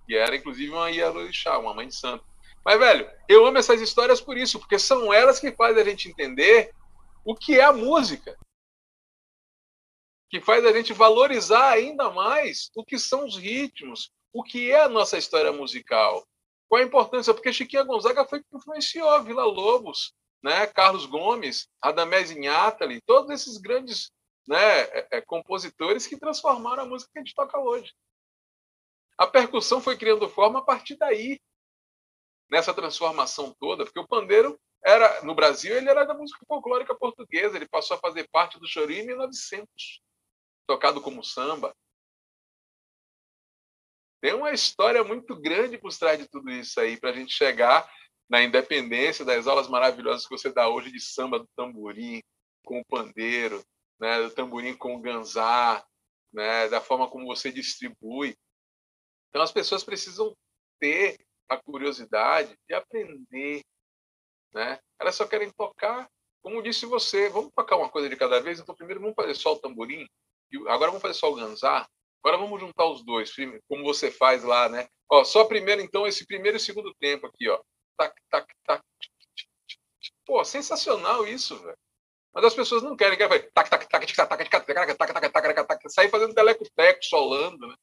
E 0.07 0.15
era 0.15 0.35
inclusive 0.35 0.71
uma 0.71 0.91
Iarorixá, 0.91 1.57
uma 1.57 1.73
mãe 1.73 1.87
de 1.87 1.95
santo. 1.95 2.23
Mas, 2.63 2.77
velho, 2.77 3.09
eu 3.27 3.43
amo 3.43 3.57
essas 3.57 3.81
histórias 3.81 4.21
por 4.21 4.37
isso, 4.37 4.59
porque 4.59 4.77
são 4.77 5.11
elas 5.11 5.39
que 5.39 5.51
fazem 5.51 5.81
a 5.81 5.85
gente 5.85 6.09
entender 6.09 6.71
o 7.25 7.33
que 7.33 7.59
é 7.59 7.63
a 7.63 7.73
música. 7.73 8.37
Que 10.29 10.39
faz 10.39 10.63
a 10.63 10.71
gente 10.71 10.93
valorizar 10.93 11.71
ainda 11.71 12.11
mais 12.11 12.69
o 12.75 12.85
que 12.85 12.99
são 12.99 13.25
os 13.25 13.35
ritmos, 13.35 14.11
o 14.31 14.43
que 14.43 14.69
é 14.69 14.83
a 14.83 14.89
nossa 14.89 15.17
história 15.17 15.51
musical. 15.51 16.23
Qual 16.69 16.79
a 16.79 16.85
importância? 16.85 17.33
Porque 17.33 17.51
Chiquinha 17.51 17.83
Gonzaga 17.83 18.23
foi 18.25 18.41
que 18.41 18.55
influenciou 18.55 19.23
Vila 19.23 19.43
Lobos, 19.43 20.13
né, 20.43 20.67
Carlos 20.67 21.05
Gomes, 21.05 21.69
Radamés 21.81 22.29
Inhatali, 22.29 23.01
todos 23.01 23.31
esses 23.31 23.57
grandes 23.57 24.11
né, 24.45 24.81
é, 24.81 25.07
é, 25.11 25.21
compositores 25.21 26.05
que 26.05 26.19
transformaram 26.19 26.83
a 26.83 26.85
música 26.85 27.11
que 27.13 27.19
a 27.19 27.21
gente 27.21 27.33
toca 27.33 27.57
hoje. 27.57 27.93
A 29.17 29.25
percussão 29.25 29.79
foi 29.79 29.97
criando 29.97 30.27
forma 30.27 30.59
a 30.59 30.63
partir 30.63 30.97
daí, 30.97 31.39
nessa 32.51 32.73
transformação 32.73 33.55
toda, 33.57 33.85
porque 33.85 33.99
o 33.99 34.07
pandeiro 34.07 34.59
era 34.85 35.23
no 35.23 35.33
Brasil 35.33 35.77
ele 35.77 35.89
era 35.89 36.03
da 36.03 36.13
música 36.13 36.45
folclórica 36.45 36.93
portuguesa, 36.93 37.55
ele 37.55 37.67
passou 37.67 37.95
a 37.95 37.99
fazer 37.99 38.27
parte 38.29 38.59
do 38.59 38.67
chorinho 38.67 39.03
em 39.03 39.07
1900, 39.07 40.01
tocado 40.67 41.01
como 41.01 41.23
samba. 41.23 41.73
Tem 44.19 44.33
uma 44.33 44.51
história 44.51 45.03
muito 45.03 45.35
grande 45.35 45.77
por 45.77 45.93
trás 45.97 46.19
de 46.19 46.27
tudo 46.27 46.51
isso 46.51 46.79
aí 46.79 46.97
para 46.97 47.11
a 47.11 47.13
gente 47.13 47.33
chegar 47.33 47.89
na 48.33 48.41
independência 48.41 49.23
das 49.23 49.45
aulas 49.45 49.67
maravilhosas 49.67 50.25
que 50.25 50.35
você 50.35 50.51
dá 50.51 50.67
hoje 50.67 50.91
de 50.91 50.99
samba 50.99 51.37
do 51.37 51.47
tamborim 51.55 52.19
com 52.65 52.79
o 52.79 52.85
pandeiro, 52.85 53.63
né, 53.99 54.23
do 54.23 54.31
tamborim 54.31 54.75
com 54.75 54.95
o 54.95 54.99
ganzá, 54.99 55.85
né, 56.33 56.67
da 56.67 56.81
forma 56.81 57.07
como 57.07 57.27
você 57.27 57.51
distribui. 57.51 58.35
Então 59.29 59.43
as 59.43 59.51
pessoas 59.51 59.83
precisam 59.83 60.35
ter 60.79 61.23
a 61.47 61.57
curiosidade 61.57 62.57
de 62.67 62.73
aprender, 62.73 63.61
né? 64.51 64.79
Elas 64.99 65.13
só 65.13 65.27
querem 65.27 65.51
tocar, 65.51 66.09
como 66.41 66.63
disse 66.63 66.87
você, 66.87 67.29
vamos 67.29 67.51
tocar 67.55 67.75
uma 67.75 67.89
coisa 67.89 68.09
de 68.09 68.15
cada 68.15 68.41
vez. 68.41 68.59
Então 68.59 68.73
primeiro 68.73 68.99
vamos 68.99 69.15
fazer 69.15 69.35
só 69.35 69.53
o 69.53 69.59
tamborim, 69.59 70.07
agora 70.69 70.89
vamos 70.89 71.03
fazer 71.03 71.19
só 71.19 71.31
o 71.31 71.35
ganzá. 71.35 71.87
Agora 72.23 72.39
vamos 72.39 72.59
juntar 72.59 72.87
os 72.87 73.05
dois, 73.05 73.31
como 73.67 73.83
você 73.83 74.09
faz 74.09 74.43
lá, 74.43 74.67
né? 74.69 74.87
Ó, 75.07 75.23
só 75.23 75.45
primeiro 75.45 75.81
então 75.81 76.07
esse 76.07 76.25
primeiro 76.25 76.57
e 76.57 76.59
segundo 76.59 76.91
tempo 76.95 77.27
aqui, 77.27 77.47
ó 77.47 77.61
tac, 77.97 78.15
tac, 78.29 78.47
tac. 78.65 78.83
Pô, 80.25 80.43
sensacional 80.43 81.27
isso, 81.27 81.57
velho. 81.59 81.77
Mas 82.33 82.45
as 82.45 82.53
pessoas 82.53 82.81
não 82.81 82.95
querem, 82.95 83.17
querem 83.17 83.49
tac, 83.53 83.69
tac, 83.69 83.87
tac, 83.87 83.87
tac, 83.89 84.15
tac, 84.15 84.27
tac, 84.27 84.49
tac, 84.49 84.97
tac, 84.97 85.31
tac, 85.31 85.67
tac, 85.67 85.89
sair 85.89 86.09
fazendo 86.09 86.33
teleco-teco, 86.33 87.03
solando, 87.03 87.67
né? 87.67 87.75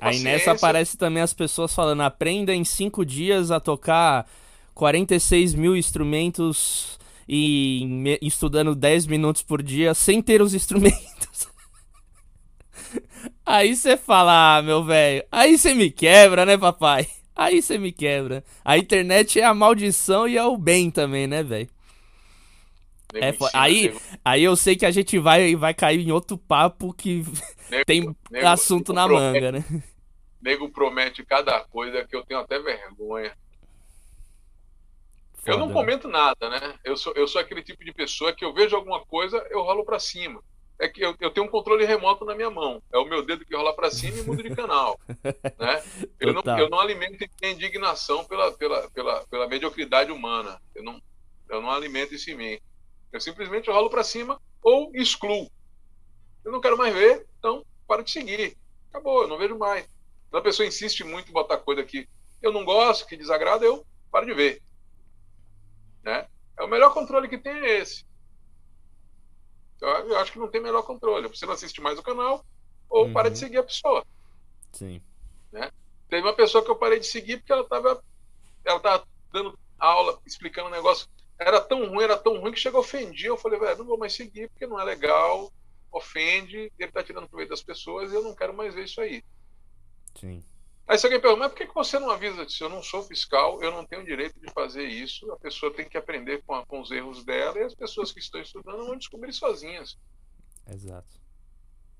Aí 0.00 0.18
nessa 0.18 0.52
aparece 0.52 0.96
também 0.98 1.22
as 1.22 1.32
pessoas 1.32 1.74
falando, 1.74 2.02
aprenda 2.02 2.52
em 2.52 2.64
cinco 2.64 3.04
dias 3.04 3.50
a 3.50 3.60
tocar 3.60 4.28
46 4.74 5.54
mil 5.54 5.76
instrumentos 5.76 6.98
e 7.28 8.18
estudando 8.20 8.74
10 8.74 9.06
minutos 9.06 9.42
por 9.42 9.62
dia 9.62 9.94
sem 9.94 10.20
ter 10.20 10.42
os 10.42 10.54
instrumentos. 10.54 11.48
Aí 13.44 13.74
você 13.74 13.96
fala, 13.96 14.58
ah, 14.58 14.62
meu 14.62 14.84
velho, 14.84 15.24
aí 15.30 15.56
você 15.56 15.72
me 15.72 15.90
quebra, 15.90 16.44
né, 16.44 16.58
papai? 16.58 17.06
Aí 17.36 17.60
você 17.60 17.76
me 17.76 17.92
quebra. 17.92 18.42
A 18.64 18.78
internet 18.78 19.38
é 19.38 19.44
a 19.44 19.52
maldição 19.52 20.26
e 20.26 20.38
é 20.38 20.44
o 20.44 20.56
bem 20.56 20.90
também, 20.90 21.26
né, 21.26 21.42
velho? 21.42 21.68
É, 23.14 23.32
aí, 23.52 23.96
aí 24.24 24.42
eu 24.42 24.56
sei 24.56 24.74
que 24.74 24.84
a 24.84 24.90
gente 24.90 25.18
vai, 25.18 25.54
vai 25.54 25.72
cair 25.72 26.00
em 26.00 26.10
outro 26.10 26.36
papo 26.36 26.92
que 26.92 27.24
nego, 27.70 27.84
tem 27.84 28.16
nego, 28.30 28.46
assunto 28.46 28.92
na 28.92 29.06
promete, 29.06 29.40
manga, 29.40 29.52
né? 29.52 29.64
Nego 30.40 30.70
promete 30.70 31.24
cada 31.24 31.60
coisa 31.60 32.04
que 32.04 32.16
eu 32.16 32.24
tenho 32.24 32.40
até 32.40 32.58
vergonha. 32.58 33.32
Foda. 35.34 35.52
Eu 35.52 35.58
não 35.58 35.72
comento 35.72 36.08
nada, 36.08 36.48
né? 36.50 36.74
Eu 36.84 36.96
sou, 36.96 37.12
eu 37.14 37.28
sou 37.28 37.40
aquele 37.40 37.62
tipo 37.62 37.84
de 37.84 37.92
pessoa 37.92 38.32
que 38.32 38.44
eu 38.44 38.52
vejo 38.52 38.74
alguma 38.74 39.04
coisa, 39.04 39.36
eu 39.50 39.62
rolo 39.62 39.84
para 39.84 40.00
cima. 40.00 40.42
É 40.78 40.88
que 40.88 41.00
eu, 41.00 41.16
eu, 41.20 41.30
tenho 41.30 41.46
um 41.46 41.50
controle 41.50 41.86
remoto 41.86 42.24
na 42.24 42.34
minha 42.34 42.50
mão. 42.50 42.82
É 42.92 42.98
o 42.98 43.06
meu 43.06 43.24
dedo 43.24 43.44
que 43.44 43.56
rola 43.56 43.74
para 43.74 43.90
cima 43.90 44.18
e 44.18 44.22
muda 44.22 44.42
de 44.42 44.54
canal. 44.54 44.98
né? 45.58 45.82
eu, 46.20 46.34
não, 46.34 46.42
eu 46.58 46.68
não 46.68 46.78
alimento 46.78 47.24
indignação 47.42 48.24
pela, 48.24 48.52
pela, 48.52 48.90
pela, 48.90 49.26
pela 49.26 49.48
mediocridade 49.48 50.12
humana. 50.12 50.60
Eu 50.74 50.84
não, 50.84 51.00
eu 51.48 51.62
não 51.62 51.70
alimento 51.70 52.14
isso 52.14 52.30
em 52.30 52.34
mim. 52.34 52.58
Eu 53.10 53.20
simplesmente 53.20 53.70
rolo 53.70 53.88
para 53.88 54.04
cima 54.04 54.40
ou 54.62 54.90
excluo. 54.94 55.50
Eu 56.44 56.52
não 56.52 56.60
quero 56.60 56.76
mais 56.76 56.94
ver, 56.94 57.26
então 57.38 57.64
para 57.86 58.02
de 58.02 58.10
seguir. 58.10 58.56
Acabou, 58.90 59.22
eu 59.22 59.28
não 59.28 59.38
vejo 59.38 59.56
mais. 59.56 59.88
Quando 60.30 60.40
a 60.40 60.44
pessoa 60.44 60.66
insiste 60.66 61.04
muito 61.04 61.30
em 61.30 61.32
botar 61.32 61.58
coisa 61.58 61.82
que 61.82 62.08
eu 62.42 62.52
não 62.52 62.64
gosto, 62.64 63.06
que 63.06 63.16
desagrada, 63.16 63.64
eu 63.64 63.86
paro 64.10 64.26
de 64.26 64.34
ver. 64.34 64.62
Né? 66.02 66.26
É 66.58 66.62
o 66.62 66.68
melhor 66.68 66.94
controle 66.94 67.28
que 67.28 67.38
tem 67.38 67.52
é 67.52 67.78
esse. 67.78 68.05
Eu 69.80 70.16
acho 70.18 70.32
que 70.32 70.38
não 70.38 70.48
tem 70.48 70.60
melhor 70.60 70.82
controle. 70.82 71.28
Você 71.28 71.46
não 71.46 71.52
assiste 71.52 71.80
mais 71.80 71.98
o 71.98 72.02
canal 72.02 72.44
ou 72.88 73.06
uhum. 73.06 73.12
para 73.12 73.30
de 73.30 73.38
seguir 73.38 73.58
a 73.58 73.62
pessoa. 73.62 74.04
Sim. 74.72 75.02
Né? 75.52 75.70
Teve 76.08 76.22
uma 76.22 76.34
pessoa 76.34 76.64
que 76.64 76.70
eu 76.70 76.76
parei 76.76 76.98
de 76.98 77.06
seguir 77.06 77.38
porque 77.38 77.52
ela 77.52 77.62
estava 77.62 78.02
ela 78.64 78.80
tava 78.80 79.06
dando 79.32 79.58
aula, 79.78 80.18
explicando 80.26 80.68
um 80.68 80.72
negócio. 80.72 81.08
Era 81.38 81.60
tão 81.60 81.86
ruim, 81.88 82.04
era 82.04 82.16
tão 82.16 82.40
ruim 82.40 82.52
que 82.52 82.58
chegou 82.58 82.78
a 82.78 82.80
ofendia. 82.80 83.28
Eu 83.28 83.36
falei, 83.36 83.58
velho, 83.58 83.78
não 83.78 83.84
vou 83.84 83.98
mais 83.98 84.14
seguir 84.14 84.48
porque 84.48 84.66
não 84.66 84.80
é 84.80 84.84
legal, 84.84 85.52
ofende, 85.92 86.72
ele 86.78 86.88
está 86.88 87.02
tirando 87.02 87.28
proveito 87.28 87.50
das 87.50 87.62
pessoas 87.62 88.10
e 88.10 88.14
eu 88.14 88.22
não 88.22 88.34
quero 88.34 88.54
mais 88.54 88.74
ver 88.74 88.84
isso 88.84 89.00
aí. 89.00 89.22
Sim. 90.18 90.42
Aí 90.88 90.96
se 90.96 91.06
alguém 91.06 91.20
pergunta, 91.20 91.40
mas 91.40 91.52
por 91.52 91.58
que 91.58 91.74
você 91.74 91.98
não 91.98 92.10
avisa 92.10 92.46
disso? 92.46 92.62
Eu 92.62 92.68
não 92.68 92.82
sou 92.82 93.02
fiscal, 93.02 93.60
eu 93.60 93.72
não 93.72 93.84
tenho 93.84 94.04
direito 94.04 94.38
de 94.38 94.52
fazer 94.52 94.84
isso. 94.84 95.30
A 95.32 95.36
pessoa 95.36 95.74
tem 95.74 95.88
que 95.88 95.98
aprender 95.98 96.42
com, 96.46 96.54
a, 96.54 96.64
com 96.64 96.80
os 96.80 96.90
erros 96.92 97.24
dela 97.24 97.58
e 97.58 97.62
as 97.64 97.74
pessoas 97.74 98.12
que 98.12 98.20
estão 98.20 98.40
estudando 98.40 98.86
vão 98.86 98.96
descobrir 98.96 99.32
sozinhas. 99.32 99.98
Exato. 100.68 101.20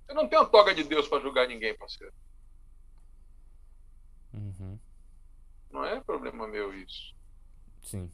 Eu 0.08 0.14
não 0.14 0.28
tenho 0.28 0.42
a 0.42 0.46
toga 0.46 0.72
de 0.72 0.84
Deus 0.84 1.08
para 1.08 1.20
julgar 1.20 1.48
ninguém, 1.48 1.76
parceiro. 1.76 2.14
Uhum. 4.32 4.78
Não 5.70 5.84
é 5.84 6.00
problema 6.00 6.46
meu 6.46 6.72
isso. 6.72 7.12
Sim. 7.82 8.10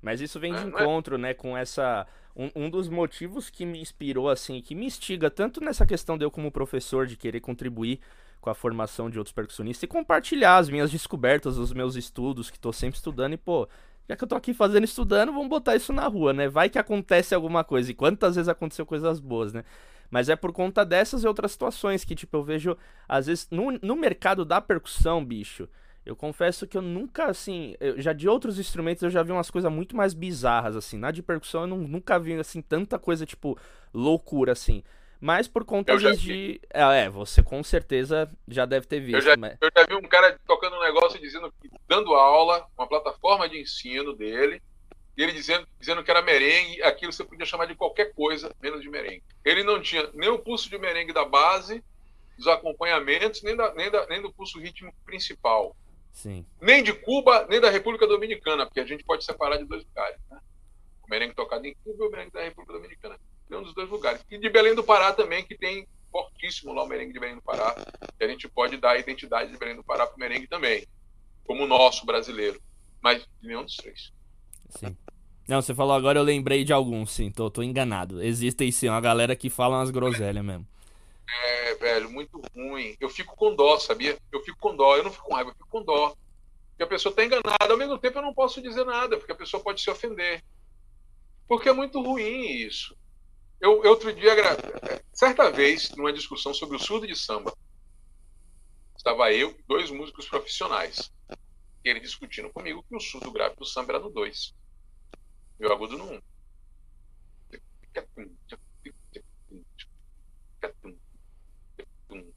Mas 0.00 0.20
isso 0.22 0.40
vem 0.40 0.52
de 0.52 0.60
é, 0.60 0.62
é? 0.62 0.66
encontro, 0.66 1.18
né, 1.18 1.34
com 1.34 1.54
essa 1.54 2.06
um, 2.34 2.50
um, 2.54 2.70
dos 2.70 2.88
motivos 2.88 3.50
que 3.50 3.66
me 3.66 3.80
inspirou 3.80 4.30
assim, 4.30 4.62
que 4.62 4.74
me 4.74 4.86
instiga 4.86 5.30
tanto 5.30 5.60
nessa 5.60 5.84
questão 5.84 6.16
de 6.16 6.24
eu 6.24 6.30
como 6.30 6.50
professor 6.50 7.06
de 7.06 7.16
querer 7.16 7.40
contribuir 7.40 8.00
com 8.40 8.50
a 8.50 8.54
formação 8.54 9.10
de 9.10 9.18
outros 9.18 9.32
percussionistas 9.32 9.82
e 9.82 9.86
compartilhar 9.86 10.56
as 10.56 10.70
minhas 10.70 10.90
descobertas, 10.90 11.58
os 11.58 11.72
meus 11.72 11.96
estudos, 11.96 12.50
que 12.50 12.56
estou 12.56 12.72
sempre 12.72 12.96
estudando. 12.96 13.34
E, 13.34 13.36
pô, 13.36 13.68
já 14.08 14.16
que 14.16 14.24
eu 14.24 14.28
tô 14.28 14.34
aqui 14.34 14.54
fazendo 14.54 14.84
estudando, 14.84 15.32
vamos 15.32 15.48
botar 15.48 15.76
isso 15.76 15.92
na 15.92 16.06
rua, 16.06 16.32
né? 16.32 16.48
Vai 16.48 16.68
que 16.68 16.78
acontece 16.78 17.34
alguma 17.34 17.62
coisa. 17.62 17.90
E 17.90 17.94
quantas 17.94 18.36
vezes 18.36 18.48
aconteceu 18.48 18.86
coisas 18.86 19.20
boas, 19.20 19.52
né? 19.52 19.64
Mas 20.10 20.28
é 20.28 20.34
por 20.34 20.52
conta 20.52 20.84
dessas 20.84 21.22
e 21.22 21.26
outras 21.28 21.52
situações 21.52 22.04
que, 22.04 22.14
tipo, 22.14 22.36
eu 22.36 22.42
vejo, 22.42 22.76
às 23.08 23.26
vezes, 23.26 23.46
no, 23.50 23.78
no 23.80 23.94
mercado 23.94 24.44
da 24.44 24.60
percussão, 24.60 25.24
bicho. 25.24 25.68
Eu 26.04 26.16
confesso 26.16 26.66
que 26.66 26.76
eu 26.76 26.82
nunca, 26.82 27.26
assim, 27.26 27.76
eu, 27.78 28.00
já 28.00 28.12
de 28.12 28.28
outros 28.28 28.58
instrumentos 28.58 29.02
eu 29.02 29.10
já 29.10 29.22
vi 29.22 29.30
umas 29.30 29.50
coisas 29.50 29.70
muito 29.70 29.94
mais 29.94 30.14
bizarras, 30.14 30.74
assim. 30.74 30.98
Na 30.98 31.10
de 31.10 31.22
percussão 31.22 31.62
eu 31.62 31.66
não, 31.68 31.78
nunca 31.78 32.18
vi, 32.18 32.34
assim, 32.34 32.60
tanta 32.60 32.98
coisa, 32.98 33.24
tipo, 33.24 33.56
loucura, 33.94 34.52
assim. 34.52 34.82
Mas 35.20 35.46
por 35.46 35.64
conta 35.64 35.96
de. 35.98 36.60
É, 36.72 37.02
é, 37.02 37.10
você 37.10 37.42
com 37.42 37.62
certeza 37.62 38.30
já 38.48 38.64
deve 38.64 38.86
ter 38.86 39.00
visto. 39.00 39.16
Eu 39.16 39.20
já, 39.20 39.36
mas... 39.36 39.56
eu 39.60 39.70
já 39.76 39.84
vi 39.84 39.94
um 39.94 40.08
cara 40.08 40.40
tocando 40.46 40.76
um 40.76 40.80
negócio 40.80 41.20
dizendo 41.20 41.52
que, 41.60 41.70
dando 41.86 42.14
aula, 42.14 42.66
uma 42.76 42.86
plataforma 42.86 43.46
de 43.46 43.60
ensino 43.60 44.14
dele, 44.14 44.62
e 45.16 45.22
ele 45.22 45.32
dizendo, 45.32 45.68
dizendo 45.78 46.02
que 46.02 46.10
era 46.10 46.22
merengue, 46.22 46.82
aquilo 46.82 47.12
você 47.12 47.22
podia 47.22 47.44
chamar 47.44 47.66
de 47.66 47.74
qualquer 47.74 48.14
coisa, 48.14 48.54
menos 48.62 48.80
de 48.80 48.88
merengue. 48.88 49.22
Ele 49.44 49.62
não 49.62 49.82
tinha 49.82 50.08
nem 50.14 50.30
o 50.30 50.38
pulso 50.38 50.70
de 50.70 50.78
merengue 50.78 51.12
da 51.12 51.26
base, 51.26 51.84
dos 52.38 52.46
acompanhamentos, 52.46 53.42
nem, 53.42 53.54
da, 53.54 53.74
nem, 53.74 53.90
da, 53.90 54.06
nem 54.06 54.22
do 54.22 54.32
pulso 54.32 54.58
rítmico 54.58 54.96
principal. 55.04 55.76
Sim. 56.10 56.46
Nem 56.58 56.82
de 56.82 56.94
Cuba, 56.94 57.46
nem 57.50 57.60
da 57.60 57.68
República 57.68 58.06
Dominicana, 58.06 58.64
porque 58.64 58.80
a 58.80 58.86
gente 58.86 59.04
pode 59.04 59.22
separar 59.22 59.58
de 59.58 59.64
dois 59.64 59.84
lugares. 59.84 60.18
Né? 60.30 60.40
O 61.02 61.10
merengue 61.10 61.34
tocado 61.34 61.66
em 61.66 61.74
Cuba 61.84 62.04
e 62.04 62.08
o 62.08 62.10
merengue 62.10 62.32
da 62.32 62.42
República 62.42 62.72
Dominicana 62.72 63.18
nenhum 63.50 63.62
dos 63.62 63.74
dois 63.74 63.88
lugares. 63.90 64.24
E 64.30 64.38
de 64.38 64.48
Belém 64.48 64.74
do 64.74 64.84
Pará 64.84 65.12
também, 65.12 65.44
que 65.44 65.56
tem 65.56 65.86
fortíssimo 66.10 66.72
lá 66.72 66.84
o 66.84 66.88
merengue 66.88 67.12
de 67.12 67.20
Belém 67.20 67.36
do 67.36 67.42
Pará. 67.42 67.74
E 68.18 68.24
a 68.24 68.28
gente 68.28 68.48
pode 68.48 68.76
dar 68.76 68.92
a 68.92 68.98
identidade 68.98 69.50
de 69.50 69.58
Belém 69.58 69.76
do 69.76 69.84
Pará 69.84 70.06
para 70.06 70.16
o 70.16 70.20
merengue 70.20 70.46
também, 70.46 70.86
como 71.44 71.64
o 71.64 71.66
nosso 71.66 72.06
brasileiro. 72.06 72.60
Mas 73.02 73.22
de 73.40 73.48
nenhum 73.48 73.64
dos 73.64 73.76
três. 73.76 74.12
Sim. 74.68 74.96
Não, 75.48 75.60
você 75.60 75.74
falou 75.74 75.94
agora, 75.94 76.18
eu 76.18 76.22
lembrei 76.22 76.62
de 76.62 76.72
alguns, 76.72 77.10
sim, 77.10 77.30
tô, 77.30 77.50
tô 77.50 77.62
enganado. 77.62 78.22
Existem 78.22 78.70
sim, 78.70 78.88
uma 78.88 79.00
galera 79.00 79.34
que 79.34 79.50
fala 79.50 79.78
umas 79.78 79.90
groselhas 79.90 80.44
mesmo. 80.44 80.66
É, 81.28 81.74
velho, 81.74 82.10
muito 82.10 82.40
ruim. 82.54 82.96
Eu 83.00 83.08
fico 83.08 83.34
com 83.34 83.54
dó, 83.54 83.78
sabia? 83.78 84.16
Eu 84.30 84.40
fico 84.42 84.58
com 84.58 84.76
dó, 84.76 84.96
eu 84.96 85.04
não 85.04 85.10
fico 85.10 85.24
com 85.24 85.34
raiva, 85.34 85.50
eu 85.50 85.54
fico 85.54 85.68
com 85.68 85.82
dó. 85.82 86.14
Porque 86.70 86.82
a 86.82 86.86
pessoa 86.86 87.14
tá 87.14 87.24
enganada, 87.24 87.68
ao 87.68 87.76
mesmo 87.76 87.98
tempo 87.98 88.18
eu 88.18 88.22
não 88.22 88.34
posso 88.34 88.62
dizer 88.62 88.84
nada, 88.84 89.16
porque 89.16 89.32
a 89.32 89.36
pessoa 89.36 89.62
pode 89.62 89.80
se 89.80 89.90
ofender. 89.90 90.42
Porque 91.48 91.68
é 91.68 91.72
muito 91.72 92.00
ruim 92.00 92.46
isso. 92.46 92.96
Eu, 93.60 93.82
outro 93.84 94.12
dia, 94.12 94.32
certa 95.12 95.50
vez, 95.50 95.90
numa 95.90 96.12
discussão 96.12 96.54
sobre 96.54 96.76
o 96.76 96.80
surdo 96.80 97.06
de 97.06 97.14
samba, 97.14 97.54
estava 98.96 99.30
eu 99.32 99.54
dois 99.68 99.90
músicos 99.90 100.26
profissionais. 100.28 101.12
E 101.84 101.88
ele 101.88 102.00
discutindo 102.00 102.50
comigo 102.50 102.82
que 102.88 102.96
o 102.96 103.00
surdo 103.00 103.30
grave 103.30 103.56
do 103.56 103.64
samba 103.64 103.92
era 103.92 104.00
no 104.00 104.10
2 104.10 104.54
e 105.60 105.66
o 105.66 105.72
agudo 105.72 105.98
no 105.98 106.04
1. 106.04 106.20
Um. 112.10 112.32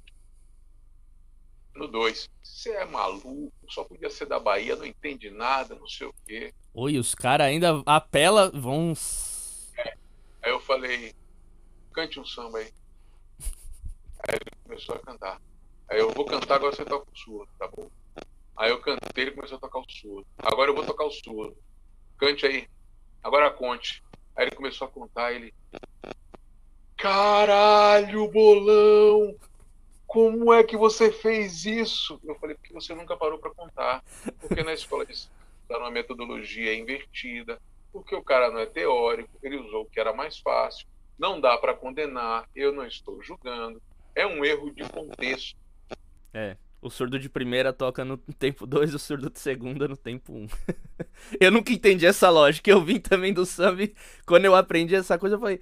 No 1.75 1.87
2. 1.87 2.29
Você 2.43 2.71
é 2.71 2.85
maluco, 2.85 3.51
só 3.69 3.83
podia 3.83 4.09
ser 4.09 4.25
da 4.25 4.39
Bahia, 4.39 4.75
não 4.75 4.85
entende 4.85 5.31
nada, 5.31 5.75
não 5.75 5.87
sei 5.87 6.07
o 6.07 6.13
quê. 6.25 6.53
Oi, 6.73 6.97
os 6.97 7.15
caras 7.15 7.47
ainda 7.47 7.81
apela, 7.85 8.51
vão 8.51 8.93
Aí 10.43 10.51
eu 10.51 10.59
falei, 10.59 11.15
cante 11.93 12.19
um 12.19 12.25
samba 12.25 12.57
aí. 12.59 12.73
Aí 14.27 14.35
ele 14.35 14.51
começou 14.63 14.95
a 14.95 14.99
cantar. 14.99 15.41
Aí 15.89 15.99
eu 15.99 16.11
vou 16.11 16.25
cantar, 16.25 16.55
agora 16.55 16.75
você 16.75 16.83
toca 16.83 17.07
o 17.09 17.17
surdo, 17.17 17.49
tá 17.57 17.67
bom? 17.67 17.89
Aí 18.57 18.69
eu 18.69 18.81
cantei, 18.81 19.23
ele 19.23 19.31
começou 19.31 19.57
a 19.57 19.61
tocar 19.61 19.79
o 19.79 19.89
surdo. 19.89 20.27
Agora 20.37 20.69
eu 20.69 20.75
vou 20.75 20.85
tocar 20.85 21.05
o 21.05 21.11
surdo. 21.11 21.57
Cante 22.17 22.45
aí. 22.45 22.67
Agora 23.23 23.49
conte. 23.51 24.03
Aí 24.35 24.45
ele 24.45 24.55
começou 24.55 24.87
a 24.87 24.91
contar, 24.91 25.31
ele. 25.31 25.53
Caralho, 26.97 28.29
bolão! 28.29 29.35
Como 30.05 30.53
é 30.53 30.63
que 30.63 30.77
você 30.77 31.11
fez 31.11 31.65
isso? 31.65 32.19
Eu 32.23 32.35
falei, 32.35 32.55
porque 32.55 32.73
você 32.73 32.93
nunca 32.93 33.17
parou 33.17 33.39
para 33.39 33.51
contar. 33.51 34.03
Porque 34.39 34.61
na 34.61 34.73
escola 34.73 35.05
de 35.05 35.13
está 35.13 35.79
numa 35.79 35.89
metodologia 35.89 36.75
invertida, 36.75 37.59
porque 37.93 38.15
o 38.15 38.23
cara 38.23 38.49
não 38.49 38.59
é 38.59 38.65
teórico, 38.65 39.37
ele 39.43 39.57
usou 39.57 39.83
o 39.83 39.85
que 39.85 39.99
era 39.99 40.11
mais 40.11 40.39
fácil. 40.39 40.87
Não 41.17 41.39
dá 41.39 41.55
para 41.59 41.75
condenar, 41.75 42.49
eu 42.55 42.73
não 42.73 42.85
estou 42.85 43.21
julgando. 43.21 43.79
É 44.15 44.25
um 44.25 44.43
erro 44.43 44.73
de 44.73 44.83
contexto. 44.89 45.55
É. 46.33 46.57
O 46.81 46.89
surdo 46.89 47.17
de 47.17 47.29
primeira 47.29 47.71
toca 47.71 48.03
no 48.03 48.17
tempo 48.17 48.67
2, 48.67 48.93
o 48.93 48.99
surdo 48.99 49.29
de 49.29 49.39
segunda 49.39 49.87
no 49.87 49.95
tempo 49.95 50.33
1. 50.33 50.35
Um. 50.35 50.47
eu 51.39 51.51
nunca 51.51 51.71
entendi 51.71 52.05
essa 52.05 52.29
lógica. 52.29 52.69
Eu 52.69 52.83
vim 52.83 52.99
também 52.99 53.31
do 53.31 53.45
samba 53.45 53.87
quando 54.25 54.45
eu 54.45 54.55
aprendi 54.55 54.95
essa 54.95 55.17
coisa, 55.17 55.35
eu 55.35 55.39
falei. 55.39 55.61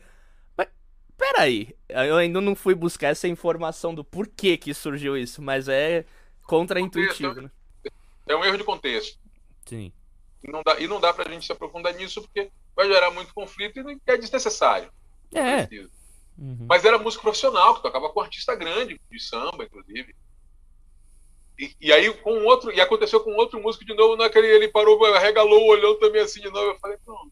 Mas, 0.58 0.68
peraí. 1.16 1.76
Eu 1.90 2.16
ainda 2.16 2.42
não 2.42 2.56
fui 2.56 2.74
buscar 2.74 3.10
essa 3.10 3.28
informação 3.28 3.94
do 3.94 4.04
porquê 4.04 4.58
que 4.58 4.74
surgiu 4.74 5.16
isso, 5.16 5.42
mas 5.44 5.68
é 5.68 6.06
contraintuitivo, 6.48 7.42
né? 7.42 7.52
É 8.26 8.36
um 8.36 8.44
erro 8.44 8.58
de 8.58 8.64
contexto. 8.64 9.20
Sim. 9.66 9.94
E 10.44 10.52
não 10.52 10.62
dá, 10.64 10.80
e 10.80 10.88
não 10.88 11.00
dá 11.00 11.14
pra 11.14 11.30
gente 11.30 11.46
se 11.46 11.52
aprofundar 11.52 11.94
nisso 11.94 12.22
porque 12.22 12.52
vai 12.76 12.88
gerar 12.88 13.12
muito 13.12 13.34
conflito 13.34 13.80
e 13.80 14.00
é 14.08 14.18
desnecessário. 14.18 14.92
É. 15.34 15.68
Uhum. 16.38 16.66
Mas 16.68 16.84
era 16.84 16.98
música 16.98 17.22
profissional, 17.22 17.76
que 17.76 17.84
tocava 17.84 18.10
com 18.10 18.20
um 18.20 18.24
artista 18.24 18.56
grande, 18.56 19.00
de 19.10 19.20
samba, 19.20 19.64
inclusive. 19.64 20.16
e, 21.60 21.76
e, 21.80 21.94
aí 21.94 22.12
com 22.16 22.44
outro, 22.46 22.72
e 22.72 22.82
aconteceu 22.82 23.20
com 23.20 23.36
outro 23.36 23.62
músico 23.62 23.86
de 23.86 23.94
novo, 23.94 24.16
naquele 24.16 24.48
ele 24.48 24.68
parou, 24.68 25.00
regalou, 25.20 25.68
olhou 25.68 25.96
também 26.00 26.22
assim 26.22 26.42
de 26.42 26.50
novo. 26.50 26.72
Eu 26.72 26.80
falei, 26.80 26.98
não, 27.06 27.32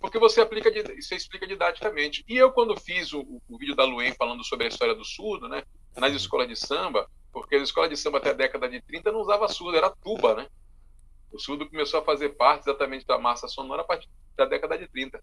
porque 0.00 0.18
você 0.18 0.40
aplica, 0.40 0.70
você 0.70 1.14
explica 1.14 1.46
didaticamente. 1.46 2.24
E 2.28 2.36
eu 2.36 2.52
quando 2.52 2.78
fiz 2.80 3.12
o, 3.12 3.20
o 3.48 3.58
vídeo 3.58 3.74
da 3.74 3.84
Luen 3.84 4.14
falando 4.14 4.44
sobre 4.44 4.66
a 4.66 4.68
história 4.68 4.94
do 4.94 5.04
surdo, 5.04 5.48
né, 5.48 5.62
nas 5.96 6.14
escolas 6.14 6.48
de 6.48 6.56
samba, 6.56 7.08
porque 7.32 7.56
as 7.56 7.62
escolas 7.62 7.90
de 7.90 7.96
samba 7.96 8.18
até 8.18 8.30
a 8.30 8.34
década 8.34 8.68
de 8.68 8.80
30 8.80 9.12
não 9.12 9.20
usava 9.20 9.48
surdo, 9.48 9.76
era 9.76 9.90
tuba, 9.90 10.34
né? 10.34 10.46
O 11.32 11.38
surdo 11.38 11.68
começou 11.68 12.00
a 12.00 12.04
fazer 12.04 12.30
parte 12.30 12.62
exatamente 12.62 13.06
da 13.06 13.18
massa 13.18 13.48
sonora 13.48 13.82
a 13.82 13.84
partir 13.84 14.08
da 14.36 14.44
década 14.44 14.76
de 14.76 14.88
30. 14.88 15.20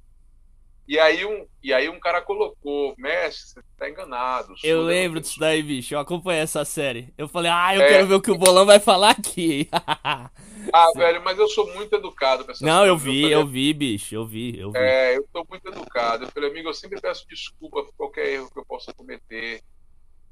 E 0.88 0.98
aí 0.98 1.26
um, 1.26 1.46
e 1.62 1.74
aí 1.74 1.90
um 1.90 2.00
cara 2.00 2.22
colocou, 2.22 2.96
mestre, 2.98 3.62
você 3.62 3.62
tá 3.78 3.90
enganado. 3.90 4.56
Eu 4.64 4.84
é 4.84 4.86
lembro 4.86 5.20
disso 5.20 5.38
daí, 5.38 5.62
bicho. 5.62 5.94
Eu 5.94 6.00
acompanhei 6.00 6.42
essa 6.42 6.64
série. 6.64 7.14
Eu 7.18 7.28
falei, 7.28 7.52
ah, 7.54 7.76
eu 7.76 7.82
é... 7.82 7.88
quero 7.90 8.08
ver 8.08 8.16
o 8.16 8.22
que 8.22 8.32
o 8.32 8.38
Bolão 8.38 8.66
vai 8.66 8.80
falar 8.80 9.10
aqui. 9.10 9.68
ah, 9.74 10.92
velho, 10.96 11.22
mas 11.22 11.38
eu 11.38 11.48
sou 11.50 11.68
muito 11.74 11.94
educado. 11.94 12.46
Não, 12.62 12.86
eu 12.86 12.98
vi, 12.98 13.24
eu, 13.24 13.30
falei, 13.30 13.36
eu, 13.36 13.46
vi, 13.46 13.74
bicho, 13.74 14.16
eu 14.16 14.26
vi, 14.26 14.58
eu 14.58 14.72
vi. 14.72 14.80
É, 14.80 15.18
eu 15.18 15.28
tô 15.34 15.46
muito 15.50 15.68
educado. 15.68 16.24
Eu 16.24 16.32
falei, 16.32 16.50
amigo, 16.50 16.70
eu 16.70 16.74
sempre 16.74 17.02
peço 17.02 17.28
desculpa 17.28 17.84
por 17.84 17.94
qualquer 17.94 18.30
erro 18.30 18.50
que 18.50 18.58
eu 18.58 18.66
possa 18.66 18.94
cometer. 18.94 19.62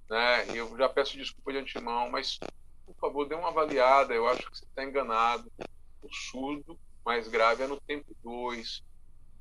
Né? 0.10 0.45
Eu 0.53 0.73
já 0.77 0.88
peço 0.88 1.18
desculpa 1.18 1.52
de 1.52 1.57
antemão, 1.57 2.10
mas, 2.10 2.39
por 2.86 2.95
favor, 2.95 3.28
dê 3.28 3.36
uma 3.36 3.49
avaliada. 3.49 4.14
Eu 4.14 4.28
acho 4.28 4.49
que 4.49 4.57
você 4.57 4.66
está 4.66 4.84
enganado. 4.84 5.52
O 6.02 6.14
surdo 6.14 6.78
mais 7.06 7.28
grave 7.28 7.64
é 7.64 7.68
no 7.68 7.80
tempo 7.82 8.16
2 8.24 8.84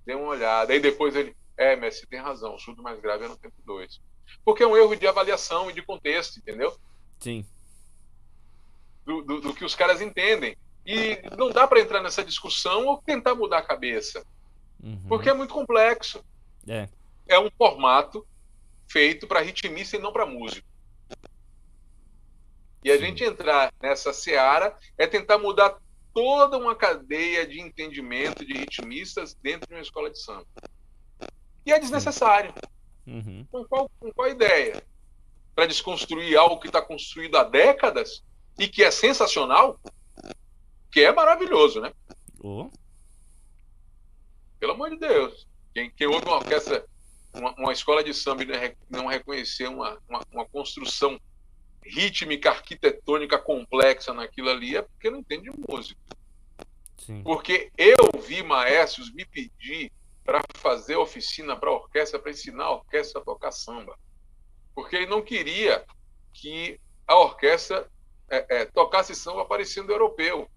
dê 0.05 0.15
uma 0.15 0.29
olhada. 0.29 0.73
Aí 0.73 0.81
depois 0.81 1.15
ele, 1.17 1.35
é, 1.57 1.77
você 1.77 2.07
tem 2.07 2.21
razão, 2.21 2.55
o 2.55 2.59
surdo 2.59 2.83
mais 2.83 3.01
grave 3.01 3.25
é 3.25 3.29
no 3.29 3.37
tempo 3.37 3.55
2. 3.65 4.01
Porque 4.45 4.63
é 4.63 4.67
um 4.67 4.77
erro 4.77 4.95
de 4.95 5.07
avaliação 5.07 5.71
e 5.71 5.73
de 5.73 5.83
contexto, 5.83 6.39
entendeu? 6.39 6.77
Sim. 7.19 7.45
Do, 9.05 9.23
do, 9.23 9.41
do 9.41 9.55
que 9.55 9.65
os 9.65 9.75
caras 9.75 10.01
entendem. 10.01 10.57
E 10.87 11.19
não 11.37 11.51
dá 11.51 11.67
para 11.67 11.81
entrar 11.81 12.03
nessa 12.03 12.23
discussão 12.23 12.87
ou 12.87 12.99
tentar 12.99 13.35
mudar 13.35 13.59
a 13.59 13.63
cabeça. 13.63 14.25
Uhum. 14.83 15.03
Porque 15.09 15.31
é 15.31 15.35
muito 15.35 15.55
complexo. 15.55 16.23
É. 16.67 16.89
É 17.27 17.39
um 17.39 17.51
formato 17.51 18.27
feito 18.87 19.27
para 19.27 19.41
ritmista 19.41 19.97
e 19.97 20.01
não 20.01 20.13
para 20.13 20.27
músico. 20.27 20.69
E 22.85 22.91
a 22.91 22.99
gente 22.99 23.25
entrar 23.25 23.73
nessa 23.83 24.13
seara 24.13 24.77
é 24.99 25.07
tentar 25.07 25.39
mudar 25.39 25.79
toda 26.13 26.59
uma 26.59 26.77
cadeia 26.77 27.47
de 27.47 27.59
entendimento 27.59 28.45
de 28.45 28.53
ritmistas 28.53 29.35
dentro 29.35 29.67
de 29.67 29.75
uma 29.75 29.81
escola 29.81 30.11
de 30.11 30.19
samba. 30.19 30.47
E 31.65 31.73
é 31.73 31.81
desnecessário. 31.81 32.53
Uhum. 33.07 33.47
Com, 33.51 33.65
qual, 33.65 33.91
com 33.99 34.13
qual 34.13 34.29
ideia? 34.29 34.85
Para 35.55 35.67
desconstruir 35.67 36.37
algo 36.37 36.61
que 36.61 36.67
está 36.67 36.83
construído 36.83 37.37
há 37.37 37.45
décadas 37.45 38.23
e 38.59 38.69
que 38.69 38.85
é 38.85 38.91
sensacional, 38.91 39.81
que 40.93 41.01
é 41.01 41.11
maravilhoso, 41.11 41.81
né? 41.81 41.91
Oh. 42.39 42.71
Pelo 44.61 44.73
amor 44.73 44.91
de 44.91 44.99
Deus. 44.99 45.47
Quem, 45.73 45.91
quem 45.91 46.07
ouve 46.07 46.27
uma 46.27 46.37
orquestra, 46.37 46.87
uma, 47.33 47.53
uma 47.55 47.73
escola 47.73 48.05
de 48.05 48.13
samba 48.13 48.43
e 48.43 48.77
não 48.91 49.07
reconhecer 49.07 49.69
uma, 49.69 49.99
uma, 50.07 50.21
uma 50.31 50.45
construção 50.45 51.19
rítmica, 51.85 52.51
arquitetônica 52.51 53.39
complexa 53.39 54.13
naquilo 54.13 54.51
ali 54.51 54.77
é 54.77 54.83
porque 54.83 55.11
não 55.11 55.19
entende 55.19 55.51
música. 55.69 56.01
Sim. 56.99 57.23
Porque 57.23 57.71
eu 57.77 58.21
vi 58.21 58.43
maestros 58.43 59.13
me 59.13 59.25
pedir 59.25 59.93
para 60.25 60.41
fazer 60.55 60.97
oficina 60.97 61.55
para 61.55 61.71
orquestra, 61.71 62.19
para 62.19 62.31
ensinar 62.31 62.65
a 62.65 62.73
orquestra 62.73 63.21
a 63.21 63.25
tocar 63.25 63.53
samba. 63.53 63.99
Porque 64.75 64.97
ele 64.97 65.07
não 65.07 65.21
queria 65.21 65.85
que 66.33 66.81
a 67.07 67.17
orquestra 67.17 67.89
é, 68.31 68.61
é, 68.61 68.65
tocasse 68.65 69.15
samba 69.15 69.45
parecendo 69.45 69.93
europeu. 69.93 70.49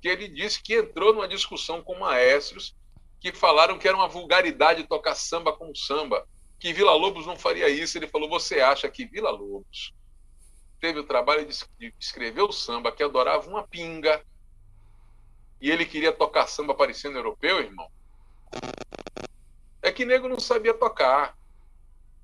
Que 0.00 0.08
ele 0.08 0.28
disse 0.28 0.62
que 0.62 0.74
entrou 0.74 1.12
numa 1.12 1.28
discussão 1.28 1.82
com 1.82 1.98
maestros 1.98 2.74
que 3.20 3.32
falaram 3.32 3.78
que 3.78 3.86
era 3.86 3.96
uma 3.96 4.08
vulgaridade 4.08 4.86
tocar 4.86 5.14
samba 5.14 5.52
com 5.52 5.74
samba, 5.74 6.26
que 6.58 6.72
Vila 6.72 6.94
Lobos 6.94 7.26
não 7.26 7.36
faria 7.36 7.68
isso. 7.68 7.98
Ele 7.98 8.08
falou: 8.08 8.30
Você 8.30 8.60
acha 8.60 8.88
que 8.88 9.04
Vila 9.04 9.30
Lobos 9.30 9.92
teve 10.80 10.98
o 10.98 11.04
trabalho 11.04 11.46
de, 11.46 11.94
escrever 11.98 12.42
o 12.42 12.52
samba, 12.52 12.90
que 12.90 13.02
adorava 13.02 13.48
uma 13.48 13.66
pinga, 13.66 14.24
e 15.60 15.70
ele 15.70 15.84
queria 15.84 16.12
tocar 16.12 16.46
samba 16.46 16.74
parecendo 16.74 17.18
europeu, 17.18 17.60
irmão. 17.60 17.90
É 19.82 19.92
que 19.92 20.04
nego 20.04 20.28
não 20.28 20.40
sabia 20.40 20.72
tocar. 20.72 21.36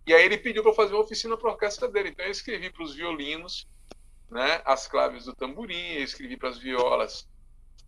E 0.07 0.15
aí 0.15 0.25
ele 0.25 0.39
pediu 0.39 0.63
para 0.63 0.73
fazer 0.73 0.95
uma 0.95 1.03
oficina 1.03 1.37
para 1.37 1.51
a 1.51 1.53
orquestra 1.53 1.89
dele. 1.89 2.11
Então 2.11 2.25
eu 2.25 2.31
escrevi 2.31 2.71
para 2.71 2.83
os 2.83 2.95
violinos, 2.95 3.69
né, 4.31 4.63
as 4.65 4.89
claves 4.89 5.25
do 5.25 5.35
tamborim, 5.35 5.95
eu 5.95 6.05
escrevi 6.05 6.37
para 6.37 6.49
as 6.49 6.59
violas, 6.59 7.29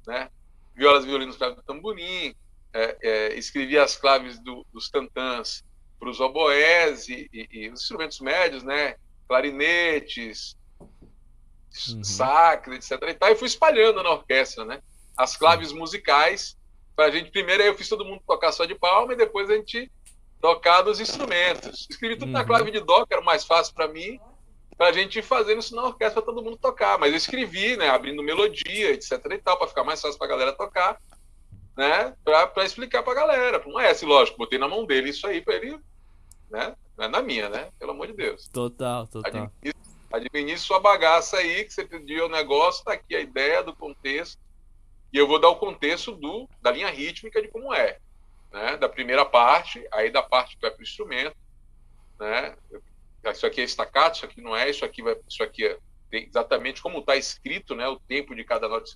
né, 0.06 0.30
violas, 0.74 1.04
violinos, 1.04 1.36
claves 1.36 1.56
do 1.56 1.62
tamborim, 1.62 2.34
é, 2.72 2.98
é, 3.02 3.34
escrevi 3.34 3.78
as 3.78 3.96
claves 3.96 4.38
do, 4.38 4.64
dos 4.72 4.90
tantãs 4.90 5.64
para 5.98 6.10
os 6.10 6.20
oboés 6.20 7.08
e, 7.08 7.28
e, 7.32 7.48
e, 7.50 7.70
os 7.70 7.80
instrumentos 7.80 8.20
médios, 8.20 8.62
né, 8.62 8.96
clarinetes, 9.26 10.56
uhum. 11.88 12.04
sacra, 12.04 12.74
etc. 12.74 12.92
E, 13.08 13.14
tal, 13.14 13.30
e 13.30 13.36
fui 13.36 13.46
espalhando 13.46 14.02
na 14.02 14.10
orquestra, 14.10 14.64
né? 14.64 14.80
As 15.16 15.36
claves 15.36 15.72
musicais. 15.72 16.56
Pra 16.94 17.10
gente, 17.10 17.30
primeiro 17.30 17.62
eu 17.62 17.74
fiz 17.74 17.88
todo 17.88 18.04
mundo 18.04 18.20
tocar 18.26 18.50
só 18.50 18.64
de 18.64 18.74
palma 18.74 19.12
e 19.12 19.16
depois 19.16 19.48
a 19.48 19.54
gente 19.54 19.90
tocar 20.40 20.84
nos 20.84 21.00
instrumentos. 21.00 21.86
Escrevi 21.88 22.16
tudo 22.16 22.26
uhum. 22.26 22.32
na 22.32 22.44
clave 22.44 22.70
de 22.70 22.80
dó, 22.80 23.06
que 23.06 23.14
era 23.14 23.22
mais 23.22 23.44
fácil 23.44 23.74
para 23.74 23.88
mim, 23.88 24.18
pra 24.76 24.92
gente 24.92 25.18
ir 25.18 25.22
fazendo 25.22 25.60
isso 25.60 25.76
na 25.76 25.84
orquestra 25.84 26.22
pra 26.22 26.32
todo 26.32 26.44
mundo 26.44 26.56
tocar. 26.56 26.98
Mas 26.98 27.10
eu 27.10 27.16
escrevi, 27.16 27.76
né? 27.76 27.88
Abrindo 27.88 28.22
melodia, 28.22 28.90
etc. 28.92 29.12
e 29.30 29.38
tal, 29.38 29.56
pra 29.56 29.68
ficar 29.68 29.84
mais 29.84 30.00
fácil 30.00 30.18
pra 30.18 30.26
galera 30.26 30.52
tocar, 30.52 31.00
né? 31.76 32.14
Pra, 32.24 32.46
pra 32.46 32.64
explicar 32.64 33.02
pra 33.02 33.14
galera. 33.14 33.62
Não 33.66 33.78
é 33.78 33.90
assim, 33.90 34.06
lógico, 34.06 34.38
botei 34.38 34.58
na 34.58 34.68
mão 34.68 34.84
dele 34.84 35.10
isso 35.10 35.26
aí 35.26 35.40
pra 35.40 35.54
ele, 35.54 35.78
né? 36.50 36.74
Não 36.96 37.04
é 37.04 37.08
na 37.08 37.22
minha, 37.22 37.48
né? 37.48 37.70
Pelo 37.78 37.92
amor 37.92 38.08
de 38.08 38.14
Deus. 38.14 38.48
Total, 38.48 39.06
total 39.06 39.52
administre 40.10 40.66
sua 40.66 40.80
bagaça 40.80 41.36
aí, 41.36 41.64
que 41.64 41.72
você 41.72 41.84
pediu 41.84 42.26
o 42.26 42.30
negócio, 42.30 42.84
tá 42.84 42.92
aqui 42.92 43.14
a 43.14 43.20
ideia 43.20 43.62
do 43.62 43.74
contexto. 43.74 44.40
E 45.12 45.16
eu 45.16 45.26
vou 45.26 45.40
dar 45.40 45.48
o 45.48 45.56
contexto 45.56 46.12
do, 46.12 46.48
da 46.60 46.70
linha 46.70 46.90
rítmica 46.90 47.40
de 47.40 47.48
como 47.48 47.72
é. 47.72 47.98
Né? 48.52 48.76
Da 48.76 48.88
primeira 48.88 49.24
parte, 49.24 49.86
aí 49.92 50.10
da 50.10 50.22
parte 50.22 50.56
que 50.56 50.62
vai 50.62 50.70
para 50.70 50.80
o 50.80 50.82
instrumento. 50.82 51.36
Né? 52.18 52.56
Isso 53.30 53.46
aqui 53.46 53.60
é 53.60 53.64
estacato, 53.64 54.16
isso 54.16 54.24
aqui 54.24 54.40
não 54.40 54.56
é, 54.56 54.70
isso 54.70 54.84
aqui, 54.84 55.02
vai, 55.02 55.16
isso 55.28 55.42
aqui 55.42 55.66
é 55.66 55.78
exatamente 56.10 56.80
como 56.80 57.00
está 57.00 57.16
escrito, 57.16 57.74
né? 57.74 57.86
o 57.88 58.00
tempo 58.00 58.34
de 58.34 58.44
cada 58.44 58.68
nota. 58.68 58.86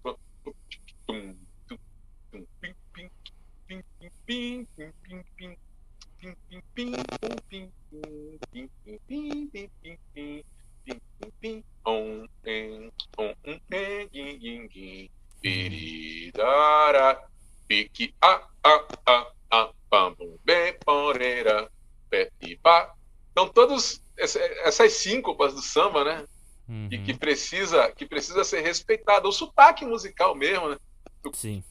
Piridara, 15.41 17.21
pique 17.67 18.15
a 18.21 18.47
a 18.63 18.87
a 19.07 19.33
a 19.51 19.73
pam 19.91 20.15
bem 20.45 20.79
poreira, 20.85 21.71
pá. 22.63 22.95
Então 23.31 23.49
todos 23.49 24.03
essas 24.17 24.93
síncopas 24.93 25.55
do 25.55 25.63
samba, 25.63 26.05
né? 26.05 26.25
Uhum. 26.69 26.89
E 26.91 26.99
que 26.99 27.15
precisa 27.15 27.91
que 27.93 28.07
precisa 28.07 28.45
ser 28.45 28.61
respeitada, 28.61 29.27
o 29.27 29.33
sotaque 29.33 29.85
musical 29.85 30.35
mesmo, 30.35 30.71
né? 30.71 30.77
Sim. 31.33 31.63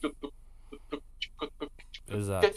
Exato. 2.08 2.54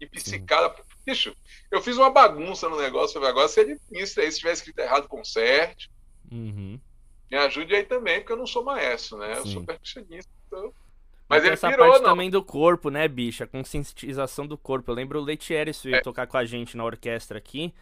E 0.00 0.06
psicada. 0.06 0.74
Bicho, 1.04 1.36
eu 1.70 1.82
fiz 1.82 1.96
uma 1.96 2.10
bagunça 2.10 2.68
no 2.68 2.80
negócio. 2.80 3.22
Agora 3.24 3.48
você 3.48 3.60
administra 3.60 4.22
aí. 4.22 4.32
Se 4.32 4.38
tiver 4.38 4.52
escrito 4.52 4.78
errado, 4.78 5.08
conserte. 5.08 5.90
Uhum. 6.30 6.80
Me 7.30 7.36
ajude 7.36 7.74
aí 7.74 7.84
também, 7.84 8.20
porque 8.20 8.32
eu 8.32 8.36
não 8.36 8.46
sou 8.46 8.64
maestro, 8.64 9.18
né? 9.18 9.38
Eu 9.38 9.46
sou 9.46 9.62
percussionista. 9.62 10.30
Então... 10.46 10.72
Mas 11.28 11.44
ele 11.44 11.52
essa 11.52 11.70
pirou, 11.70 11.88
parte 11.88 12.02
não. 12.02 12.10
também 12.10 12.28
do 12.28 12.42
corpo, 12.42 12.90
né, 12.90 13.06
bicho? 13.06 13.44
A 13.44 13.46
conscientização 13.46 14.46
do 14.46 14.58
corpo. 14.58 14.90
Eu 14.90 14.96
lembro 14.96 15.20
o 15.20 15.22
Letieres 15.22 15.80
veio 15.80 15.96
é. 15.96 16.00
tocar 16.00 16.26
com 16.26 16.36
a 16.36 16.44
gente 16.44 16.76
na 16.76 16.84
orquestra 16.84 17.38
aqui. 17.38 17.72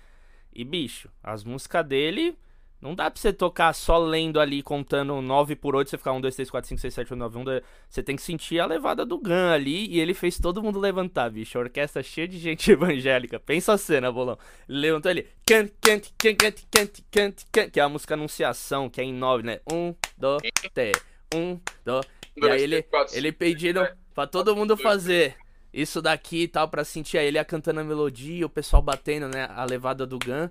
E, 0.53 0.65
bicho, 0.65 1.09
as 1.23 1.45
músicas 1.45 1.87
dele 1.87 2.37
não 2.81 2.95
dá 2.95 3.11
pra 3.11 3.21
você 3.21 3.33
tocar 3.33 3.73
só 3.73 3.99
lendo 3.99 4.39
ali, 4.39 4.63
contando 4.63 5.21
9 5.21 5.57
por 5.57 5.75
8, 5.75 5.91
você 5.91 5.99
ficar 5.99 6.13
1, 6.13 6.21
2, 6.21 6.37
3, 6.37 6.51
4, 6.51 6.69
5, 6.69 6.81
6, 6.81 6.95
7, 6.95 7.13
8, 7.13 7.19
9, 7.19 7.39
1, 7.39 7.45
2. 7.45 7.63
Você 7.89 8.03
tem 8.05 8.15
que 8.15 8.23
sentir 8.23 8.61
a 8.61 8.67
levada 8.67 9.05
do 9.05 9.19
Gun 9.19 9.51
ali. 9.53 9.89
E 9.89 9.99
ele 9.99 10.15
fez 10.15 10.39
todo 10.39 10.63
mundo 10.63 10.79
levantar, 10.79 11.29
bicho. 11.29 11.59
A 11.59 11.63
orquestra 11.63 12.05
cheia 12.05 12.29
de 12.29 12.39
gente 12.39 12.71
evangélica. 12.73 13.41
Pensa 13.41 13.73
a 13.73 13.79
cena, 13.79 14.13
bolão. 14.13 14.39
Ele 14.69 14.79
levantou 14.79 15.11
ali. 15.11 15.27
Cante, 15.45 15.75
cante, 15.81 16.15
cante, 16.17 16.41
cante, 16.41 16.67
cante, 17.11 17.47
cante. 17.51 17.71
Que 17.73 17.81
é 17.81 17.83
a 17.83 17.89
música 17.89 18.15
Anunciação, 18.15 18.89
que 18.89 19.01
é 19.01 19.05
em 19.05 19.13
9, 19.13 19.43
né? 19.43 19.61
1, 19.71 19.95
2, 20.17 20.43
3. 20.73 20.97
1, 21.35 21.61
2. 21.85 22.07
E 22.37 22.49
aí 22.49 22.63
ele, 22.63 22.87
ele 23.13 23.33
pedindo 23.33 23.85
pra 24.15 24.25
todo 24.25 24.55
mundo 24.55 24.77
fazer 24.77 25.37
isso 25.73 26.01
daqui 26.01 26.43
e 26.43 26.49
tal, 26.49 26.69
pra 26.69 26.85
sentir 26.85 27.19
ele 27.19 27.43
cantando 27.45 27.81
a 27.81 27.85
melodia, 27.85 28.47
o 28.47 28.49
pessoal 28.49 28.81
batendo, 28.81 29.29
né, 29.29 29.49
a 29.51 29.65
levada 29.65 30.07
do 30.07 30.19
Gun. 30.19 30.49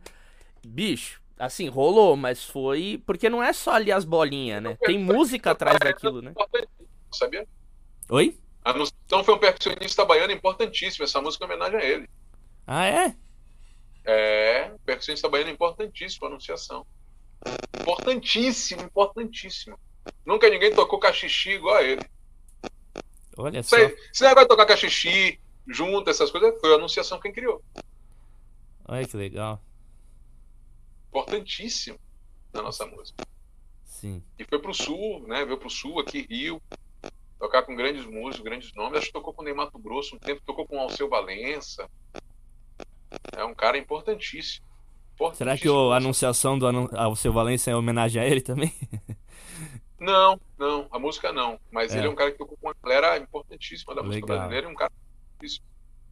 Bicho, 0.66 1.22
assim, 1.38 1.68
rolou, 1.68 2.16
mas 2.16 2.44
foi. 2.44 3.02
Porque 3.06 3.30
não 3.30 3.42
é 3.42 3.54
só 3.54 3.72
ali 3.72 3.92
as 3.92 4.06
bolinhas, 4.06 4.62
né? 4.62 4.78
Tem 4.82 4.98
música 4.98 5.52
atrás 5.52 5.78
daquilo, 5.80 6.22
né? 6.22 6.34
Sabia? 7.12 7.48
Oi? 8.10 8.38
A 8.64 8.72
Anunciação 8.72 9.24
foi 9.24 9.34
um 9.34 9.40
percussionista 9.40 10.04
baiano 10.04 10.34
importantíssimo. 10.34 11.06
Essa 11.06 11.22
música 11.22 11.46
é 11.46 11.48
homenagem 11.48 11.80
a 11.80 11.84
ele. 11.84 12.10
Ah, 12.66 12.86
é? 12.86 13.16
É, 14.04 14.72
percussionista 14.86 15.30
baiano 15.30 15.52
importantíssimo, 15.52 16.26
a 16.26 16.30
Anunciação. 16.30 16.86
Importantíssimo, 17.80 18.84
importantíssimo. 18.84 19.80
Nunca 20.26 20.50
ninguém 20.50 20.74
tocou 20.74 21.00
cachixi 21.00 21.52
igual 21.52 21.76
a 21.76 21.84
ele. 21.84 22.02
Olha 23.38 23.62
só. 23.62 23.76
Se 24.12 24.24
não 24.24 24.34
vai 24.34 24.46
tocar 24.46 24.66
cachixi 24.66 25.40
junto, 25.68 26.10
essas 26.10 26.32
coisas, 26.32 26.60
foi 26.60 26.74
a 26.74 26.76
Anunciação 26.76 27.20
quem 27.20 27.32
criou. 27.32 27.62
Olha 28.88 29.06
que 29.06 29.18
legal. 29.18 29.62
Importantíssimo 31.18 32.00
na 32.54 32.62
nossa 32.62 32.86
música. 32.86 33.26
Sim. 33.84 34.24
E 34.38 34.44
foi 34.44 34.60
pro 34.60 34.74
sul, 34.74 35.26
né? 35.28 35.44
Veio 35.44 35.58
pro 35.58 35.70
sul, 35.70 36.00
aqui, 36.00 36.28
Rio, 36.30 36.62
tocar 37.40 37.64
com 37.64 37.76
grandes 37.76 38.06
músicos, 38.06 38.42
grandes 38.42 38.74
nomes. 38.74 39.00
Acho 39.00 39.08
que 39.08 39.14
tocou 39.14 39.34
com 39.34 39.42
o 39.42 39.46
Ney 39.46 39.54
Mato 39.54 39.80
Grosso 39.80 40.16
um 40.16 40.20
tempo, 40.20 40.42
tocou 40.46 40.68
com 40.68 40.78
o 40.78 40.80
Alceu 40.80 41.10
Valença. 41.10 41.90
É 43.32 43.44
um 43.44 43.56
cara 43.56 43.78
importantíssimo. 43.78 44.66
importantíssimo. 45.16 45.36
Será 45.36 45.58
que 45.58 45.68
a 45.68 45.98
anunciação 45.98 46.60
do 46.60 46.68
Alceu 46.96 47.34
Valença 47.34 47.72
é 47.72 47.76
homenagem 47.76 48.22
a 48.22 48.26
ele 48.26 48.42
também? 48.42 48.74
Não, 50.00 50.40
não, 50.60 50.88
a 50.92 51.00
música 51.00 51.34
não. 51.34 51.60
Mas 51.72 51.92
é. 51.92 51.98
ele 51.98 52.06
é 52.06 52.10
um 52.12 52.14
cara 52.14 52.32
que 52.32 52.38
tocou 52.38 52.56
com 52.56 52.68
uma 52.68 52.76
galera 52.84 53.18
importantíssima 53.18 53.96
da 53.96 54.04
música 54.04 54.28
Legal. 54.28 54.38
brasileira 54.38 54.68
e 54.68 54.72
um 54.72 54.76
cara 54.76 54.92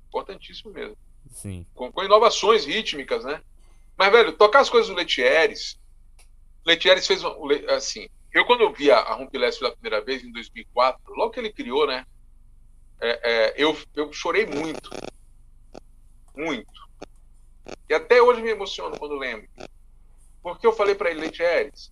importantíssimo 0.07 0.73
mesmo. 0.73 0.97
Sim. 1.29 1.67
Com, 1.73 1.91
com, 1.91 2.03
inovações 2.03 2.65
rítmicas, 2.65 3.23
né? 3.23 3.43
Mas, 3.97 4.11
velho, 4.11 4.33
tocar 4.33 4.59
as 4.59 4.69
coisas 4.69 4.89
do 4.89 4.95
Letieres. 4.95 5.79
Letieres 6.65 7.07
fez 7.07 7.23
uma, 7.23 7.35
assim. 7.75 8.07
Eu, 8.33 8.45
quando 8.45 8.61
eu 8.61 8.73
vi 8.73 8.91
a, 8.91 8.99
a 8.99 9.13
Rumpilés 9.13 9.57
pela 9.57 9.71
primeira 9.71 10.03
vez, 10.03 10.23
em 10.23 10.31
2004, 10.31 10.99
logo 11.15 11.31
que 11.31 11.39
ele 11.39 11.53
criou, 11.53 11.87
né? 11.87 12.05
É, 12.99 13.31
é, 13.31 13.53
eu, 13.57 13.77
eu 13.95 14.11
chorei 14.11 14.45
muito. 14.45 14.89
Muito. 16.35 16.85
E 17.89 17.93
até 17.93 18.21
hoje 18.21 18.41
me 18.41 18.49
emociono 18.49 18.97
quando 18.97 19.15
lembro. 19.15 19.47
Porque 20.41 20.67
eu 20.67 20.73
falei 20.73 20.95
para 20.95 21.09
ele, 21.09 21.21
Letieres, 21.21 21.91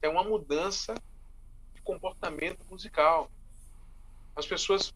é 0.00 0.08
uma 0.08 0.22
mudança 0.22 0.94
comportamento 1.90 2.64
musical. 2.70 3.30
As 4.36 4.46
pessoas, 4.46 4.94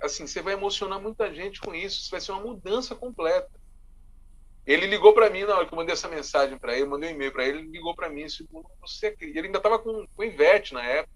assim, 0.00 0.26
você 0.26 0.40
vai 0.40 0.54
emocionar 0.54 1.00
muita 1.00 1.32
gente 1.34 1.60
com 1.60 1.74
isso. 1.74 2.00
Isso 2.00 2.10
vai 2.10 2.20
ser 2.20 2.32
uma 2.32 2.40
mudança 2.40 2.94
completa. 2.94 3.50
Ele 4.66 4.86
ligou 4.86 5.12
para 5.12 5.28
mim 5.28 5.44
na 5.44 5.56
hora 5.56 5.66
que 5.66 5.74
eu 5.74 5.76
mandei 5.76 5.92
essa 5.92 6.08
mensagem 6.08 6.58
para 6.58 6.74
ele, 6.74 6.86
mandei 6.86 7.10
um 7.10 7.14
e-mail 7.14 7.32
para 7.32 7.44
ele, 7.44 7.58
ele 7.58 7.70
ligou 7.70 7.94
para 7.94 8.08
mim 8.08 8.22
e 8.22 8.26
disse: 8.26 8.48
você, 8.80 9.14
ele 9.20 9.46
ainda 9.46 9.58
estava 9.58 9.78
com, 9.78 10.06
com 10.06 10.24
Ivete 10.24 10.72
na 10.72 10.82
época. 10.82 11.12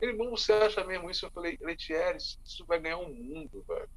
Ele, 0.00 0.12
bom, 0.12 0.30
você 0.30 0.52
acha 0.52 0.84
mesmo 0.84 1.10
isso? 1.10 1.26
Eu 1.26 1.30
falei, 1.30 1.58
Letieres, 1.60 2.38
isso 2.44 2.64
vai 2.66 2.80
ganhar 2.80 2.98
um 2.98 3.12
mundo, 3.12 3.64
velho. 3.66 3.88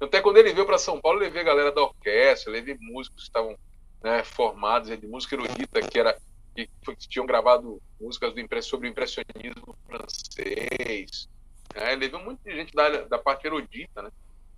Até 0.00 0.20
quando 0.20 0.38
ele 0.38 0.52
veio 0.52 0.64
para 0.64 0.78
São 0.78 0.98
Paulo, 0.98 1.18
eu 1.18 1.24
levei 1.24 1.42
a 1.42 1.44
galera 1.44 1.72
da 1.72 1.82
orquestra, 1.82 2.50
levei 2.50 2.76
músicos 2.80 3.22
que 3.22 3.28
estavam 3.28 3.58
né, 4.02 4.24
formados 4.24 4.88
de 4.98 5.06
música 5.06 5.34
erudita, 5.34 5.82
que 5.82 5.98
era 5.98 6.18
que, 6.54 6.66
que 6.66 7.08
tinham 7.08 7.26
gravado 7.26 7.80
músicas 8.00 8.34
do, 8.34 8.62
sobre 8.62 8.88
o 8.88 8.90
impressionismo 8.90 9.76
francês. 9.86 11.28
Né? 11.74 11.94
Levei 11.96 12.18
um 12.18 12.24
monte 12.24 12.42
de 12.42 12.52
gente 12.52 12.74
da, 12.74 13.02
da 13.02 13.18
parte 13.18 13.46
erudita, 13.46 14.02
né? 14.02 14.10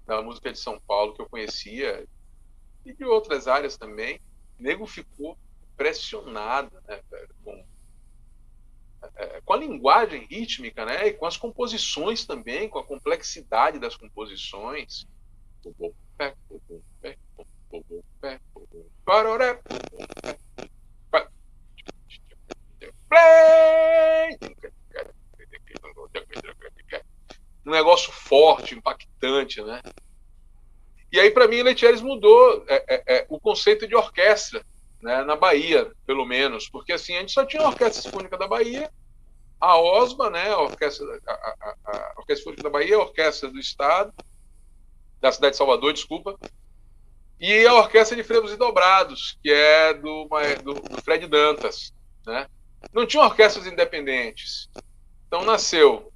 da 0.06 0.22
música 0.22 0.52
de 0.52 0.58
São 0.58 0.80
Paulo, 0.86 1.14
que 1.14 1.22
eu 1.22 1.28
conhecia, 1.28 2.06
e 2.84 2.92
de 2.92 3.04
outras 3.04 3.46
áreas 3.46 3.76
também. 3.76 4.20
O 4.58 4.62
nego 4.62 4.86
ficou 4.86 5.36
impressionado 5.74 6.70
né, 6.86 7.00
com, 7.44 7.64
é, 9.16 9.40
com 9.40 9.52
a 9.52 9.56
linguagem 9.56 10.26
rítmica 10.26 10.84
né, 10.84 11.08
e 11.08 11.12
com 11.12 11.26
as 11.26 11.36
composições 11.36 12.24
também, 12.24 12.68
com 12.68 12.78
a 12.78 12.84
complexidade 12.84 13.78
das 13.78 13.96
composições. 13.96 15.06
Um 27.64 27.70
negócio 27.70 28.12
forte, 28.12 28.74
impactante, 28.74 29.62
né? 29.62 29.80
E 31.12 31.20
aí, 31.20 31.30
para 31.30 31.46
mim, 31.46 31.62
Letieres 31.62 32.00
mudou 32.00 32.64
é, 32.66 32.84
é, 32.88 33.02
é, 33.06 33.26
o 33.28 33.38
conceito 33.38 33.86
de 33.86 33.94
orquestra, 33.94 34.64
né, 35.02 35.22
na 35.24 35.36
Bahia, 35.36 35.92
pelo 36.06 36.24
menos, 36.24 36.68
porque 36.68 36.92
assim, 36.92 37.14
a 37.14 37.20
gente 37.20 37.32
só 37.32 37.44
tinha 37.44 37.62
a 37.62 37.68
Orquestra 37.68 38.02
Sinfônica 38.02 38.38
da 38.38 38.48
Bahia, 38.48 38.90
a 39.60 39.78
OSBA, 39.78 40.30
né, 40.30 40.50
a 40.50 40.58
Orquestra, 40.58 41.06
a, 41.26 41.32
a, 41.32 41.76
a 41.84 42.14
Orquestra 42.16 42.36
Sinfônica 42.36 42.62
da 42.62 42.70
Bahia, 42.70 42.96
a 42.96 43.00
Orquestra 43.00 43.50
do 43.50 43.58
Estado, 43.58 44.12
da 45.20 45.30
cidade 45.30 45.52
de 45.52 45.58
Salvador, 45.58 45.92
desculpa, 45.92 46.38
e 47.38 47.66
a 47.66 47.74
Orquestra 47.74 48.16
de 48.16 48.22
Frevos 48.22 48.52
e 48.52 48.56
Dobrados, 48.56 49.38
que 49.42 49.52
é 49.52 49.92
do, 49.92 50.28
do, 50.62 50.74
do 50.74 51.02
Fred 51.02 51.26
Dantas, 51.26 51.92
né? 52.24 52.46
Não 52.92 53.04
tinha 53.04 53.24
orquestras 53.24 53.66
independentes. 53.66 54.70
Então 55.26 55.44
nasceu 55.44 56.11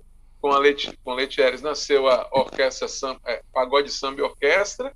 com 0.47 0.53
a 0.53 0.61
Leite, 0.61 0.97
com 1.03 1.13
Letieres 1.13 1.61
nasceu 1.61 2.07
a 2.07 2.29
orquestra 2.31 2.87
Sam, 2.87 3.19
é, 3.27 3.43
Pagode 3.53 3.91
Samba 3.91 4.21
e 4.21 4.23
Orquestra. 4.23 4.95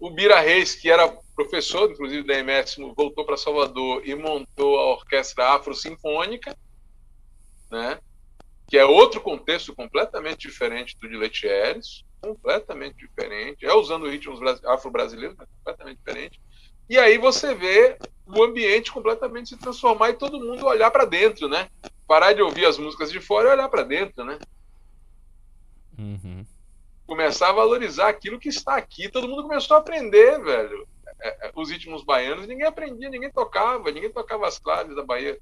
O 0.00 0.10
Bira 0.10 0.40
Reis, 0.40 0.74
que 0.74 0.90
era 0.90 1.06
professor, 1.36 1.88
inclusive 1.88 2.26
da 2.26 2.36
MS, 2.40 2.74
voltou 2.96 3.24
para 3.24 3.36
Salvador 3.36 4.02
e 4.04 4.16
montou 4.16 4.80
a 4.80 4.86
Orquestra 4.94 5.50
Afro 5.50 5.76
Sinfônica, 5.76 6.58
né? 7.70 8.00
que 8.66 8.76
é 8.76 8.84
outro 8.84 9.20
contexto 9.20 9.72
completamente 9.76 10.48
diferente 10.48 10.98
do 11.00 11.08
de 11.08 11.16
Letieres, 11.16 12.04
completamente 12.20 12.96
diferente, 12.96 13.64
é 13.64 13.72
usando 13.72 14.10
ritmos 14.10 14.40
afro-brasileiros, 14.64 15.36
mas 15.38 15.46
completamente 15.56 15.98
diferente. 15.98 16.40
E 16.90 16.98
aí 16.98 17.16
você 17.16 17.54
vê 17.54 17.96
o 18.26 18.42
ambiente 18.42 18.90
completamente 18.90 19.50
se 19.50 19.56
transformar 19.56 20.10
e 20.10 20.14
todo 20.14 20.40
mundo 20.40 20.66
olhar 20.66 20.90
para 20.90 21.04
dentro, 21.04 21.48
né? 21.48 21.68
Parar 22.08 22.32
de 22.32 22.40
ouvir 22.40 22.64
as 22.64 22.78
músicas 22.78 23.12
de 23.12 23.20
fora 23.20 23.50
e 23.50 23.52
olhar 23.52 23.68
para 23.68 23.82
dentro, 23.82 24.24
né? 24.24 24.38
Uhum. 25.98 26.42
Começar 27.06 27.50
a 27.50 27.52
valorizar 27.52 28.08
aquilo 28.08 28.38
que 28.40 28.48
está 28.48 28.76
aqui. 28.76 29.10
Todo 29.10 29.28
mundo 29.28 29.42
começou 29.42 29.76
a 29.76 29.80
aprender, 29.80 30.42
velho. 30.42 30.88
É, 31.20 31.48
é, 31.48 31.52
os 31.54 31.70
ritmos 31.70 32.02
baianos, 32.02 32.46
ninguém 32.46 32.66
aprendia, 32.66 33.10
ninguém 33.10 33.30
tocava, 33.30 33.90
ninguém 33.90 34.10
tocava 34.10 34.48
as 34.48 34.58
claves 34.58 34.96
da 34.96 35.04
Bahia. 35.04 35.38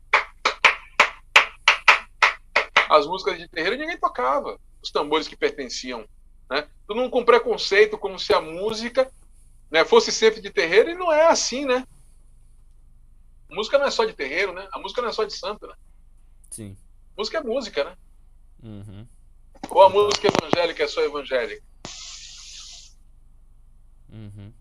As 2.89 3.07
músicas 3.07 3.39
de 3.39 3.47
terreiro 3.47 3.77
ninguém 3.77 3.97
tocava. 3.97 4.59
Os 4.83 4.91
tambores 4.91 5.29
que 5.29 5.37
pertenciam. 5.37 6.05
Né? 6.51 6.67
Todo 6.85 6.97
mundo 6.97 7.11
com 7.11 7.25
preconceito, 7.25 7.97
como 7.97 8.19
se 8.19 8.35
a 8.35 8.41
música 8.41 9.09
né, 9.71 9.85
fosse 9.85 10.11
sempre 10.11 10.41
de 10.41 10.51
terreiro, 10.51 10.91
e 10.91 10.95
não 10.95 11.13
é 11.13 11.29
assim, 11.29 11.65
né? 11.65 11.87
A 13.49 13.55
música 13.55 13.79
não 13.79 13.87
é 13.87 13.91
só 13.91 14.05
de 14.05 14.13
terreiro, 14.13 14.53
né? 14.53 14.67
A 14.73 14.81
música 14.81 15.01
não 15.01 15.09
é 15.09 15.13
só 15.13 15.23
de 15.23 15.33
santo, 15.33 15.67
né? 15.69 15.75
Sim. 16.51 16.77
Música 17.17 17.39
é 17.39 17.43
música, 17.43 17.85
né? 17.85 17.97
Uhum. 18.63 19.07
Ou 19.71 19.83
a 19.83 19.89
música 19.89 20.29
evangélica 20.29 20.85
é 20.85 20.89
só 20.89 21.03
evangélica? 21.03 21.63
Uhum. 24.13 24.53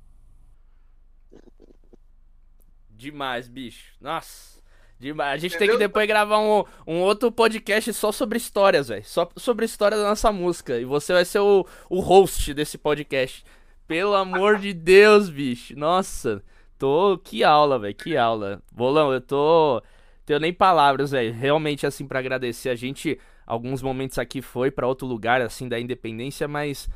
Demais, 2.89 3.47
bicho. 3.47 3.93
Nossa. 3.99 4.55
Demais. 4.97 5.33
A 5.33 5.37
gente 5.37 5.55
Entendeu? 5.55 5.67
tem 5.73 5.77
que 5.77 5.87
depois 5.87 6.07
gravar 6.07 6.39
um, 6.39 6.63
um 6.87 7.01
outro 7.01 7.31
podcast 7.31 7.93
só 7.93 8.11
sobre 8.11 8.37
histórias, 8.37 8.87
velho. 8.87 9.03
Só 9.03 9.29
sobre 9.35 9.65
a 9.65 9.67
história 9.67 9.97
da 9.97 10.03
nossa 10.03 10.31
música. 10.31 10.79
E 10.79 10.85
você 10.85 11.13
vai 11.13 11.25
ser 11.25 11.39
o, 11.39 11.65
o 11.89 11.99
host 11.99 12.53
desse 12.53 12.77
podcast. 12.77 13.43
Pelo 13.87 14.15
amor 14.15 14.57
de 14.57 14.73
Deus, 14.73 15.29
bicho. 15.29 15.77
Nossa. 15.77 16.41
Tô. 16.79 17.19
Que 17.23 17.43
aula, 17.43 17.77
velho. 17.77 17.93
Que 17.93 18.15
aula. 18.15 18.61
Bolão, 18.71 19.13
eu 19.13 19.21
tô. 19.21 19.83
Tenho 20.25 20.39
nem 20.39 20.53
palavras, 20.53 21.11
velho. 21.11 21.33
Realmente, 21.33 21.85
assim, 21.85 22.07
para 22.07 22.19
agradecer. 22.19 22.69
A 22.69 22.75
gente, 22.75 23.19
alguns 23.45 23.81
momentos 23.81 24.17
aqui 24.17 24.41
foi 24.41 24.71
para 24.71 24.87
outro 24.87 25.05
lugar, 25.07 25.41
assim, 25.41 25.67
da 25.69 25.79
independência, 25.79 26.47
mas 26.47 26.89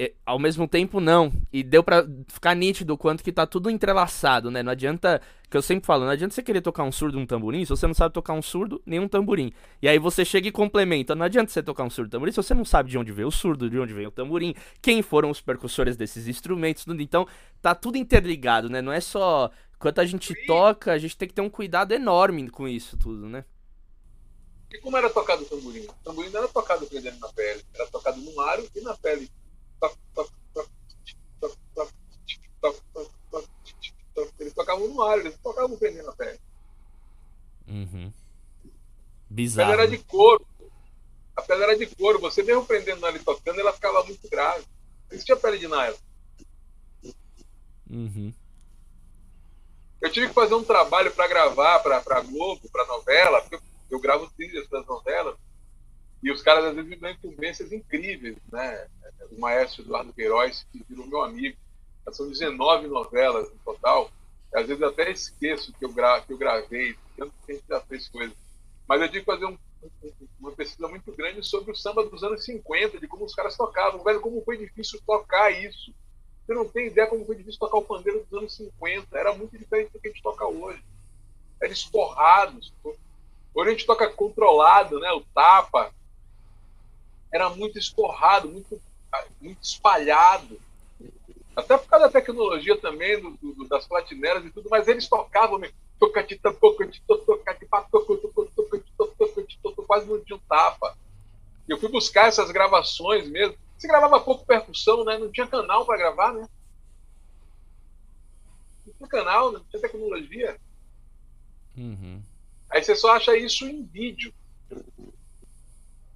é, 0.00 0.14
ao 0.24 0.38
mesmo 0.38 0.66
tempo 0.66 0.98
não. 0.98 1.30
E 1.52 1.62
deu 1.62 1.82
pra 1.84 2.06
ficar 2.26 2.54
nítido 2.54 2.94
o 2.94 2.96
quanto 2.96 3.22
que 3.22 3.30
tá 3.30 3.46
tudo 3.46 3.68
entrelaçado, 3.68 4.50
né? 4.50 4.62
Não 4.62 4.72
adianta, 4.72 5.20
que 5.50 5.54
eu 5.54 5.60
sempre 5.60 5.86
falo, 5.86 6.04
não 6.04 6.10
adianta 6.10 6.34
você 6.34 6.42
querer 6.42 6.62
tocar 6.62 6.84
um 6.84 6.92
surdo 6.92 7.18
um 7.18 7.26
tamborim 7.26 7.62
se 7.66 7.68
você 7.68 7.86
não 7.86 7.92
sabe 7.92 8.14
tocar 8.14 8.32
um 8.32 8.40
surdo 8.40 8.80
nem 8.86 8.98
um 8.98 9.06
tamborim. 9.06 9.52
E 9.82 9.86
aí 9.86 9.98
você 9.98 10.24
chega 10.24 10.48
e 10.48 10.50
complementa. 10.50 11.14
Não 11.14 11.26
adianta 11.26 11.52
você 11.52 11.62
tocar 11.62 11.84
um 11.84 11.90
surdo 11.90 12.10
tamborim 12.10 12.32
se 12.32 12.38
você 12.38 12.54
não 12.54 12.64
sabe 12.64 12.88
de 12.88 12.96
onde 12.96 13.12
veio 13.12 13.28
o 13.28 13.32
surdo, 13.32 13.68
de 13.68 13.78
onde 13.78 13.92
veio 13.92 14.08
o 14.08 14.10
tamborim, 14.10 14.54
quem 14.80 15.02
foram 15.02 15.28
os 15.28 15.42
percussores 15.42 15.98
desses 15.98 16.26
instrumentos, 16.26 16.82
tudo. 16.82 17.02
Então, 17.02 17.26
tá 17.60 17.74
tudo 17.74 17.98
interligado, 17.98 18.70
né? 18.70 18.80
Não 18.80 18.92
é 18.92 19.02
só 19.02 19.50
quando 19.80 19.98
a 19.98 20.04
gente 20.04 20.34
toca, 20.46 20.92
a 20.92 20.98
gente 20.98 21.16
tem 21.16 21.26
que 21.26 21.34
ter 21.34 21.40
um 21.40 21.48
cuidado 21.48 21.92
enorme 21.92 22.50
com 22.50 22.68
isso 22.68 22.98
tudo, 22.98 23.26
né? 23.26 23.46
E 24.70 24.78
como 24.78 24.94
era 24.94 25.08
tocado 25.08 25.42
o 25.42 25.46
tamborim? 25.46 25.86
O 25.86 26.04
tamborim 26.04 26.28
não 26.28 26.40
era 26.40 26.48
tocado 26.48 26.86
prendendo 26.86 27.18
na 27.18 27.28
pele, 27.28 27.64
era 27.74 27.86
tocado 27.86 28.20
no 28.20 28.40
aro 28.42 28.68
e 28.76 28.80
na 28.82 28.94
pele. 28.98 29.30
Eles 34.38 34.52
tocavam 34.52 34.86
no 34.86 35.02
aro, 35.02 35.22
eles 35.22 35.38
tocavam 35.38 35.76
prendendo 35.78 36.06
na 36.06 36.12
pele. 36.12 36.38
Uhum. 37.66 38.12
Bizarro. 39.30 39.72
A 39.72 39.76
pele 39.76 39.82
era 39.82 39.90
de 39.90 40.04
couro. 40.04 40.46
A 41.34 41.42
pele 41.42 41.62
era 41.62 41.78
de 41.78 41.86
couro. 41.86 42.20
Você 42.20 42.42
mesmo 42.42 42.66
prendendo 42.66 43.06
ali 43.06 43.18
tocando, 43.18 43.58
ela 43.58 43.72
ficava 43.72 44.04
muito 44.04 44.28
grave. 44.28 44.62
Isso 45.10 45.24
tinha 45.24 45.36
pele 45.38 45.56
de 45.56 45.66
nylon. 45.66 45.96
Uhum. 47.88 48.34
Eu 50.00 50.10
tive 50.10 50.28
que 50.28 50.34
fazer 50.34 50.54
um 50.54 50.64
trabalho 50.64 51.12
para 51.12 51.28
gravar 51.28 51.78
para 51.80 52.20
Globo, 52.22 52.68
para 52.70 52.86
novela, 52.86 53.40
porque 53.42 53.56
eu, 53.56 53.60
eu 53.90 54.00
gravo 54.00 54.30
trilhas 54.36 54.68
das 54.68 54.86
novelas, 54.86 55.36
e 56.22 56.30
os 56.30 56.42
caras 56.42 56.64
às 56.64 56.74
vezes 56.74 56.88
me 56.88 56.96
dão 56.96 57.10
incumbências 57.10 57.72
incríveis, 57.72 58.36
né? 58.52 58.86
O 59.30 59.40
maestro 59.40 59.82
Eduardo 59.82 60.12
Queiroz, 60.12 60.66
que 60.70 60.84
virou 60.88 61.06
meu 61.06 61.22
amigo. 61.22 61.56
São 62.12 62.28
19 62.28 62.88
novelas 62.88 63.50
no 63.50 63.58
total. 63.58 64.10
Às 64.52 64.66
vezes 64.66 64.82
até 64.82 65.10
esqueço 65.10 65.72
que 65.72 65.84
eu, 65.84 65.92
gra 65.92 66.20
que 66.20 66.32
eu 66.32 66.38
gravei, 66.38 66.96
tanto 67.16 67.32
que 67.46 67.52
a 67.52 67.54
gente 67.54 67.64
já 67.68 67.80
fez 67.82 68.08
coisas. 68.08 68.36
Mas 68.88 69.00
eu 69.00 69.08
tive 69.08 69.20
que 69.20 69.26
fazer 69.26 69.46
um, 69.46 69.56
uma 70.40 70.52
pesquisa 70.52 70.88
muito 70.88 71.12
grande 71.12 71.46
sobre 71.46 71.70
o 71.70 71.76
samba 71.76 72.04
dos 72.04 72.22
anos 72.24 72.44
50, 72.44 72.98
de 72.98 73.06
como 73.06 73.24
os 73.24 73.34
caras 73.34 73.56
tocavam. 73.56 74.02
Como 74.20 74.42
foi 74.42 74.58
difícil 74.58 75.00
tocar 75.06 75.50
isso. 75.52 75.94
Você 76.50 76.54
não 76.54 76.66
tem 76.66 76.88
ideia 76.88 77.06
como 77.06 77.24
foi 77.24 77.36
difícil 77.36 77.60
tocar 77.60 77.76
o 77.76 77.84
pandeiro 77.84 78.26
dos 78.28 78.36
anos 78.36 78.56
50. 78.56 79.16
Era 79.16 79.32
muito 79.32 79.56
diferente 79.56 79.92
do 79.92 80.00
que 80.00 80.08
a 80.08 80.10
gente 80.10 80.20
toca 80.20 80.44
hoje. 80.48 80.82
Era 81.62 81.72
esporrado. 81.72 82.58
Hoje 83.54 83.68
a 83.68 83.70
gente 83.70 83.86
toca 83.86 84.10
controlado, 84.10 84.98
né? 84.98 85.12
O 85.12 85.20
tapa. 85.32 85.94
Era 87.32 87.50
muito 87.50 87.78
esporrado, 87.78 88.48
muito, 88.48 88.82
muito 89.40 89.62
espalhado. 89.62 90.60
Até 91.54 91.78
por 91.78 91.86
causa 91.86 92.06
da 92.06 92.12
tecnologia 92.12 92.76
também, 92.76 93.20
do, 93.20 93.30
do, 93.30 93.68
das 93.68 93.86
platineras 93.86 94.44
e 94.44 94.50
tudo, 94.50 94.68
mas 94.68 94.88
eles 94.88 95.06
tocavam 95.06 95.56
quase 99.86 100.04
não 100.08 100.18
tinha 100.18 100.36
um 100.36 100.40
tapa. 100.48 100.98
Eu 101.68 101.78
fui 101.78 101.88
buscar 101.88 102.26
essas 102.26 102.50
gravações 102.50 103.28
mesmo. 103.28 103.56
Você 103.80 103.88
gravava 103.88 104.20
pouco 104.20 104.44
percussão, 104.44 105.04
né? 105.06 105.16
Não 105.16 105.32
tinha 105.32 105.46
canal 105.46 105.86
para 105.86 105.96
gravar, 105.96 106.34
né? 106.34 106.46
Não 108.86 108.92
tinha 108.92 109.08
canal, 109.08 109.50
não 109.50 109.64
tinha 109.64 109.80
tecnologia. 109.80 110.60
Uhum. 111.74 112.22
Aí 112.68 112.84
você 112.84 112.94
só 112.94 113.12
acha 113.16 113.34
isso 113.38 113.66
em 113.66 113.82
vídeo. 113.82 114.34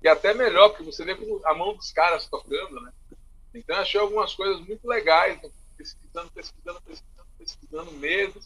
E 0.02 0.06
até 0.06 0.34
melhor, 0.34 0.68
porque 0.68 0.84
você 0.84 1.06
vê 1.06 1.16
a 1.46 1.54
mão 1.54 1.74
dos 1.74 1.90
caras 1.90 2.28
tocando, 2.28 2.82
né? 2.82 2.92
Então 3.54 3.76
achei 3.76 3.98
algumas 3.98 4.34
coisas 4.34 4.60
muito 4.66 4.86
legais, 4.86 5.40
pesquisando, 5.74 6.30
pesquisando, 6.32 6.82
pesquisando, 6.82 7.28
pesquisando 7.38 7.92
mesmo, 7.92 8.42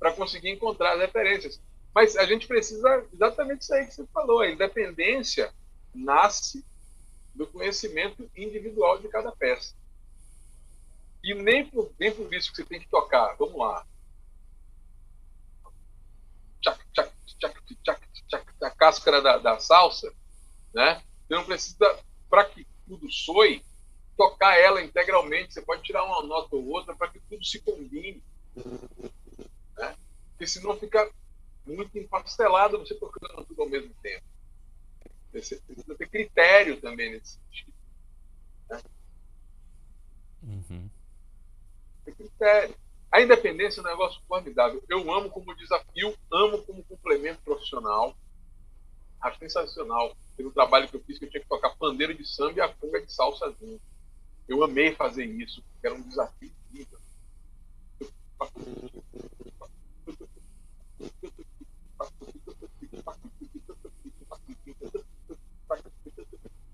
para 0.00 0.12
conseguir 0.12 0.50
encontrar 0.50 0.94
as 0.94 0.98
referências. 1.00 1.60
Mas 1.94 2.16
a 2.16 2.26
gente 2.26 2.48
precisa 2.48 3.06
exatamente 3.14 3.60
isso 3.60 3.72
aí 3.72 3.86
que 3.86 3.94
você 3.94 4.04
falou. 4.06 4.40
A 4.40 4.50
independência 4.50 5.54
nasce 5.94 6.64
do 7.38 7.46
conhecimento 7.46 8.28
individual 8.36 8.98
de 8.98 9.08
cada 9.08 9.30
peça. 9.30 9.72
E 11.22 11.34
nem 11.34 11.64
por, 11.64 11.92
nem 11.98 12.12
por 12.12 12.32
isso 12.34 12.50
que 12.50 12.56
você 12.56 12.64
tem 12.64 12.80
que 12.80 12.88
tocar. 12.88 13.36
Vamos 13.36 13.56
lá. 13.56 13.86
Tchac, 16.60 16.84
tchac, 16.92 17.12
tchac, 17.38 17.76
tchac, 17.84 18.08
tchac, 18.28 18.64
a 18.64 18.70
cáscara 18.70 19.22
da, 19.22 19.38
da 19.38 19.60
salsa, 19.60 20.12
né? 20.74 21.00
Você 21.26 21.34
não 21.34 21.44
precisa, 21.44 22.04
para 22.28 22.44
que 22.44 22.66
tudo 22.88 23.10
soe, 23.10 23.64
tocar 24.16 24.58
ela 24.58 24.82
integralmente. 24.82 25.54
Você 25.54 25.62
pode 25.62 25.82
tirar 25.82 26.04
uma 26.04 26.22
nota 26.24 26.56
ou 26.56 26.66
outra 26.68 26.94
para 26.96 27.08
que 27.08 27.20
tudo 27.20 27.44
se 27.44 27.60
combine. 27.60 28.22
Né? 29.76 29.96
Porque 30.30 30.46
senão 30.46 30.76
fica 30.76 31.08
muito 31.64 31.96
empastelado 31.96 32.78
você 32.78 32.96
tocando 32.96 33.44
tudo 33.44 33.62
ao 33.62 33.68
mesmo 33.68 33.94
tempo. 34.02 34.24
Você 35.32 35.56
precisa 35.56 35.94
ter 35.94 36.08
critério 36.08 36.80
também 36.80 37.12
nesse 37.12 37.38
sentido. 37.38 37.72
Né? 38.70 38.80
Uhum. 40.42 40.90
Ter 42.04 42.14
critério. 42.14 42.74
A 43.10 43.20
independência 43.20 43.80
é 43.80 43.84
um 43.84 43.86
negócio 43.86 44.20
formidável. 44.28 44.82
Eu 44.88 45.10
amo 45.12 45.30
como 45.30 45.54
desafio, 45.54 46.16
amo 46.32 46.62
como 46.62 46.84
complemento 46.84 47.40
profissional. 47.42 48.16
Acho 49.20 49.38
sensacional. 49.38 50.16
Pelo 50.36 50.52
trabalho 50.52 50.88
que 50.88 50.96
eu 50.96 51.02
fiz, 51.02 51.18
que 51.18 51.24
eu 51.24 51.30
tinha 51.30 51.42
que 51.42 51.48
tocar 51.48 51.76
pandeiro 51.76 52.14
de 52.14 52.26
samba 52.26 52.58
e 52.58 52.60
a 52.60 52.68
conga 52.68 53.04
de 53.04 53.12
salsa 53.12 53.52
junto. 53.60 53.80
Eu 54.46 54.62
amei 54.62 54.94
fazer 54.94 55.24
isso, 55.24 55.62
porque 55.62 55.86
era 55.86 55.96
um 55.96 56.02
desafio 56.02 56.50
incrível. 56.70 56.98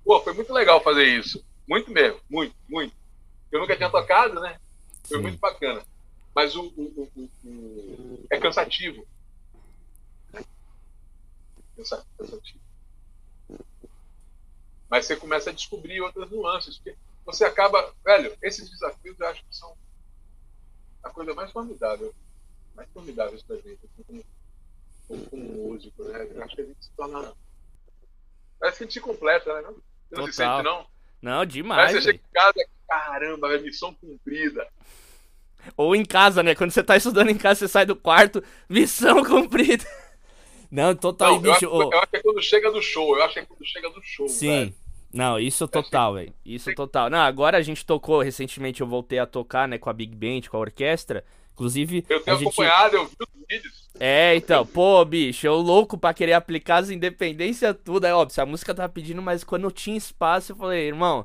Pô, 0.04 0.20
foi 0.20 0.34
muito 0.34 0.52
legal 0.52 0.82
fazer 0.82 1.04
isso. 1.04 1.44
Muito 1.66 1.90
mesmo, 1.90 2.20
muito, 2.28 2.54
muito. 2.68 2.94
Eu 3.50 3.60
nunca 3.60 3.76
tinha 3.76 3.90
tocado, 3.90 4.38
né? 4.40 4.60
Foi 5.08 5.16
Sim. 5.16 5.22
muito 5.22 5.38
bacana. 5.38 5.82
Mas 6.34 6.54
o, 6.56 6.66
o, 6.76 7.10
o, 7.16 7.30
o, 7.44 8.26
é 8.28 8.38
cansativo. 8.38 9.06
Cansativo. 11.76 12.60
Mas 14.90 15.06
você 15.06 15.16
começa 15.16 15.50
a 15.50 15.52
descobrir 15.52 16.00
outras 16.00 16.30
nuances. 16.30 16.76
Porque 16.76 16.96
você 17.24 17.44
acaba. 17.44 17.94
Velho, 18.04 18.36
esses 18.42 18.68
desafios 18.68 19.18
eu 19.18 19.26
acho 19.28 19.44
que 19.44 19.56
são 19.56 19.76
a 21.02 21.10
coisa 21.10 21.32
mais 21.34 21.50
formidável. 21.50 22.14
Mais 22.74 22.88
formidável 22.90 23.40
pra 23.46 23.56
gente. 23.56 23.78
Assim, 23.84 24.24
como, 25.06 25.26
como 25.30 25.42
músico, 25.42 26.04
né? 26.04 26.28
Eu 26.30 26.42
acho 26.42 26.56
que 26.56 26.62
a 26.62 26.66
gente 26.66 26.84
se 26.84 26.90
torna. 26.90 27.32
Parece 28.58 28.78
que 28.78 28.84
a 28.84 28.86
gente 28.86 28.94
se 28.94 29.00
completa, 29.00 29.54
né? 29.54 29.62
Não? 29.62 29.93
Você 30.08 30.20
não 30.20 30.26
se 30.26 30.32
sente, 30.32 30.62
não? 30.62 30.86
Não, 31.20 31.46
demais. 31.46 31.94
Aí 31.94 32.00
você 32.00 32.12
chega 32.12 32.18
em 32.18 32.32
casa, 32.32 32.66
caramba, 32.88 33.58
missão 33.58 33.94
cumprida. 33.94 34.66
Ou 35.76 35.96
em 35.96 36.04
casa, 36.04 36.42
né? 36.42 36.54
Quando 36.54 36.70
você 36.70 36.82
tá 36.82 36.96
estudando 36.96 37.30
em 37.30 37.38
casa, 37.38 37.60
você 37.60 37.68
sai 37.68 37.86
do 37.86 37.96
quarto, 37.96 38.42
missão 38.68 39.24
cumprida. 39.24 39.84
Não, 40.70 40.94
total. 40.94 41.34
Não, 41.34 41.40
bicho, 41.40 41.64
eu, 41.64 41.80
acho, 41.80 41.92
eu 41.92 41.98
acho 41.98 42.10
que 42.10 42.16
é 42.16 42.22
quando 42.22 42.42
chega 42.42 42.70
do 42.70 42.82
show. 42.82 43.16
Eu 43.16 43.22
acho 43.22 43.34
que 43.34 43.40
é 43.40 43.44
quando 43.46 43.64
chega 43.64 43.90
do 43.90 44.02
show. 44.02 44.28
Sim. 44.28 44.48
Velho. 44.48 44.74
Não, 45.14 45.38
isso 45.38 45.68
total, 45.68 46.14
velho. 46.14 46.34
Isso 46.44 46.74
total. 46.74 47.08
Não, 47.08 47.20
agora 47.20 47.56
a 47.56 47.62
gente 47.62 47.86
tocou, 47.86 48.20
recentemente 48.20 48.80
eu 48.80 48.86
voltei 48.86 49.20
a 49.20 49.26
tocar, 49.26 49.68
né, 49.68 49.78
com 49.78 49.88
a 49.88 49.92
Big 49.92 50.14
Band, 50.16 50.48
com 50.50 50.56
a 50.56 50.60
orquestra. 50.60 51.24
Inclusive. 51.54 52.04
Eu 52.08 52.20
tenho 52.20 52.36
gente... 52.36 52.48
acompanhado, 52.48 52.96
eu 52.96 53.06
vi 53.06 53.16
os 53.20 53.46
vídeos. 53.48 53.84
É, 53.98 54.34
então, 54.34 54.66
pô, 54.66 55.04
bicho, 55.04 55.46
eu 55.46 55.54
louco 55.54 55.96
pra 55.96 56.12
querer 56.12 56.32
aplicar 56.32 56.78
as 56.78 56.90
independências 56.90 57.76
tudo. 57.84 58.04
Aí, 58.04 58.12
óbvio, 58.12 58.42
a 58.42 58.46
música 58.46 58.74
tava 58.74 58.88
pedindo, 58.88 59.22
mas 59.22 59.44
quando 59.44 59.64
eu 59.64 59.70
tinha 59.70 59.96
espaço, 59.96 60.52
eu 60.52 60.56
falei, 60.56 60.88
irmão, 60.88 61.24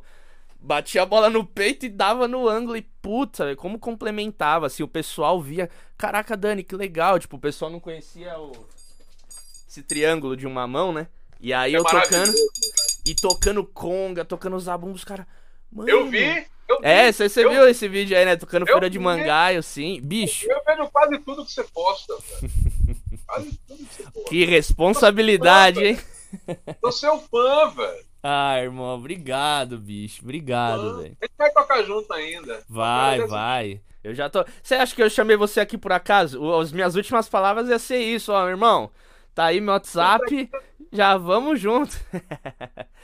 batia 0.59 1.01
a 1.01 1.05
bola 1.05 1.29
no 1.29 1.43
peito 1.43 1.87
e 1.87 1.89
dava 1.89 2.27
no 2.27 2.47
ângulo. 2.47 2.77
E 2.77 2.83
puta, 3.01 3.55
como 3.55 3.79
complementava, 3.79 4.67
assim, 4.67 4.83
o 4.83 4.87
pessoal 4.87 5.41
via. 5.41 5.69
Caraca, 5.97 6.37
Dani, 6.37 6.63
que 6.63 6.75
legal. 6.75 7.17
Tipo, 7.17 7.37
o 7.37 7.39
pessoal 7.39 7.71
não 7.71 7.79
conhecia 7.79 8.37
o. 8.39 8.51
Esse 9.67 9.81
triângulo 9.81 10.37
de 10.37 10.45
uma 10.45 10.67
mão, 10.67 10.93
né? 10.93 11.07
E 11.39 11.53
aí 11.53 11.73
é 11.73 11.77
eu 11.77 11.83
tocando. 11.83 12.33
E 13.05 13.15
tocando 13.15 13.63
conga, 13.63 14.23
tocando 14.23 14.59
zabumbos, 14.59 15.03
cara. 15.03 15.27
Mano, 15.71 15.89
eu 15.89 16.07
vi, 16.07 16.45
eu 16.69 16.79
é, 16.83 17.11
você, 17.11 17.43
eu, 17.43 17.49
viu 17.49 17.67
esse 17.67 17.87
vídeo 17.87 18.15
aí, 18.15 18.23
né? 18.25 18.35
Tocando 18.35 18.67
feira 18.67 18.89
de 18.89 18.99
mangaio, 18.99 19.59
assim. 19.59 19.99
Bicho. 20.01 20.45
Eu 20.49 20.61
vejo 20.63 20.87
quase 20.91 21.17
tudo 21.19 21.43
que 21.43 21.51
você 21.51 21.63
posta, 21.63 22.13
quase 23.25 23.59
tudo 23.67 23.77
que 23.77 23.95
você 23.95 24.03
posta. 24.03 24.29
Que 24.29 24.45
responsabilidade, 24.45 25.83
hein? 25.83 25.99
Tô 26.79 26.91
seu 26.91 27.19
fã, 27.21 27.71
velho. 27.71 28.05
Ah, 28.21 28.61
irmão, 28.61 28.95
obrigado, 28.95 29.79
bicho. 29.79 30.21
Obrigado, 30.21 30.97
velho. 30.97 31.17
A 31.19 31.25
gente 31.25 31.37
vai 31.37 31.51
tocar 31.51 31.83
junto 31.83 32.13
ainda. 32.13 32.63
Vai, 32.69 33.25
vai. 33.25 33.81
Eu 34.03 34.13
já 34.13 34.29
tô. 34.29 34.45
Você 34.61 34.75
acha 34.75 34.95
que 34.95 35.01
eu 35.01 35.09
chamei 35.09 35.35
você 35.35 35.59
aqui 35.59 35.77
por 35.77 35.91
acaso? 35.91 36.53
As 36.59 36.71
minhas 36.71 36.95
últimas 36.95 37.27
palavras 37.27 37.67
ia 37.67 37.79
ser 37.79 37.99
isso, 37.99 38.31
ó, 38.31 38.47
irmão. 38.47 38.91
Tá 39.33 39.45
aí 39.45 39.59
meu 39.59 39.73
WhatsApp. 39.73 40.49
Já 40.91 41.17
vamos 41.17 41.59
junto. 41.59 41.97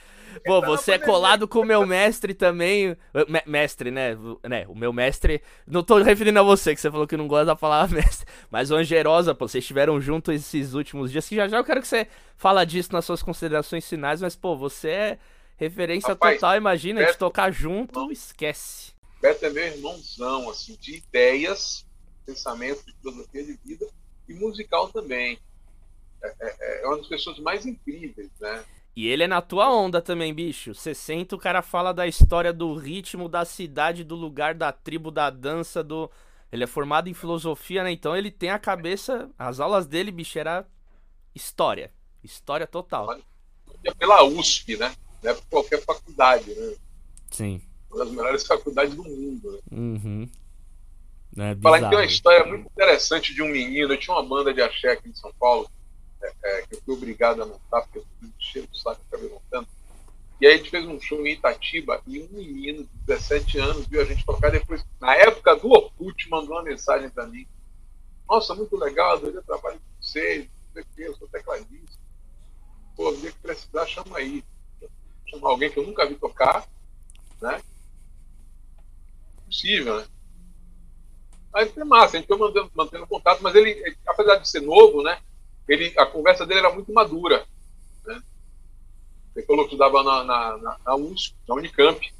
Pô, 0.46 0.60
você 0.62 0.92
é 0.92 0.98
colado 0.98 1.48
com 1.48 1.60
o 1.60 1.64
meu 1.64 1.84
mestre 1.84 2.32
também. 2.32 2.96
Mestre, 3.44 3.90
né? 3.90 4.16
né? 4.48 4.64
O 4.68 4.74
meu 4.74 4.92
mestre. 4.92 5.42
Não 5.66 5.82
tô 5.82 5.98
referindo 5.98 6.38
a 6.38 6.42
você, 6.42 6.74
que 6.74 6.80
você 6.80 6.90
falou 6.90 7.06
que 7.06 7.16
não 7.16 7.26
gosta 7.26 7.46
da 7.46 7.56
palavra 7.56 7.96
mestre. 8.00 8.26
Mas 8.50 8.70
o 8.70 8.76
Angerosa, 8.76 9.34
pô, 9.34 9.48
vocês 9.48 9.64
estiveram 9.64 10.00
juntos 10.00 10.34
esses 10.34 10.74
últimos 10.74 11.10
dias. 11.10 11.28
Que 11.28 11.36
já 11.36 11.48
já 11.48 11.58
eu 11.58 11.64
quero 11.64 11.80
que 11.80 11.88
você 11.88 12.06
fala 12.36 12.64
disso 12.64 12.92
nas 12.92 13.04
suas 13.04 13.22
considerações 13.22 13.88
finais. 13.88 14.22
Mas, 14.22 14.36
pô, 14.36 14.56
você 14.56 14.88
é 14.88 15.18
referência 15.56 16.10
Rapaz, 16.10 16.36
total. 16.36 16.56
Imagina, 16.56 17.00
Beto, 17.00 17.12
de 17.12 17.18
tocar 17.18 17.50
junto, 17.50 18.10
esquece. 18.12 18.92
Beto 19.20 19.44
é 19.44 19.50
meu 19.50 19.64
irmãozão, 19.64 20.48
assim, 20.48 20.76
de 20.80 20.96
ideias, 20.96 21.84
pensamento, 22.24 22.84
de 22.86 22.94
filosofia 23.00 23.44
de 23.44 23.58
vida 23.64 23.86
e 24.28 24.34
musical 24.34 24.88
também. 24.90 25.38
É, 26.22 26.34
é, 26.40 26.82
é 26.82 26.86
uma 26.86 26.98
das 26.98 27.08
pessoas 27.08 27.38
mais 27.38 27.66
incríveis, 27.66 28.30
né? 28.40 28.64
E 28.96 29.06
ele 29.06 29.24
é 29.24 29.26
na 29.26 29.42
tua 29.42 29.70
onda 29.70 30.00
também, 30.00 30.32
bicho. 30.32 30.74
Você 30.74 30.94
senta, 30.94 31.36
o 31.36 31.38
cara 31.38 31.60
fala 31.60 31.92
da 31.92 32.06
história 32.06 32.50
do 32.50 32.74
ritmo, 32.74 33.28
da 33.28 33.44
cidade, 33.44 34.02
do 34.02 34.16
lugar, 34.16 34.54
da 34.54 34.72
tribo, 34.72 35.10
da 35.10 35.28
dança, 35.28 35.84
do. 35.84 36.10
Ele 36.50 36.64
é 36.64 36.66
formado 36.66 37.06
em 37.06 37.12
filosofia, 37.12 37.84
né? 37.84 37.92
Então 37.92 38.16
ele 38.16 38.30
tem 38.30 38.48
a 38.48 38.58
cabeça. 38.58 39.28
As 39.38 39.60
aulas 39.60 39.86
dele, 39.86 40.10
bicho, 40.10 40.38
era 40.38 40.66
história. 41.34 41.92
História 42.24 42.66
total. 42.66 43.20
Pela 43.98 44.24
USP, 44.24 44.78
né? 44.78 44.96
Não 45.22 45.30
é 45.30 45.34
por 45.34 45.44
qualquer 45.44 45.84
faculdade, 45.84 46.54
né? 46.54 46.74
Sim. 47.30 47.60
Uma 47.90 48.02
das 48.02 48.14
melhores 48.14 48.46
faculdades 48.46 48.94
do 48.94 49.04
mundo. 49.04 49.52
Né? 49.52 49.78
Uhum. 49.78 50.28
É 51.36 51.54
Falar 51.56 51.80
que 51.80 51.88
tem 51.90 51.98
uma 51.98 52.04
história 52.06 52.46
muito 52.46 52.66
interessante 52.66 53.34
de 53.34 53.42
um 53.42 53.48
menino. 53.48 53.92
Eu 53.92 53.98
tinha 53.98 54.16
uma 54.16 54.26
banda 54.26 54.54
de 54.54 54.62
axé 54.62 54.92
aqui 54.92 55.10
em 55.10 55.14
São 55.14 55.30
Paulo, 55.38 55.70
é, 56.22 56.32
é, 56.42 56.62
que 56.62 56.74
eu 56.76 56.82
fui 56.82 56.94
obrigado 56.94 57.42
a 57.42 57.46
montar, 57.46 57.82
porque 57.82 57.98
eu 57.98 58.06
cheio 58.38 58.66
do 58.66 58.76
saco 58.76 59.00
acabei 59.06 59.28
montando. 59.28 59.68
E 60.40 60.46
aí 60.46 60.54
a 60.54 60.56
gente 60.58 60.70
fez 60.70 60.86
um 60.86 61.00
show 61.00 61.26
em 61.26 61.32
Itatiba 61.32 62.02
e 62.06 62.20
um 62.20 62.28
menino 62.30 62.84
de 62.84 62.90
17 63.06 63.58
anos 63.58 63.86
viu 63.86 64.02
a 64.02 64.04
gente 64.04 64.24
tocar 64.24 64.50
depois, 64.50 64.84
na 65.00 65.14
época 65.16 65.56
do 65.56 65.70
Orkut, 65.70 66.28
mandou 66.28 66.56
uma 66.56 66.62
mensagem 66.62 67.08
para 67.08 67.26
mim. 67.26 67.46
Nossa, 68.28 68.54
muito 68.54 68.76
legal, 68.76 69.16
adorei 69.16 69.38
o 69.38 69.42
trabalho 69.42 69.78
de 69.78 70.06
vocês, 70.06 70.48
eu 70.98 71.16
sou 71.16 71.28
tecladista. 71.28 71.98
Pô, 72.96 73.12
dia 73.12 73.30
que 73.30 73.38
precisar, 73.38 73.86
chama 73.86 74.18
aí. 74.18 74.44
Chamar 75.26 75.50
alguém 75.50 75.70
que 75.70 75.78
eu 75.78 75.86
nunca 75.86 76.06
vi 76.06 76.14
tocar, 76.16 76.66
né? 77.40 77.62
Possível, 79.44 79.98
né? 79.98 80.06
Aí 81.54 81.66
foi 81.70 81.84
massa, 81.84 82.16
a 82.16 82.20
gente 82.20 82.28
foi 82.28 82.36
mantendo, 82.36 82.70
mantendo 82.74 83.06
contato, 83.06 83.42
mas 83.42 83.54
ele, 83.54 83.96
apesar 84.06 84.36
de 84.36 84.48
ser 84.48 84.60
novo, 84.60 85.02
né? 85.02 85.18
Ele, 85.68 85.92
a 85.98 86.06
conversa 86.06 86.46
dele 86.46 86.60
era 86.60 86.72
muito 86.72 86.92
madura. 86.92 87.46
Né? 88.04 88.22
Ele 89.34 89.46
falou 89.46 89.64
que 89.64 89.74
estudava 89.74 90.02
na, 90.02 90.24
na, 90.24 90.56
na, 90.58 90.78
na, 90.84 90.96
USP, 90.96 91.34
na 91.48 91.54
Unicamp. 91.54 92.14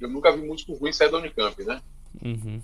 Eu 0.00 0.08
nunca 0.08 0.32
vi 0.32 0.46
músico 0.46 0.74
ruim 0.74 0.92
sair 0.92 1.10
da 1.10 1.18
Unicamp, 1.18 1.62
né? 1.64 1.82
Uhum. 2.22 2.62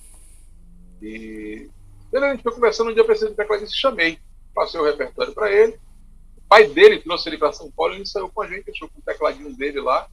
E 1.02 1.68
a 2.12 2.32
gente 2.32 2.43
foi 2.43 2.52
conversando 2.52 2.90
um 2.90 2.94
dia 2.94 3.05
para 3.05 3.14
esse 3.14 3.28
tecladista 3.31 3.74
e 3.74 3.78
chamei. 3.78 4.18
Passei 4.55 4.81
o 4.81 4.85
repertório 4.85 5.32
para 5.32 5.52
ele. 5.52 5.78
O 6.36 6.43
pai 6.48 6.66
dele 6.66 7.01
trouxe 7.01 7.28
ele 7.28 7.39
para 7.39 7.52
São 7.52 7.70
Paulo 7.70 7.94
e 7.94 7.97
ele 7.97 8.06
saiu 8.06 8.28
com 8.28 8.43
a 8.43 8.47
gente, 8.47 8.70
achou 8.70 8.89
com 8.89 9.01
o 9.01 9.02
tecladinho 9.02 9.55
dele 9.56 9.81
lá. 9.81 10.09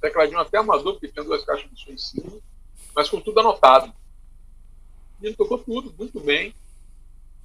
Tecladinho 0.00 0.38
até 0.38 0.58
amador, 0.58 0.94
porque 0.94 1.08
tinha 1.08 1.24
duas 1.24 1.44
caixas 1.44 1.70
de 1.70 1.82
som 1.82 1.90
em 1.90 1.98
cima, 1.98 2.38
mas 2.94 3.08
com 3.08 3.20
tudo 3.20 3.40
anotado 3.40 3.92
ele 5.22 5.36
tocou 5.36 5.58
tudo 5.58 5.94
muito 5.98 6.18
bem. 6.20 6.54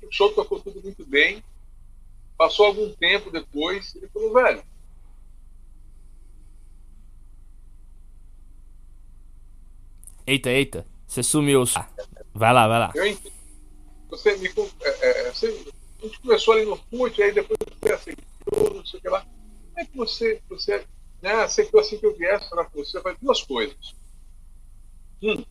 O 0.04 0.12
show 0.12 0.32
tocou 0.34 0.60
tudo 0.60 0.82
muito 0.82 1.06
bem. 1.06 1.44
Passou 2.38 2.66
algum 2.66 2.92
tempo 2.94 3.32
depois, 3.32 3.96
ele 3.96 4.08
falou, 4.10 4.34
velho. 4.34 4.64
Eita, 10.28 10.50
eita, 10.50 10.86
você 11.08 11.22
sumiu. 11.22 11.64
Vai 12.34 12.54
lá, 12.54 12.68
vai 12.68 12.80
lá. 12.80 12.92
Eu 12.96 13.18
Você 14.10 14.36
me. 14.38 14.50
É, 14.82 15.28
é, 15.28 15.32
você, 15.32 15.48
a 16.02 16.06
gente 16.06 16.20
começou 16.20 16.54
ali 16.56 16.66
no 16.66 16.76
FUT, 16.76 17.22
aí 17.22 17.32
depois 17.32 17.58
você 17.80 17.94
aceitou, 17.94 18.74
não 18.74 18.86
sei 18.86 19.00
o 19.00 19.02
que 19.02 19.10
lá. 19.10 19.22
Como 19.22 19.80
é 19.80 19.86
que 19.86 19.96
você, 19.96 20.42
você 20.50 20.86
né, 21.22 21.32
aceitou 21.36 21.80
assim 21.80 21.98
que 21.98 22.06
eu 22.06 22.16
viesse 22.16 22.50
para 22.50 22.64
você? 22.74 23.00
Faz 23.02 23.18
duas 23.20 23.44
coisas. 23.44 23.96
Um, 25.22 25.46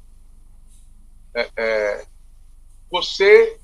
é, 1.35 1.51
é, 1.57 2.07
você 2.91 3.59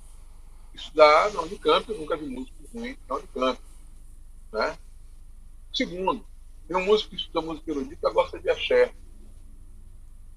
estudar 0.80 1.32
na 1.32 1.42
Unicamp, 1.42 1.88
eu 1.88 1.98
nunca 1.98 2.16
vi 2.16 2.26
músico 2.26 2.56
ruim 2.74 2.96
na 3.08 3.16
Unicamp. 3.16 3.60
Né? 4.52 4.78
Segundo, 5.72 6.26
tem 6.66 6.76
um 6.76 6.84
músico 6.84 7.10
que 7.10 7.16
estuda 7.16 7.40
música 7.40 7.70
erudita 7.70 8.10
gosta 8.10 8.38
de 8.38 8.48
axé. 8.50 8.92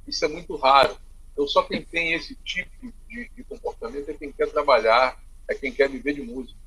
Isso 0.07 0.23
é 0.25 0.27
muito 0.27 0.55
raro. 0.55 0.97
Então, 1.31 1.47
só 1.47 1.63
quem 1.63 1.83
tem 1.83 2.13
esse 2.13 2.35
tipo 2.35 2.93
de, 3.07 3.29
de 3.29 3.43
comportamento 3.43 4.09
é 4.09 4.13
quem 4.13 4.31
quer 4.31 4.51
trabalhar, 4.51 5.21
é 5.47 5.55
quem 5.55 5.71
quer 5.71 5.89
viver 5.89 6.13
de 6.13 6.21
música. 6.21 6.59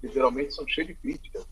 Que 0.00 0.08
geralmente 0.08 0.54
são 0.54 0.66
cheios 0.68 0.88
de 0.88 0.94
críticas. 0.94 1.46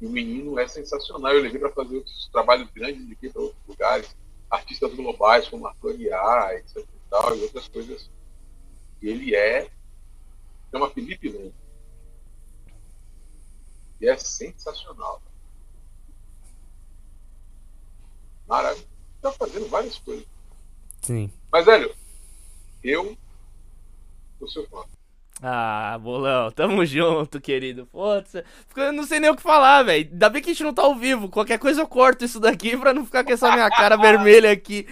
E 0.00 0.06
o 0.06 0.10
menino 0.10 0.58
é 0.58 0.68
sensacional. 0.68 1.32
Eu 1.32 1.42
levei 1.42 1.58
para 1.58 1.72
fazer 1.72 1.96
outros 1.96 2.28
trabalhos 2.32 2.70
grandes 2.70 3.06
de 3.06 3.14
para 3.30 3.42
outros 3.42 3.66
lugares 3.66 4.16
artistas 4.50 4.94
globais 4.94 5.48
como 5.48 5.66
Arthur 5.66 5.90
Aguiar, 5.92 6.52
etc. 6.56 6.86
E, 7.12 7.20
tal, 7.20 7.36
e 7.36 7.42
outras 7.42 7.68
coisas. 7.68 8.10
E 9.02 9.08
ele 9.08 9.34
é 9.34 9.68
chama 10.70 10.88
Felipe 10.88 11.28
Lund. 11.28 11.54
E 14.00 14.08
é 14.08 14.16
sensacional. 14.16 15.20
Maravilhoso. 18.48 18.88
Está 19.16 19.30
fazendo 19.32 19.68
várias 19.68 19.98
coisas. 19.98 20.26
Sim. 21.02 21.30
Mas, 21.52 21.66
velho, 21.66 21.94
eu 22.82 23.16
sou 24.38 24.48
seu 24.48 24.66
fã. 24.68 24.82
Ah, 25.44 25.98
bolão, 26.00 26.50
tamo 26.50 26.86
junto, 26.86 27.40
querido. 27.40 27.86
Putz, 27.86 28.34
eu 28.76 28.92
não 28.92 29.04
sei 29.04 29.20
nem 29.20 29.30
o 29.30 29.36
que 29.36 29.42
falar, 29.42 29.82
velho. 29.82 30.08
Ainda 30.10 30.30
bem 30.30 30.40
que 30.40 30.50
a 30.50 30.52
gente 30.52 30.64
não 30.64 30.72
tá 30.72 30.82
ao 30.82 30.94
vivo. 30.94 31.28
Qualquer 31.28 31.58
coisa 31.58 31.82
eu 31.82 31.86
corto 31.86 32.24
isso 32.24 32.40
daqui 32.40 32.76
pra 32.76 32.94
não 32.94 33.04
ficar 33.04 33.22
com 33.24 33.32
essa 33.32 33.50
minha 33.52 33.68
cara 33.68 33.96
vermelha 33.96 34.50
aqui. 34.50 34.86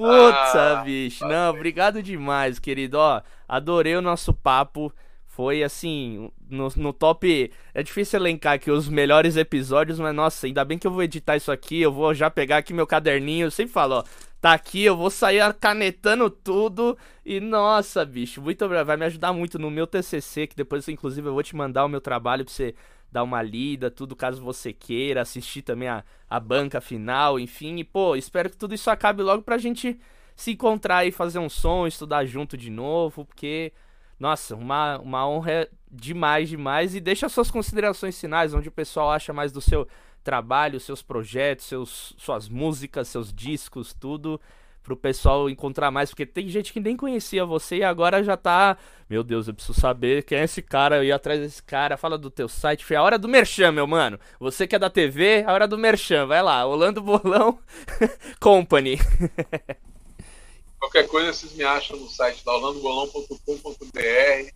Putz, 0.00 0.56
ah, 0.56 0.82
bicho. 0.84 1.26
Não, 1.26 1.50
obrigado 1.50 2.02
demais, 2.02 2.58
querido. 2.58 2.98
Ó, 2.98 3.20
adorei 3.46 3.94
o 3.96 4.00
nosso 4.00 4.32
papo. 4.32 4.92
Foi 5.26 5.62
assim, 5.62 6.30
no, 6.48 6.68
no 6.76 6.92
top. 6.92 7.52
É 7.74 7.82
difícil 7.82 8.18
elencar 8.18 8.54
aqui 8.54 8.70
os 8.70 8.88
melhores 8.88 9.36
episódios, 9.36 9.98
mas 9.98 10.14
nossa, 10.14 10.46
ainda 10.46 10.64
bem 10.64 10.78
que 10.78 10.86
eu 10.86 10.90
vou 10.90 11.02
editar 11.02 11.36
isso 11.36 11.52
aqui. 11.52 11.80
Eu 11.80 11.92
vou 11.92 12.14
já 12.14 12.30
pegar 12.30 12.58
aqui 12.58 12.72
meu 12.72 12.86
caderninho. 12.86 13.46
Eu 13.46 13.50
sempre 13.50 13.72
falo, 13.72 13.96
ó 13.96 14.04
tá 14.40 14.54
aqui, 14.54 14.82
eu 14.82 14.96
vou 14.96 15.10
sair 15.10 15.42
canetando 15.54 16.30
tudo. 16.30 16.96
E 17.24 17.40
nossa, 17.40 18.04
bicho, 18.04 18.40
muito 18.40 18.64
obrigado. 18.64 18.86
Vai 18.86 18.96
me 18.96 19.04
ajudar 19.04 19.32
muito 19.32 19.58
no 19.58 19.70
meu 19.70 19.86
TCC, 19.86 20.46
que 20.46 20.56
depois, 20.56 20.88
inclusive, 20.88 21.28
eu 21.28 21.34
vou 21.34 21.42
te 21.42 21.54
mandar 21.54 21.84
o 21.84 21.88
meu 21.88 22.00
trabalho 22.00 22.44
pra 22.44 22.52
você 22.52 22.74
dar 23.10 23.22
uma 23.22 23.42
lida, 23.42 23.90
tudo 23.90 24.14
caso 24.14 24.42
você 24.42 24.72
queira, 24.72 25.22
assistir 25.22 25.62
também 25.62 25.88
a, 25.88 26.04
a 26.28 26.38
banca 26.38 26.80
final, 26.80 27.38
enfim. 27.38 27.76
E, 27.76 27.84
pô, 27.84 28.14
espero 28.16 28.50
que 28.50 28.56
tudo 28.56 28.74
isso 28.74 28.90
acabe 28.90 29.22
logo 29.22 29.42
pra 29.42 29.58
gente 29.58 29.98
se 30.36 30.52
encontrar 30.52 31.04
e 31.04 31.12
fazer 31.12 31.38
um 31.38 31.48
som, 31.48 31.86
estudar 31.86 32.24
junto 32.24 32.56
de 32.56 32.70
novo, 32.70 33.24
porque, 33.24 33.72
nossa, 34.18 34.54
uma, 34.54 34.98
uma 34.98 35.28
honra 35.28 35.68
demais, 35.90 36.48
demais. 36.48 36.94
E 36.94 37.00
deixa 37.00 37.28
suas 37.28 37.50
considerações 37.50 38.18
finais, 38.18 38.54
onde 38.54 38.68
o 38.68 38.72
pessoal 38.72 39.10
acha 39.10 39.32
mais 39.32 39.52
do 39.52 39.60
seu 39.60 39.86
trabalho, 40.22 40.78
seus 40.78 41.02
projetos, 41.02 41.66
seus, 41.66 42.14
suas 42.16 42.48
músicas, 42.48 43.08
seus 43.08 43.32
discos, 43.32 43.92
tudo 43.92 44.40
pro 44.82 44.96
pessoal 44.96 45.48
encontrar 45.48 45.90
mais, 45.90 46.10
porque 46.10 46.26
tem 46.26 46.48
gente 46.48 46.72
que 46.72 46.80
nem 46.80 46.96
conhecia 46.96 47.44
você 47.44 47.76
e 47.76 47.84
agora 47.84 48.24
já 48.24 48.36
tá, 48.36 48.76
meu 49.08 49.22
Deus, 49.22 49.46
eu 49.46 49.54
preciso 49.54 49.78
saber 49.78 50.24
quem 50.24 50.38
é 50.38 50.44
esse 50.44 50.62
cara, 50.62 50.96
eu 50.96 51.04
ir 51.04 51.12
atrás 51.12 51.40
desse 51.40 51.62
cara, 51.62 51.96
fala 51.96 52.16
do 52.16 52.30
teu 52.30 52.48
site, 52.48 52.84
foi 52.84 52.96
a 52.96 53.02
hora 53.02 53.18
do 53.18 53.28
merchan, 53.28 53.72
meu 53.72 53.86
mano. 53.86 54.18
Você 54.38 54.66
que 54.66 54.74
é 54.74 54.78
da 54.78 54.90
TV, 54.90 55.44
a 55.46 55.52
hora 55.52 55.68
do 55.68 55.78
merchan, 55.78 56.26
vai 56.26 56.42
lá, 56.42 56.64
Holando 56.64 57.02
Bolão 57.02 57.58
Company. 58.40 58.98
Qualquer 60.78 61.06
coisa 61.08 61.32
vocês 61.32 61.52
me 61.54 61.62
acham 61.62 61.96
no 61.98 62.08
site 62.08 62.42
da 62.44 62.52
holandobolão.com.br, 62.52 64.50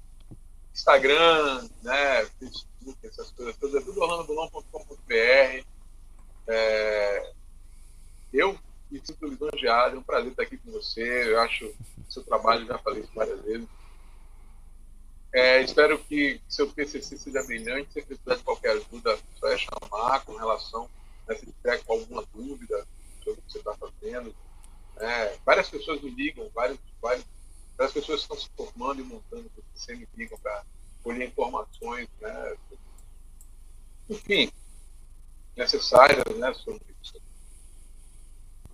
Instagram, 0.72 1.68
né, 1.82 2.26
Facebook, 2.40 3.06
essas 3.06 3.30
coisas 3.32 3.56
todas, 3.59 3.82
é 3.82 3.84
tudo 3.84 4.01
orlandobolão.com.br. 4.01 5.64
É, 6.46 7.32
eu 8.32 8.59
me 8.95 9.01
sinto 9.05 9.27
lisonjeado, 9.27 9.97
é 9.97 9.99
um 9.99 10.03
prazer 10.03 10.31
estar 10.31 10.45
aqui 10.45 10.57
com 10.57 10.71
você. 10.71 11.33
Eu 11.33 11.41
acho 11.41 11.75
seu 12.09 12.23
trabalho, 12.23 12.65
já 12.65 12.79
falei 12.79 13.03
isso 13.03 13.11
várias 13.12 13.41
vezes. 13.43 13.69
É, 15.33 15.61
espero 15.62 15.99
que 15.99 16.41
seu 16.49 16.71
PCC 16.71 17.19
seja 17.19 17.43
brilhante. 17.43 17.93
Se 17.93 18.03
precisar 18.03 18.37
de 18.37 18.45
qualquer 18.45 18.71
ajuda, 18.71 19.19
só 19.41 19.49
é 19.49 19.59
chamar 19.59 20.25
com 20.25 20.37
relação, 20.37 20.89
né, 21.27 21.35
se 21.35 21.47
tiver 21.47 21.83
com 21.83 21.95
alguma 21.95 22.25
dúvida 22.33 22.87
sobre 23.25 23.41
o 23.41 23.43
que 23.43 23.53
você 23.53 23.59
está 23.59 23.75
fazendo. 23.75 24.35
É, 24.99 25.37
várias 25.45 25.69
pessoas 25.69 26.01
me 26.01 26.11
ligam, 26.11 26.49
várias, 26.55 26.79
várias, 27.03 27.25
várias 27.77 27.93
pessoas 27.93 28.21
estão 28.21 28.37
se 28.37 28.49
formando 28.57 29.01
e 29.01 29.05
montando 29.05 29.47
o 29.49 29.62
PCC 29.73 29.97
me 29.97 30.09
ligam 30.16 30.39
para 30.39 30.65
colher 31.03 31.27
informações, 31.27 32.09
né, 32.21 32.57
enfim, 34.09 34.53
necessárias 35.57 36.25
né, 36.37 36.55
sobre, 36.55 36.94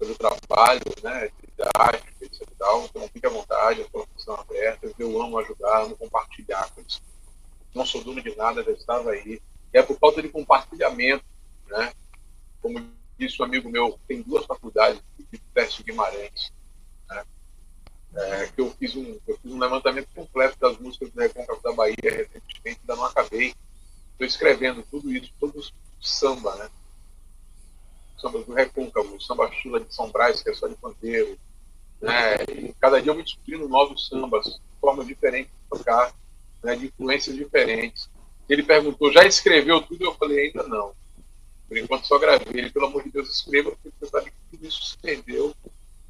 sobre 0.01 0.14
o 0.14 0.16
trabalho 0.16 0.81
né, 1.02 1.31
didático, 1.43 2.24
etc. 2.24 2.48
Então, 2.55 2.89
fique 3.12 3.27
à 3.27 3.31
vontade, 3.31 3.86
estão 4.16 4.35
abertas. 4.35 4.93
Eu 4.98 5.20
amo 5.20 5.39
ajudar, 5.39 5.82
amo 5.82 5.97
compartilhar 5.97 6.70
com 6.70 6.81
isso. 6.81 7.02
Não 7.74 7.85
sou 7.85 8.02
dono 8.02 8.22
de 8.22 8.35
nada, 8.35 8.64
já 8.64 8.72
estava 8.72 9.10
aí. 9.10 9.40
E 9.72 9.78
é 9.78 9.82
por 9.82 9.98
falta 9.98 10.22
de 10.22 10.31
compartilhamento, 10.31 11.24
né? 11.68 11.93
Como 12.62 12.82
disse 13.18 13.40
um 13.40 13.44
amigo 13.44 13.68
meu, 13.68 14.01
tem 14.09 14.22
duas 14.22 14.47
faculdades 14.47 15.02
de 15.31 15.39
teste 15.55 15.82
Guimarães, 15.82 16.51
né? 17.09 17.24
É, 18.12 18.47
que 18.47 18.60
eu 18.60 18.70
fiz, 18.72 18.97
um, 18.97 19.20
eu 19.28 19.39
fiz 19.39 19.52
um 19.52 19.59
levantamento 19.59 20.09
completo 20.14 20.59
das 20.59 20.78
músicas 20.78 21.10
do 21.10 21.20
Recôncavo 21.20 21.62
da 21.62 21.72
Bahia 21.72 21.97
recentemente, 22.02 22.81
ainda 22.81 22.97
não 22.97 23.05
acabei 23.05 23.55
escrevendo 24.18 24.85
tudo 24.90 25.12
isso, 25.12 25.32
todo 25.39 25.62
samba, 26.01 26.56
né? 26.56 26.68
Samba 28.21 28.43
do 28.43 28.53
Recôncavo, 28.53 29.21
samba 29.21 29.51
chula 29.53 29.81
de 29.81 29.95
São 29.95 30.11
Brás, 30.11 30.43
que 30.43 30.51
é 30.51 30.55
só 30.55 30.69
de 30.69 30.75
pandeiro. 30.77 31.39
Né? 32.01 32.37
E 32.49 32.75
cada 32.81 33.01
dia 33.01 33.11
eu 33.11 33.15
vou 33.15 33.23
descobrindo 33.23 33.69
novos 33.69 34.09
sambas, 34.09 34.61
formas 34.81 35.07
diferentes 35.07 35.53
de 35.53 35.79
tocar, 35.79 36.15
né? 36.63 36.77
de 36.77 36.87
influências 36.87 37.37
diferentes. 37.37 38.11
Ele 38.49 38.63
perguntou, 38.63 39.13
já 39.13 39.25
escreveu 39.25 39.81
tudo? 39.83 40.05
Eu 40.05 40.15
falei, 40.15 40.47
ainda 40.47 40.65
não. 40.65 40.95
Por 41.69 41.79
enquanto 41.79 42.07
só 42.07 42.19
gravei. 42.19 42.49
Ele, 42.53 42.71
pelo 42.71 42.87
amor 42.87 43.05
de 43.05 43.11
Deus, 43.11 43.31
escreva, 43.31 43.71
porque 43.71 43.91
você 43.99 44.11
sabe 44.11 44.31
que 44.31 44.37
tudo 44.51 44.67
isso 44.67 44.83
se 44.83 44.99
perdeu. 44.99 45.55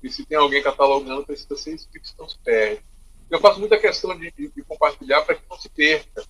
E 0.03 0.11
se 0.11 0.25
tem 0.25 0.39
alguém 0.39 0.63
catalogando, 0.63 1.27
precisa 1.27 1.57
ser 1.57 1.75
escrito, 1.75 2.09
senão 2.09 2.29
se 2.29 2.39
perde. 2.39 2.83
Eu 3.31 3.39
faço 3.39 3.61
muita 3.61 3.79
questão 3.79 4.19
de, 4.19 4.31
de, 4.33 4.49
de 4.49 4.63
compartilhar 4.65 5.23
para 5.23 5.37
que 5.37 5.43
não 5.49 5.59
se 5.59 5.69
perca, 5.69 6.25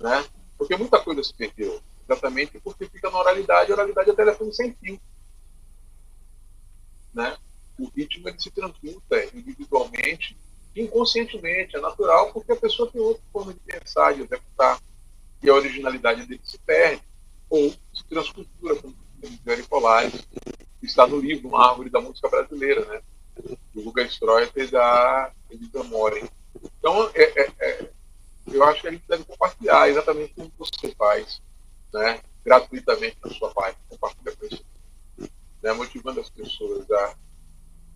né? 0.00 0.24
Porque 0.58 0.76
muita 0.76 1.00
coisa 1.00 1.22
se 1.22 1.32
perdeu, 1.32 1.80
exatamente 2.04 2.60
porque 2.60 2.84
fica 2.86 3.10
na 3.10 3.18
oralidade, 3.18 3.70
a 3.70 3.74
oralidade 3.74 4.10
é 4.10 4.14
telefone 4.14 4.52
sem 4.52 4.74
fio. 4.74 5.00
Né? 7.12 7.36
O 7.78 7.88
ritmo 7.88 8.28
ele 8.28 8.40
se 8.40 8.50
transmuta 8.50 9.24
individualmente, 9.34 10.36
inconscientemente, 10.74 11.76
é 11.76 11.80
natural, 11.80 12.32
porque 12.32 12.52
a 12.52 12.56
pessoa 12.56 12.90
tem 12.90 13.00
outra 13.00 13.22
forma 13.32 13.52
de 13.52 13.60
pensar, 13.60 14.14
de 14.14 14.22
executar, 14.22 14.80
e 15.42 15.50
a 15.50 15.54
originalidade 15.54 16.26
dele 16.26 16.40
se 16.44 16.58
perde, 16.58 17.02
ou 17.50 17.70
se 17.70 18.04
transcultura, 18.08 18.76
como 18.76 18.94
diz 19.18 19.40
Gary 19.44 19.62
Polares, 19.64 20.26
está 20.82 21.06
no 21.06 21.18
livro 21.18 21.48
Uma 21.48 21.70
Árvore 21.70 21.90
da 21.90 22.00
Música 22.00 22.28
Brasileira, 22.28 22.84
né? 22.86 23.02
do 23.74 23.82
Guga 23.82 24.04
Stroiter 24.04 24.64
e 24.64 24.70
da 24.70 25.32
Edita 25.50 25.82
Moren. 25.84 26.28
Então, 26.62 27.10
é, 27.14 27.22
é, 27.22 27.52
é, 27.60 27.90
eu 28.48 28.62
acho 28.64 28.82
que 28.82 28.88
a 28.88 28.90
gente 28.90 29.04
deve 29.08 29.24
compartilhar 29.24 29.88
exatamente 29.88 30.34
como 30.34 30.52
você 30.58 30.94
faz, 30.96 31.40
né? 31.92 32.20
gratuitamente 32.44 33.16
na 33.24 33.30
sua 33.30 33.50
página, 33.52 33.78
compartilha 33.88 34.36
com 34.36 34.46
isso, 34.46 34.64
né? 35.62 35.72
motivando 35.72 36.20
as 36.20 36.28
pessoas 36.30 36.90
a 36.90 37.16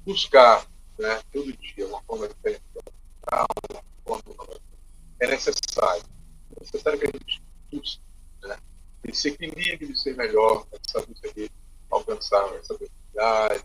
buscar 0.05 0.67
né? 0.99 1.21
todo 1.33 1.53
dia 1.57 1.87
uma 1.87 2.03
forma 2.03 2.29
diferente 2.29 2.63
de 2.73 2.81
uma 4.07 4.19
forma 4.23 4.61
É 5.21 5.27
necessário. 5.27 6.05
É 6.57 6.61
necessário 6.61 6.99
que 6.99 7.07
a 7.07 7.11
gente 7.11 7.43
busque 7.73 8.01
né? 8.43 8.57
esse 9.05 9.29
equilíbrio 9.29 9.93
de 9.93 10.01
ser 10.01 10.17
melhor, 10.17 10.67
essa 10.73 11.05
busca 11.05 11.33
de 11.33 11.51
alcançar 11.91 12.55
essa 12.55 12.77
felicidade, 12.77 13.65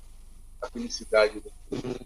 a 0.61 0.69
felicidade 0.69 1.43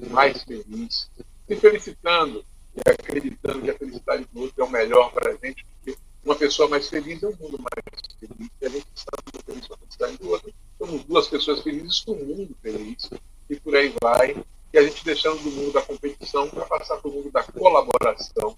mais 0.10 0.44
feliz, 0.44 1.10
se 1.48 1.56
felicitando 1.56 2.46
e 2.76 2.90
acreditando 2.90 3.62
que 3.62 3.72
a 3.72 3.78
felicidade 3.78 4.26
do 4.32 4.42
outro 4.42 4.64
é 4.64 4.66
o 4.66 4.70
melhor 4.70 5.12
para 5.12 5.32
a 5.32 5.36
gente, 5.36 5.66
porque 5.66 5.98
uma 6.24 6.36
pessoa 6.36 6.68
mais 6.70 6.90
feliz 6.90 7.22
é 7.22 7.28
um 7.28 7.36
mundo 7.36 7.60
mais 7.60 8.18
feliz, 8.20 8.50
e 8.62 8.66
a 8.66 8.70
gente 8.70 8.88
está 8.96 9.12
feliz 9.46 9.68
com 9.68 9.74
a 9.74 9.78
felicidade 9.78 10.18
do 10.18 10.30
outro. 10.30 10.54
Somos 10.78 11.04
duas 11.06 11.28
pessoas 11.28 11.62
felizes 11.62 12.02
com 12.02 12.14
um 12.14 12.26
mundo 12.26 12.56
feliz, 12.62 13.10
e 13.50 13.60
por 13.60 13.76
aí 13.76 13.94
vai, 14.02 14.36
e 14.74 14.78
a 14.78 14.84
gente 14.84 15.06
deixando 15.06 15.42
do 15.42 15.52
mundo 15.52 15.72
da 15.72 15.82
competição 15.82 16.50
para 16.50 16.66
passar 16.66 16.98
para 16.98 17.10
o 17.10 17.14
mundo 17.14 17.32
da 17.32 17.44
colaboração, 17.44 18.58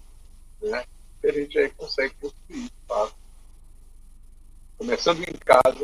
né? 0.60 0.84
que 1.20 1.26
a 1.26 1.32
gente 1.32 1.58
aí 1.58 1.70
consegue 1.70 2.14
construir, 2.20 2.70
tá? 2.86 3.10
Começando 4.76 5.22
em 5.22 5.32
casa, 5.32 5.82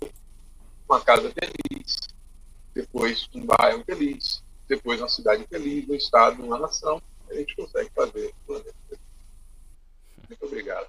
uma 0.88 1.00
casa 1.00 1.32
feliz, 1.32 1.98
depois 2.72 3.28
um 3.34 3.44
bairro 3.44 3.84
feliz, 3.84 4.42
depois 4.68 5.00
uma 5.00 5.08
cidade 5.08 5.44
feliz, 5.48 5.88
um 5.88 5.94
estado, 5.94 6.42
uma 6.42 6.58
nação, 6.58 7.02
a 7.28 7.34
gente 7.34 7.56
consegue 7.56 7.90
fazer 7.94 8.26
o 8.26 8.46
planeta 8.46 8.74
Muito 10.28 10.46
obrigado. 10.46 10.88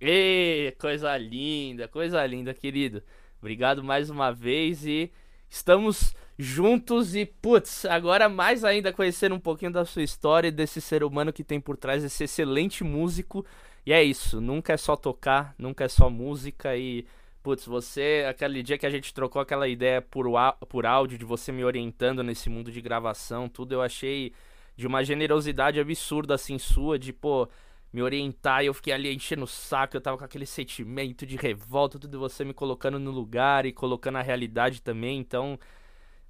Ê, 0.00 0.74
coisa 0.78 1.14
linda, 1.18 1.86
coisa 1.86 2.24
linda, 2.24 2.54
querido. 2.54 3.02
Obrigado 3.40 3.82
mais 3.82 4.10
uma 4.10 4.30
vez 4.30 4.84
e 4.86 5.10
estamos 5.48 6.14
juntos 6.38 7.14
e, 7.16 7.26
putz, 7.26 7.84
agora 7.84 8.28
mais 8.28 8.64
ainda 8.64 8.92
conhecer 8.92 9.32
um 9.32 9.40
pouquinho 9.40 9.72
da 9.72 9.84
sua 9.84 10.02
história 10.02 10.48
e 10.48 10.52
desse 10.52 10.80
ser 10.80 11.02
humano 11.02 11.32
que 11.32 11.42
tem 11.42 11.60
por 11.60 11.76
trás 11.76 12.04
esse 12.04 12.24
excelente 12.24 12.84
músico. 12.84 13.44
E 13.84 13.92
é 13.92 14.02
isso, 14.02 14.40
nunca 14.40 14.74
é 14.74 14.76
só 14.76 14.94
tocar, 14.94 15.54
nunca 15.58 15.84
é 15.84 15.88
só 15.88 16.08
música 16.10 16.76
e 16.76 17.06
Putz, 17.42 17.64
você, 17.64 18.26
aquele 18.28 18.62
dia 18.62 18.76
que 18.76 18.84
a 18.84 18.90
gente 18.90 19.14
trocou 19.14 19.40
aquela 19.40 19.66
ideia 19.66 20.02
por, 20.02 20.26
por 20.68 20.84
áudio, 20.84 21.16
de 21.16 21.24
você 21.24 21.50
me 21.50 21.64
orientando 21.64 22.22
nesse 22.22 22.50
mundo 22.50 22.70
de 22.70 22.82
gravação, 22.82 23.48
tudo, 23.48 23.72
eu 23.72 23.80
achei 23.80 24.34
de 24.76 24.86
uma 24.86 25.02
generosidade 25.02 25.80
absurda, 25.80 26.34
assim, 26.34 26.58
sua, 26.58 26.98
de, 26.98 27.14
pô, 27.14 27.48
me 27.92 28.02
orientar 28.02 28.62
e 28.62 28.66
eu 28.66 28.74
fiquei 28.74 28.92
ali 28.92 29.14
enchendo 29.14 29.44
o 29.44 29.46
saco, 29.46 29.96
eu 29.96 30.00
tava 30.00 30.18
com 30.18 30.24
aquele 30.24 30.46
sentimento 30.46 31.26
de 31.26 31.36
revolta, 31.36 31.98
tudo 31.98 32.18
você 32.18 32.44
me 32.44 32.54
colocando 32.54 32.98
no 32.98 33.10
lugar 33.10 33.66
e 33.66 33.72
colocando 33.72 34.16
a 34.18 34.22
realidade 34.22 34.82
também, 34.82 35.18
então, 35.18 35.58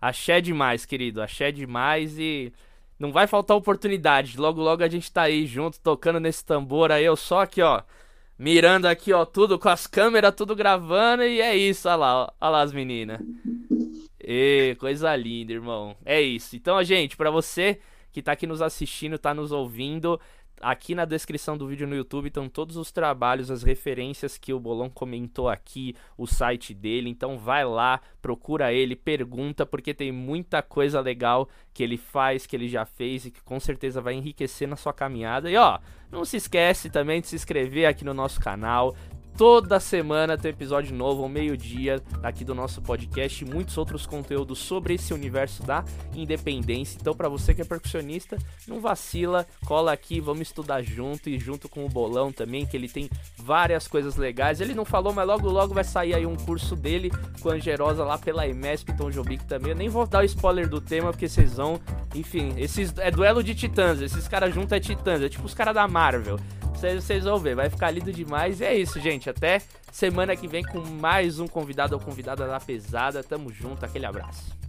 axé 0.01 0.41
demais, 0.41 0.87
querido, 0.87 1.23
axé 1.23 1.53
demais 1.53 2.19
e 2.19 2.53
não 2.99 3.12
vai 3.12 3.27
faltar 3.27 3.57
oportunidade, 3.57 4.39
logo 4.39 4.61
logo 4.62 4.82
a 4.82 4.89
gente 4.89 5.12
tá 5.12 5.23
aí 5.23 5.47
junto, 5.47 5.81
tocando 5.81 6.20
nesse 6.20 6.45
tambor 6.45 6.91
aí, 6.93 7.05
eu 7.05 7.16
só 7.16 7.41
aqui, 7.43 7.62
ó 7.62 7.82
mirando 8.41 8.87
aqui, 8.87 9.12
ó, 9.12 9.27
tudo 9.27 9.59
com 9.59 9.69
as 9.69 9.87
câmeras, 9.87 10.35
tudo 10.35 10.57
gravando, 10.57 11.23
e 11.24 11.43
é 11.43 11.55
isso, 11.55 11.87
olha 11.87 11.97
lá, 11.97 12.32
olha 12.41 12.51
lá 12.51 12.62
as 12.62 12.73
meninas. 12.73 13.20
E 14.19 14.74
coisa 14.81 15.15
linda, 15.15 15.53
irmão. 15.53 15.95
É 16.07 16.23
isso. 16.23 16.57
Então, 16.57 16.82
gente, 16.82 17.19
para 17.19 17.31
você 17.31 17.78
que 18.11 18.23
tá 18.23 18.32
aqui 18.32 18.47
nos 18.47 18.62
assistindo, 18.62 19.19
tá 19.19 19.35
nos 19.35 19.53
ouvindo, 19.53 20.19
Aqui 20.61 20.95
na 20.95 21.07
descrição 21.07 21.57
do 21.57 21.66
vídeo 21.66 21.87
no 21.87 21.97
YouTube 21.97 22.27
estão 22.27 22.47
todos 22.47 22.77
os 22.77 22.93
trabalhos, 22.93 23.51
as 23.51 23.62
referências 23.62 24.37
que 24.37 24.53
o 24.53 24.61
Bolão 24.61 24.91
comentou 24.91 25.49
aqui, 25.49 25.97
o 26.19 26.27
site 26.27 26.74
dele. 26.74 27.09
Então 27.09 27.39
vai 27.39 27.65
lá, 27.65 27.99
procura 28.20 28.70
ele, 28.70 28.95
pergunta, 28.95 29.65
porque 29.65 29.95
tem 29.95 30.12
muita 30.12 30.61
coisa 30.61 31.01
legal 31.01 31.49
que 31.73 31.82
ele 31.82 31.97
faz, 31.97 32.47
que 32.47 32.55
ele 32.55 32.69
já 32.69 32.85
fez 32.85 33.24
e 33.24 33.31
que 33.31 33.43
com 33.43 33.59
certeza 33.59 34.03
vai 34.03 34.12
enriquecer 34.12 34.69
na 34.69 34.77
sua 34.77 34.93
caminhada. 34.93 35.51
E 35.51 35.57
ó, 35.57 35.78
não 36.12 36.27
se 36.27 36.37
esquece 36.37 36.91
também 36.91 37.23
de 37.23 37.28
se 37.28 37.37
inscrever 37.37 37.87
aqui 37.87 38.05
no 38.05 38.12
nosso 38.12 38.39
canal. 38.39 38.95
Toda 39.41 39.81
semana 39.81 40.37
tem 40.37 40.51
episódio 40.51 40.95
novo 40.95 41.23
ao 41.23 41.29
meio-dia 41.31 42.03
aqui 42.23 42.45
do 42.45 42.55
nosso 42.55 42.83
podcast 42.83 43.43
e 43.43 43.49
muitos 43.49 43.79
outros 43.79 44.05
conteúdos 44.05 44.59
sobre 44.59 44.93
esse 44.93 45.15
universo 45.15 45.62
da 45.62 45.83
independência. 46.15 46.99
Então, 47.01 47.15
para 47.15 47.27
você 47.27 47.55
que 47.55 47.62
é 47.62 47.65
percussionista, 47.65 48.37
não 48.69 48.83
vacila, 48.83 49.47
cola 49.65 49.95
aqui, 49.95 50.21
vamos 50.21 50.43
estudar 50.43 50.83
junto 50.83 51.31
e 51.31 51.39
junto 51.39 51.71
com 51.71 51.87
o 51.87 51.89
Bolão 51.89 52.31
também, 52.31 52.67
que 52.67 52.77
ele 52.77 52.87
tem 52.87 53.09
várias 53.39 53.89
coisas 53.89 54.15
legais. 54.17 54.61
Ele 54.61 54.75
não 54.75 54.85
falou, 54.85 55.11
mas 55.11 55.27
logo 55.27 55.49
logo 55.49 55.73
vai 55.73 55.85
sair 55.85 56.12
aí 56.15 56.27
um 56.27 56.37
curso 56.37 56.77
dele 56.77 57.11
com 57.41 57.49
a 57.49 57.55
Angerosa 57.55 58.05
lá 58.05 58.19
pela 58.19 58.47
EMESP 58.47 58.95
Tom 58.95 59.11
Jobic 59.11 59.47
também. 59.47 59.71
Eu 59.71 59.77
nem 59.79 59.89
vou 59.89 60.07
dar 60.07 60.21
o 60.21 60.27
spoiler 60.27 60.69
do 60.69 60.83
tema 60.83 61.12
porque 61.12 61.31
vocês 61.31 61.55
vão, 61.55 61.81
enfim, 62.15 62.53
esses 62.59 62.93
é 62.99 63.11
duelo 63.11 63.43
de 63.43 63.55
titãs, 63.55 64.03
esses 64.03 64.29
caras 64.29 64.55
juntos 64.55 64.73
é 64.73 64.81
titãs, 64.81 65.23
é 65.23 65.31
tipo 65.31 65.47
os 65.47 65.55
caras 65.55 65.75
da 65.75 65.89
Marvel. 65.89 66.39
Vocês, 66.81 67.05
vocês 67.05 67.25
vão 67.25 67.39
ver, 67.39 67.55
vai 67.55 67.69
ficar 67.69 67.91
lindo 67.91 68.11
demais. 68.11 68.61
E 68.61 68.65
é 68.65 68.75
isso, 68.75 68.99
gente. 68.99 69.29
Até 69.31 69.62
semana 69.90 70.36
que 70.36 70.47
vem 70.47 70.62
com 70.62 70.81
mais 70.81 71.40
um 71.40 71.47
convidado 71.47 71.94
ou 71.94 72.01
convidada 72.01 72.47
da 72.47 72.61
pesada. 72.61 73.23
Tamo 73.23 73.52
junto, 73.52 73.85
aquele 73.85 74.07
abraço. 74.07 74.60